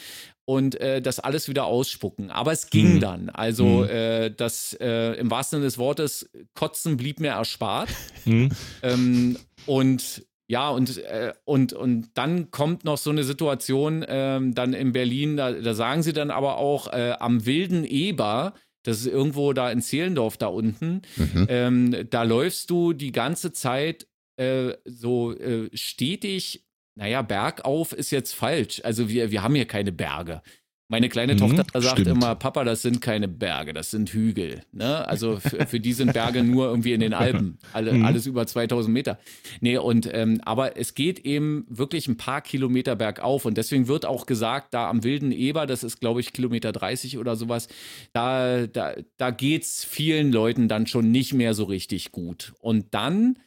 und 0.49 0.81
äh, 0.81 1.03
das 1.03 1.21
alles 1.21 1.47
wieder 1.51 1.67
ausspucken. 1.67 2.31
Aber 2.31 2.53
es 2.53 2.71
ging 2.71 2.95
Mhm. 2.95 3.01
dann. 3.01 3.29
Also 3.29 3.85
äh, 3.85 4.31
das 4.35 4.73
äh, 4.81 5.13
im 5.19 5.31
wahrsten 5.31 5.59
Sinne 5.59 5.67
des 5.67 5.77
Wortes, 5.77 6.31
Kotzen 6.55 6.97
blieb 6.97 7.21
mir 7.21 7.33
erspart. 7.33 7.91
Mhm. 8.25 8.49
ähm, 8.83 9.39
und 9.67 10.25
ja, 10.51 10.71
und, 10.71 10.97
äh, 10.99 11.35
und, 11.45 11.75
und 11.75 12.09
dann 12.15 12.51
kommt 12.51 12.85
noch 12.85 12.97
so 12.97 13.11
eine 13.11 13.25
Situation 13.25 14.03
ähm, 14.09 14.55
dann 14.55 14.73
in 14.73 14.93
Berlin, 14.93 15.37
da, 15.37 15.53
da 15.53 15.75
sagen 15.75 16.03
sie 16.03 16.15
dann 16.15 16.31
aber 16.31 16.57
auch 16.57 16.91
äh, 16.93 17.13
am 17.21 17.45
wilden 17.45 17.85
Eber, 17.85 18.55
das 18.85 19.01
ist 19.01 19.07
irgendwo 19.07 19.53
da 19.53 19.71
in 19.71 19.83
Zehlendorf 19.83 20.39
da 20.39 20.47
unten, 20.47 21.03
Mhm. 21.17 21.47
ähm, 21.51 22.07
da 22.09 22.23
läufst 22.23 22.71
du 22.71 22.95
die 22.95 23.13
ganze 23.13 23.53
Zeit 23.53 24.07
äh, 24.37 24.73
so 24.87 25.35
stetig, 25.75 26.65
naja, 26.99 27.23
bergauf 27.23 27.93
ist 27.93 28.11
jetzt 28.11 28.35
falsch. 28.35 28.81
Also 28.85 29.09
wir, 29.09 29.31
wir 29.31 29.43
haben 29.43 29.55
hier 29.55 29.67
keine 29.67 29.93
Berge. 29.93 30.43
Meine 30.91 31.11
kleine 31.11 31.35
Mhm, 31.35 31.39
Tochter 31.39 31.67
sagt 31.83 32.01
stimmt. 32.01 32.09
immer, 32.09 32.35
Papa, 32.35 32.65
das 32.65 32.81
sind 32.81 33.03
keine 33.03 33.29
Berge, 33.29 33.75
das 33.75 33.91
sind 33.91 34.09
Hügel. 34.09 34.63
Ne? 34.73 35.07
Also 35.07 35.39
für, 35.39 35.67
für 35.67 35.81
die 35.81 35.93
sind 35.93 36.15
Berge 36.15 36.43
nur 36.43 36.67
irgendwie 36.69 36.95
in 36.95 37.01
den 37.01 37.13
Alpen. 37.13 37.59
Alle, 37.75 37.93
Mhm. 37.93 38.07
Alles 38.07 38.25
über 38.25 38.47
2000 38.47 38.93
Meter. 38.95 39.19
Nee, 39.61 39.77
und 39.77 40.09
ähm, 40.11 40.41
aber 40.47 40.79
es 40.79 40.95
geht 40.95 41.19
eben 41.27 41.67
wirklich 41.69 42.09
ein 42.09 42.17
paar 42.17 42.41
Kilometer 42.41 42.97
bergauf. 42.97 43.45
Und 43.45 43.59
deswegen 43.59 43.87
wird 43.87 44.07
auch 44.07 44.25
gesagt, 44.25 44.73
da 44.73 44.89
am 44.89 45.05
Wilden 45.05 45.31
Eber, 45.31 45.67
das 45.67 45.85
ist, 45.85 46.01
glaube 46.01 46.21
ich, 46.21 46.33
Kilometer 46.33 46.73
30 46.73 47.19
oder 47.19 47.37
sowas, 47.37 47.69
da, 48.15 48.67
da, 48.67 48.95
da 49.19 49.31
geht 49.31 49.65
es 49.65 49.85
vielen 49.85 50.33
Leuten 50.33 50.69
dann 50.69 50.87
schon 50.87 51.11
nicht 51.11 51.35
mehr 51.35 51.53
so 51.53 51.65
richtig 51.65 52.13
gut. 52.13 52.55
Und 52.61 52.95
dann 52.95 53.39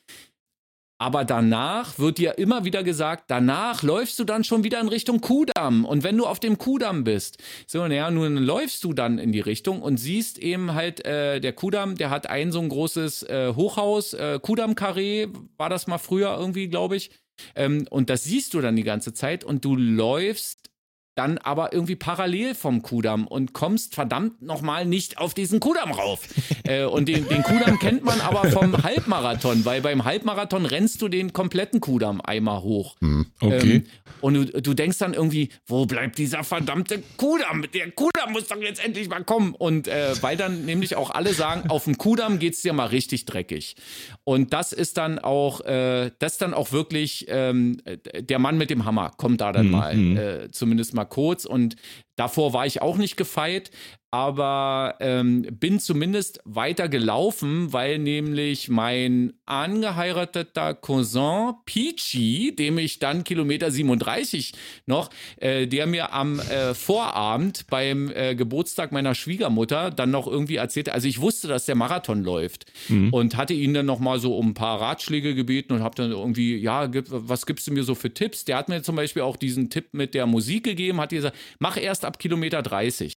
aber 1.02 1.26
danach 1.26 1.98
wird 1.98 2.19
dir 2.19 2.38
immer 2.38 2.64
wieder 2.64 2.84
gesagt, 2.84 3.23
danach 3.26 3.82
läufst 3.82 4.19
du 4.19 4.23
dann 4.23 4.44
schon 4.44 4.64
wieder 4.64 4.80
in 4.80 4.88
Richtung 4.88 5.19
Kudamm. 5.19 5.84
Und 5.84 6.03
wenn 6.03 6.15
du 6.15 6.28
auf 6.28 6.40
dem 6.40 6.60
Kudamm 6.60 7.03
bist, 7.03 7.40
so, 7.65 7.88
naja, 7.88 8.11
nun 8.11 8.38
läufst 8.38 8.84
du 8.84 8.94
dann 8.94 9.18
in 9.18 9.32
die 9.32 9.40
Richtung 9.40 9.82
und 9.82 9.98
siehst 9.98 10.38
eben 10.38 10.76
halt, 10.76 11.03
äh, 11.03 11.40
der 11.40 11.53
Kudamm, 11.53 11.95
der 11.95 12.11
hat 12.11 12.30
ein 12.30 12.52
so 12.52 12.60
ein 12.60 12.69
großes 12.69 13.23
äh, 13.23 13.53
Hochhaus, 13.56 14.14
äh, 14.14 14.38
Kudamm-Karree, 14.40 15.30
war 15.57 15.69
das 15.69 15.88
mal 15.88 15.98
früher 15.98 16.38
irgendwie, 16.38 16.68
glaube 16.68 16.98
ich. 16.98 17.10
Ähm, 17.56 17.88
und 17.90 18.11
das 18.11 18.23
siehst 18.26 18.53
du 18.53 18.61
dann 18.61 18.76
die 18.76 18.84
ganze 18.84 19.11
Zeit 19.11 19.44
und 19.44 19.65
du 19.65 19.76
läufst 19.76 20.69
dann 21.16 21.38
aber 21.38 21.74
irgendwie 21.74 21.96
parallel 21.96 22.54
vom 22.54 22.82
Kudamm 22.82 23.26
und 23.26 23.54
kommst 23.54 23.96
verdammt 23.96 24.42
nochmal 24.42 24.86
nicht 24.86 25.18
auf 25.18 25.34
diesen 25.34 25.60
Kudamm 25.60 25.92
rauf. 25.92 26.22
äh, 26.64 26.84
und 26.84 27.08
den, 27.08 27.28
den 27.28 27.44
Kudamm 27.44 27.80
kennt 27.80 28.04
man 28.04 28.22
aber 28.22 28.50
vom 28.52 28.84
Halbmarathon, 28.84 29.66
weil 29.66 29.82
beim 29.82 30.06
Halbmarathon 30.06 30.66
rennst 30.66 31.02
du 31.02 31.08
den 31.08 31.34
kompletten 31.34 31.82
Kudamm 31.82 32.22
einmal 32.22 32.62
hoch. 32.62 32.98
Okay. 33.40 33.76
Ähm, 33.76 33.84
und 34.22 34.34
du, 34.36 34.62
du 34.62 34.74
denkst 34.74 35.00
dann 35.00 35.14
irgendwie, 35.14 35.50
wo 35.66 35.86
bleibt 35.86 36.18
dieser 36.18 36.44
verdammte 36.44 37.02
Kudamm? 37.18 37.66
Der 37.74 37.90
Kudamm 37.92 38.34
muss 38.34 38.48
doch 38.48 38.62
jetzt 38.62 38.84
endlich 38.84 39.10
mal 39.10 39.24
kommen. 39.24 39.56
Und 39.56 39.88
äh, 39.88 40.14
weil 40.22 40.38
dann 40.38 40.66
nämlich 40.66 40.96
auch 40.96 41.10
alle 41.10 41.34
sagen, 41.34 41.70
auf 41.70 41.86
dem 41.86 41.98
Kudamm 41.98 42.38
geht's 42.38 42.62
dir 42.62 42.74
mal 42.74 42.86
richtig 42.86 43.26
dreckig. 43.26 43.76
Und 44.24 44.54
das 44.54 44.74
ist 44.74 44.98
dann 44.98 45.18
auch, 45.18 45.62
äh, 45.62 46.12
das 46.20 46.38
dann 46.38 46.54
auch 46.54 46.72
wirklich 46.72 47.26
ähm, 47.30 47.82
der 48.20 48.40
Mann 48.40 48.58
mit 48.58 48.70
dem 48.70 48.86
Hammer 48.86 49.12
kommt 49.18 49.42
da 49.42 49.52
dann 49.52 49.62
Mhm, 49.66 49.72
mal, 49.72 49.96
mhm. 49.96 50.18
äh, 50.18 50.52
zumindest 50.52 50.94
mal 50.94 51.01
kurz. 51.06 51.45
Und 51.45 51.76
davor 52.16 52.54
war 52.54 52.66
ich 52.66 52.82
auch 52.82 52.98
nicht 52.98 53.18
gefeit, 53.18 53.72
aber 54.14 54.96
ähm, 55.00 55.44
bin 55.44 55.80
zumindest 55.80 56.42
weiter 56.44 56.90
gelaufen, 56.90 57.72
weil 57.72 57.98
nämlich 57.98 58.68
mein 58.68 59.32
angeheirateter 59.46 60.74
Cousin 60.74 61.54
Peachy, 61.66 62.54
dem 62.54 62.78
ich 62.78 63.00
dann 63.00 63.24
Kilometer 63.24 63.72
37 63.72 64.52
noch, 64.86 65.12
äh, 65.38 65.66
der 65.66 65.88
mir 65.88 66.12
am 66.12 66.40
äh, 66.40 66.74
Vorabend 66.74 67.68
beim 67.68 68.12
äh, 68.12 68.36
Geburtstag 68.36 68.92
meiner 68.92 69.16
Schwiegermutter 69.16 69.92
dann 69.92 70.12
noch 70.12 70.28
irgendwie 70.28 70.58
erzählte, 70.58 70.92
also 70.92 71.08
ich 71.08 71.22
wusste, 71.22 71.48
dass 71.48 71.66
der 71.66 71.76
Marathon 71.76 72.22
läuft 72.22 72.66
und 73.12 73.38
hatte 73.38 73.54
ihn 73.54 73.74
dann 73.74 73.86
noch 73.86 74.00
mal 74.00 74.20
so 74.20 74.36
um 74.36 74.50
ein 74.50 74.54
paar 74.54 74.82
Ratschläge 74.82 75.36
gebeten 75.36 75.72
und 75.72 75.84
habe 75.84 75.96
dann 75.96 76.12
irgendwie, 76.12 76.58
ja, 76.58 76.88
gib, 76.88 77.06
was 77.10 77.46
gibst 77.46 77.68
du 77.68 77.72
mir 77.72 77.84
so 77.84 77.96
für 77.96 78.14
Tipps? 78.14 78.44
Der 78.44 78.58
hat 78.58 78.68
mir 78.68 78.84
zum 78.84 78.98
Beispiel 78.98 79.22
auch 79.22 79.38
diesen 79.38 79.70
Tipp 79.70 79.94
mit 79.94 80.14
der 80.14 80.26
Musik 80.26 80.66
gegeben, 80.66 81.00
hat 81.00 81.12
gesagt, 81.12 81.38
mach 81.60 81.78
erst 81.78 82.01
ab 82.06 82.19
Kilometer 82.19 82.61
30. 82.61 83.14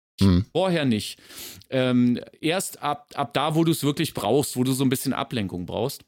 Vorher 0.53 0.85
nicht. 0.85 1.19
Ähm, 1.69 2.19
erst 2.39 2.81
ab, 2.81 3.09
ab 3.15 3.33
da, 3.33 3.55
wo 3.55 3.63
du 3.63 3.71
es 3.71 3.83
wirklich 3.83 4.13
brauchst, 4.13 4.55
wo 4.55 4.63
du 4.63 4.71
so 4.71 4.83
ein 4.83 4.89
bisschen 4.89 5.13
Ablenkung 5.13 5.65
brauchst. 5.65 6.03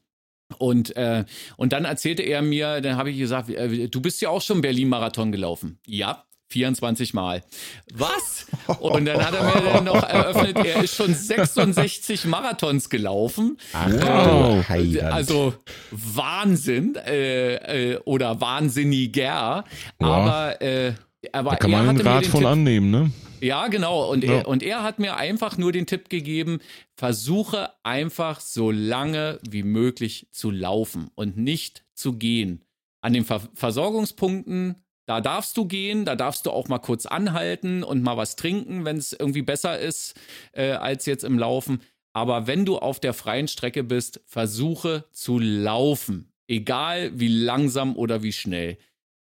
Und, 0.56 0.96
äh, 0.96 1.24
und 1.56 1.72
dann 1.74 1.84
erzählte 1.84 2.22
er 2.22 2.40
mir, 2.40 2.80
dann 2.80 2.96
habe 2.96 3.10
ich 3.10 3.18
gesagt, 3.18 3.50
äh, 3.50 3.88
du 3.88 4.00
bist 4.00 4.20
ja 4.22 4.30
auch 4.30 4.40
schon 4.40 4.62
Berlin-Marathon 4.62 5.30
gelaufen. 5.30 5.78
Ja, 5.86 6.24
24 6.48 7.12
Mal. 7.12 7.44
Was? 7.92 8.46
Und 8.80 9.04
dann 9.04 9.24
hat 9.24 9.34
er 9.34 9.42
mir 9.42 9.72
dann 9.72 9.84
noch 9.84 10.02
eröffnet, 10.02 10.56
er 10.56 10.82
ist 10.82 10.96
schon 10.96 11.14
66 11.14 12.24
Marathons 12.24 12.88
gelaufen. 12.88 13.58
Wow. 13.72 14.64
Also 15.12 15.54
Wahnsinn 15.90 16.96
äh, 16.96 17.92
äh, 17.92 17.98
oder 18.04 18.40
wahnsinniger. 18.40 19.64
Aber, 19.98 20.62
äh, 20.62 20.94
aber 21.32 21.50
Da 21.50 21.56
kann 21.56 21.70
man 21.70 21.88
einen 21.88 22.00
Rat 22.00 22.26
von 22.26 22.40
Tipp, 22.40 22.48
annehmen, 22.48 22.90
ne? 22.90 23.10
ja, 23.40 23.68
genau. 23.68 24.10
Und, 24.10 24.24
Ja. 24.24 24.38
Er, 24.38 24.48
und 24.48 24.62
er 24.62 24.82
hat 24.82 24.98
mir 24.98 25.16
einfach 25.16 25.58
nur 25.58 25.72
den 25.72 25.86
Tipp 25.86 26.08
gegeben, 26.08 26.60
versuche 26.96 27.70
einfach 27.82 28.40
so 28.40 28.70
lange 28.70 29.40
wie 29.48 29.62
möglich 29.62 30.28
zu 30.30 30.50
laufen 30.50 31.10
und 31.14 31.36
nicht 31.36 31.84
zu 31.94 32.14
gehen. 32.14 32.64
An 33.00 33.12
den 33.12 33.24
Ver 33.24 33.40
Versorgungspunkten, 33.54 34.76
da 35.06 35.20
darfst 35.20 35.56
du 35.56 35.64
gehen, 35.64 36.04
da 36.04 36.16
darfst 36.16 36.46
du 36.46 36.50
auch 36.50 36.68
mal 36.68 36.78
kurz 36.78 37.06
anhalten 37.06 37.82
und 37.82 38.02
mal 38.02 38.16
was 38.16 38.36
trinken, 38.36 38.84
wenn 38.84 38.96
es 38.96 39.12
irgendwie 39.12 39.42
besser 39.42 39.78
ist 39.78 40.14
äh, 40.52 40.72
als 40.72 41.06
jetzt 41.06 41.24
im 41.24 41.38
Laufen. 41.38 41.80
Aber 42.12 42.46
wenn 42.46 42.64
du 42.64 42.78
auf 42.78 43.00
der 43.00 43.14
freien 43.14 43.48
Strecke 43.48 43.84
bist, 43.84 44.20
versuche 44.26 45.04
zu 45.12 45.38
laufen. 45.38 46.32
Egal 46.48 47.12
wie 47.18 47.28
langsam 47.28 47.96
oder 47.96 48.22
wie 48.22 48.32
schnell. 48.32 48.78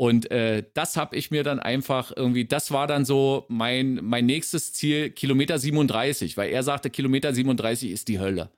Und 0.01 0.31
äh, 0.31 0.63
das 0.73 0.97
habe 0.97 1.15
ich 1.15 1.29
mir 1.29 1.43
dann 1.43 1.59
einfach 1.59 2.11
irgendwie, 2.15 2.45
das 2.45 2.71
war 2.71 2.87
dann 2.87 3.05
so 3.05 3.45
mein, 3.49 3.99
mein 4.01 4.25
nächstes 4.25 4.73
Ziel, 4.73 5.11
Kilometer 5.11 5.59
37, 5.59 6.37
weil 6.37 6.49
er 6.49 6.63
sagte, 6.63 6.89
Kilometer 6.89 7.35
37 7.35 7.91
ist 7.91 8.07
die 8.07 8.17
Hölle. 8.19 8.49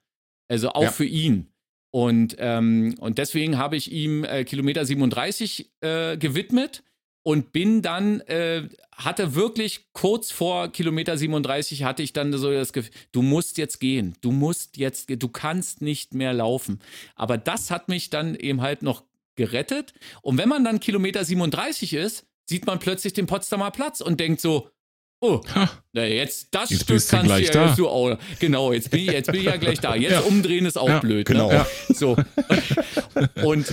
Also 0.48 0.70
auch 0.70 0.84
Ja. 0.84 0.92
für 0.92 1.04
ihn. 1.04 1.48
Und, 1.92 2.38
ähm, 2.40 2.96
und 3.02 3.18
deswegen 3.18 3.58
habe 3.58 3.76
ich 3.76 3.92
ihm 3.92 4.24
äh, 4.24 4.46
Kilometer 4.46 4.86
37 4.86 5.70
äh, 5.82 6.16
gewidmet 6.16 6.82
und 7.24 7.52
bin 7.52 7.82
dann, 7.82 8.22
äh, 8.22 8.70
hatte 8.96 9.36
wirklich 9.36 9.88
kurz 9.92 10.32
vor 10.32 10.70
Kilometer 10.72 11.18
37 11.18 11.84
hatte 11.84 12.04
ich 12.04 12.14
dann 12.14 12.32
so 12.32 12.52
das 12.54 12.72
Gefühl, 12.72 12.94
du 13.12 13.22
musst 13.22 13.58
jetzt 13.58 13.82
gehen, 13.82 14.14
du 14.22 14.32
musst 14.32 14.78
jetzt, 14.78 15.10
du 15.10 15.28
kannst 15.28 15.82
nicht 15.82 16.14
mehr 16.14 16.32
laufen. 16.32 16.80
Aber 17.16 17.38
das 17.38 17.70
hat 17.70 17.90
mich 17.90 18.10
dann 18.10 18.34
eben 18.36 18.62
halt 18.62 18.82
noch 18.82 19.04
gerettet. 19.36 19.94
Und 20.22 20.38
wenn 20.38 20.50
man 20.50 20.64
dann 20.64 20.80
Kilometer 20.80 21.24
37 21.24 21.94
ist, 21.94 22.26
sieht 22.48 22.66
man 22.66 22.80
plötzlich 22.80 23.14
den 23.14 23.26
Potsdamer 23.26 23.72
Platz 23.72 24.02
und 24.02 24.20
denkt 24.20 24.42
so, 24.42 24.70
oh, 25.22 25.42
na 25.94 26.06
jetzt 26.06 26.50
das 26.52 26.70
jetzt 26.70 26.84
Stück 26.84 27.08
kannst 27.08 27.32
du 27.32 27.42
ja 27.42 27.52
da. 27.52 27.76
du 27.76 27.88
auch. 27.88 28.18
Genau, 28.40 28.74
jetzt 28.74 28.92
bin, 28.92 29.02
ich, 29.02 29.08
jetzt 29.08 29.32
bin 29.32 29.42
ich 29.42 29.46
ja 29.46 29.58
gleich 29.58 29.80
da. 29.80 29.96
Jetzt 29.96 30.12
ja. 30.12 30.20
umdrehen 30.20 30.66
ist 30.66 30.78
auch 30.78 30.90
ja, 30.90 31.00
blöd. 31.00 31.26
Genau. 31.26 31.52
Ne? 31.52 31.66
So. 31.90 32.18
und 33.44 33.66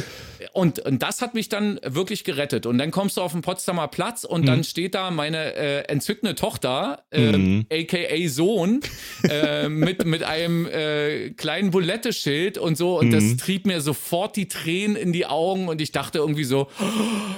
und, 0.52 0.80
und 0.80 1.02
das 1.02 1.22
hat 1.22 1.34
mich 1.34 1.48
dann 1.48 1.78
wirklich 1.84 2.24
gerettet. 2.24 2.66
Und 2.66 2.78
dann 2.78 2.90
kommst 2.90 3.16
du 3.16 3.22
auf 3.22 3.32
den 3.32 3.42
Potsdamer 3.42 3.88
Platz 3.88 4.24
und 4.24 4.42
mhm. 4.42 4.46
dann 4.46 4.64
steht 4.64 4.94
da 4.94 5.10
meine 5.10 5.54
äh, 5.54 5.80
entzückende 5.82 6.34
Tochter, 6.34 7.04
äh, 7.10 7.32
mhm. 7.32 7.66
aka 7.70 8.28
Sohn, 8.28 8.80
äh, 9.28 9.68
mit, 9.68 10.04
mit 10.04 10.22
einem 10.22 10.66
äh, 10.66 11.30
kleinen 11.30 11.70
Bulette-Schild 11.70 12.58
und 12.58 12.76
so. 12.76 12.98
Und 12.98 13.08
mhm. 13.08 13.12
das 13.12 13.36
trieb 13.36 13.66
mir 13.66 13.80
sofort 13.80 14.36
die 14.36 14.48
Tränen 14.48 14.96
in 14.96 15.12
die 15.12 15.26
Augen 15.26 15.68
und 15.68 15.80
ich 15.80 15.92
dachte 15.92 16.18
irgendwie 16.18 16.44
so, 16.44 16.68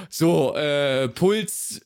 so, 0.09 0.55
äh, 0.57 1.09
Puls 1.09 1.83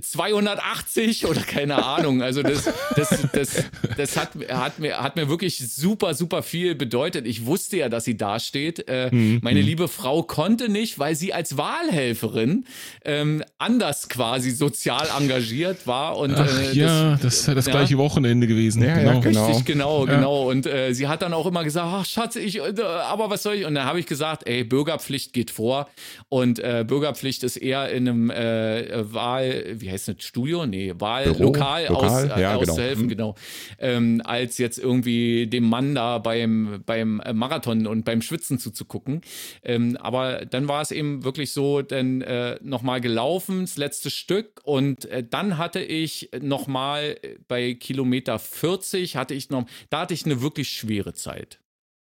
280 0.00 1.24
äh, 1.24 1.26
oder 1.26 1.40
keine 1.40 1.84
Ahnung. 1.84 2.22
Also 2.22 2.42
das, 2.42 2.70
das, 2.94 3.26
das, 3.32 3.64
das 3.96 4.16
hat, 4.16 4.30
hat, 4.48 4.78
mir, 4.78 4.98
hat 5.02 5.16
mir 5.16 5.28
wirklich 5.28 5.58
super, 5.58 6.14
super 6.14 6.44
viel 6.44 6.76
bedeutet. 6.76 7.26
Ich 7.26 7.44
wusste 7.44 7.78
ja, 7.78 7.88
dass 7.88 8.04
sie 8.04 8.16
da 8.16 8.38
steht. 8.38 8.88
Äh, 8.88 9.10
mhm. 9.12 9.40
Meine 9.42 9.60
liebe 9.60 9.88
Frau 9.88 10.22
konnte 10.22 10.68
nicht, 10.68 11.00
weil 11.00 11.16
sie 11.16 11.32
als 11.32 11.56
Wahlhelferin 11.56 12.66
ähm, 13.04 13.42
anders 13.58 14.08
quasi 14.08 14.52
sozial 14.52 15.08
engagiert 15.18 15.88
war. 15.88 16.18
Und, 16.18 16.34
Ach, 16.36 16.60
äh, 16.60 16.72
ja, 16.72 17.16
das, 17.16 17.40
ist 17.40 17.48
ja 17.48 17.54
das 17.54 17.66
gleiche 17.66 17.98
Wochenende 17.98 18.46
gewesen. 18.46 18.84
Ja, 18.84 18.94
genau. 18.94 19.12
Ja, 19.14 19.20
genau. 19.20 19.46
Richtig, 19.46 19.64
genau, 19.64 20.06
ja. 20.06 20.14
genau. 20.14 20.50
Und 20.50 20.66
äh, 20.66 20.92
sie 20.92 21.08
hat 21.08 21.22
dann 21.22 21.34
auch 21.34 21.46
immer 21.46 21.64
gesagt, 21.64 21.88
ach 21.90 22.06
Schatz, 22.06 22.36
ich, 22.36 22.58
äh, 22.58 22.80
aber 22.80 23.28
was 23.28 23.42
soll 23.42 23.54
ich? 23.54 23.66
Und 23.66 23.74
dann 23.74 23.86
habe 23.86 23.98
ich 23.98 24.06
gesagt, 24.06 24.46
ey, 24.46 24.62
Bürgerpflicht 24.62 25.32
geht 25.32 25.50
vor. 25.50 25.88
Und 26.28 26.60
äh, 26.60 26.84
Bürgerpflicht 26.86 27.42
ist 27.42 27.56
eher 27.56 27.90
in 27.90 28.08
einem 28.08 28.30
äh, 28.30 29.12
Wahl, 29.32 29.80
wie 29.80 29.90
heißt 29.90 30.08
das, 30.08 30.16
Studio? 30.20 30.66
Nee, 30.66 30.94
Wahllokal 30.96 31.88
aus, 31.88 32.24
äh, 32.24 32.40
ja, 32.40 32.56
auszuhelfen, 32.56 33.08
genau. 33.08 33.34
genau. 33.34 33.38
Ähm, 33.78 34.22
als 34.24 34.58
jetzt 34.58 34.78
irgendwie 34.78 35.46
dem 35.46 35.68
Mann 35.68 35.94
da 35.94 36.18
beim, 36.18 36.82
beim 36.84 37.22
Marathon 37.32 37.86
und 37.86 38.04
beim 38.04 38.22
Schwitzen 38.22 38.58
zuzugucken. 38.58 39.22
Ähm, 39.62 39.96
aber 39.96 40.44
dann 40.46 40.68
war 40.68 40.82
es 40.82 40.90
eben 40.90 41.24
wirklich 41.24 41.52
so, 41.52 41.82
dann 41.82 42.20
äh, 42.22 42.58
nochmal 42.62 43.00
gelaufen, 43.00 43.62
das 43.62 43.76
letzte 43.76 44.10
Stück. 44.10 44.60
Und 44.64 45.06
äh, 45.06 45.24
dann 45.28 45.58
hatte 45.58 45.80
ich 45.80 46.30
nochmal 46.40 47.16
bei 47.48 47.74
Kilometer 47.74 48.38
40 48.38 49.16
hatte 49.16 49.34
ich 49.34 49.50
noch, 49.50 49.66
da 49.90 50.00
hatte 50.00 50.14
ich 50.14 50.24
eine 50.24 50.42
wirklich 50.42 50.68
schwere 50.68 51.14
Zeit. 51.14 51.60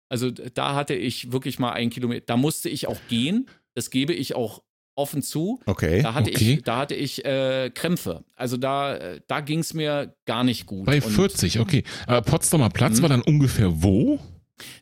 Also 0.10 0.30
da 0.30 0.76
hatte 0.76 0.94
ich 0.94 1.32
wirklich 1.32 1.60
mal 1.60 1.72
einen 1.72 1.90
Kilometer, 1.90 2.26
da 2.28 2.38
musste 2.38 2.70
ich 2.70 2.88
auch 2.88 3.00
gehen. 3.10 3.48
Das 3.74 3.90
gebe 3.90 4.14
ich 4.14 4.36
auch 4.36 4.62
offen 4.96 5.22
zu. 5.22 5.60
Okay. 5.66 6.02
Da 6.02 6.14
hatte 6.14 6.32
okay. 6.32 6.54
ich, 6.54 6.64
da 6.64 6.78
hatte 6.78 6.96
ich 6.96 7.24
äh, 7.26 7.70
Krämpfe. 7.74 8.24
Also 8.36 8.58
da, 8.58 8.98
da 9.28 9.42
ging 9.42 9.60
es 9.60 9.74
mir 9.74 10.16
gar 10.26 10.44
nicht 10.44 10.66
gut. 10.66 10.86
Bei 10.86 11.02
40, 11.02 11.60
okay. 11.60 11.84
Aber 12.08 12.22
Potsdamer 12.22 12.70
Platz 12.70 12.98
mhm. 12.98 13.02
war 13.04 13.10
dann 13.10 13.22
ungefähr 13.22 13.84
wo? 13.84 14.20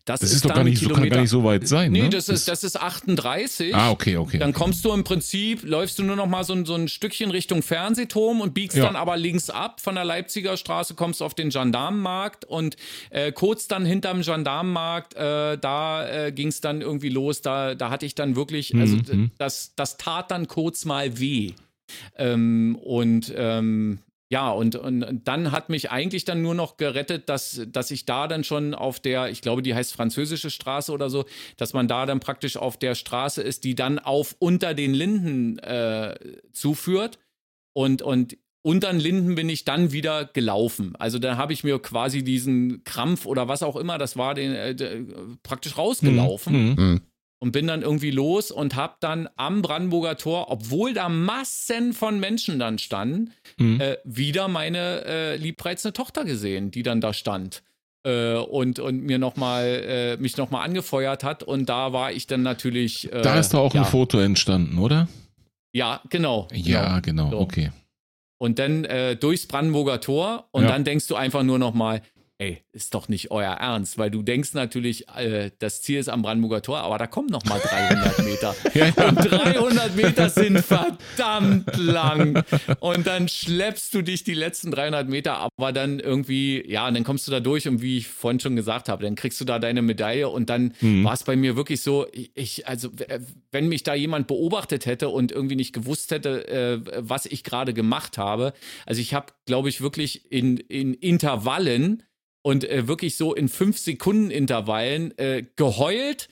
Das, 0.06 0.20
das 0.20 0.30
ist, 0.30 0.36
ist 0.38 0.46
doch 0.46 0.54
gar 0.54 0.64
nicht, 0.64 0.80
so, 0.80 0.90
kann 0.90 1.10
gar 1.10 1.22
nicht 1.22 1.30
so 1.30 1.44
weit 1.44 1.68
sein. 1.68 1.92
Nee, 1.92 2.04
ne? 2.04 2.10
das, 2.10 2.30
ist, 2.30 2.48
das 2.48 2.64
ist 2.64 2.80
38. 2.80 3.74
Ah, 3.74 3.90
okay, 3.90 4.18
okay. 4.18 4.38
Dann 4.38 4.54
kommst 4.54 4.86
du 4.86 4.94
im 4.94 5.04
Prinzip, 5.04 5.64
läufst 5.64 5.98
du 5.98 6.04
nur 6.04 6.16
noch 6.16 6.28
mal 6.28 6.44
so, 6.44 6.54
ein, 6.54 6.66
so 6.66 6.76
ein 6.76 6.88
Stückchen 6.88 7.32
Richtung 7.32 7.64
Fernsehturm 7.64 8.42
und 8.42 8.54
biegst 8.54 8.78
ja. 8.78 8.86
dann 8.86 8.96
aber 8.96 9.18
links 9.18 9.50
ab 9.50 9.82
von 9.82 9.96
der 9.96 10.06
Leipziger 10.06 10.58
Straße, 10.58 10.94
kommst 10.94 11.24
auf 11.24 11.34
den 11.34 11.50
Gendarmenmarkt 11.50 12.46
und 12.46 12.78
äh, 13.10 13.32
kurz 13.32 13.68
dann 13.68 13.86
hinterm 13.86 14.22
Gendarmenmarkt, 14.22 15.16
äh, 15.16 15.58
da 15.58 16.08
äh, 16.28 16.32
ging 16.32 16.50
es 16.50 16.62
dann 16.62 16.82
irgendwie 16.82 17.10
los. 17.10 17.42
Da, 17.42 17.74
da 17.74 17.90
hatte 17.90 18.06
ich 18.06 18.14
dann 18.14 18.36
wirklich, 18.36 18.76
also 18.76 18.98
mhm. 18.98 19.32
das, 19.40 19.74
das 19.76 19.98
tat 19.98 20.30
dann 20.30 20.48
kurz 20.48 20.86
mal 20.86 21.20
weh. 21.20 21.54
Ähm, 22.18 22.78
und 22.82 23.34
ähm, 23.36 24.00
ja, 24.34 24.50
und, 24.50 24.76
und, 24.76 25.04
und, 25.04 25.28
dann 25.28 25.52
hat 25.52 25.70
mich 25.70 25.92
eigentlich 25.92 26.26
dann 26.26 26.42
nur 26.42 26.56
noch 26.56 26.78
gerettet, 26.78 27.30
dass, 27.30 27.62
dass 27.68 27.92
ich 27.92 28.08
da 28.08 28.28
dann 28.28 28.44
schon 28.44 28.74
auf 28.74 29.00
der, 29.00 29.30
ich 29.30 29.44
glaube, 29.44 29.62
die 29.62 29.76
heißt 29.76 29.94
französische 29.94 30.50
Straße 30.50 30.92
oder 30.92 31.12
so, 31.12 31.26
dass 31.56 31.74
man 31.74 31.88
da 31.88 32.08
dann 32.08 32.20
praktisch 32.20 32.58
auf 32.58 32.76
der 32.78 32.96
Straße 32.96 33.44
ist, 33.44 33.64
die 33.64 33.76
dann 33.76 34.00
auf 34.00 34.36
unter 34.40 34.74
den 34.74 34.96
Linden 34.96 35.60
äh, 35.60 36.16
zuführt. 36.52 37.20
Und, 37.74 38.02
und 38.02 38.36
unter 38.64 38.92
den 38.92 39.00
Linden 39.00 39.36
bin 39.36 39.50
ich 39.50 39.66
dann 39.66 39.92
wieder 39.92 40.26
gelaufen. 40.26 40.96
Also 40.98 41.20
da 41.20 41.38
habe 41.38 41.54
ich 41.54 41.64
mir 41.64 41.78
quasi 41.78 42.24
diesen 42.24 42.84
Krampf 42.86 43.28
oder 43.28 43.48
was 43.48 43.62
auch 43.62 43.76
immer, 43.76 44.00
das 44.00 44.18
war 44.18 44.34
den, 44.34 44.52
äh, 44.52 45.04
praktisch 45.44 45.78
rausgelaufen. 45.78 46.54
Mhm. 46.54 46.76
Mhm 46.76 47.02
und 47.44 47.52
bin 47.52 47.68
dann 47.68 47.82
irgendwie 47.82 48.10
los 48.10 48.52
und 48.52 48.76
habe 48.76 48.94
dann 49.02 49.28
am 49.36 49.62
Brandenburger 49.62 50.16
Tor, 50.16 50.50
obwohl 50.50 50.94
da 50.94 51.10
Massen 51.10 51.92
von 51.92 52.18
Menschen 52.18 52.58
dann 52.58 52.80
standen, 52.80 53.34
mhm. 53.58 53.82
äh, 53.82 53.98
wieder 54.06 54.48
meine 54.48 55.04
äh, 55.04 55.36
liebreizende 55.36 55.92
Tochter 55.92 56.24
gesehen, 56.24 56.72
die 56.72 56.84
dann 56.84 57.02
da 57.02 57.12
stand. 57.12 57.62
Äh, 58.06 58.36
und, 58.36 58.80
und 58.80 59.04
mir 59.04 59.20
noch 59.20 59.36
mal, 59.36 59.66
äh, 59.66 60.18
mich 60.22 60.38
nochmal 60.38 60.64
angefeuert 60.64 61.26
hat 61.26 61.44
und 61.44 61.68
da 61.68 61.92
war 61.92 62.14
ich 62.14 62.28
dann 62.28 62.44
natürlich. 62.44 63.12
Äh, 63.12 63.22
da 63.24 63.38
ist 63.38 63.54
da 63.54 63.58
auch 63.58 63.74
ja. 63.74 63.82
ein 63.82 63.88
Foto 63.88 64.20
entstanden, 64.20 64.78
oder? 64.78 65.10
Ja, 65.74 66.00
genau. 66.10 66.48
Ja, 66.54 67.02
genau, 67.02 67.26
genau. 67.26 67.32
So. 67.32 67.40
okay. 67.42 67.72
Und 68.38 68.58
dann 68.58 68.86
äh, 68.86 69.18
durchs 69.18 69.48
Brandenburger 69.48 70.00
Tor 70.00 70.48
und 70.52 70.64
ja. 70.64 70.70
dann 70.70 70.86
denkst 70.86 71.08
du 71.08 71.16
einfach 71.16 71.44
nur 71.44 71.60
noch 71.60 71.74
mal, 71.74 72.02
ey, 72.44 72.64
ist 72.74 72.94
doch 72.94 73.08
nicht 73.08 73.32
euer 73.32 73.54
Ernst, 73.54 73.98
weil 73.98 74.12
du 74.12 74.22
denkst 74.22 74.54
natürlich, 74.54 75.08
äh, 75.10 75.52
das 75.60 75.82
Ziel 75.82 76.00
ist 76.00 76.10
am 76.10 76.22
Brandenburger 76.22 76.62
Tor, 76.62 76.80
aber 76.80 76.98
da 76.98 77.08
kommen 77.08 77.30
noch 77.30 77.46
mal 77.46 77.60
300 77.60 78.20
Meter. 78.26 78.56
ja, 78.74 78.88
ja. 78.88 79.10
Und 79.10 79.16
300 79.16 79.96
Meter 79.96 80.30
sind 80.30 80.60
verdammt 80.60 81.76
lang. 81.78 82.44
Und 82.80 83.08
dann 83.08 83.30
schleppst 83.30 83.94
du 83.94 84.02
dich 84.02 84.24
die 84.24 84.34
letzten 84.34 84.72
300 84.72 85.08
Meter, 85.08 85.38
aber 85.38 85.72
dann 85.72 86.00
irgendwie, 86.00 86.64
ja, 86.70 86.88
und 86.88 86.96
dann 86.96 87.04
kommst 87.04 87.28
du 87.28 87.32
da 87.32 87.40
durch 87.40 87.68
und 87.68 87.82
wie 87.82 87.98
ich 87.98 88.08
vorhin 88.08 88.40
schon 88.40 88.56
gesagt 88.56 88.90
habe, 88.90 89.04
dann 89.04 89.16
kriegst 89.16 89.40
du 89.40 89.46
da 89.46 89.60
deine 89.60 89.82
Medaille 89.82 90.28
und 90.28 90.50
dann 90.50 90.74
mhm. 90.82 91.04
war 91.04 91.14
es 91.14 91.24
bei 91.24 91.36
mir 91.36 91.56
wirklich 91.56 91.82
so, 91.82 92.08
ich, 92.12 92.68
also, 92.68 92.90
wenn 93.52 93.70
mich 93.70 93.84
da 93.84 93.94
jemand 93.94 94.28
beobachtet 94.28 94.86
hätte 94.86 95.10
und 95.10 95.32
irgendwie 95.32 95.56
nicht 95.56 95.74
gewusst 95.74 96.12
hätte, 96.12 96.48
äh, 96.48 96.80
was 96.98 97.26
ich 97.26 97.44
gerade 97.44 97.74
gemacht 97.74 98.18
habe, 98.18 98.54
also 98.86 99.00
ich 99.00 99.14
habe, 99.14 99.28
glaube 99.46 99.70
ich, 99.70 99.80
wirklich 99.82 100.30
in, 100.32 100.58
in 100.58 100.94
Intervallen 100.94 102.04
und 102.44 102.70
äh, 102.70 102.88
wirklich 102.88 103.18
so 103.18 103.34
in 103.34 103.50
fünf 103.50 103.80
Sekunden 103.80 104.30
Intervallen 104.30 105.18
äh, 105.18 105.44
geheult, 105.56 106.30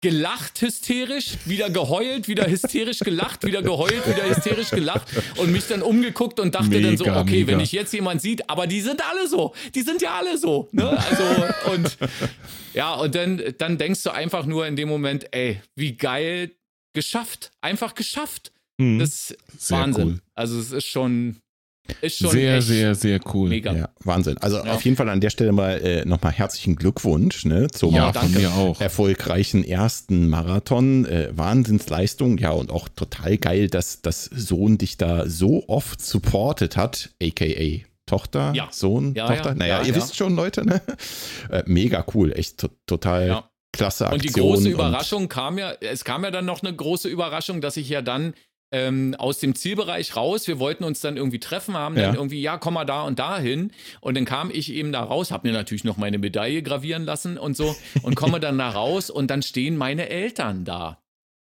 gelacht 0.00 0.60
hysterisch, 0.62 1.38
wieder 1.44 1.70
geheult, 1.70 2.28
wieder 2.28 2.48
hysterisch 2.48 3.00
gelacht, 3.00 3.44
wieder 3.44 3.62
geheult, 3.62 4.06
wieder 4.06 4.28
hysterisch 4.28 4.70
gelacht 4.70 5.08
und 5.36 5.50
mich 5.50 5.66
dann 5.66 5.82
umgeguckt 5.82 6.38
und 6.38 6.54
dachte 6.54 6.68
mega, 6.68 6.86
dann 6.86 6.96
so, 6.96 7.06
okay, 7.06 7.40
mega. 7.40 7.48
wenn 7.48 7.60
ich 7.60 7.72
jetzt 7.72 7.92
jemand 7.92 8.22
sieht, 8.22 8.48
aber 8.48 8.68
die 8.68 8.80
sind 8.80 9.02
alle 9.04 9.26
so, 9.26 9.54
die 9.74 9.82
sind 9.82 10.00
ja 10.00 10.16
alle 10.16 10.38
so, 10.38 10.68
ne? 10.70 10.88
Also 10.88 11.24
und 11.72 11.98
ja, 12.74 12.94
und 12.94 13.14
dann 13.14 13.42
dann 13.58 13.76
denkst 13.76 14.04
du 14.04 14.10
einfach 14.10 14.46
nur 14.46 14.68
in 14.68 14.76
dem 14.76 14.88
Moment, 14.88 15.26
ey, 15.32 15.60
wie 15.74 15.96
geil 15.96 16.52
geschafft, 16.92 17.50
einfach 17.60 17.96
geschafft. 17.96 18.52
Mhm. 18.78 19.00
Das 19.00 19.08
ist 19.08 19.38
Sehr 19.58 19.78
Wahnsinn. 19.78 20.08
Cool. 20.08 20.20
Also 20.34 20.60
es 20.60 20.70
ist 20.70 20.86
schon 20.86 21.38
ist 22.00 22.18
schon 22.18 22.30
sehr, 22.30 22.62
sehr, 22.62 22.94
sehr 22.94 23.20
cool. 23.32 23.48
Mega. 23.48 23.72
Ja, 23.72 23.88
Wahnsinn. 24.04 24.38
Also 24.38 24.58
ja. 24.58 24.72
auf 24.72 24.82
jeden 24.82 24.96
Fall 24.96 25.08
an 25.08 25.20
der 25.20 25.30
Stelle 25.30 25.52
mal 25.52 25.80
äh, 25.80 26.04
nochmal 26.04 26.32
herzlichen 26.32 26.76
Glückwunsch 26.76 27.44
ne, 27.44 27.68
zum 27.68 27.94
ja, 27.94 28.12
erfolgreichen 28.78 29.64
ersten 29.64 30.28
Marathon. 30.28 31.06
Äh, 31.06 31.30
Wahnsinnsleistung. 31.32 32.38
Ja, 32.38 32.50
und 32.50 32.70
auch 32.70 32.88
total 32.88 33.38
geil, 33.38 33.68
dass 33.68 34.02
das 34.02 34.24
Sohn 34.24 34.78
dich 34.78 34.96
da 34.96 35.28
so 35.28 35.64
oft 35.68 36.00
supportet 36.00 36.76
hat, 36.76 37.10
aka 37.22 37.82
Tochter, 38.06 38.52
ja. 38.54 38.68
Sohn, 38.70 39.14
ja, 39.14 39.26
Tochter. 39.26 39.54
Naja, 39.54 39.82
ihr 39.82 39.94
wisst 39.94 40.16
schon, 40.16 40.34
Leute, 40.34 40.64
ne? 40.64 40.80
Äh, 41.50 41.62
mega 41.66 42.04
cool. 42.14 42.32
Echt 42.32 42.66
total 42.86 43.44
klasse 43.72 44.06
Aktion. 44.06 44.14
Und 44.14 44.24
die 44.24 44.40
große 44.40 44.68
Überraschung 44.68 45.28
kam 45.28 45.58
ja, 45.58 45.72
es 45.80 46.04
kam 46.04 46.24
ja 46.24 46.30
dann 46.30 46.44
noch 46.44 46.62
eine 46.62 46.74
große 46.74 47.08
Überraschung, 47.08 47.60
dass 47.60 47.76
ich 47.76 47.88
ja 47.88 48.02
dann 48.02 48.34
ähm, 48.70 49.14
aus 49.18 49.38
dem 49.38 49.54
Zielbereich 49.54 50.16
raus. 50.16 50.46
Wir 50.46 50.58
wollten 50.58 50.84
uns 50.84 51.00
dann 51.00 51.16
irgendwie 51.16 51.40
treffen, 51.40 51.74
haben 51.74 51.94
dann 51.96 52.14
irgendwie, 52.14 52.40
ja, 52.40 52.58
komm 52.58 52.74
mal 52.74 52.84
da 52.84 53.02
und 53.02 53.18
da 53.18 53.38
hin. 53.38 53.72
Und 54.00 54.16
dann 54.16 54.24
kam 54.24 54.50
ich 54.52 54.72
eben 54.72 54.92
da 54.92 55.02
raus, 55.02 55.30
habe 55.30 55.48
mir 55.48 55.54
natürlich 55.54 55.84
noch 55.84 55.96
meine 55.96 56.18
Medaille 56.18 56.62
gravieren 56.62 57.04
lassen 57.04 57.38
und 57.38 57.56
so 57.56 57.74
und 58.02 58.14
komme 58.14 58.40
dann 58.40 58.58
da 58.58 58.70
raus 58.70 59.10
und 59.10 59.30
dann 59.30 59.42
stehen 59.42 59.76
meine 59.76 60.08
Eltern 60.08 60.64
da. 60.64 60.98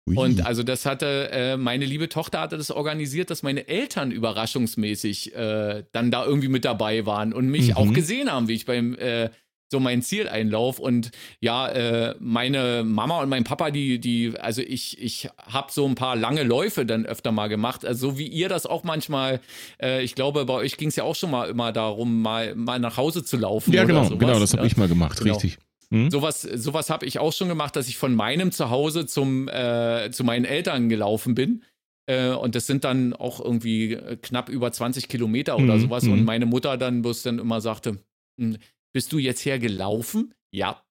Ui. 0.07 0.17
Und 0.17 0.45
also 0.45 0.61
das 0.61 0.85
hatte, 0.85 1.29
äh, 1.31 1.57
meine 1.57 1.85
liebe 1.85 2.09
Tochter 2.09 2.41
hatte 2.41 2.57
das 2.57 2.69
organisiert, 2.69 3.31
dass 3.31 3.41
meine 3.41 3.67
Eltern 3.67 4.11
überraschungsmäßig 4.11 5.35
äh, 5.35 5.83
dann 5.93 6.11
da 6.11 6.25
irgendwie 6.25 6.47
mit 6.47 6.63
dabei 6.63 7.07
waren 7.07 7.33
und 7.33 7.47
mich 7.47 7.69
mhm. 7.69 7.77
auch 7.77 7.91
gesehen 7.91 8.31
haben, 8.31 8.47
wie 8.47 8.53
ich 8.53 8.65
beim, 8.65 8.93
äh, 8.95 9.31
so 9.71 9.79
mein 9.79 10.01
Zieleinlauf 10.01 10.79
und 10.79 11.11
ja, 11.39 11.67
äh, 11.67 12.15
meine 12.19 12.83
Mama 12.85 13.21
und 13.21 13.29
mein 13.29 13.43
Papa, 13.43 13.71
die, 13.71 13.99
die, 13.99 14.33
also 14.39 14.61
ich, 14.61 15.01
ich 15.01 15.29
habe 15.37 15.71
so 15.71 15.85
ein 15.85 15.95
paar 15.95 16.15
lange 16.15 16.43
Läufe 16.43 16.85
dann 16.85 17.05
öfter 17.05 17.31
mal 17.31 17.47
gemacht, 17.47 17.85
also 17.85 18.11
so 18.11 18.17
wie 18.17 18.27
ihr 18.27 18.49
das 18.49 18.65
auch 18.65 18.83
manchmal, 18.83 19.41
äh, 19.81 20.03
ich 20.03 20.15
glaube, 20.15 20.45
bei 20.45 20.53
euch 20.53 20.77
ging 20.77 20.89
es 20.89 20.95
ja 20.95 21.03
auch 21.03 21.15
schon 21.15 21.31
mal 21.31 21.49
immer 21.49 21.71
darum, 21.71 22.21
mal, 22.21 22.55
mal 22.55 22.79
nach 22.79 22.97
Hause 22.97 23.23
zu 23.23 23.37
laufen. 23.37 23.73
Ja, 23.73 23.83
genau, 23.83 24.03
sowas, 24.03 24.19
genau, 24.19 24.39
das 24.39 24.53
habe 24.53 24.63
ja. 24.63 24.67
ich 24.67 24.77
mal 24.77 24.87
gemacht, 24.87 25.19
genau. 25.19 25.33
richtig. 25.33 25.57
Hm? 25.91 26.09
Sowas, 26.09 26.41
sowas 26.41 26.89
habe 26.89 27.05
ich 27.05 27.19
auch 27.19 27.33
schon 27.33 27.47
gemacht, 27.47 27.75
dass 27.75 27.87
ich 27.87 27.97
von 27.97 28.15
meinem 28.15 28.51
Zuhause 28.51 29.05
zum, 29.05 29.47
äh, 29.47 30.09
zu 30.11 30.23
meinen 30.23 30.45
Eltern 30.45 30.89
gelaufen 30.89 31.35
bin. 31.35 31.63
Äh, 32.07 32.29
und 32.29 32.55
das 32.55 32.67
sind 32.67 32.83
dann 32.83 33.13
auch 33.13 33.39
irgendwie 33.39 33.97
knapp 34.21 34.49
über 34.49 34.71
20 34.71 35.07
Kilometer 35.07 35.55
oder 35.57 35.75
mhm. 35.75 35.81
sowas. 35.81 36.03
Und 36.05 36.19
mhm. 36.19 36.25
meine 36.25 36.45
Mutter 36.45 36.77
dann 36.77 37.01
bloß 37.01 37.23
dann 37.23 37.39
immer 37.39 37.61
sagte, 37.61 37.99
hm, 38.39 38.57
bist 38.95 39.11
du 39.11 39.17
jetzt 39.17 39.43
hergelaufen? 39.43 40.33
Ja. 40.51 40.81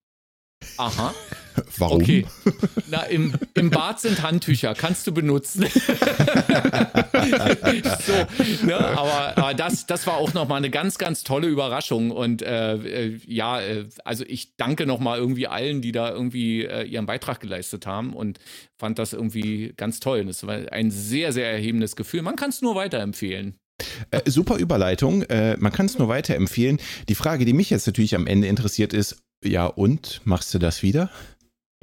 Aha. 0.77 1.15
Warum? 1.79 2.03
Okay. 2.03 2.27
Na, 2.91 3.05
im, 3.05 3.33
im 3.55 3.71
Bad 3.71 3.99
sind 3.99 4.21
Handtücher, 4.23 4.75
kannst 4.75 5.07
du 5.07 5.15
benutzen. 5.15 5.63
so, 8.03 8.13
ne? 8.67 8.77
aber, 8.77 9.39
aber, 9.39 9.55
das, 9.55 9.87
das 9.87 10.07
war 10.07 10.19
auch 10.19 10.35
nochmal 10.35 10.59
eine 10.59 10.69
ganz, 10.69 10.99
ganz 10.99 11.25
tolle 11.25 11.47
Überraschung. 11.49 12.11
Und 12.11 12.43
äh, 12.43 12.75
äh, 12.75 13.19
ja, 13.25 13.63
äh, 13.63 13.87
also 14.05 14.23
ich 14.29 14.55
danke 14.59 14.85
nochmal 14.85 15.19
irgendwie 15.19 15.47
allen, 15.47 15.81
die 15.81 15.93
da 15.93 16.11
irgendwie 16.11 16.67
äh, 16.67 16.83
ihren 16.83 17.07
Beitrag 17.07 17.41
geleistet 17.41 17.87
haben 17.87 18.13
und 18.13 18.39
fand 18.77 18.99
das 18.99 19.15
irgendwie 19.15 19.73
ganz 19.79 19.99
toll. 20.01 20.27
Das 20.27 20.47
war 20.47 20.71
ein 20.73 20.91
sehr, 20.91 21.33
sehr 21.33 21.51
erhebendes 21.51 21.97
Gefühl. 21.97 22.21
Man 22.21 22.37
kann 22.37 22.51
es 22.51 22.61
nur 22.61 22.75
weiterempfehlen. 22.75 23.59
Äh, 24.11 24.31
super 24.31 24.57
Überleitung. 24.57 25.23
Äh, 25.23 25.57
man 25.59 25.73
kann 25.73 25.87
es 25.87 25.99
nur 25.99 26.09
weiterempfehlen. 26.09 26.81
Die 27.09 27.15
Frage, 27.15 27.45
die 27.45 27.53
mich 27.53 27.71
jetzt 27.71 27.87
natürlich 27.87 28.15
am 28.15 28.27
Ende 28.27 28.49
interessiert, 28.49 28.93
ist: 28.93 29.23
Ja, 29.45 29.67
und 29.67 30.21
machst 30.25 30.55
du 30.55 30.59
das 30.59 30.83
wieder? 30.83 31.11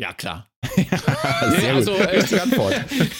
Ja, 0.02 0.14
klar. 0.14 0.48
Sehr 1.60 1.76
also, 1.76 1.94
äh, 1.96 2.40
Antwort. 2.40 2.74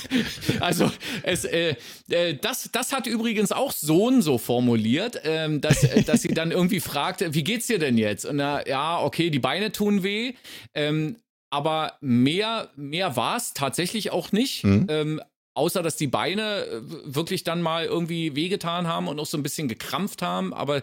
also 0.60 0.92
es, 1.22 1.46
äh, 1.46 1.76
äh, 2.10 2.36
das, 2.36 2.70
das 2.72 2.92
hat 2.92 3.08
übrigens 3.08 3.52
auch 3.52 3.72
Sohn 3.72 4.22
so 4.22 4.38
formuliert, 4.38 5.22
ähm, 5.24 5.62
dass, 5.62 5.84
äh, 5.84 6.02
dass 6.04 6.22
sie 6.22 6.30
dann 6.30 6.52
irgendwie 6.52 6.80
fragt, 6.80 7.24
wie 7.36 7.44
geht's 7.44 7.68
dir 7.68 7.78
denn 7.78 7.98
jetzt? 7.98 8.26
Und 8.26 8.38
na, 8.38 8.68
ja, 8.68 9.00
okay, 9.00 9.30
die 9.30 9.40
Beine 9.40 9.72
tun 9.72 10.02
weh, 10.02 10.34
ähm, 10.74 11.18
aber 11.52 11.98
mehr, 12.00 12.70
mehr 12.76 13.16
war 13.16 13.38
es 13.38 13.54
tatsächlich 13.54 14.12
auch 14.12 14.32
nicht. 14.32 14.64
Mhm. 14.64 14.88
Ähm, 14.90 15.22
außer 15.54 15.84
dass 15.84 15.96
die 15.96 16.08
Beine 16.08 16.66
äh, 16.66 16.82
wirklich 17.06 17.44
dann 17.44 17.62
mal 17.62 17.86
irgendwie 17.86 18.36
wehgetan 18.36 18.88
haben 18.88 19.08
und 19.08 19.20
auch 19.20 19.26
so 19.26 19.38
ein 19.38 19.44
bisschen 19.44 19.68
gekrampft 19.68 20.22
haben, 20.22 20.54
aber 20.54 20.82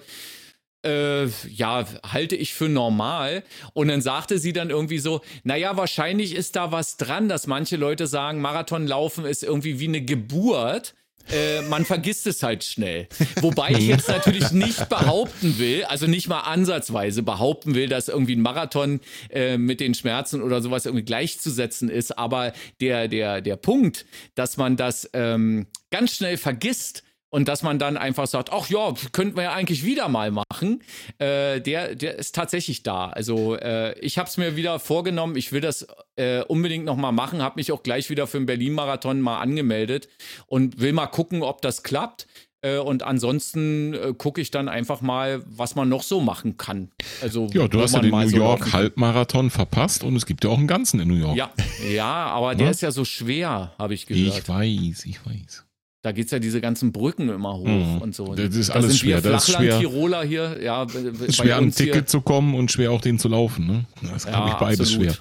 äh, 0.84 1.26
ja, 1.48 1.86
halte 2.06 2.36
ich 2.36 2.54
für 2.54 2.68
normal. 2.68 3.42
Und 3.72 3.88
dann 3.88 4.00
sagte 4.00 4.38
sie 4.38 4.52
dann 4.52 4.70
irgendwie 4.70 4.98
so, 4.98 5.20
naja, 5.42 5.76
wahrscheinlich 5.76 6.34
ist 6.34 6.56
da 6.56 6.72
was 6.72 6.96
dran, 6.96 7.28
dass 7.28 7.46
manche 7.46 7.76
Leute 7.76 8.06
sagen, 8.06 8.40
Marathonlaufen 8.40 9.24
ist 9.24 9.42
irgendwie 9.42 9.80
wie 9.80 9.88
eine 9.88 10.02
Geburt. 10.02 10.94
Äh, 11.32 11.62
man 11.62 11.84
vergisst 11.84 12.26
es 12.26 12.42
halt 12.42 12.64
schnell. 12.64 13.08
Wobei 13.40 13.70
ich 13.72 13.86
jetzt 13.86 14.08
natürlich 14.08 14.50
nicht 14.50 14.88
behaupten 14.88 15.58
will, 15.58 15.84
also 15.84 16.06
nicht 16.06 16.28
mal 16.28 16.40
ansatzweise 16.40 17.22
behaupten 17.22 17.74
will, 17.74 17.88
dass 17.88 18.08
irgendwie 18.08 18.36
ein 18.36 18.42
Marathon 18.42 19.00
äh, 19.30 19.58
mit 19.58 19.80
den 19.80 19.94
Schmerzen 19.94 20.42
oder 20.42 20.62
sowas 20.62 20.86
irgendwie 20.86 21.04
gleichzusetzen 21.04 21.88
ist. 21.88 22.18
Aber 22.18 22.52
der, 22.80 23.08
der, 23.08 23.40
der 23.40 23.56
Punkt, 23.56 24.06
dass 24.34 24.56
man 24.56 24.76
das 24.76 25.08
ähm, 25.12 25.66
ganz 25.90 26.16
schnell 26.16 26.36
vergisst, 26.36 27.02
und 27.30 27.48
dass 27.48 27.62
man 27.62 27.78
dann 27.78 27.96
einfach 27.96 28.26
sagt, 28.26 28.50
ach 28.52 28.68
ja, 28.68 28.92
könnten 29.12 29.36
wir 29.36 29.44
ja 29.44 29.52
eigentlich 29.52 29.84
wieder 29.84 30.08
mal 30.08 30.30
machen, 30.30 30.82
äh, 31.18 31.60
der, 31.60 31.94
der 31.94 32.18
ist 32.18 32.34
tatsächlich 32.34 32.82
da. 32.82 33.08
Also 33.08 33.56
äh, 33.56 33.98
ich 34.00 34.18
habe 34.18 34.28
es 34.28 34.36
mir 34.36 34.56
wieder 34.56 34.78
vorgenommen, 34.78 35.36
ich 35.36 35.52
will 35.52 35.60
das 35.60 35.86
äh, 36.16 36.42
unbedingt 36.42 36.84
nochmal 36.84 37.12
machen, 37.12 37.42
habe 37.42 37.56
mich 37.56 37.72
auch 37.72 37.82
gleich 37.82 38.10
wieder 38.10 38.26
für 38.26 38.38
den 38.38 38.46
Berlin-Marathon 38.46 39.20
mal 39.20 39.40
angemeldet 39.40 40.08
und 40.46 40.80
will 40.80 40.92
mal 40.92 41.06
gucken, 41.06 41.42
ob 41.42 41.62
das 41.62 41.82
klappt. 41.82 42.26
Äh, 42.60 42.78
und 42.78 43.04
ansonsten 43.04 43.94
äh, 43.94 44.14
gucke 44.18 44.40
ich 44.40 44.50
dann 44.50 44.68
einfach 44.68 45.00
mal, 45.00 45.42
was 45.46 45.76
man 45.76 45.88
noch 45.88 46.02
so 46.02 46.20
machen 46.20 46.56
kann. 46.56 46.90
Also, 47.22 47.46
ja, 47.52 47.68
du 47.68 47.80
hast 47.80 47.94
ja 47.94 48.00
den 48.00 48.10
New 48.10 48.28
York 48.28 48.64
so 48.64 48.72
Halbmarathon 48.72 49.50
verpasst 49.50 50.02
und 50.02 50.16
es 50.16 50.26
gibt 50.26 50.42
ja 50.42 50.50
auch 50.50 50.58
einen 50.58 50.66
ganzen 50.66 50.98
in 50.98 51.06
New 51.06 51.14
York. 51.14 51.36
Ja, 51.36 51.52
ja 51.88 52.04
aber 52.04 52.56
der 52.56 52.70
ist 52.70 52.80
ja 52.80 52.90
so 52.90 53.04
schwer, 53.04 53.74
habe 53.78 53.94
ich 53.94 54.06
gehört. 54.06 54.38
Ich 54.38 54.48
weiß, 54.48 55.04
ich 55.04 55.24
weiß. 55.24 55.67
Da 56.08 56.12
geht 56.12 56.24
es 56.24 56.30
ja 56.30 56.38
diese 56.38 56.62
ganzen 56.62 56.90
Brücken 56.90 57.28
immer 57.28 57.52
hoch 57.52 57.66
mhm. 57.66 57.98
und 57.98 58.14
so. 58.14 58.34
Das 58.34 58.56
ist 58.56 58.70
alles 58.70 58.96
schwer. 58.96 59.20
das 59.20 59.46
ist 59.46 59.56
schwer. 59.56 59.78
Tiroler 59.78 60.24
hier, 60.24 60.56
ja. 60.62 60.86
Schwer 61.28 61.58
an 61.58 61.70
Ticket 61.70 62.08
zu 62.08 62.22
kommen 62.22 62.54
und 62.54 62.72
schwer 62.72 62.92
auch 62.92 63.02
den 63.02 63.18
zu 63.18 63.28
laufen. 63.28 63.66
Ne? 63.66 63.84
Das 64.00 64.24
ist, 64.24 64.32
ja, 64.32 64.48
ich, 64.48 64.54
beides 64.54 64.80
absolut. 64.80 65.04
schwer 65.04 65.16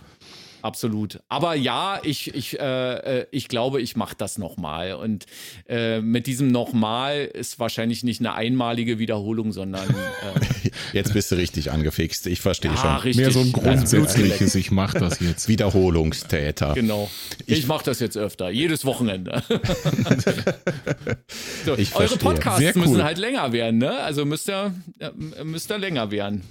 absolut. 0.61 1.19
Aber 1.29 1.55
ja, 1.55 1.99
ich, 2.03 2.33
ich, 2.33 2.59
äh, 2.59 3.21
äh 3.21 3.25
ich 3.31 3.47
glaube, 3.47 3.81
ich 3.81 3.95
mache 3.95 4.15
das 4.17 4.37
nochmal. 4.37 4.93
Und 4.93 5.25
äh, 5.67 6.01
mit 6.01 6.27
diesem 6.27 6.47
nochmal 6.51 7.25
ist 7.25 7.59
wahrscheinlich 7.59 8.03
nicht 8.03 8.19
eine 8.21 8.33
einmalige 8.33 8.99
Wiederholung, 8.99 9.51
sondern. 9.51 9.89
Äh, 9.89 10.69
jetzt 10.93 11.13
bist 11.13 11.31
du 11.31 11.35
richtig 11.35 11.71
angefixt. 11.71 12.27
Ich 12.27 12.41
verstehe 12.41 12.71
ja, 12.71 12.77
schon. 12.77 12.95
Richtig. 12.97 13.17
Mehr 13.17 13.31
so 13.31 13.39
ein 13.39 13.51
grundsätzliches, 13.51 14.55
ich 14.55 14.71
mache 14.71 14.99
das 14.99 15.19
jetzt. 15.19 15.47
Wiederholungstäter. 15.57 16.73
Genau. 16.73 17.09
Ich, 17.45 17.59
ich 17.59 17.67
mache 17.67 17.85
das 17.85 17.99
jetzt 17.99 18.17
öfter, 18.17 18.49
jedes 18.49 18.85
Wochenende. 18.85 19.43
so, 21.65 21.77
eure 21.95 22.17
Podcasts 22.17 22.75
cool. 22.75 22.81
müssen 22.81 23.03
halt 23.03 23.17
länger 23.17 23.51
werden, 23.51 23.79
ne? 23.79 23.99
Also 23.99 24.25
müsst 24.25 24.49
ihr, 24.49 24.73
müsst 25.43 25.71
ihr 25.71 25.77
länger 25.77 26.11
werden. 26.11 26.43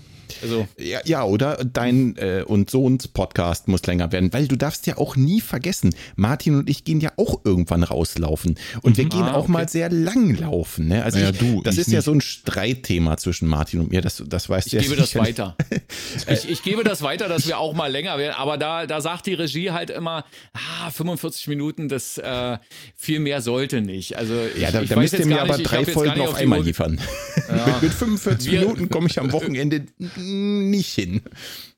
Also. 0.42 0.68
Ja, 0.78 1.00
ja, 1.04 1.24
oder 1.24 1.56
dein 1.64 2.16
äh, 2.16 2.44
und 2.46 2.70
Sohns 2.70 3.08
Podcast 3.08 3.68
muss 3.68 3.84
länger 3.86 4.12
werden, 4.12 4.32
weil 4.32 4.48
du 4.48 4.56
darfst 4.56 4.86
ja 4.86 4.98
auch 4.98 5.16
nie 5.16 5.40
vergessen, 5.40 5.94
Martin 6.16 6.56
und 6.56 6.70
ich 6.70 6.84
gehen 6.84 7.00
ja 7.00 7.12
auch 7.16 7.40
irgendwann 7.44 7.82
rauslaufen. 7.82 8.56
Und 8.82 8.92
mhm. 8.92 8.96
wir 8.96 9.04
gehen 9.06 9.22
ah, 9.22 9.34
auch 9.34 9.44
okay. 9.44 9.52
mal 9.52 9.68
sehr 9.68 9.90
lang 9.90 10.36
laufen. 10.36 10.88
Ne? 10.88 11.04
Also 11.04 11.18
ja, 11.18 11.30
ich, 11.30 11.38
du, 11.38 11.62
das 11.62 11.74
ich 11.74 11.82
ist 11.82 11.86
nicht. 11.88 11.94
ja 11.94 12.02
so 12.02 12.12
ein 12.12 12.20
Streitthema 12.20 13.16
zwischen 13.16 13.48
Martin 13.48 13.80
und 13.80 13.90
mir, 13.90 14.00
das, 14.00 14.22
das 14.26 14.48
weißt 14.48 14.72
du 14.72 14.76
ja. 14.76 14.82
Ich 14.82 14.88
gebe 14.88 15.00
das 15.00 15.14
weiter. 15.14 15.56
ich, 16.28 16.48
ich 16.48 16.62
gebe 16.62 16.84
das 16.84 17.02
weiter, 17.02 17.28
dass 17.28 17.46
wir 17.46 17.58
auch 17.58 17.74
mal 17.74 17.90
länger 17.90 18.18
werden. 18.18 18.34
Aber 18.36 18.58
da, 18.58 18.86
da 18.86 19.00
sagt 19.00 19.26
die 19.26 19.34
Regie 19.34 19.70
halt 19.70 19.90
immer, 19.90 20.24
ah, 20.52 20.90
45 20.90 21.48
Minuten, 21.48 21.88
das 21.88 22.18
äh, 22.18 22.58
viel 22.94 23.20
mehr 23.20 23.40
sollte 23.40 23.80
nicht. 23.80 24.16
Also 24.16 24.34
ich, 24.54 24.62
ja, 24.62 24.70
da, 24.70 24.82
da 24.82 24.96
müsst 24.96 25.18
ihr 25.18 25.26
mir 25.26 25.42
aber 25.42 25.58
drei 25.58 25.84
Folgen 25.84 26.20
auf 26.20 26.34
einmal 26.34 26.62
liefern. 26.62 27.00
Ja. 27.48 27.78
Mit 27.82 27.92
45 27.92 28.50
wir, 28.50 28.60
Minuten 28.60 28.88
komme 28.88 29.08
ich 29.08 29.18
am 29.18 29.32
Wochenende 29.32 29.86
nicht 30.18 30.94
hin. 30.94 31.22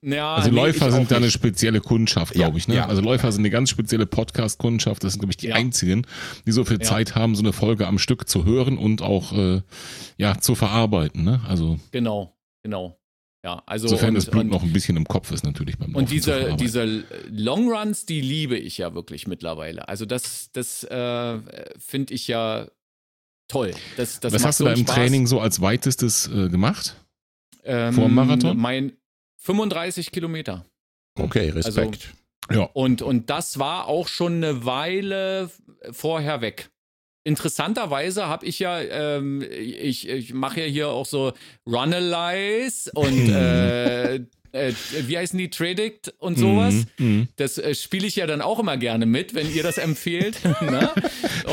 Ja, 0.02 0.36
also 0.36 0.50
nee, 0.50 0.56
Läufer 0.56 0.92
sind 0.92 1.10
da 1.10 1.16
eine 1.16 1.30
spezielle 1.30 1.80
Kundschaft, 1.80 2.34
glaube 2.34 2.52
ja, 2.52 2.56
ich. 2.56 2.68
Ne? 2.68 2.76
Ja. 2.76 2.86
Also 2.86 3.02
Läufer 3.02 3.32
sind 3.32 3.42
eine 3.42 3.50
ganz 3.50 3.70
spezielle 3.70 4.06
Podcast-Kundschaft. 4.06 5.02
Das 5.02 5.12
sind, 5.12 5.20
glaube 5.20 5.32
ich, 5.32 5.36
die 5.36 5.48
ja. 5.48 5.56
einzigen, 5.56 6.06
die 6.46 6.52
so 6.52 6.64
viel 6.64 6.78
Zeit 6.78 7.14
haben, 7.14 7.34
so 7.34 7.42
eine 7.42 7.52
Folge 7.52 7.86
am 7.86 7.98
Stück 7.98 8.28
zu 8.28 8.44
hören 8.44 8.78
und 8.78 9.02
auch 9.02 9.32
äh, 9.32 9.62
ja, 10.16 10.38
zu 10.38 10.54
verarbeiten. 10.54 11.24
Ne? 11.24 11.40
Also 11.46 11.78
genau, 11.90 12.36
genau. 12.62 12.98
Ja, 13.44 13.62
also 13.66 13.86
Insofern 13.86 14.14
das 14.14 14.26
Blut 14.26 14.46
noch 14.46 14.62
ein 14.62 14.72
bisschen 14.72 14.96
im 14.96 15.06
Kopf 15.06 15.30
ist 15.30 15.44
natürlich 15.44 15.78
beim 15.78 15.92
Laufen 15.92 16.02
Und 16.02 16.10
diese, 16.10 16.56
diese 16.56 17.04
Longruns, 17.30 18.04
die 18.04 18.20
liebe 18.20 18.56
ich 18.56 18.78
ja 18.78 18.94
wirklich 18.94 19.28
mittlerweile. 19.28 19.88
Also 19.88 20.06
das, 20.06 20.50
das 20.52 20.82
äh, 20.84 21.38
finde 21.78 22.14
ich 22.14 22.26
ja 22.26 22.66
toll. 23.46 23.74
Das, 23.96 24.18
das 24.20 24.32
Was 24.32 24.44
hast 24.44 24.60
du 24.60 24.64
da 24.64 24.72
im 24.72 24.80
Spaß. 24.80 24.94
Training 24.94 25.26
so 25.26 25.40
als 25.40 25.60
weitestes 25.60 26.28
äh, 26.28 26.48
gemacht? 26.48 26.96
Ähm, 27.68 27.92
Vor 27.92 28.06
dem 28.06 28.14
Marathon? 28.14 28.56
Mein 28.56 28.92
35 29.36 30.10
Kilometer. 30.10 30.64
Okay, 31.18 31.50
Respekt. 31.50 32.14
Also, 32.48 32.60
ja. 32.60 32.70
Und, 32.72 33.02
und 33.02 33.28
das 33.28 33.58
war 33.58 33.88
auch 33.88 34.08
schon 34.08 34.36
eine 34.36 34.64
Weile 34.64 35.50
vorher 35.92 36.40
weg. 36.40 36.70
Interessanterweise 37.24 38.26
habe 38.26 38.46
ich 38.46 38.58
ja, 38.58 38.80
ähm, 38.80 39.42
ich, 39.42 40.08
ich 40.08 40.32
mache 40.32 40.62
ja 40.62 40.66
hier 40.66 40.88
auch 40.88 41.04
so 41.04 41.32
Runalyze 41.66 42.90
und 42.94 43.28
äh, 43.28 44.20
äh, 44.58 44.74
wie 45.06 45.18
heißen 45.18 45.38
die, 45.38 45.50
Tredict 45.50 46.14
und 46.18 46.38
sowas. 46.38 46.86
Mm, 46.98 47.04
mm. 47.04 47.28
Das 47.36 47.58
äh, 47.58 47.74
spiele 47.74 48.06
ich 48.06 48.16
ja 48.16 48.26
dann 48.26 48.42
auch 48.42 48.58
immer 48.58 48.76
gerne 48.76 49.06
mit, 49.06 49.34
wenn 49.34 49.52
ihr 49.52 49.62
das 49.62 49.78
empfehlt. 49.78 50.44
ne? 50.60 50.90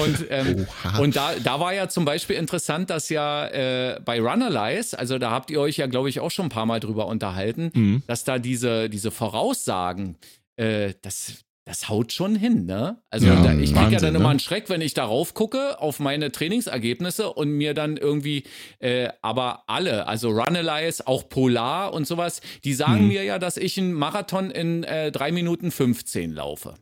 Und, 0.03 0.26
ähm, 0.30 0.68
und 0.99 1.15
da, 1.15 1.34
da 1.44 1.60
war 1.60 1.73
ja 1.73 1.88
zum 1.88 2.06
Beispiel 2.06 2.36
interessant, 2.36 2.90
dass 2.90 3.10
ja 3.10 3.48
äh, 3.48 3.99
bei 4.03 4.19
Runalyze, 4.19 4.98
also 4.98 5.18
da 5.18 5.32
habt 5.32 5.49
ihr 5.52 5.61
euch 5.61 5.77
ja, 5.77 5.88
glaube 5.88 6.10
ich, 6.10 6.19
auch 6.19 6.32
schon 6.32 6.48
ein 6.48 6.49
paar 6.49 6.65
Mal 6.65 6.80
drüber 6.80 7.07
unterhalten, 7.07 7.72
mm. 7.73 8.03
dass 8.07 8.23
da 8.23 8.40
diese, 8.40 8.90
diese 8.90 9.11
Voraussagen, 9.11 10.18
äh, 10.57 10.94
das, 11.02 11.44
das 11.65 11.89
haut 11.89 12.13
schon 12.13 12.35
hin, 12.35 12.65
ne? 12.67 13.01
Also 13.09 13.25
ja, 13.25 13.41
da, 13.41 13.53
ich 13.53 13.73
kriege 13.73 13.93
ja 13.93 13.99
dann 13.99 14.13
ne? 14.13 14.19
immer 14.19 14.29
einen 14.29 14.39
Schreck, 14.39 14.69
wenn 14.69 14.81
ich 14.81 14.93
darauf 14.93 15.33
gucke, 15.33 15.81
auf 15.81 15.99
meine 15.99 16.31
Trainingsergebnisse 16.31 17.33
und 17.33 17.49
mir 17.49 17.73
dann 17.73 17.97
irgendwie, 17.97 18.43
äh, 18.79 19.09
aber 19.23 19.63
alle, 19.65 20.07
also 20.07 20.29
Runalyze, 20.29 21.07
auch 21.07 21.27
Polar 21.27 21.91
und 21.91 22.05
sowas, 22.05 22.41
die 22.63 22.75
sagen 22.75 22.99
hm. 22.99 23.07
mir 23.07 23.23
ja, 23.23 23.39
dass 23.39 23.57
ich 23.57 23.79
einen 23.79 23.93
Marathon 23.93 24.51
in 24.51 24.83
äh, 24.83 25.11
3 25.11 25.31
Minuten 25.31 25.71
15 25.71 26.33
laufe. 26.33 26.75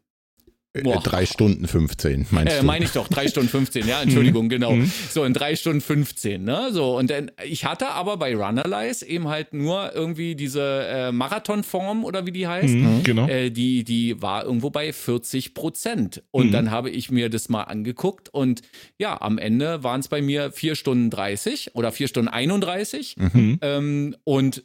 Boah. 0.82 1.00
Drei 1.04 1.28
Stunden 1.28 1.68
15, 1.68 2.26
meinst 2.32 2.52
äh, 2.52 2.60
du? 2.62 2.66
Meine 2.66 2.86
ich 2.86 2.92
doch, 2.92 3.08
drei 3.08 3.28
Stunden 3.28 3.48
15, 3.48 3.88
ja, 3.88 4.02
Entschuldigung, 4.02 4.46
mhm. 4.46 4.50
genau. 4.50 4.72
Mhm. 4.72 4.92
So, 5.12 5.24
in 5.24 5.34
drei 5.34 5.56
Stunden 5.56 5.82
15, 5.82 6.44
ne? 6.44 6.70
So, 6.72 6.98
und 6.98 7.12
dann, 7.12 7.30
ich 7.46 7.66
hatte 7.66 7.90
aber 7.90 8.18
bei 8.18 8.36
Runnerlies 8.36 9.04
eben 9.04 9.28
halt 9.28 9.54
nur 9.54 9.94
irgendwie 9.94 10.36
diese 10.36 10.88
äh, 10.88 11.12
Marathonform 11.12 12.04
oder 12.04 12.26
wie 12.26 12.32
die 12.32 12.48
heißt. 12.48 12.74
Mhm, 12.74 13.04
genau. 13.04 13.28
Äh, 13.28 13.52
die, 13.52 13.84
die 13.84 14.20
war 14.20 14.46
irgendwo 14.46 14.72
bei 14.72 14.92
40 14.92 15.54
Prozent. 15.54 16.24
Und 16.32 16.48
mhm. 16.48 16.52
dann 16.52 16.72
habe 16.72 16.90
ich 16.90 17.12
mir 17.12 17.30
das 17.30 17.50
mal 17.50 17.64
angeguckt 17.64 18.30
und 18.30 18.64
ja, 18.98 19.22
am 19.22 19.38
Ende 19.38 19.84
waren 19.84 20.00
es 20.00 20.08
bei 20.08 20.24
mir 20.24 20.52
vier 20.52 20.74
Stunden 20.74 21.12
30 21.12 21.76
oder 21.76 21.92
vier 21.92 22.08
Stunden 22.08 22.30
31. 22.30 23.18
Mhm. 23.18 23.60
Ähm, 23.62 24.16
und 24.24 24.64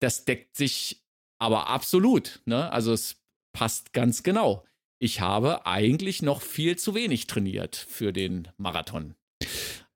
das 0.00 0.24
deckt 0.24 0.56
sich 0.56 1.02
aber 1.40 1.68
absolut, 1.68 2.42
ne? 2.44 2.70
Also 2.72 2.92
es 2.92 3.16
passt 3.52 3.92
ganz 3.92 4.22
genau 4.22 4.62
ich 5.02 5.20
habe 5.20 5.66
eigentlich 5.66 6.22
noch 6.22 6.42
viel 6.42 6.76
zu 6.76 6.94
wenig 6.94 7.26
trainiert 7.26 7.74
für 7.74 8.12
den 8.12 8.46
Marathon. 8.56 9.14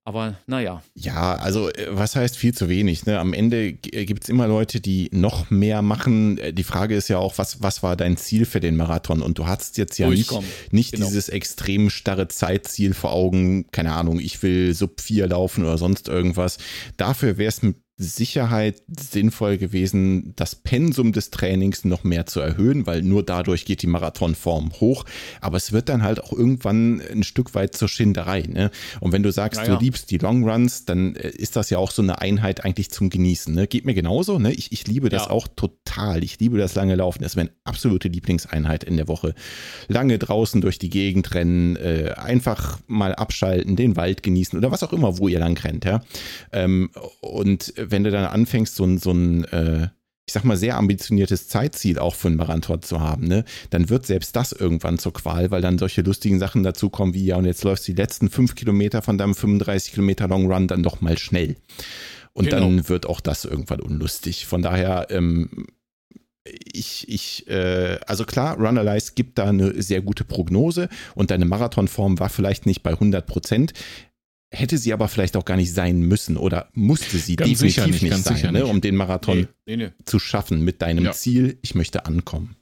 Aber 0.05 0.37
naja. 0.47 0.83
Ja, 0.95 1.35
also 1.35 1.69
äh, 1.71 1.89
was 1.91 2.17
heißt 2.17 2.37
viel 2.37 2.55
zu 2.55 2.69
wenig? 2.69 3.07
Ne? 3.07 3.19
Am 3.19 3.33
Ende 3.33 3.69
äh, 3.69 4.05
gibt 4.05 4.25
es 4.25 4.29
immer 4.29 4.49
Leute, 4.49 4.81
die 4.81 5.09
noch 5.13 5.51
mehr 5.51 5.83
machen. 5.83 6.39
Äh, 6.39 6.53
die 6.53 6.65
Frage 6.65 6.97
ist 6.97 7.09
ja 7.09 7.19
auch, 7.19 7.39
was, 7.39 7.63
was 7.63 7.83
war 7.85 7.97
dein 7.97 8.17
Ziel 8.17 8.47
für 8.47 8.61
den 8.61 8.77
Marathon? 8.77 9.23
Und 9.23 9.39
du 9.39 9.47
hast 9.47 9.79
jetzt 9.79 9.99
ja 9.99 10.09
nicht, 10.09 10.33
nicht 10.73 10.93
genau. 10.93 11.07
dieses 11.07 11.29
extrem 11.29 11.91
starre 11.91 12.27
Zeitziel 12.29 12.95
vor 12.95 13.13
Augen. 13.13 13.71
Keine 13.71 13.93
Ahnung, 13.93 14.19
ich 14.21 14.43
will 14.43 14.75
Sub 14.75 15.01
4 15.01 15.29
laufen 15.29 15.65
oder 15.65 15.79
sonst 15.79 16.09
irgendwas. 16.09 16.59
Dafür 16.97 17.37
wäre 17.39 17.49
es 17.49 17.63
mit 17.63 17.77
Sicherheit 17.99 18.83
sinnvoll 18.89 19.57
gewesen, 19.57 20.35
das 20.37 20.55
Pensum 20.55 21.13
des 21.13 21.31
Trainings 21.31 21.85
noch 21.85 22.05
mehr 22.05 22.27
zu 22.27 22.41
erhöhen, 22.41 22.87
weil 22.87 23.01
nur 23.01 23.23
dadurch 23.23 23.65
geht 23.65 23.81
die 23.81 23.87
Marathonform 23.87 24.73
hoch. 24.81 25.07
Aber 25.41 25.57
es 25.57 25.73
wird 25.73 25.89
dann 25.89 26.03
halt 26.03 26.23
auch 26.23 26.33
irgendwann 26.33 27.01
ein 27.01 27.23
Stück 27.23 27.55
weit 27.55 27.75
zur 27.75 27.89
Schinderei. 27.89 28.43
Ne? 28.43 28.71
Und 29.01 29.13
wenn 29.13 29.23
du 29.23 29.33
sagst, 29.33 29.63
naja. 29.63 29.77
du 29.77 29.83
liebst 29.83 30.11
die 30.11 30.19
Long 30.19 30.47
Runs, 30.47 30.85
dann 30.85 31.17
äh, 31.17 31.31
ist 31.31 31.57
das 31.57 31.71
ja 31.71 31.79
auch 31.79 31.91
so 31.91 32.03
eine 32.03 32.21
Einheit 32.21 32.67
eigentlich 32.67 32.91
zum 32.91 33.09
Genießen. 33.09 33.55
Ne? 33.55 33.67
Geht 33.67 33.87
mir 33.87 33.95
genauso. 33.95 34.39
Ne? 34.39 34.53
Ich, 34.53 34.73
ich 34.73 34.87
liebe 34.87 35.09
das 35.09 35.25
ja. 35.25 35.31
auch 35.31 35.49
total. 35.49 36.23
Ich 36.23 36.39
liebe 36.39 36.59
das 36.59 36.75
lange 36.75 36.97
Laufen. 36.97 37.23
Das 37.23 37.33
ist 37.33 37.37
meine 37.37 37.51
absolute 37.65 38.09
Lieblingseinheit 38.09 38.85
in 38.85 38.99
der 38.99 39.09
Woche. 39.09 39.35
Lange 39.89 40.19
draußen 40.19 40.61
durch 40.61 40.79
die 40.79 40.91
Gegend 40.91 41.33
rennen, 41.33 41.77
äh, 41.77 42.13
einfach 42.15 42.79
mal 42.89 43.15
abschalten, 43.15 43.75
den 43.75 43.97
Wald 43.97 44.23
genießen 44.23 44.59
oder 44.59 44.71
was 44.71 44.83
auch 44.83 44.93
immer, 44.93 45.17
wo 45.17 45.29
ihr 45.29 45.39
lang 45.39 45.59
rennt. 45.59 45.87
Ja? 45.87 46.03
Ähm, 46.53 46.91
und 47.21 47.73
wenn 47.91 48.05
du 48.05 48.11
dann 48.11 48.25
anfängst, 48.25 48.75
so 48.75 48.85
ein, 48.85 48.99
so 48.99 49.13
ein 49.13 49.45
äh, 49.45 49.89
ich 50.27 50.33
sag 50.33 50.45
mal, 50.45 50.57
sehr 50.57 50.77
ambitioniertes 50.77 51.49
Zeitziel 51.49 52.01
auch 52.01 52.17
für 52.17 52.27
einen 52.27 52.37
Marathon 52.37 52.83
zu 52.83 53.01
haben, 53.01 53.29
ne, 53.29 53.45
dann 53.71 53.89
wird 53.89 54.07
selbst 54.07 54.35
das 54.35 54.51
irgendwann 54.51 54.99
zur 54.99 55.13
Qual, 55.13 55.53
weil 55.53 55.63
dann 55.63 55.79
solche 55.79 56.03
lustigen 56.03 56.41
Sachen 56.41 56.65
dazukommen 56.65 57.15
wie, 57.15 57.27
ja, 57.27 57.37
und 57.37 57.45
jetzt 57.45 57.63
läufst 57.63 57.87
du 57.87 57.93
die 57.93 58.03
letzten 58.03 58.29
fünf 58.29 58.57
Kilometer 58.57 59.03
von 59.03 59.19
deinem 59.19 59.37
35 59.37 59.95
Kilometer 59.95 60.27
Long 60.27 60.51
Run 60.51 60.67
dann 60.67 60.83
doch 60.83 61.01
mal 61.01 61.17
schnell. 61.17 61.55
Und 62.33 62.51
genau. 62.51 62.61
dann 62.61 62.89
wird 62.89 63.07
auch 63.07 63.21
das 63.21 63.45
irgendwann 63.45 63.81
unlustig. 63.81 64.47
Von 64.47 64.63
daher, 64.63 65.07
ähm, 65.11 65.69
ich, 66.45 67.09
ich, 67.09 67.49
äh, 67.49 67.99
also 68.07 68.25
klar, 68.25 68.57
Runalyze 68.57 69.13
gibt 69.15 69.39
da 69.39 69.45
eine 69.45 69.81
sehr 69.81 70.03
gute 70.03 70.25
Prognose 70.25 70.89
und 71.15 71.31
deine 71.31 71.45
Marathonform 71.45 72.19
war 72.19 72.29
vielleicht 72.29 72.67
nicht 72.67 72.83
bei 72.83 72.91
100 72.91 73.27
Prozent 73.27 73.73
hätte 74.51 74.79
sie 74.79 74.93
aber 74.93 75.09
vielleicht 75.09 75.37
auch 75.37 75.45
gar 75.45 75.57
nicht 75.57 75.73
sein 75.73 76.01
müssen 76.01 76.37
oder 76.37 76.69
musste 76.73 77.19
sie 77.19 77.37
ganz 77.37 77.51
definitiv 77.59 77.87
nicht, 77.87 78.03
nicht 78.03 78.25
sein, 78.25 78.53
ne, 78.53 78.67
um 78.67 78.81
den 78.81 78.97
Marathon 78.97 79.41
nee, 79.67 79.77
nee, 79.77 79.77
nee. 79.77 79.93
zu 80.05 80.19
schaffen 80.19 80.63
mit 80.63 80.83
deinem 80.83 81.05
ja. 81.05 81.13
Ziel, 81.13 81.59
ich 81.63 81.75
möchte 81.75 82.07
ankommen. 82.07 82.57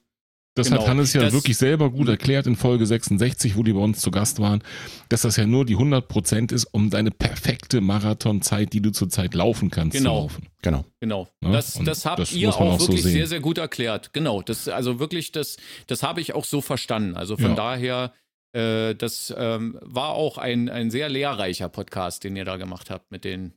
Das 0.55 0.69
genau, 0.69 0.81
hat 0.81 0.87
Hannes 0.87 1.11
ja 1.11 1.33
wirklich 1.33 1.57
selber 1.57 1.89
gut 1.89 2.07
erklärt 2.07 2.47
in 2.47 2.55
Folge 2.55 2.85
66, 2.85 3.57
wo 3.57 3.63
die 3.63 3.73
bei 3.73 3.81
uns 3.81 3.99
zu 3.99 4.09
Gast 4.09 4.39
waren, 4.39 4.63
dass 5.09 5.23
das 5.23 5.35
ja 5.35 5.45
nur 5.45 5.65
die 5.65 5.73
100 5.73 6.07
Prozent 6.07 6.53
ist, 6.53 6.63
um 6.71 6.89
deine 6.89 7.11
perfekte 7.11 7.81
Marathonzeit, 7.81 8.71
die 8.71 8.81
du 8.81 8.91
zurzeit 8.91 9.33
laufen 9.33 9.69
kannst, 9.69 9.97
genau. 9.97 10.11
zu 10.11 10.21
laufen. 10.21 10.47
Genau. 10.61 10.85
Genau. 11.01 11.27
Ja, 11.43 11.51
das, 11.51 11.77
das 11.83 12.05
habt 12.05 12.19
das 12.19 12.31
ihr 12.31 12.49
auch, 12.49 12.61
auch 12.61 12.79
wirklich 12.79 13.03
so 13.03 13.09
sehr, 13.09 13.27
sehr 13.27 13.41
gut 13.41 13.57
erklärt. 13.57 14.13
Genau. 14.13 14.41
Das, 14.41 14.69
also 14.69 14.97
wirklich, 14.97 15.33
das, 15.33 15.57
das 15.87 16.03
habe 16.03 16.21
ich 16.21 16.33
auch 16.33 16.45
so 16.45 16.61
verstanden. 16.61 17.17
Also 17.17 17.35
von 17.35 17.49
ja. 17.49 17.55
daher, 17.55 18.13
äh, 18.55 18.95
das 18.95 19.33
ähm, 19.37 19.77
war 19.81 20.09
auch 20.09 20.37
ein, 20.37 20.69
ein 20.69 20.89
sehr 20.89 21.09
lehrreicher 21.09 21.67
Podcast, 21.67 22.23
den 22.23 22.35
ihr 22.35 22.45
da 22.45 22.55
gemacht 22.55 22.89
habt 22.89 23.11
mit 23.11 23.25
den, 23.25 23.53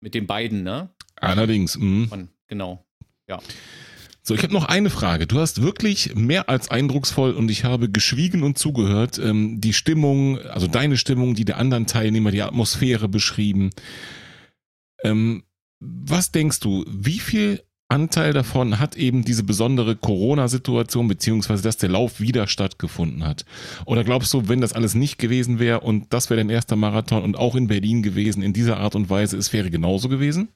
mit 0.00 0.14
den 0.14 0.26
beiden, 0.26 0.62
ne? 0.62 0.90
Allerdings. 1.16 1.78
Mhm. 1.78 2.08
Von, 2.08 2.28
genau. 2.46 2.84
Ja. 3.26 3.40
So, 4.22 4.34
ich 4.34 4.42
habe 4.42 4.52
noch 4.52 4.66
eine 4.66 4.90
Frage. 4.90 5.26
Du 5.26 5.38
hast 5.38 5.62
wirklich 5.62 6.14
mehr 6.14 6.48
als 6.48 6.70
eindrucksvoll 6.70 7.32
und 7.32 7.50
ich 7.50 7.64
habe 7.64 7.90
geschwiegen 7.90 8.42
und 8.42 8.58
zugehört. 8.58 9.18
Ähm, 9.18 9.60
die 9.60 9.72
Stimmung, 9.72 10.38
also 10.38 10.66
deine 10.66 10.96
Stimmung, 10.96 11.34
die 11.34 11.44
der 11.44 11.58
anderen 11.58 11.86
Teilnehmer, 11.86 12.30
die 12.30 12.42
Atmosphäre 12.42 13.08
beschrieben. 13.08 13.70
Ähm, 15.02 15.44
was 15.80 16.32
denkst 16.32 16.60
du, 16.60 16.84
wie 16.88 17.18
viel 17.18 17.62
Anteil 17.88 18.32
davon 18.32 18.80
hat 18.80 18.96
eben 18.96 19.24
diese 19.24 19.44
besondere 19.44 19.94
Corona-Situation, 19.94 21.06
beziehungsweise 21.06 21.62
dass 21.62 21.76
der 21.76 21.90
Lauf 21.90 22.18
wieder 22.18 22.46
stattgefunden 22.46 23.24
hat? 23.24 23.44
Oder 23.84 24.04
glaubst 24.04 24.32
du, 24.32 24.48
wenn 24.48 24.60
das 24.60 24.72
alles 24.72 24.94
nicht 24.94 25.18
gewesen 25.18 25.58
wäre 25.58 25.80
und 25.80 26.12
das 26.12 26.30
wäre 26.30 26.38
dein 26.38 26.50
erster 26.50 26.76
Marathon 26.76 27.22
und 27.22 27.36
auch 27.36 27.54
in 27.54 27.68
Berlin 27.68 28.02
gewesen, 28.02 28.42
in 28.42 28.52
dieser 28.52 28.78
Art 28.78 28.94
und 28.94 29.10
Weise, 29.10 29.36
es 29.36 29.52
wäre 29.52 29.70
genauso 29.70 30.08
gewesen? 30.08 30.48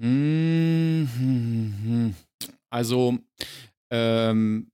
Mhm. 0.00 2.14
Also, 2.70 3.18
ähm, 3.90 4.70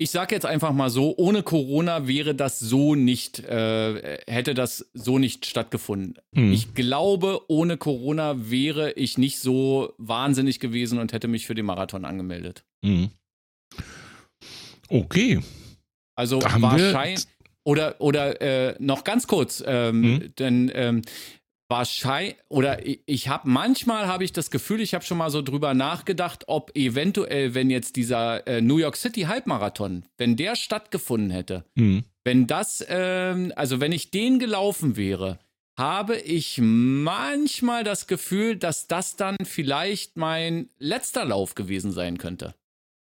ich 0.00 0.12
sage 0.12 0.34
jetzt 0.34 0.46
einfach 0.46 0.72
mal 0.72 0.90
so, 0.90 1.14
ohne 1.16 1.42
Corona 1.42 2.06
wäre 2.06 2.34
das 2.34 2.60
so 2.60 2.94
nicht, 2.94 3.40
äh, 3.40 4.18
hätte 4.28 4.54
das 4.54 4.88
so 4.94 5.18
nicht 5.18 5.44
stattgefunden. 5.44 6.14
Mhm. 6.32 6.52
Ich 6.52 6.74
glaube, 6.74 7.40
ohne 7.48 7.76
Corona 7.76 8.50
wäre 8.50 8.92
ich 8.92 9.18
nicht 9.18 9.40
so 9.40 9.92
wahnsinnig 9.98 10.60
gewesen 10.60 11.00
und 11.00 11.12
hätte 11.12 11.26
mich 11.26 11.46
für 11.46 11.56
den 11.56 11.66
Marathon 11.66 12.04
angemeldet. 12.04 12.64
Mhm. 12.82 13.10
Okay. 14.88 15.40
Also 16.14 16.40
wahrscheinlich. 16.42 17.26
Oder, 17.64 18.00
oder 18.00 18.40
äh, 18.40 18.76
noch 18.78 19.04
ganz 19.04 19.26
kurz, 19.26 19.62
ähm, 19.66 20.00
mhm. 20.00 20.34
denn 20.38 20.70
ähm, 20.74 21.02
wahrscheinlich 21.68 22.36
oder 22.48 22.80
ich 22.84 23.28
habe 23.28 23.48
manchmal 23.48 24.06
habe 24.06 24.24
ich 24.24 24.32
das 24.32 24.50
Gefühl, 24.50 24.80
ich 24.80 24.94
habe 24.94 25.04
schon 25.04 25.18
mal 25.18 25.30
so 25.30 25.42
drüber 25.42 25.74
nachgedacht, 25.74 26.44
ob 26.46 26.74
eventuell, 26.74 27.54
wenn 27.54 27.70
jetzt 27.70 27.96
dieser 27.96 28.46
äh, 28.46 28.60
New 28.60 28.78
York 28.78 28.96
City 28.96 29.22
Halbmarathon, 29.22 30.04
wenn 30.16 30.36
der 30.36 30.56
stattgefunden 30.56 31.30
hätte, 31.30 31.64
mhm. 31.74 32.04
wenn 32.24 32.46
das, 32.46 32.84
ähm, 32.88 33.52
also 33.54 33.80
wenn 33.80 33.92
ich 33.92 34.10
den 34.10 34.38
gelaufen 34.38 34.96
wäre, 34.96 35.38
habe 35.76 36.16
ich 36.16 36.58
manchmal 36.60 37.84
das 37.84 38.08
Gefühl, 38.08 38.56
dass 38.56 38.88
das 38.88 39.16
dann 39.16 39.36
vielleicht 39.44 40.16
mein 40.16 40.70
letzter 40.78 41.24
Lauf 41.24 41.54
gewesen 41.54 41.92
sein 41.92 42.18
könnte. 42.18 42.54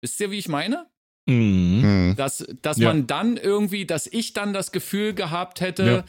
Wisst 0.02 0.20
ihr, 0.22 0.32
wie 0.32 0.38
ich 0.38 0.48
meine? 0.48 0.86
Mhm. 1.26 2.14
Dass, 2.18 2.46
dass 2.62 2.78
ja. 2.78 2.90
man 2.90 3.08
dann 3.08 3.38
irgendwie, 3.38 3.86
dass 3.86 4.08
ich 4.08 4.34
dann 4.34 4.54
das 4.54 4.72
Gefühl 4.72 5.14
gehabt 5.14 5.60
hätte, 5.60 5.86
ja 5.86 6.04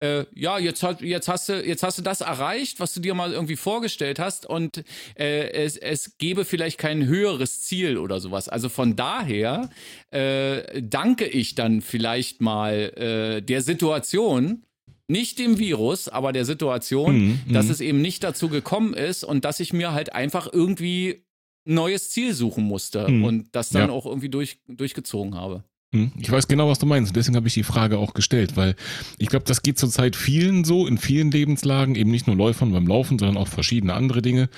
äh, 0.00 0.24
ja, 0.34 0.58
jetzt, 0.58 0.82
hat, 0.82 1.02
jetzt, 1.02 1.28
hast 1.28 1.48
du, 1.48 1.64
jetzt 1.64 1.82
hast 1.82 1.98
du 1.98 2.02
das 2.02 2.22
erreicht, 2.22 2.80
was 2.80 2.94
du 2.94 3.00
dir 3.00 3.14
mal 3.14 3.32
irgendwie 3.32 3.56
vorgestellt 3.56 4.18
hast 4.18 4.46
und 4.46 4.82
äh, 5.18 5.50
es, 5.50 5.76
es 5.76 6.16
gäbe 6.18 6.44
vielleicht 6.44 6.78
kein 6.78 7.06
höheres 7.06 7.62
Ziel 7.62 7.98
oder 7.98 8.20
sowas. 8.20 8.48
Also 8.48 8.68
von 8.68 8.96
daher 8.96 9.70
äh, 10.10 10.82
danke 10.82 11.26
ich 11.26 11.54
dann 11.54 11.82
vielleicht 11.82 12.40
mal 12.40 12.74
äh, 12.96 13.42
der 13.42 13.62
Situation, 13.62 14.64
nicht 15.06 15.38
dem 15.38 15.58
Virus, 15.58 16.08
aber 16.08 16.32
der 16.32 16.44
Situation, 16.44 17.18
mhm, 17.18 17.40
dass 17.52 17.66
mhm. 17.66 17.70
es 17.72 17.80
eben 17.80 18.00
nicht 18.00 18.24
dazu 18.24 18.48
gekommen 18.48 18.94
ist 18.94 19.24
und 19.24 19.44
dass 19.44 19.60
ich 19.60 19.72
mir 19.72 19.92
halt 19.92 20.14
einfach 20.14 20.50
irgendwie 20.50 21.24
ein 21.66 21.74
neues 21.74 22.10
Ziel 22.10 22.32
suchen 22.32 22.64
musste 22.64 23.08
mhm. 23.08 23.24
und 23.24 23.48
das 23.52 23.70
dann 23.70 23.88
ja. 23.88 23.94
auch 23.94 24.06
irgendwie 24.06 24.30
durch, 24.30 24.60
durchgezogen 24.66 25.34
habe. 25.34 25.64
Hm, 25.92 26.12
ich 26.18 26.30
weiß 26.30 26.46
genau, 26.46 26.68
was 26.68 26.78
du 26.78 26.86
meinst. 26.86 27.16
Deswegen 27.16 27.36
habe 27.36 27.48
ich 27.48 27.54
die 27.54 27.64
Frage 27.64 27.98
auch 27.98 28.14
gestellt, 28.14 28.56
weil 28.56 28.76
ich 29.18 29.28
glaube, 29.28 29.44
das 29.44 29.62
geht 29.62 29.78
zurzeit 29.78 30.14
vielen 30.14 30.64
so, 30.64 30.86
in 30.86 30.98
vielen 30.98 31.32
Lebenslagen, 31.32 31.96
eben 31.96 32.12
nicht 32.12 32.28
nur 32.28 32.36
Läufern 32.36 32.70
beim 32.70 32.86
Laufen, 32.86 33.18
sondern 33.18 33.36
auch 33.36 33.48
verschiedene 33.48 33.94
andere 33.94 34.22
Dinge. 34.22 34.48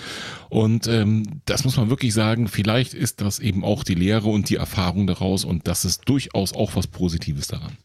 Und 0.51 0.87
ähm, 0.89 1.41
das 1.47 1.65
muss 1.65 1.79
man 1.79 1.89
wirklich 1.89 2.13
sagen, 2.13 2.49
vielleicht 2.49 2.93
ist 2.93 3.23
das 3.23 3.39
eben 3.39 3.65
auch 3.65 3.83
die 3.83 3.95
Lehre 3.95 4.29
und 4.29 4.51
die 4.51 4.57
Erfahrung 4.57 5.07
daraus 5.07 5.45
und 5.47 5.67
das 5.67 5.87
ist 5.87 6.03
durchaus 6.07 6.53
auch 6.53 6.77
was 6.77 6.87
Positives 6.87 7.49
daran. 7.49 7.79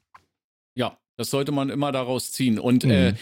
Ja, 0.75 0.97
das 1.15 1.29
sollte 1.29 1.51
man 1.51 1.69
immer 1.69 1.91
daraus 1.91 2.31
ziehen. 2.31 2.59
Und 2.59 2.83
mhm. 2.83 2.91
äh, 2.91 3.09
äh, 3.09 3.13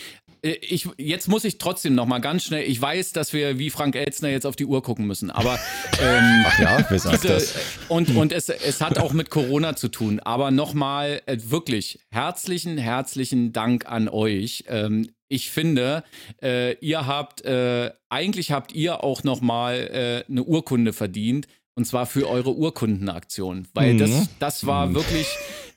ich, 0.46 0.88
jetzt 0.98 1.28
muss 1.28 1.44
ich 1.44 1.58
trotzdem 1.58 1.96
noch 1.96 2.06
mal 2.06 2.20
ganz 2.20 2.44
schnell, 2.44 2.64
ich 2.64 2.80
weiß, 2.80 3.14
dass 3.14 3.34
wir 3.34 3.58
wie 3.58 3.70
Frank 3.70 3.96
Elzner 3.96 4.30
jetzt 4.30 4.46
auf 4.46 4.56
die 4.56 4.66
Uhr 4.66 4.84
gucken 4.84 5.08
müssen, 5.08 5.32
aber 5.32 5.54
ähm, 6.02 6.44
Ach 6.46 6.60
ja, 6.60 6.86
wer 6.88 7.00
sagt 7.00 7.26
das? 7.26 7.56
Und, 7.88 8.16
und 8.16 8.32
es, 8.32 8.50
es 8.50 8.82
hat 8.82 9.00
auch 9.00 9.14
mit 9.14 9.30
Corona 9.30 9.76
zu 9.76 9.88
tun, 9.88 10.20
aber 10.20 10.52
noch 10.52 10.74
mal 10.74 11.22
äh, 11.26 11.38
wirklich 11.40 12.00
herzlichen, 12.12 12.78
herzlichen 12.78 13.54
Dank 13.54 13.88
an 13.88 14.08
euch. 14.08 14.66
Ähm, 14.68 15.10
ich 15.28 15.50
finde, 15.50 16.04
äh, 16.42 16.74
ihr 16.80 17.08
habt, 17.08 17.44
äh, 17.44 17.92
eigentlich 18.10 18.52
habt 18.52 18.74
ihr 18.74 19.04
auch 19.04 19.24
noch 19.24 19.42
mal 19.42 19.76
äh, 20.28 20.32
eine 20.32 20.44
Urkunde 20.44 20.94
verdient 20.94 21.48
und 21.76 21.86
zwar 21.86 22.06
für 22.06 22.28
eure 22.30 22.56
Urkundenaktion, 22.56 23.68
weil 23.74 23.94
mhm. 23.94 23.98
das, 24.00 24.30
das 24.40 24.66
war 24.66 24.88
mhm. 24.88 24.96
wirklich 24.96 25.28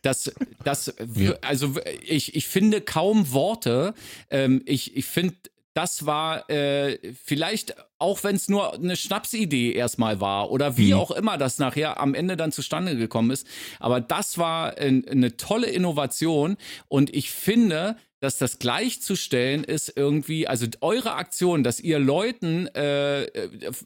das, 0.03 0.33
das, 0.65 0.95
also 1.43 1.75
ich, 2.07 2.37
ich 2.37 2.47
finde 2.47 2.81
kaum 2.81 3.33
Worte. 3.33 3.95
Ähm, 4.31 4.63
ich 4.65 4.97
ich 4.97 5.07
finde, 5.07 5.35
das 5.75 6.07
war 6.07 6.49
äh, 6.51 6.99
vielleicht, 7.25 7.77
auch 7.99 8.25
wenn 8.25 8.35
es 8.35 8.49
nur 8.49 8.75
eine 8.75 8.97
Schnapsidee 8.97 9.73
erstmal 9.73 10.21
war 10.21 10.51
oder 10.51 10.77
wie 10.77 10.93
mhm. 10.93 10.99
auch 10.99 11.11
immer 11.11 11.39
das 11.39 11.59
nachher 11.59 12.01
am 12.01 12.15
Ende 12.15 12.37
dann 12.37 12.53
zustande 12.53 12.97
gekommen 12.97 13.31
ist, 13.31 13.47
aber 13.79 14.01
das 14.01 14.39
war 14.39 14.79
äh, 14.79 15.03
eine 15.09 15.37
tolle 15.37 15.69
Innovation 15.69 16.57
und 16.89 17.15
ich 17.15 17.31
finde, 17.31 17.97
dass 18.21 18.39
das 18.39 18.59
gleichzustellen 18.59 19.63
ist 19.63 19.93
irgendwie, 19.95 20.49
also 20.49 20.67
eure 20.81 21.15
Aktion, 21.15 21.63
dass 21.63 21.79
ihr 21.79 22.01
Leuten 22.01 22.67
äh, 22.69 23.27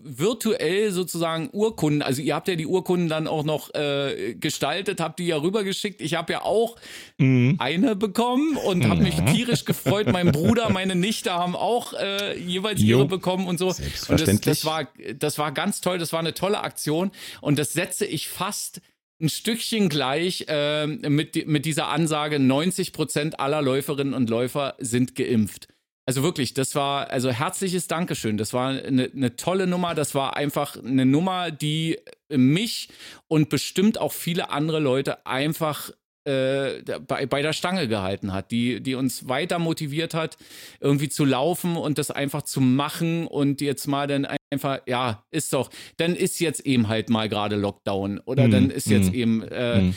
virtuell 0.00 0.90
sozusagen 0.90 1.50
Urkunden, 1.52 2.00
also 2.00 2.22
ihr 2.22 2.34
habt 2.34 2.48
ja 2.48 2.54
die 2.54 2.66
Urkunden 2.66 3.08
dann 3.08 3.26
auch 3.26 3.44
noch 3.44 3.74
äh, 3.74 4.34
gestaltet, 4.34 5.00
habt 5.00 5.18
die 5.18 5.26
ja 5.26 5.36
rübergeschickt. 5.36 6.00
Ich 6.00 6.14
habe 6.14 6.32
ja 6.32 6.42
auch 6.42 6.76
mhm. 7.18 7.56
eine 7.58 7.94
bekommen 7.94 8.56
und 8.56 8.88
habe 8.88 9.02
mich 9.02 9.18
mhm. 9.18 9.26
tierisch 9.26 9.66
gefreut. 9.66 10.10
Mein 10.10 10.32
Bruder, 10.32 10.70
meine 10.70 10.94
Nichte 10.94 11.32
haben 11.32 11.54
auch 11.54 11.92
äh, 11.92 12.38
jeweils 12.38 12.80
jo. 12.80 12.98
ihre 12.98 13.06
bekommen 13.06 13.46
und 13.46 13.58
so. 13.58 13.70
Selbstverständlich. 13.70 14.34
Und 14.34 14.46
das, 14.46 14.60
das, 14.60 14.64
war, 14.64 14.88
das 15.18 15.38
war 15.38 15.52
ganz 15.52 15.82
toll, 15.82 15.98
das 15.98 16.12
war 16.12 16.20
eine 16.20 16.32
tolle 16.32 16.60
Aktion 16.60 17.10
und 17.42 17.58
das 17.58 17.74
setze 17.74 18.06
ich 18.06 18.28
fast 18.28 18.80
ein 19.22 19.28
Stückchen 19.28 19.88
gleich 19.88 20.46
äh, 20.48 20.86
mit, 20.86 21.46
mit 21.46 21.64
dieser 21.64 21.88
Ansage, 21.88 22.38
90 22.38 22.92
Prozent 22.92 23.40
aller 23.40 23.62
Läuferinnen 23.62 24.14
und 24.14 24.28
Läufer 24.28 24.74
sind 24.78 25.14
geimpft. 25.14 25.68
Also 26.04 26.24
wirklich, 26.24 26.52
das 26.52 26.74
war, 26.74 27.10
also 27.10 27.30
herzliches 27.30 27.86
Dankeschön. 27.86 28.36
Das 28.36 28.52
war 28.52 28.70
eine, 28.70 29.10
eine 29.14 29.36
tolle 29.36 29.68
Nummer. 29.68 29.94
Das 29.94 30.16
war 30.16 30.36
einfach 30.36 30.76
eine 30.76 31.06
Nummer, 31.06 31.52
die 31.52 31.98
mich 32.28 32.88
und 33.28 33.48
bestimmt 33.48 33.98
auch 33.98 34.12
viele 34.12 34.50
andere 34.50 34.80
Leute 34.80 35.26
einfach 35.26 35.92
äh, 36.24 36.82
bei, 37.06 37.26
bei 37.26 37.42
der 37.42 37.52
Stange 37.52 37.88
gehalten 37.88 38.32
hat, 38.32 38.50
die, 38.50 38.80
die 38.80 38.94
uns 38.94 39.28
weiter 39.28 39.58
motiviert 39.58 40.14
hat, 40.14 40.36
irgendwie 40.80 41.08
zu 41.08 41.24
laufen 41.24 41.76
und 41.76 41.98
das 41.98 42.10
einfach 42.10 42.42
zu 42.42 42.60
machen 42.60 43.26
und 43.26 43.60
jetzt 43.60 43.86
mal 43.86 44.06
dann 44.06 44.26
einfach, 44.50 44.80
ja, 44.86 45.24
ist 45.30 45.52
doch, 45.52 45.70
dann 45.96 46.14
ist 46.14 46.38
jetzt 46.40 46.60
eben 46.60 46.88
halt 46.88 47.10
mal 47.10 47.28
gerade 47.28 47.56
Lockdown 47.56 48.20
oder 48.20 48.46
mm, 48.46 48.50
dann 48.50 48.70
ist 48.70 48.88
jetzt 48.88 49.10
mm, 49.10 49.14
eben, 49.14 49.42
äh, 49.42 49.82
mm. 49.82 49.94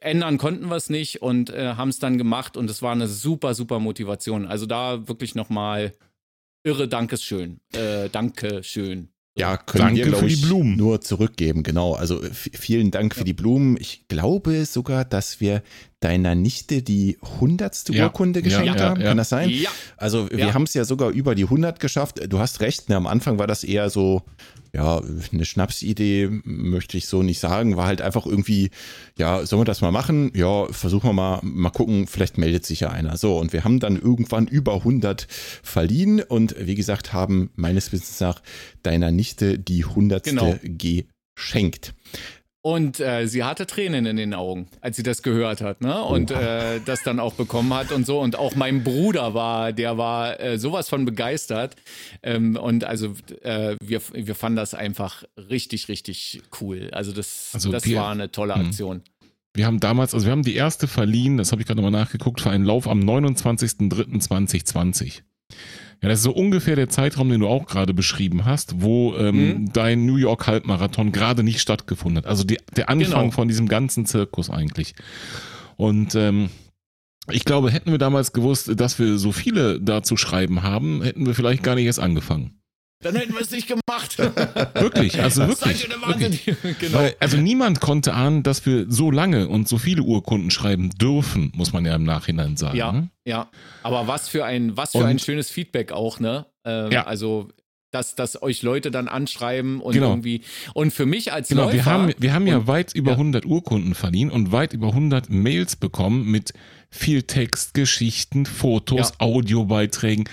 ändern 0.00 0.38
konnten 0.38 0.66
wir 0.68 0.76
es 0.76 0.90
nicht 0.90 1.22
und 1.22 1.50
äh, 1.50 1.74
haben 1.74 1.88
es 1.88 1.98
dann 1.98 2.18
gemacht 2.18 2.56
und 2.56 2.68
es 2.68 2.82
war 2.82 2.92
eine 2.92 3.06
super, 3.06 3.54
super 3.54 3.78
Motivation. 3.78 4.46
Also 4.46 4.66
da 4.66 5.08
wirklich 5.08 5.34
nochmal 5.34 5.92
irre 6.64 6.88
Dankeschön. 6.88 7.60
Äh, 7.72 8.08
Dankeschön. 8.10 9.13
Ja, 9.36 9.56
können 9.56 9.96
Danke 9.96 10.12
wir, 10.12 10.16
für 10.16 10.26
ich, 10.26 10.40
die 10.40 10.46
Blumen. 10.46 10.76
nur 10.76 11.00
zurückgeben, 11.00 11.64
genau. 11.64 11.94
Also 11.94 12.20
vielen 12.32 12.92
Dank 12.92 13.14
ja. 13.14 13.18
für 13.18 13.24
die 13.24 13.32
Blumen. 13.32 13.76
Ich 13.80 14.06
glaube 14.06 14.64
sogar, 14.64 15.04
dass 15.04 15.40
wir 15.40 15.62
deiner 15.98 16.36
Nichte 16.36 16.82
die 16.82 17.18
hundertste 17.40 17.92
ja. 17.92 18.04
Urkunde 18.04 18.42
geschenkt 18.42 18.78
ja, 18.78 18.90
haben. 18.90 19.02
Kann 19.02 19.16
das 19.16 19.30
sein? 19.30 19.50
Ja. 19.50 19.70
Also 19.96 20.30
wir 20.30 20.54
haben 20.54 20.64
es 20.64 20.74
ja 20.74 20.84
sogar 20.84 21.10
über 21.10 21.34
die 21.34 21.44
100 21.44 21.80
geschafft. 21.80 22.20
Du 22.28 22.38
hast 22.38 22.60
recht, 22.60 22.88
ne, 22.88 22.96
am 22.96 23.08
Anfang 23.08 23.38
war 23.38 23.48
das 23.48 23.64
eher 23.64 23.90
so, 23.90 24.22
ja, 24.74 25.00
eine 25.32 25.44
Schnapsidee 25.44 26.28
möchte 26.42 26.96
ich 26.98 27.06
so 27.06 27.22
nicht 27.22 27.38
sagen, 27.38 27.76
war 27.76 27.86
halt 27.86 28.02
einfach 28.02 28.26
irgendwie, 28.26 28.70
ja, 29.16 29.46
sollen 29.46 29.60
wir 29.60 29.66
das 29.66 29.82
mal 29.82 29.92
machen? 29.92 30.32
Ja, 30.34 30.66
versuchen 30.72 31.08
wir 31.10 31.12
mal, 31.12 31.38
mal 31.42 31.70
gucken, 31.70 32.08
vielleicht 32.08 32.38
meldet 32.38 32.66
sich 32.66 32.80
ja 32.80 32.90
einer. 32.90 33.16
So, 33.16 33.38
und 33.38 33.52
wir 33.52 33.62
haben 33.62 33.78
dann 33.78 33.96
irgendwann 33.96 34.48
über 34.48 34.74
100 34.74 35.28
verliehen 35.62 36.20
und 36.20 36.56
wie 36.58 36.74
gesagt, 36.74 37.12
haben 37.12 37.50
meines 37.54 37.92
Wissens 37.92 38.18
nach 38.18 38.42
deiner 38.82 39.12
Nichte 39.12 39.60
die 39.60 39.84
100. 39.84 40.24
Genau. 40.24 40.56
geschenkt. 40.64 41.94
Und 42.66 42.98
äh, 42.98 43.26
sie 43.26 43.44
hatte 43.44 43.66
Tränen 43.66 44.06
in 44.06 44.16
den 44.16 44.32
Augen, 44.32 44.68
als 44.80 44.96
sie 44.96 45.02
das 45.02 45.22
gehört 45.22 45.60
hat, 45.60 45.82
ne? 45.82 46.02
Und 46.02 46.30
äh, 46.30 46.80
das 46.82 47.02
dann 47.02 47.20
auch 47.20 47.34
bekommen 47.34 47.74
hat 47.74 47.92
und 47.92 48.06
so. 48.06 48.20
Und 48.20 48.38
auch 48.38 48.54
mein 48.54 48.82
Bruder 48.82 49.34
war, 49.34 49.74
der 49.74 49.98
war 49.98 50.40
äh, 50.40 50.58
sowas 50.58 50.88
von 50.88 51.04
begeistert. 51.04 51.76
Ähm, 52.22 52.56
und 52.56 52.84
also 52.84 53.16
äh, 53.42 53.76
wir, 53.84 54.00
wir 54.14 54.34
fanden 54.34 54.56
das 54.56 54.72
einfach 54.72 55.24
richtig, 55.36 55.88
richtig 55.88 56.40
cool. 56.58 56.88
Also 56.92 57.12
das, 57.12 57.50
also 57.52 57.70
das 57.70 57.84
wir, 57.84 57.98
war 57.98 58.12
eine 58.12 58.32
tolle 58.32 58.54
hm. 58.54 58.64
Aktion. 58.64 59.02
Wir 59.52 59.66
haben 59.66 59.78
damals, 59.78 60.14
also 60.14 60.24
wir 60.24 60.32
haben 60.32 60.42
die 60.42 60.54
erste 60.54 60.88
verliehen, 60.88 61.36
das 61.36 61.52
habe 61.52 61.60
ich 61.60 61.68
gerade 61.68 61.82
nochmal 61.82 62.00
nachgeguckt, 62.00 62.40
für 62.40 62.48
einen 62.48 62.64
Lauf 62.64 62.88
am 62.88 63.00
29.03.2020. 63.00 65.20
Ja, 66.02 66.08
das 66.08 66.18
ist 66.18 66.24
so 66.24 66.32
ungefähr 66.32 66.76
der 66.76 66.88
Zeitraum, 66.88 67.28
den 67.30 67.40
du 67.40 67.48
auch 67.48 67.66
gerade 67.66 67.94
beschrieben 67.94 68.44
hast, 68.44 68.82
wo 68.82 69.14
ähm, 69.16 69.36
mhm. 69.36 69.72
dein 69.72 70.06
New 70.06 70.16
York 70.16 70.46
Halbmarathon 70.46 71.12
gerade 71.12 71.42
nicht 71.42 71.60
stattgefunden 71.60 72.18
hat. 72.18 72.26
Also 72.26 72.44
die, 72.44 72.58
der 72.76 72.88
Anfang 72.88 73.22
genau. 73.22 73.30
von 73.30 73.48
diesem 73.48 73.68
ganzen 73.68 74.06
Zirkus 74.06 74.50
eigentlich. 74.50 74.94
Und 75.76 76.14
ähm, 76.14 76.50
ich 77.30 77.44
glaube, 77.44 77.70
hätten 77.70 77.90
wir 77.90 77.98
damals 77.98 78.32
gewusst, 78.32 78.70
dass 78.78 78.98
wir 78.98 79.18
so 79.18 79.32
viele 79.32 79.80
da 79.80 80.02
zu 80.02 80.16
schreiben 80.16 80.62
haben, 80.62 81.02
hätten 81.02 81.26
wir 81.26 81.34
vielleicht 81.34 81.62
gar 81.62 81.74
nicht 81.74 81.86
erst 81.86 82.00
angefangen. 82.00 82.60
Dann 83.04 83.16
hätten 83.16 83.34
wir 83.34 83.42
es 83.42 83.50
nicht 83.50 83.68
gemacht. 83.68 84.18
wirklich, 84.74 85.20
also 85.22 85.46
wirklich. 85.46 85.88
wirklich. 85.88 86.44
genau. 86.80 86.98
Weil, 86.98 87.14
also 87.20 87.36
niemand 87.36 87.80
konnte 87.80 88.14
ahnen, 88.14 88.42
dass 88.42 88.64
wir 88.64 88.86
so 88.88 89.10
lange 89.10 89.48
und 89.48 89.68
so 89.68 89.76
viele 89.76 90.02
Urkunden 90.02 90.50
schreiben 90.50 90.88
dürfen, 90.90 91.52
muss 91.54 91.74
man 91.74 91.84
ja 91.84 91.94
im 91.94 92.04
Nachhinein 92.04 92.56
sagen. 92.56 92.78
Ja, 92.78 92.92
ne? 92.92 93.10
ja. 93.26 93.50
Aber 93.82 94.08
was 94.08 94.28
für 94.28 94.46
ein, 94.46 94.78
was 94.78 94.92
für 94.92 94.98
und, 94.98 95.06
ein 95.06 95.18
schönes 95.18 95.50
Feedback 95.50 95.92
auch, 95.92 96.18
ne? 96.18 96.46
Ähm, 96.64 96.90
ja. 96.92 97.04
Also 97.04 97.50
dass, 97.90 98.16
dass 98.16 98.42
euch 98.42 98.62
Leute 98.62 98.90
dann 98.90 99.06
anschreiben 99.06 99.80
und 99.80 99.92
genau. 99.92 100.10
irgendwie. 100.10 100.40
Und 100.72 100.92
für 100.92 101.06
mich 101.06 101.32
als 101.32 101.48
genau, 101.48 101.64
Läufer, 101.64 101.74
wir 101.74 101.84
haben, 101.84 102.12
wir 102.18 102.32
haben 102.32 102.46
ja 102.46 102.66
weit 102.66 102.92
über 102.92 103.12
ja. 103.12 103.18
100 103.18 103.46
Urkunden 103.46 103.94
verliehen 103.94 104.30
und 104.30 104.50
weit 104.50 104.72
über 104.72 104.88
100 104.88 105.30
Mails 105.30 105.76
bekommen 105.76 106.28
mit 106.28 106.54
viel 106.94 107.24
Text, 107.24 107.74
Geschichten, 107.74 108.46
Fotos, 108.46 109.10
ja. 109.10 109.14
Audiobeiträgen. 109.18 110.28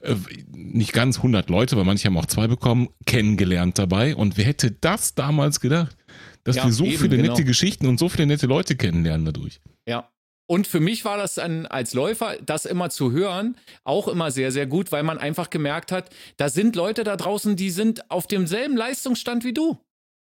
Äh, 0.00 0.14
nicht 0.52 0.92
ganz 0.92 1.18
100 1.18 1.50
Leute, 1.50 1.76
weil 1.76 1.84
manche 1.84 2.06
haben 2.06 2.16
auch 2.16 2.26
zwei 2.26 2.46
bekommen, 2.46 2.88
kennengelernt 3.04 3.78
dabei. 3.78 4.16
Und 4.16 4.36
wer 4.36 4.44
hätte 4.44 4.70
das 4.70 5.14
damals 5.14 5.60
gedacht, 5.60 5.96
dass 6.44 6.56
ja, 6.56 6.64
wir 6.64 6.72
so 6.72 6.84
eben, 6.84 6.98
viele 6.98 7.16
nette 7.16 7.34
genau. 7.34 7.46
Geschichten 7.46 7.86
und 7.86 7.98
so 7.98 8.08
viele 8.08 8.26
nette 8.26 8.46
Leute 8.46 8.76
kennenlernen 8.76 9.26
dadurch? 9.26 9.60
Ja. 9.86 10.08
Und 10.48 10.68
für 10.68 10.78
mich 10.78 11.04
war 11.04 11.18
das 11.18 11.34
dann 11.34 11.66
als 11.66 11.92
Läufer, 11.92 12.36
das 12.44 12.66
immer 12.66 12.88
zu 12.88 13.10
hören, 13.10 13.56
auch 13.82 14.06
immer 14.06 14.30
sehr, 14.30 14.52
sehr 14.52 14.66
gut, 14.66 14.92
weil 14.92 15.02
man 15.02 15.18
einfach 15.18 15.50
gemerkt 15.50 15.90
hat, 15.90 16.10
da 16.36 16.48
sind 16.48 16.76
Leute 16.76 17.02
da 17.02 17.16
draußen, 17.16 17.56
die 17.56 17.70
sind 17.70 18.10
auf 18.12 18.28
demselben 18.28 18.76
Leistungsstand 18.76 19.42
wie 19.42 19.52
du. 19.52 19.76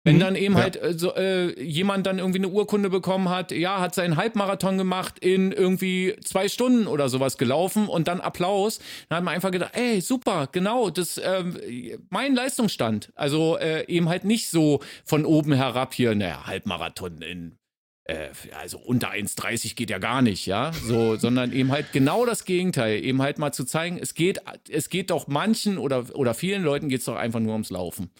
Wenn 0.05 0.15
mhm. 0.15 0.19
dann 0.21 0.35
eben 0.35 0.55
ja. 0.55 0.61
halt 0.61 0.81
äh, 0.81 0.97
so, 0.97 1.13
äh, 1.15 1.61
jemand 1.61 2.07
dann 2.07 2.19
irgendwie 2.19 2.39
eine 2.39 2.47
Urkunde 2.47 2.89
bekommen 2.89 3.29
hat, 3.29 3.51
ja, 3.51 3.81
hat 3.81 3.93
seinen 3.93 4.15
Halbmarathon 4.15 4.77
gemacht 4.77 5.19
in 5.19 5.51
irgendwie 5.51 6.15
zwei 6.23 6.47
Stunden 6.47 6.87
oder 6.87 7.09
sowas 7.09 7.37
gelaufen 7.37 7.87
und 7.87 8.07
dann 8.07 8.21
Applaus, 8.21 8.79
dann 9.09 9.17
hat 9.17 9.23
man 9.25 9.33
einfach 9.33 9.51
gedacht, 9.51 9.71
ey, 9.73 9.99
super, 9.99 10.47
genau, 10.51 10.89
das 10.89 11.17
äh, 11.17 11.43
mein 12.09 12.33
Leistungsstand. 12.33 13.11
Also 13.15 13.57
äh, 13.57 13.85
eben 13.87 14.07
halt 14.07 14.23
nicht 14.23 14.49
so 14.49 14.79
von 15.03 15.25
oben 15.25 15.51
herab 15.51 15.93
hier, 15.93 16.15
naja, 16.15 16.47
Halbmarathon 16.47 17.21
in 17.21 17.57
äh, 18.05 18.29
also 18.57 18.79
unter 18.79 19.11
1,30 19.11 19.75
geht 19.75 19.89
ja 19.89 19.97
gar 19.97 20.21
nicht, 20.21 20.45
ja, 20.45 20.71
so, 20.73 21.15
sondern 21.17 21.51
eben 21.51 21.71
halt 21.71 21.91
genau 21.91 22.25
das 22.25 22.45
Gegenteil, 22.45 23.03
eben 23.03 23.21
halt 23.21 23.37
mal 23.37 23.51
zu 23.51 23.65
zeigen, 23.65 23.99
es 24.01 24.13
geht, 24.13 24.39
es 24.69 24.89
geht 24.89 25.11
doch 25.11 25.27
manchen 25.27 25.77
oder, 25.77 26.05
oder 26.15 26.33
vielen 26.33 26.63
Leuten 26.63 26.87
geht 26.87 26.99
es 26.99 27.05
doch 27.05 27.17
einfach 27.17 27.41
nur 27.41 27.51
ums 27.51 27.69
Laufen. 27.69 28.11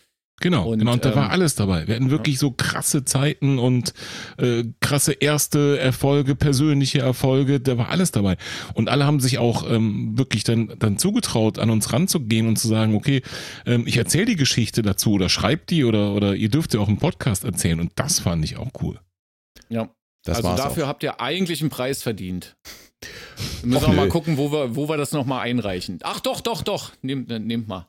Genau, 0.42 0.72
und, 0.72 0.80
genau, 0.80 0.94
und 0.94 1.06
da 1.06 1.10
ähm, 1.10 1.16
war 1.16 1.30
alles 1.32 1.56
dabei. 1.56 1.88
Wir 1.88 1.96
hatten 1.96 2.10
wirklich 2.10 2.40
so 2.40 2.52
krasse 2.52 3.04
Zeiten 3.04 3.60
und 3.60 3.94
äh, 4.38 4.64
krasse 4.80 5.14
erste 5.14 5.78
Erfolge, 5.80 6.36
persönliche 6.36 7.00
Erfolge, 7.00 7.60
da 7.60 7.78
war 7.78 7.90
alles 7.90 8.12
dabei. 8.12 8.38
Und 8.74 8.90
alle 8.90 9.06
haben 9.06 9.20
sich 9.20 9.38
auch 9.38 9.70
ähm, 9.70 10.18
wirklich 10.18 10.44
dann, 10.44 10.74
dann 10.80 10.98
zugetraut, 10.98 11.60
an 11.60 11.70
uns 11.70 11.92
ranzugehen 11.92 12.48
und 12.48 12.58
zu 12.58 12.68
sagen, 12.68 12.96
okay, 12.96 13.22
ähm, 13.66 13.86
ich 13.86 13.98
erzähle 13.98 14.26
die 14.26 14.36
Geschichte 14.36 14.82
dazu 14.82 15.14
oder 15.14 15.30
schreibt 15.30 15.72
die 15.72 15.84
oder, 15.84 16.14
oder 16.14 16.36
ihr 16.36 16.50
dürft 16.50 16.74
ja 16.74 16.80
auch 16.80 16.90
im 16.90 16.98
Podcast 16.98 17.44
erzählen. 17.44 17.80
Und 17.80 17.92
das 17.96 18.20
fand 18.20 18.46
ich 18.46 18.58
auch 18.58 18.70
cool. 18.82 19.00
Ja. 19.70 19.90
Das 20.26 20.38
also 20.38 20.56
dafür 20.56 20.84
auch. 20.84 20.90
habt 20.90 21.04
ihr 21.04 21.22
eigentlich 21.22 21.62
einen 21.62 21.70
Preis 21.70 22.04
verdient. 22.04 22.56
Wir 23.62 23.70
müssen 23.70 23.84
Och, 23.86 23.90
auch 23.90 23.94
mal 23.94 24.10
gucken, 24.10 24.38
wo 24.38 24.52
wir, 24.52 24.76
wo 24.76 24.90
wir 24.90 24.98
das 24.98 25.14
nochmal 25.14 25.42
einreichen. 25.42 26.00
Ach 26.04 26.20
doch, 26.20 26.42
doch, 26.42 26.62
doch. 26.62 26.92
Nehmt, 27.02 27.30
nehmt 27.30 27.70
mal. 27.70 27.88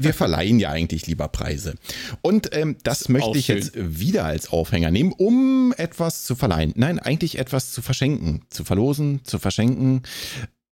Wir 0.00 0.14
verleihen 0.14 0.58
ja 0.58 0.70
eigentlich 0.70 1.06
lieber 1.06 1.28
Preise. 1.28 1.74
Und 2.22 2.54
ähm, 2.54 2.76
das 2.82 3.08
möchte 3.08 3.38
ich 3.38 3.46
schön. 3.46 3.56
jetzt 3.56 3.72
wieder 3.76 4.24
als 4.24 4.50
Aufhänger 4.50 4.90
nehmen, 4.90 5.12
um 5.12 5.72
etwas 5.76 6.24
zu 6.24 6.34
verleihen. 6.34 6.72
Nein, 6.76 6.98
eigentlich 6.98 7.38
etwas 7.38 7.72
zu 7.72 7.82
verschenken, 7.82 8.42
zu 8.50 8.64
verlosen, 8.64 9.20
zu 9.24 9.38
verschenken. 9.38 10.02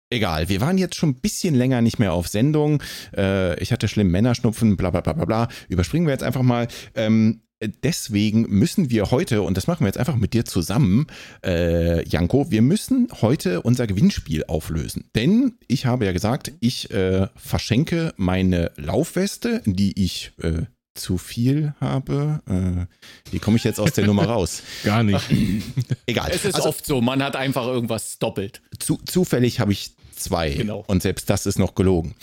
Egal, 0.10 0.48
wir 0.48 0.62
waren 0.62 0.78
jetzt 0.78 0.96
schon 0.96 1.10
ein 1.10 1.20
bisschen 1.20 1.54
länger 1.54 1.82
nicht 1.82 2.00
mehr 2.00 2.14
auf 2.14 2.28
Sendung. 2.28 2.82
Äh, 3.16 3.60
ich 3.62 3.72
hatte 3.72 3.88
schlimm 3.88 4.10
Männerschnupfen, 4.10 4.78
bla 4.78 4.90
bla 4.90 5.02
bla 5.02 5.14
bla 5.14 5.26
bla. 5.26 5.48
Überspringen 5.68 6.08
wir 6.08 6.14
jetzt 6.14 6.24
einfach 6.24 6.44
mal. 6.44 6.68
Ähm, 6.96 7.42
deswegen 7.62 8.42
müssen 8.50 8.90
wir 8.90 9.12
heute, 9.12 9.42
und 9.42 9.58
das 9.58 9.68
machen 9.68 9.82
wir 9.82 9.88
jetzt 9.88 9.98
einfach 9.98 10.16
mit 10.16 10.34
dir 10.34 10.46
zusammen, 10.46 11.08
äh, 11.44 12.08
Janko, 12.08 12.52
wir 12.52 12.62
müssen 12.62 13.08
heute 13.22 13.62
unser 13.62 13.88
Gewinnspiel 13.88 14.44
auflösen. 14.48 15.10
Denn 15.16 15.58
ich 15.68 15.86
habe 15.86 16.06
ja 16.06 16.12
gesagt, 16.12 16.52
ich 16.60 16.92
äh, 16.92 17.28
verschenke 17.36 18.14
meine 18.18 18.72
Laufweste, 18.78 19.62
die 19.66 20.04
ich 20.04 20.32
äh, 20.42 20.64
zu 20.98 21.18
viel 21.18 21.74
habe. 21.80 22.42
Äh, 22.48 23.32
wie 23.32 23.40
komme 23.40 23.58
ich 23.58 23.64
jetzt 23.64 23.80
aus 23.80 23.94
der 23.94 24.06
Nummer 24.06 24.26
raus? 24.26 24.64
Gar 24.84 25.04
nicht. 25.04 25.26
Egal. 26.06 26.32
Es 26.34 26.46
ist 26.46 26.56
also, 26.56 26.70
oft 26.70 26.86
so, 26.86 27.02
man 27.02 27.24
hat 27.24 27.36
einfach 27.36 27.66
irgendwas 27.66 28.20
doppelt. 28.20 28.62
Zu, 28.80 28.98
zufällig 29.06 29.60
habe 29.60 29.72
ich 29.72 29.92
zwei. 30.16 30.50
Genau. 30.52 30.84
Und 30.88 31.04
selbst 31.04 31.30
das 31.30 31.46
ist 31.46 31.60
noch 31.60 31.76
gelogen. 31.76 32.16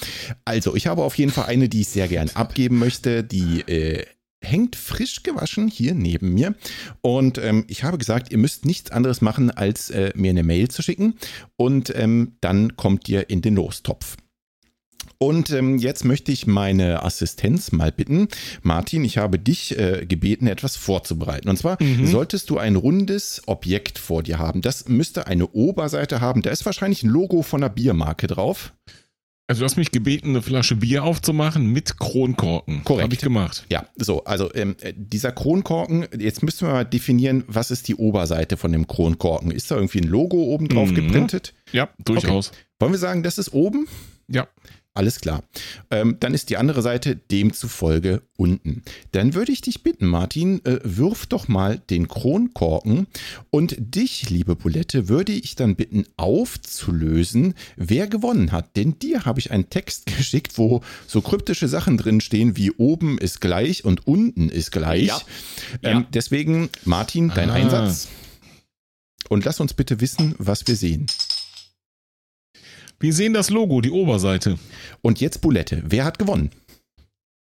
Also, 0.45 0.75
ich 0.75 0.87
habe 0.87 1.03
auf 1.03 1.17
jeden 1.17 1.31
Fall 1.31 1.47
eine, 1.47 1.69
die 1.69 1.83
ich 1.83 1.89
sehr 1.89 2.09
gern 2.09 2.31
abgeben 2.31 2.79
möchte. 2.79 3.23
Die 3.23 3.61
äh, 3.63 4.05
hängt 4.45 4.77
frisch 4.77 5.23
gewaschen 5.23 5.69
hier 5.69 5.95
neben 5.95 6.35
mir. 6.35 6.55
Und 7.01 7.39
ähm, 7.39 7.65
ich 7.69 7.85
habe 7.85 7.99
gesagt, 7.99 8.31
ihr 8.31 8.39
müsst 8.39 8.65
nichts 8.65 8.91
anderes 8.91 9.21
machen, 9.21 9.51
als 9.51 9.91
äh, 9.91 10.13
mir 10.15 10.31
eine 10.31 10.43
Mail 10.43 10.69
zu 10.69 10.83
schicken. 10.83 11.15
Und 11.57 11.93
ähm, 11.95 12.37
dann 12.41 12.77
kommt 12.77 13.09
ihr 13.09 13.31
in 13.31 13.43
den 13.43 13.57
Lostopf. 13.57 14.17
Und 15.19 15.51
ähm, 15.51 15.79
jetzt 15.79 16.05
möchte 16.05 16.33
ich 16.33 16.47
meine 16.47 17.03
Assistenz 17.03 17.73
mal 17.73 17.93
bitten. 17.93 18.29
Martin, 18.63 19.05
ich 19.05 19.19
habe 19.19 19.39
dich 19.39 19.79
äh, 19.79 20.05
gebeten, 20.07 20.47
etwas 20.47 20.77
vorzubereiten. 20.77 21.49
Und 21.49 21.57
zwar 21.57 21.83
mhm. 21.83 22.07
solltest 22.07 22.51
du 22.51 22.59
ein 22.59 22.77
rundes 22.77 23.43
Objekt 23.47 23.99
vor 23.99 24.23
dir 24.23 24.39
haben. 24.39 24.61
Das 24.61 24.89
müsste 24.89 25.27
eine 25.27 25.49
Oberseite 25.49 26.21
haben. 26.21 26.43
Da 26.43 26.51
ist 26.51 26.67
wahrscheinlich 26.67 27.03
ein 27.03 27.11
Logo 27.11 27.43
von 27.43 27.63
einer 27.63 27.73
Biermarke 27.73 28.27
drauf. 28.27 28.73
Also 29.47 29.61
du 29.61 29.65
hast 29.67 29.77
mich 29.77 29.91
gebeten, 29.91 30.31
eine 30.31 30.41
Flasche 30.41 30.75
Bier 30.75 31.05
aufzumachen 31.05 31.67
mit 31.67 31.99
Kronkorken. 31.99 32.83
Korrekt. 32.83 33.03
Habe 33.05 33.15
ich 33.15 33.21
gemacht. 33.21 33.67
Ja, 33.69 33.87
so, 33.97 34.25
also 34.25 34.53
ähm, 34.55 34.75
dieser 34.97 35.33
Kronkorken, 35.33 36.07
jetzt 36.19 36.43
müssen 36.43 36.67
wir 36.67 36.73
mal 36.73 36.85
definieren, 36.85 37.45
was 37.47 37.71
ist 37.71 37.87
die 37.89 37.95
Oberseite 37.97 38.57
von 38.57 38.73
dem 38.73 38.87
Kronkorken? 38.87 39.51
Ist 39.51 39.71
da 39.71 39.75
irgendwie 39.77 40.01
ein 40.01 40.09
Logo 40.09 40.39
oben 40.39 40.69
drauf 40.69 40.91
mhm. 40.91 40.95
geprintet? 40.95 41.53
Ja, 41.73 41.91
durchaus. 42.03 42.49
Okay. 42.49 42.59
Wollen 42.79 42.93
wir 42.93 42.99
sagen, 42.99 43.23
das 43.23 43.37
ist 43.37 43.53
oben? 43.53 43.87
Ja. 44.29 44.49
Alles 44.97 45.21
klar. 45.21 45.43
Ähm, 45.91 46.19
dann 46.21 46.35
ist 46.35 46.51
die 46.51 46.57
andere 46.57 46.81
Seite 46.81 47.17
demzufolge 47.17 48.23
unten. 48.37 48.83
Dann 49.11 49.35
würde 49.35 49.51
ich 49.51 49.61
dich 49.61 49.83
bitten, 49.83 50.07
Martin, 50.07 50.65
äh, 50.65 50.79
wirf 50.85 51.27
doch 51.27 51.49
mal 51.49 51.79
den 51.91 52.07
Kronkorken 52.07 53.09
und 53.51 53.75
dich, 53.77 54.31
liebe 54.31 54.55
Bulette, 54.55 55.09
würde 55.09 55.33
ich 55.33 55.57
dann 55.57 55.75
bitten, 55.75 56.07
aufzulösen, 56.17 57.55
wer 57.75 58.07
gewonnen 58.07 58.53
hat. 58.53 58.77
Denn 58.77 58.97
dir 59.01 59.25
habe 59.25 59.41
ich 59.41 59.51
einen 59.51 59.69
Text 59.69 60.07
geschickt, 60.17 60.59
wo 60.59 60.81
so 61.09 61.21
kryptische 61.23 61.67
Sachen 61.67 61.97
drin 61.99 62.21
stehen, 62.21 62.57
wie 62.57 62.71
oben 62.71 63.19
ist 63.19 63.41
gleich 63.41 63.85
und 63.85 64.07
unten 64.07 64.49
ist 64.49 64.71
gleich. 64.71 65.09
Ja. 65.09 65.21
Ähm, 65.83 65.99
ja. 65.99 66.07
Deswegen, 66.15 66.71
Martin, 66.85 67.33
dein 67.35 67.51
ah. 67.51 67.55
Einsatz. 67.55 68.07
Und 69.29 69.45
lass 69.45 69.59
uns 69.59 69.75
bitte 69.75 70.01
wissen, 70.01 70.37
was 70.39 70.69
wir 70.69 70.77
sehen. 70.77 71.07
Wir 73.01 73.13
sehen 73.13 73.35
das 73.35 73.51
Logo, 73.51 73.81
die 73.81 73.91
Oberseite. 73.91 74.59
Und 75.03 75.21
jetzt 75.21 75.41
Bulette. 75.41 75.83
Wer 75.85 76.05
hat 76.05 76.19
gewonnen? 76.19 76.51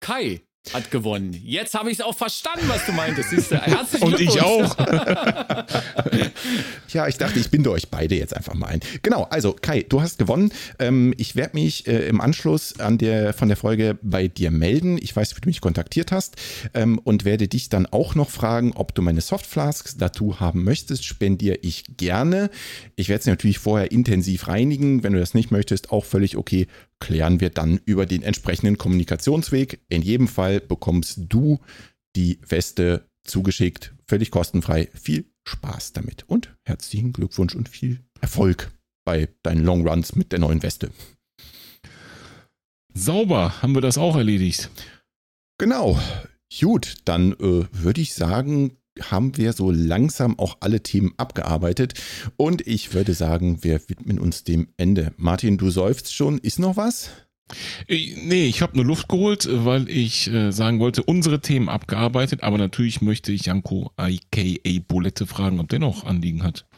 Kai 0.02 0.42
hat 0.74 0.92
gewonnen. 0.92 1.40
Jetzt 1.44 1.74
habe 1.74 1.92
ich 1.92 2.00
es 2.00 2.06
auch 2.06 2.16
verstanden, 2.16 2.66
was 2.68 2.86
du 2.86 2.92
meintest. 2.92 3.30
Siehst 3.30 3.52
du? 3.52 3.58
Herzlichen 3.58 4.06
Und 4.06 4.20
ich 4.20 4.42
auch. 4.42 4.78
ja, 6.90 7.08
ich 7.08 7.18
dachte, 7.18 7.40
ich 7.40 7.50
binde 7.50 7.72
euch 7.72 7.90
beide 7.90 8.16
jetzt 8.16 8.36
einfach 8.36 8.54
mal 8.54 8.68
ein. 8.68 8.80
Genau, 9.02 9.24
also 9.24 9.54
Kai, 9.54 9.86
du 9.88 10.02
hast 10.02 10.20
gewonnen. 10.20 10.52
Ähm, 10.78 11.14
ich 11.18 11.36
werde 11.36 11.58
mich 11.58 11.88
äh, 11.88 12.08
im 12.08 12.22
Anschluss 12.22 12.80
an 12.80 12.98
der, 12.98 13.34
von 13.34 13.48
der 13.48 13.58
Folge 13.58 13.98
bei 14.02 14.28
dir 14.28 14.52
melden. 14.52 14.98
Ich 15.02 15.16
weiß, 15.16 15.36
wie 15.36 15.42
du 15.42 15.50
mich 15.50 15.62
kontaktiert 15.62 16.12
hast 16.12 16.36
ähm, 16.74 17.00
und 17.00 17.26
werde 17.26 17.48
dich 17.48 17.70
dann 17.70 17.86
auch 17.86 18.16
noch 18.16 18.30
fragen, 18.30 18.74
ob 18.76 18.94
du 18.96 19.02
meine 19.02 19.22
Softflasks 19.22 19.98
dazu 19.98 20.40
haben 20.40 20.64
möchtest. 20.64 21.06
Spendiere 21.06 21.58
ich 21.62 21.84
gerne. 21.98 22.50
Ich 22.96 23.10
werde 23.10 23.24
sie 23.24 23.30
natürlich 23.30 23.60
vorher 23.60 23.92
intensiv 23.92 24.48
reinigen. 24.48 25.04
Wenn 25.04 25.14
du 25.14 25.20
das 25.20 25.34
nicht 25.34 25.52
möchtest, 25.52 25.92
auch 25.92 26.06
völlig 26.06 26.38
okay 26.38 26.68
klären 27.00 27.40
wir 27.40 27.50
dann 27.50 27.80
über 27.86 28.06
den 28.06 28.24
entsprechenden 28.24 28.78
Kommunikationsweg. 28.78 29.82
In 29.90 30.02
jedem 30.02 30.28
Fall 30.28 30.60
bekommst 30.60 31.20
du 31.30 31.60
die 32.16 32.40
Weste 32.48 33.08
zugeschickt, 33.26 33.94
völlig 34.08 34.32
kostenfrei. 34.32 34.90
Viel 34.94 35.26
Spaß 35.48 35.94
damit 35.94 36.24
und 36.28 36.54
herzlichen 36.66 37.14
Glückwunsch 37.14 37.56
und 37.56 37.70
viel 37.70 38.00
Erfolg 38.22 38.72
bei 39.06 39.30
deinen 39.44 39.64
Long 39.64 39.88
Runs 39.88 40.16
mit 40.16 40.32
der 40.32 40.40
neuen 40.40 40.62
Weste. 40.62 40.92
Sauber, 42.94 43.62
haben 43.62 43.74
wir 43.74 43.82
das 43.82 43.98
auch 43.98 44.16
erledigt. 44.16 44.70
Genau. 45.58 46.00
Gut, 46.60 46.98
dann 47.06 47.34
äh, 47.34 47.66
würde 47.72 48.02
ich 48.02 48.14
sagen, 48.14 48.78
haben 49.02 49.38
wir 49.38 49.54
so 49.54 49.72
langsam 49.72 50.38
auch 50.40 50.58
alle 50.60 50.82
Themen 50.82 51.14
abgearbeitet. 51.18 51.94
Und 52.38 52.66
ich 52.68 52.94
würde 52.94 53.14
sagen, 53.14 53.64
wir 53.64 53.82
widmen 53.88 54.20
uns 54.20 54.44
dem 54.44 54.70
Ende. 54.78 55.14
Martin, 55.18 55.58
du 55.58 55.70
seufzt 55.70 56.14
schon. 56.14 56.38
Ist 56.38 56.60
noch 56.60 56.78
was? 56.78 57.12
Nee, 57.88 58.46
ich 58.46 58.62
habe 58.62 58.76
nur 58.76 58.86
Luft 58.86 59.10
geholt, 59.10 59.48
weil 59.50 59.90
ich 59.90 60.32
äh, 60.32 60.52
sagen 60.52 60.80
wollte, 60.80 61.02
unsere 61.02 61.42
Themen 61.42 61.68
abgearbeitet, 61.68 62.44
aber 62.44 62.60
natürlich 62.60 63.02
möchte 63.02 63.32
ich 63.32 63.46
Janko 63.46 63.92
aka 63.96 64.80
Bulette 64.88 65.26
fragen, 65.26 65.60
ob 65.60 65.68
der 65.70 65.80
noch 65.80 66.06
Anliegen 66.06 66.44
hat. 66.44 66.69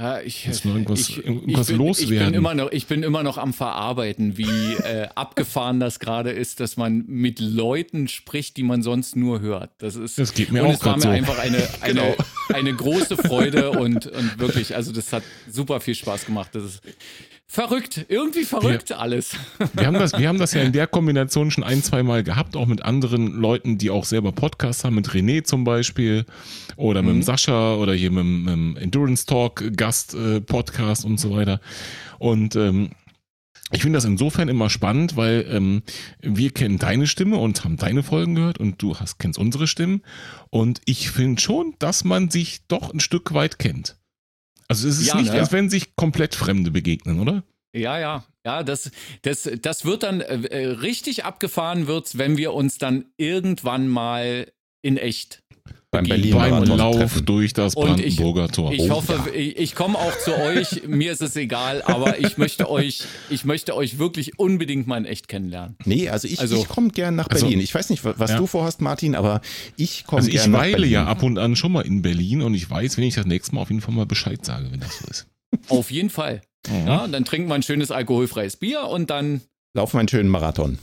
Ja, 0.00 0.20
ich, 0.20 0.46
Muss 0.46 0.64
noch 0.64 0.74
irgendwas, 0.74 1.08
ich, 1.08 1.24
irgendwas 1.24 1.68
ich 1.68 1.76
bin, 1.76 1.86
loswerden. 1.86 2.18
Ich 2.18 2.24
bin, 2.26 2.34
immer 2.34 2.54
noch, 2.54 2.70
ich 2.70 2.86
bin 2.86 3.02
immer 3.02 3.24
noch 3.24 3.36
am 3.36 3.52
Verarbeiten, 3.52 4.38
wie 4.38 4.74
äh, 4.84 5.08
abgefahren 5.16 5.80
das 5.80 5.98
gerade 5.98 6.30
ist, 6.30 6.60
dass 6.60 6.76
man 6.76 7.04
mit 7.08 7.40
Leuten 7.40 8.06
spricht, 8.06 8.56
die 8.56 8.62
man 8.62 8.82
sonst 8.82 9.16
nur 9.16 9.40
hört. 9.40 9.70
Das 9.78 9.96
ist. 9.96 10.16
Das 10.16 10.34
geht 10.34 10.52
mir 10.52 10.62
und 10.62 10.68
auch 10.68 10.74
es 10.74 10.84
war 10.84 10.96
mir 10.96 11.02
so. 11.02 11.08
einfach 11.08 11.40
eine, 11.40 11.68
eine, 11.80 11.94
genau. 11.94 12.16
eine 12.54 12.72
große 12.74 13.16
Freude 13.16 13.72
und, 13.72 14.06
und 14.06 14.38
wirklich, 14.38 14.76
also 14.76 14.92
das 14.92 15.12
hat 15.12 15.24
super 15.50 15.80
viel 15.80 15.96
Spaß 15.96 16.26
gemacht. 16.26 16.50
Das 16.52 16.62
ist, 16.62 16.80
Verrückt, 17.50 18.04
irgendwie 18.08 18.44
verrückt 18.44 18.90
wir, 18.90 19.00
alles. 19.00 19.34
Wir 19.72 19.86
haben, 19.86 19.94
das, 19.94 20.12
wir 20.12 20.28
haben 20.28 20.38
das 20.38 20.52
ja 20.52 20.60
in 20.60 20.72
der 20.72 20.86
Kombination 20.86 21.50
schon 21.50 21.64
ein, 21.64 21.82
zwei 21.82 22.02
Mal 22.02 22.22
gehabt, 22.22 22.56
auch 22.56 22.66
mit 22.66 22.82
anderen 22.82 23.32
Leuten, 23.32 23.78
die 23.78 23.88
auch 23.88 24.04
selber 24.04 24.32
Podcasts 24.32 24.84
haben, 24.84 24.96
mit 24.96 25.08
René 25.08 25.44
zum 25.44 25.64
Beispiel 25.64 26.26
oder 26.76 27.00
mit 27.00 27.16
mhm. 27.16 27.22
Sascha 27.22 27.74
oder 27.76 27.94
hier 27.94 28.10
mit 28.10 28.52
dem 28.52 28.76
Endurance 28.76 29.24
Talk 29.24 29.64
Gast 29.74 30.14
äh, 30.14 30.42
Podcast 30.42 31.06
und 31.06 31.18
so 31.18 31.34
weiter. 31.34 31.62
Und 32.18 32.54
ähm, 32.54 32.90
ich 33.70 33.82
finde 33.82 33.96
das 33.96 34.04
insofern 34.04 34.48
immer 34.48 34.70
spannend, 34.70 35.16
weil 35.16 35.46
ähm, 35.50 35.82
wir 36.20 36.50
kennen 36.52 36.78
deine 36.78 37.06
Stimme 37.06 37.36
und 37.36 37.64
haben 37.64 37.76
deine 37.76 38.02
Folgen 38.02 38.34
gehört 38.34 38.58
und 38.58 38.80
du 38.82 38.96
hast, 38.96 39.18
kennst 39.18 39.38
unsere 39.38 39.66
Stimmen. 39.66 40.02
Und 40.50 40.80
ich 40.86 41.10
finde 41.10 41.40
schon, 41.40 41.74
dass 41.78 42.04
man 42.04 42.30
sich 42.30 42.60
doch 42.68 42.92
ein 42.92 43.00
Stück 43.00 43.34
weit 43.34 43.58
kennt. 43.58 43.97
Also 44.68 44.88
es 44.88 45.00
ist 45.00 45.08
ja, 45.08 45.16
nicht, 45.16 45.32
ne? 45.32 45.40
als 45.40 45.52
wenn 45.52 45.70
sich 45.70 45.96
komplett 45.96 46.34
Fremde 46.34 46.70
begegnen, 46.70 47.20
oder? 47.20 47.42
Ja, 47.74 47.98
ja. 47.98 48.24
Ja, 48.44 48.62
das, 48.62 48.90
das, 49.22 49.48
das 49.60 49.84
wird 49.84 50.02
dann 50.02 50.20
äh, 50.20 50.40
äh 50.46 50.66
richtig 50.66 51.24
abgefahren 51.24 51.86
wird's, 51.86 52.16
wenn 52.16 52.36
wir 52.36 52.54
uns 52.54 52.78
dann 52.78 53.06
irgendwann 53.16 53.88
mal 53.88 54.50
in 54.82 54.96
echt 54.96 55.42
beim 55.90 56.04
Berlin 56.04 56.34
beim 56.34 56.64
Lauf 56.64 56.96
treffen. 56.96 57.24
durch 57.24 57.54
das 57.54 57.74
Brandenburger 57.74 58.44
ich, 58.44 58.50
Tor. 58.50 58.72
Ich 58.72 58.82
oh, 58.82 58.90
hoffe, 58.90 59.22
ja. 59.26 59.32
ich, 59.34 59.56
ich 59.56 59.74
komme 59.74 59.98
auch 59.98 60.18
zu 60.18 60.36
euch. 60.36 60.82
Mir 60.86 61.12
ist 61.12 61.22
es 61.22 61.34
egal, 61.36 61.82
aber 61.82 62.18
ich 62.18 62.36
möchte 62.36 62.70
euch, 62.70 63.02
ich 63.30 63.44
möchte 63.44 63.74
euch 63.74 63.98
wirklich 63.98 64.38
unbedingt 64.38 64.86
mal 64.86 64.98
in 64.98 65.06
echt 65.06 65.28
kennenlernen. 65.28 65.76
Nee, 65.86 66.10
also 66.10 66.28
ich, 66.28 66.40
also, 66.40 66.56
ich 66.56 66.68
komme 66.68 66.90
gern 66.90 67.16
nach 67.16 67.28
also 67.28 67.46
Berlin. 67.46 67.58
Also, 67.58 67.64
ich 67.64 67.74
weiß 67.74 67.90
nicht, 67.90 68.04
was 68.04 68.30
ja. 68.30 68.36
du 68.36 68.46
vorhast, 68.46 68.82
Martin, 68.82 69.14
aber 69.14 69.40
ich 69.76 70.04
komme 70.04 70.20
also 70.20 70.30
gern 70.30 70.50
nach 70.50 70.60
Berlin. 70.60 70.74
Ich 70.74 70.82
weile 70.82 70.86
ja 70.88 71.06
ab 71.06 71.22
und 71.22 71.38
an 71.38 71.56
schon 71.56 71.72
mal 71.72 71.86
in 71.86 72.02
Berlin 72.02 72.42
und 72.42 72.54
ich 72.54 72.68
weiß, 72.68 72.98
wenn 72.98 73.04
ich 73.04 73.14
das 73.14 73.26
nächste 73.26 73.54
Mal 73.54 73.62
auf 73.62 73.70
jeden 73.70 73.80
Fall 73.80 73.94
mal 73.94 74.06
Bescheid 74.06 74.44
sage, 74.44 74.70
wenn 74.70 74.80
das 74.80 74.98
so 74.98 75.06
ist. 75.08 75.26
Auf 75.68 75.90
jeden 75.90 76.10
Fall. 76.10 76.42
Mhm. 76.68 76.86
Ja, 76.86 77.08
dann 77.08 77.24
trinken 77.24 77.48
wir 77.48 77.54
ein 77.54 77.62
schönes 77.62 77.90
alkoholfreies 77.90 78.56
Bier 78.56 78.84
und 78.84 79.10
dann 79.10 79.40
laufen 79.74 79.94
wir 79.94 80.00
einen 80.00 80.08
schönen 80.08 80.28
Marathon. 80.28 80.78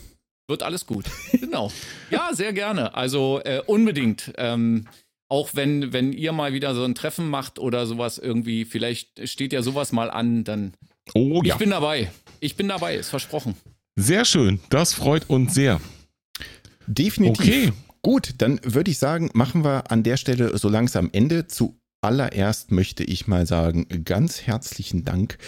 Wird 0.48 0.64
alles 0.64 0.86
gut. 0.86 1.06
genau. 1.32 1.72
Ja, 2.12 2.30
sehr 2.34 2.54
gerne. 2.54 2.94
Also 2.94 3.42
äh, 3.44 3.62
unbedingt. 3.66 4.34
Ähm, 4.38 4.88
auch 5.28 5.50
wenn, 5.54 5.92
wenn 5.92 6.14
ihr 6.14 6.32
mal 6.32 6.54
wieder 6.54 6.76
so 6.76 6.84
ein 6.84 6.94
Treffen 6.94 7.30
macht 7.30 7.58
oder 7.58 7.88
sowas 7.88 8.18
irgendwie, 8.20 8.64
vielleicht 8.66 9.28
steht 9.28 9.54
ja 9.54 9.62
sowas 9.64 9.92
mal 9.92 10.12
an, 10.12 10.44
dann. 10.44 10.74
Oh 11.14 11.42
ja. 11.44 11.56
Ich 11.56 11.60
bin 11.60 11.72
dabei. 11.72 12.12
Ich 12.40 12.56
bin 12.56 12.68
dabei, 12.68 12.96
ist 12.96 13.10
versprochen. 13.10 13.56
Sehr 13.96 14.26
schön. 14.26 14.60
Das 14.70 14.94
freut 14.94 15.30
uns 15.30 15.54
sehr. 15.54 15.82
Definitiv. 16.86 17.40
Okay. 17.40 17.74
Gut, 18.02 18.36
dann 18.38 18.60
würde 18.64 18.92
ich 18.92 19.00
sagen, 19.00 19.32
machen 19.34 19.64
wir 19.64 19.90
an 19.90 20.04
der 20.04 20.18
Stelle 20.18 20.56
so 20.58 20.70
langsam 20.70 21.10
Ende. 21.12 21.48
Zu 21.48 21.80
Allererst 22.06 22.72
möchte 22.72 23.04
ich 23.04 23.26
mal 23.26 23.48
sagen, 23.48 23.88
ganz 24.06 24.44
herzlichen 24.44 25.06
Dank, 25.06 25.40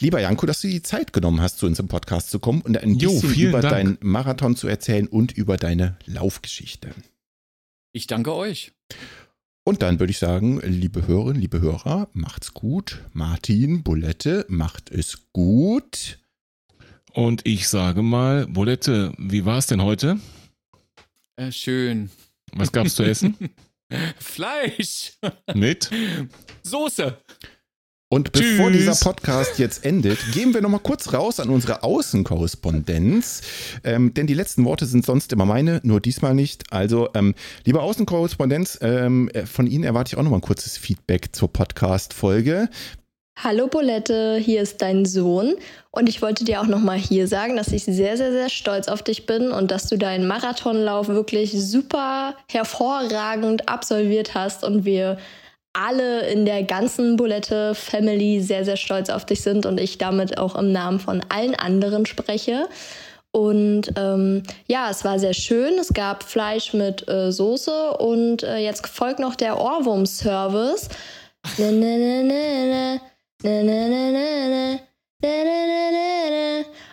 lieber 0.00 0.20
Janko, 0.20 0.44
dass 0.44 0.60
du 0.60 0.66
die 0.66 0.82
Zeit 0.82 1.12
genommen 1.12 1.40
hast, 1.40 1.58
zu 1.58 1.66
unserem 1.66 1.86
Podcast 1.86 2.32
zu 2.32 2.40
kommen 2.40 2.62
und 2.62 2.76
ein 2.76 2.96
jo, 2.96 3.12
bisschen 3.12 3.48
über 3.48 3.60
Dank. 3.60 3.74
deinen 3.74 3.98
Marathon 4.00 4.56
zu 4.56 4.66
erzählen 4.66 5.06
und 5.06 5.30
über 5.30 5.56
deine 5.56 5.96
Laufgeschichte. 6.06 6.90
Ich 7.92 8.08
danke 8.08 8.34
euch. 8.34 8.72
Und 9.62 9.82
dann 9.82 10.00
würde 10.00 10.10
ich 10.10 10.18
sagen, 10.18 10.60
liebe 10.64 11.06
Hörerinnen, 11.06 11.40
liebe 11.40 11.60
Hörer, 11.60 12.08
macht's 12.12 12.54
gut. 12.54 13.04
Martin, 13.12 13.84
Bulette, 13.84 14.46
macht 14.48 14.90
es 14.90 15.28
gut. 15.32 16.18
Und 17.12 17.46
ich 17.46 17.68
sage 17.68 18.02
mal, 18.02 18.48
Bulette, 18.48 19.12
wie 19.16 19.44
war 19.44 19.58
es 19.58 19.68
denn 19.68 19.82
heute? 19.82 20.18
Äh, 21.36 21.52
schön. 21.52 22.10
Was 22.52 22.72
gab's 22.72 22.96
zu 22.96 23.04
essen? 23.04 23.36
Fleisch. 24.18 25.12
Mit? 25.54 25.90
Soße. 26.62 27.16
Und 28.12 28.32
bevor 28.32 28.70
Tschüss. 28.70 28.78
dieser 28.78 28.96
Podcast 28.96 29.60
jetzt 29.60 29.84
endet, 29.84 30.18
gehen 30.32 30.52
wir 30.52 30.60
nochmal 30.60 30.80
kurz 30.80 31.12
raus 31.12 31.38
an 31.38 31.48
unsere 31.48 31.84
Außenkorrespondenz. 31.84 33.40
Ähm, 33.84 34.12
denn 34.14 34.26
die 34.26 34.34
letzten 34.34 34.64
Worte 34.64 34.86
sind 34.86 35.06
sonst 35.06 35.32
immer 35.32 35.44
meine, 35.44 35.80
nur 35.84 36.00
diesmal 36.00 36.34
nicht. 36.34 36.72
Also, 36.72 37.08
ähm, 37.14 37.36
liebe 37.64 37.80
Außenkorrespondenz, 37.80 38.80
ähm, 38.82 39.28
äh, 39.28 39.46
von 39.46 39.68
Ihnen 39.68 39.84
erwarte 39.84 40.08
ich 40.08 40.18
auch 40.18 40.24
nochmal 40.24 40.40
ein 40.40 40.42
kurzes 40.42 40.76
Feedback 40.76 41.28
zur 41.36 41.52
Podcast-Folge. 41.52 42.68
Hallo 43.42 43.68
Bolette, 43.68 44.36
hier 44.36 44.60
ist 44.60 44.82
dein 44.82 45.06
Sohn 45.06 45.54
und 45.92 46.10
ich 46.10 46.20
wollte 46.20 46.44
dir 46.44 46.60
auch 46.60 46.66
nochmal 46.66 46.98
hier 46.98 47.26
sagen, 47.26 47.56
dass 47.56 47.68
ich 47.68 47.84
sehr, 47.84 48.18
sehr, 48.18 48.32
sehr 48.32 48.50
stolz 48.50 48.86
auf 48.86 49.02
dich 49.02 49.24
bin 49.24 49.50
und 49.50 49.70
dass 49.70 49.88
du 49.88 49.96
deinen 49.96 50.26
Marathonlauf 50.26 51.08
wirklich 51.08 51.52
super 51.52 52.34
hervorragend 52.50 53.66
absolviert 53.66 54.34
hast 54.34 54.62
und 54.62 54.84
wir 54.84 55.16
alle 55.72 56.28
in 56.28 56.44
der 56.44 56.64
ganzen 56.64 57.16
Bulette 57.16 57.74
Family 57.74 58.42
sehr, 58.42 58.66
sehr 58.66 58.76
stolz 58.76 59.08
auf 59.08 59.24
dich 59.24 59.40
sind 59.40 59.64
und 59.64 59.80
ich 59.80 59.96
damit 59.96 60.36
auch 60.36 60.54
im 60.54 60.70
Namen 60.70 61.00
von 61.00 61.22
allen 61.30 61.54
anderen 61.54 62.04
spreche. 62.04 62.68
Und 63.30 63.92
ähm, 63.96 64.42
ja, 64.66 64.90
es 64.90 65.02
war 65.02 65.18
sehr 65.18 65.34
schön. 65.34 65.78
Es 65.78 65.94
gab 65.94 66.24
Fleisch 66.24 66.74
mit 66.74 67.08
äh, 67.08 67.32
Soße 67.32 67.92
und 67.92 68.42
äh, 68.42 68.58
jetzt 68.58 68.86
folgt 68.86 69.18
noch 69.18 69.34
der 69.34 69.58
Ohrwurm-Service. 69.58 70.90
Ne. 71.56 73.00
Ne, 73.42 73.64
ne, 73.64 73.88
ne, 73.88 74.12
ne, 74.12 74.48
ne. 74.50 74.80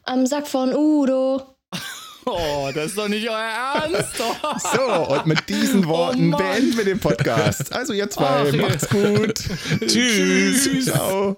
Am 0.06 0.26
Sack 0.26 0.48
von 0.48 0.74
Udo. 0.74 1.42
Oh, 2.30 2.70
das 2.76 2.88
ist 2.88 2.98
doch 2.98 3.08
nicht 3.08 3.30
euer 3.30 3.38
Ernst. 3.38 4.18
so, 4.76 5.14
und 5.14 5.28
mit 5.28 5.48
diesen 5.48 5.86
oh 5.86 5.88
Worten 5.88 6.34
oh 6.34 6.38
beenden 6.38 6.76
wir 6.76 6.84
den 6.84 7.00
Podcast. 7.00 7.72
Also 7.72 7.94
jetzt 7.94 8.16
zwei, 8.16 8.52
macht's 8.52 8.90
gut. 8.90 9.42
Tschüss. 9.88 10.84
Ciao. 10.88 11.38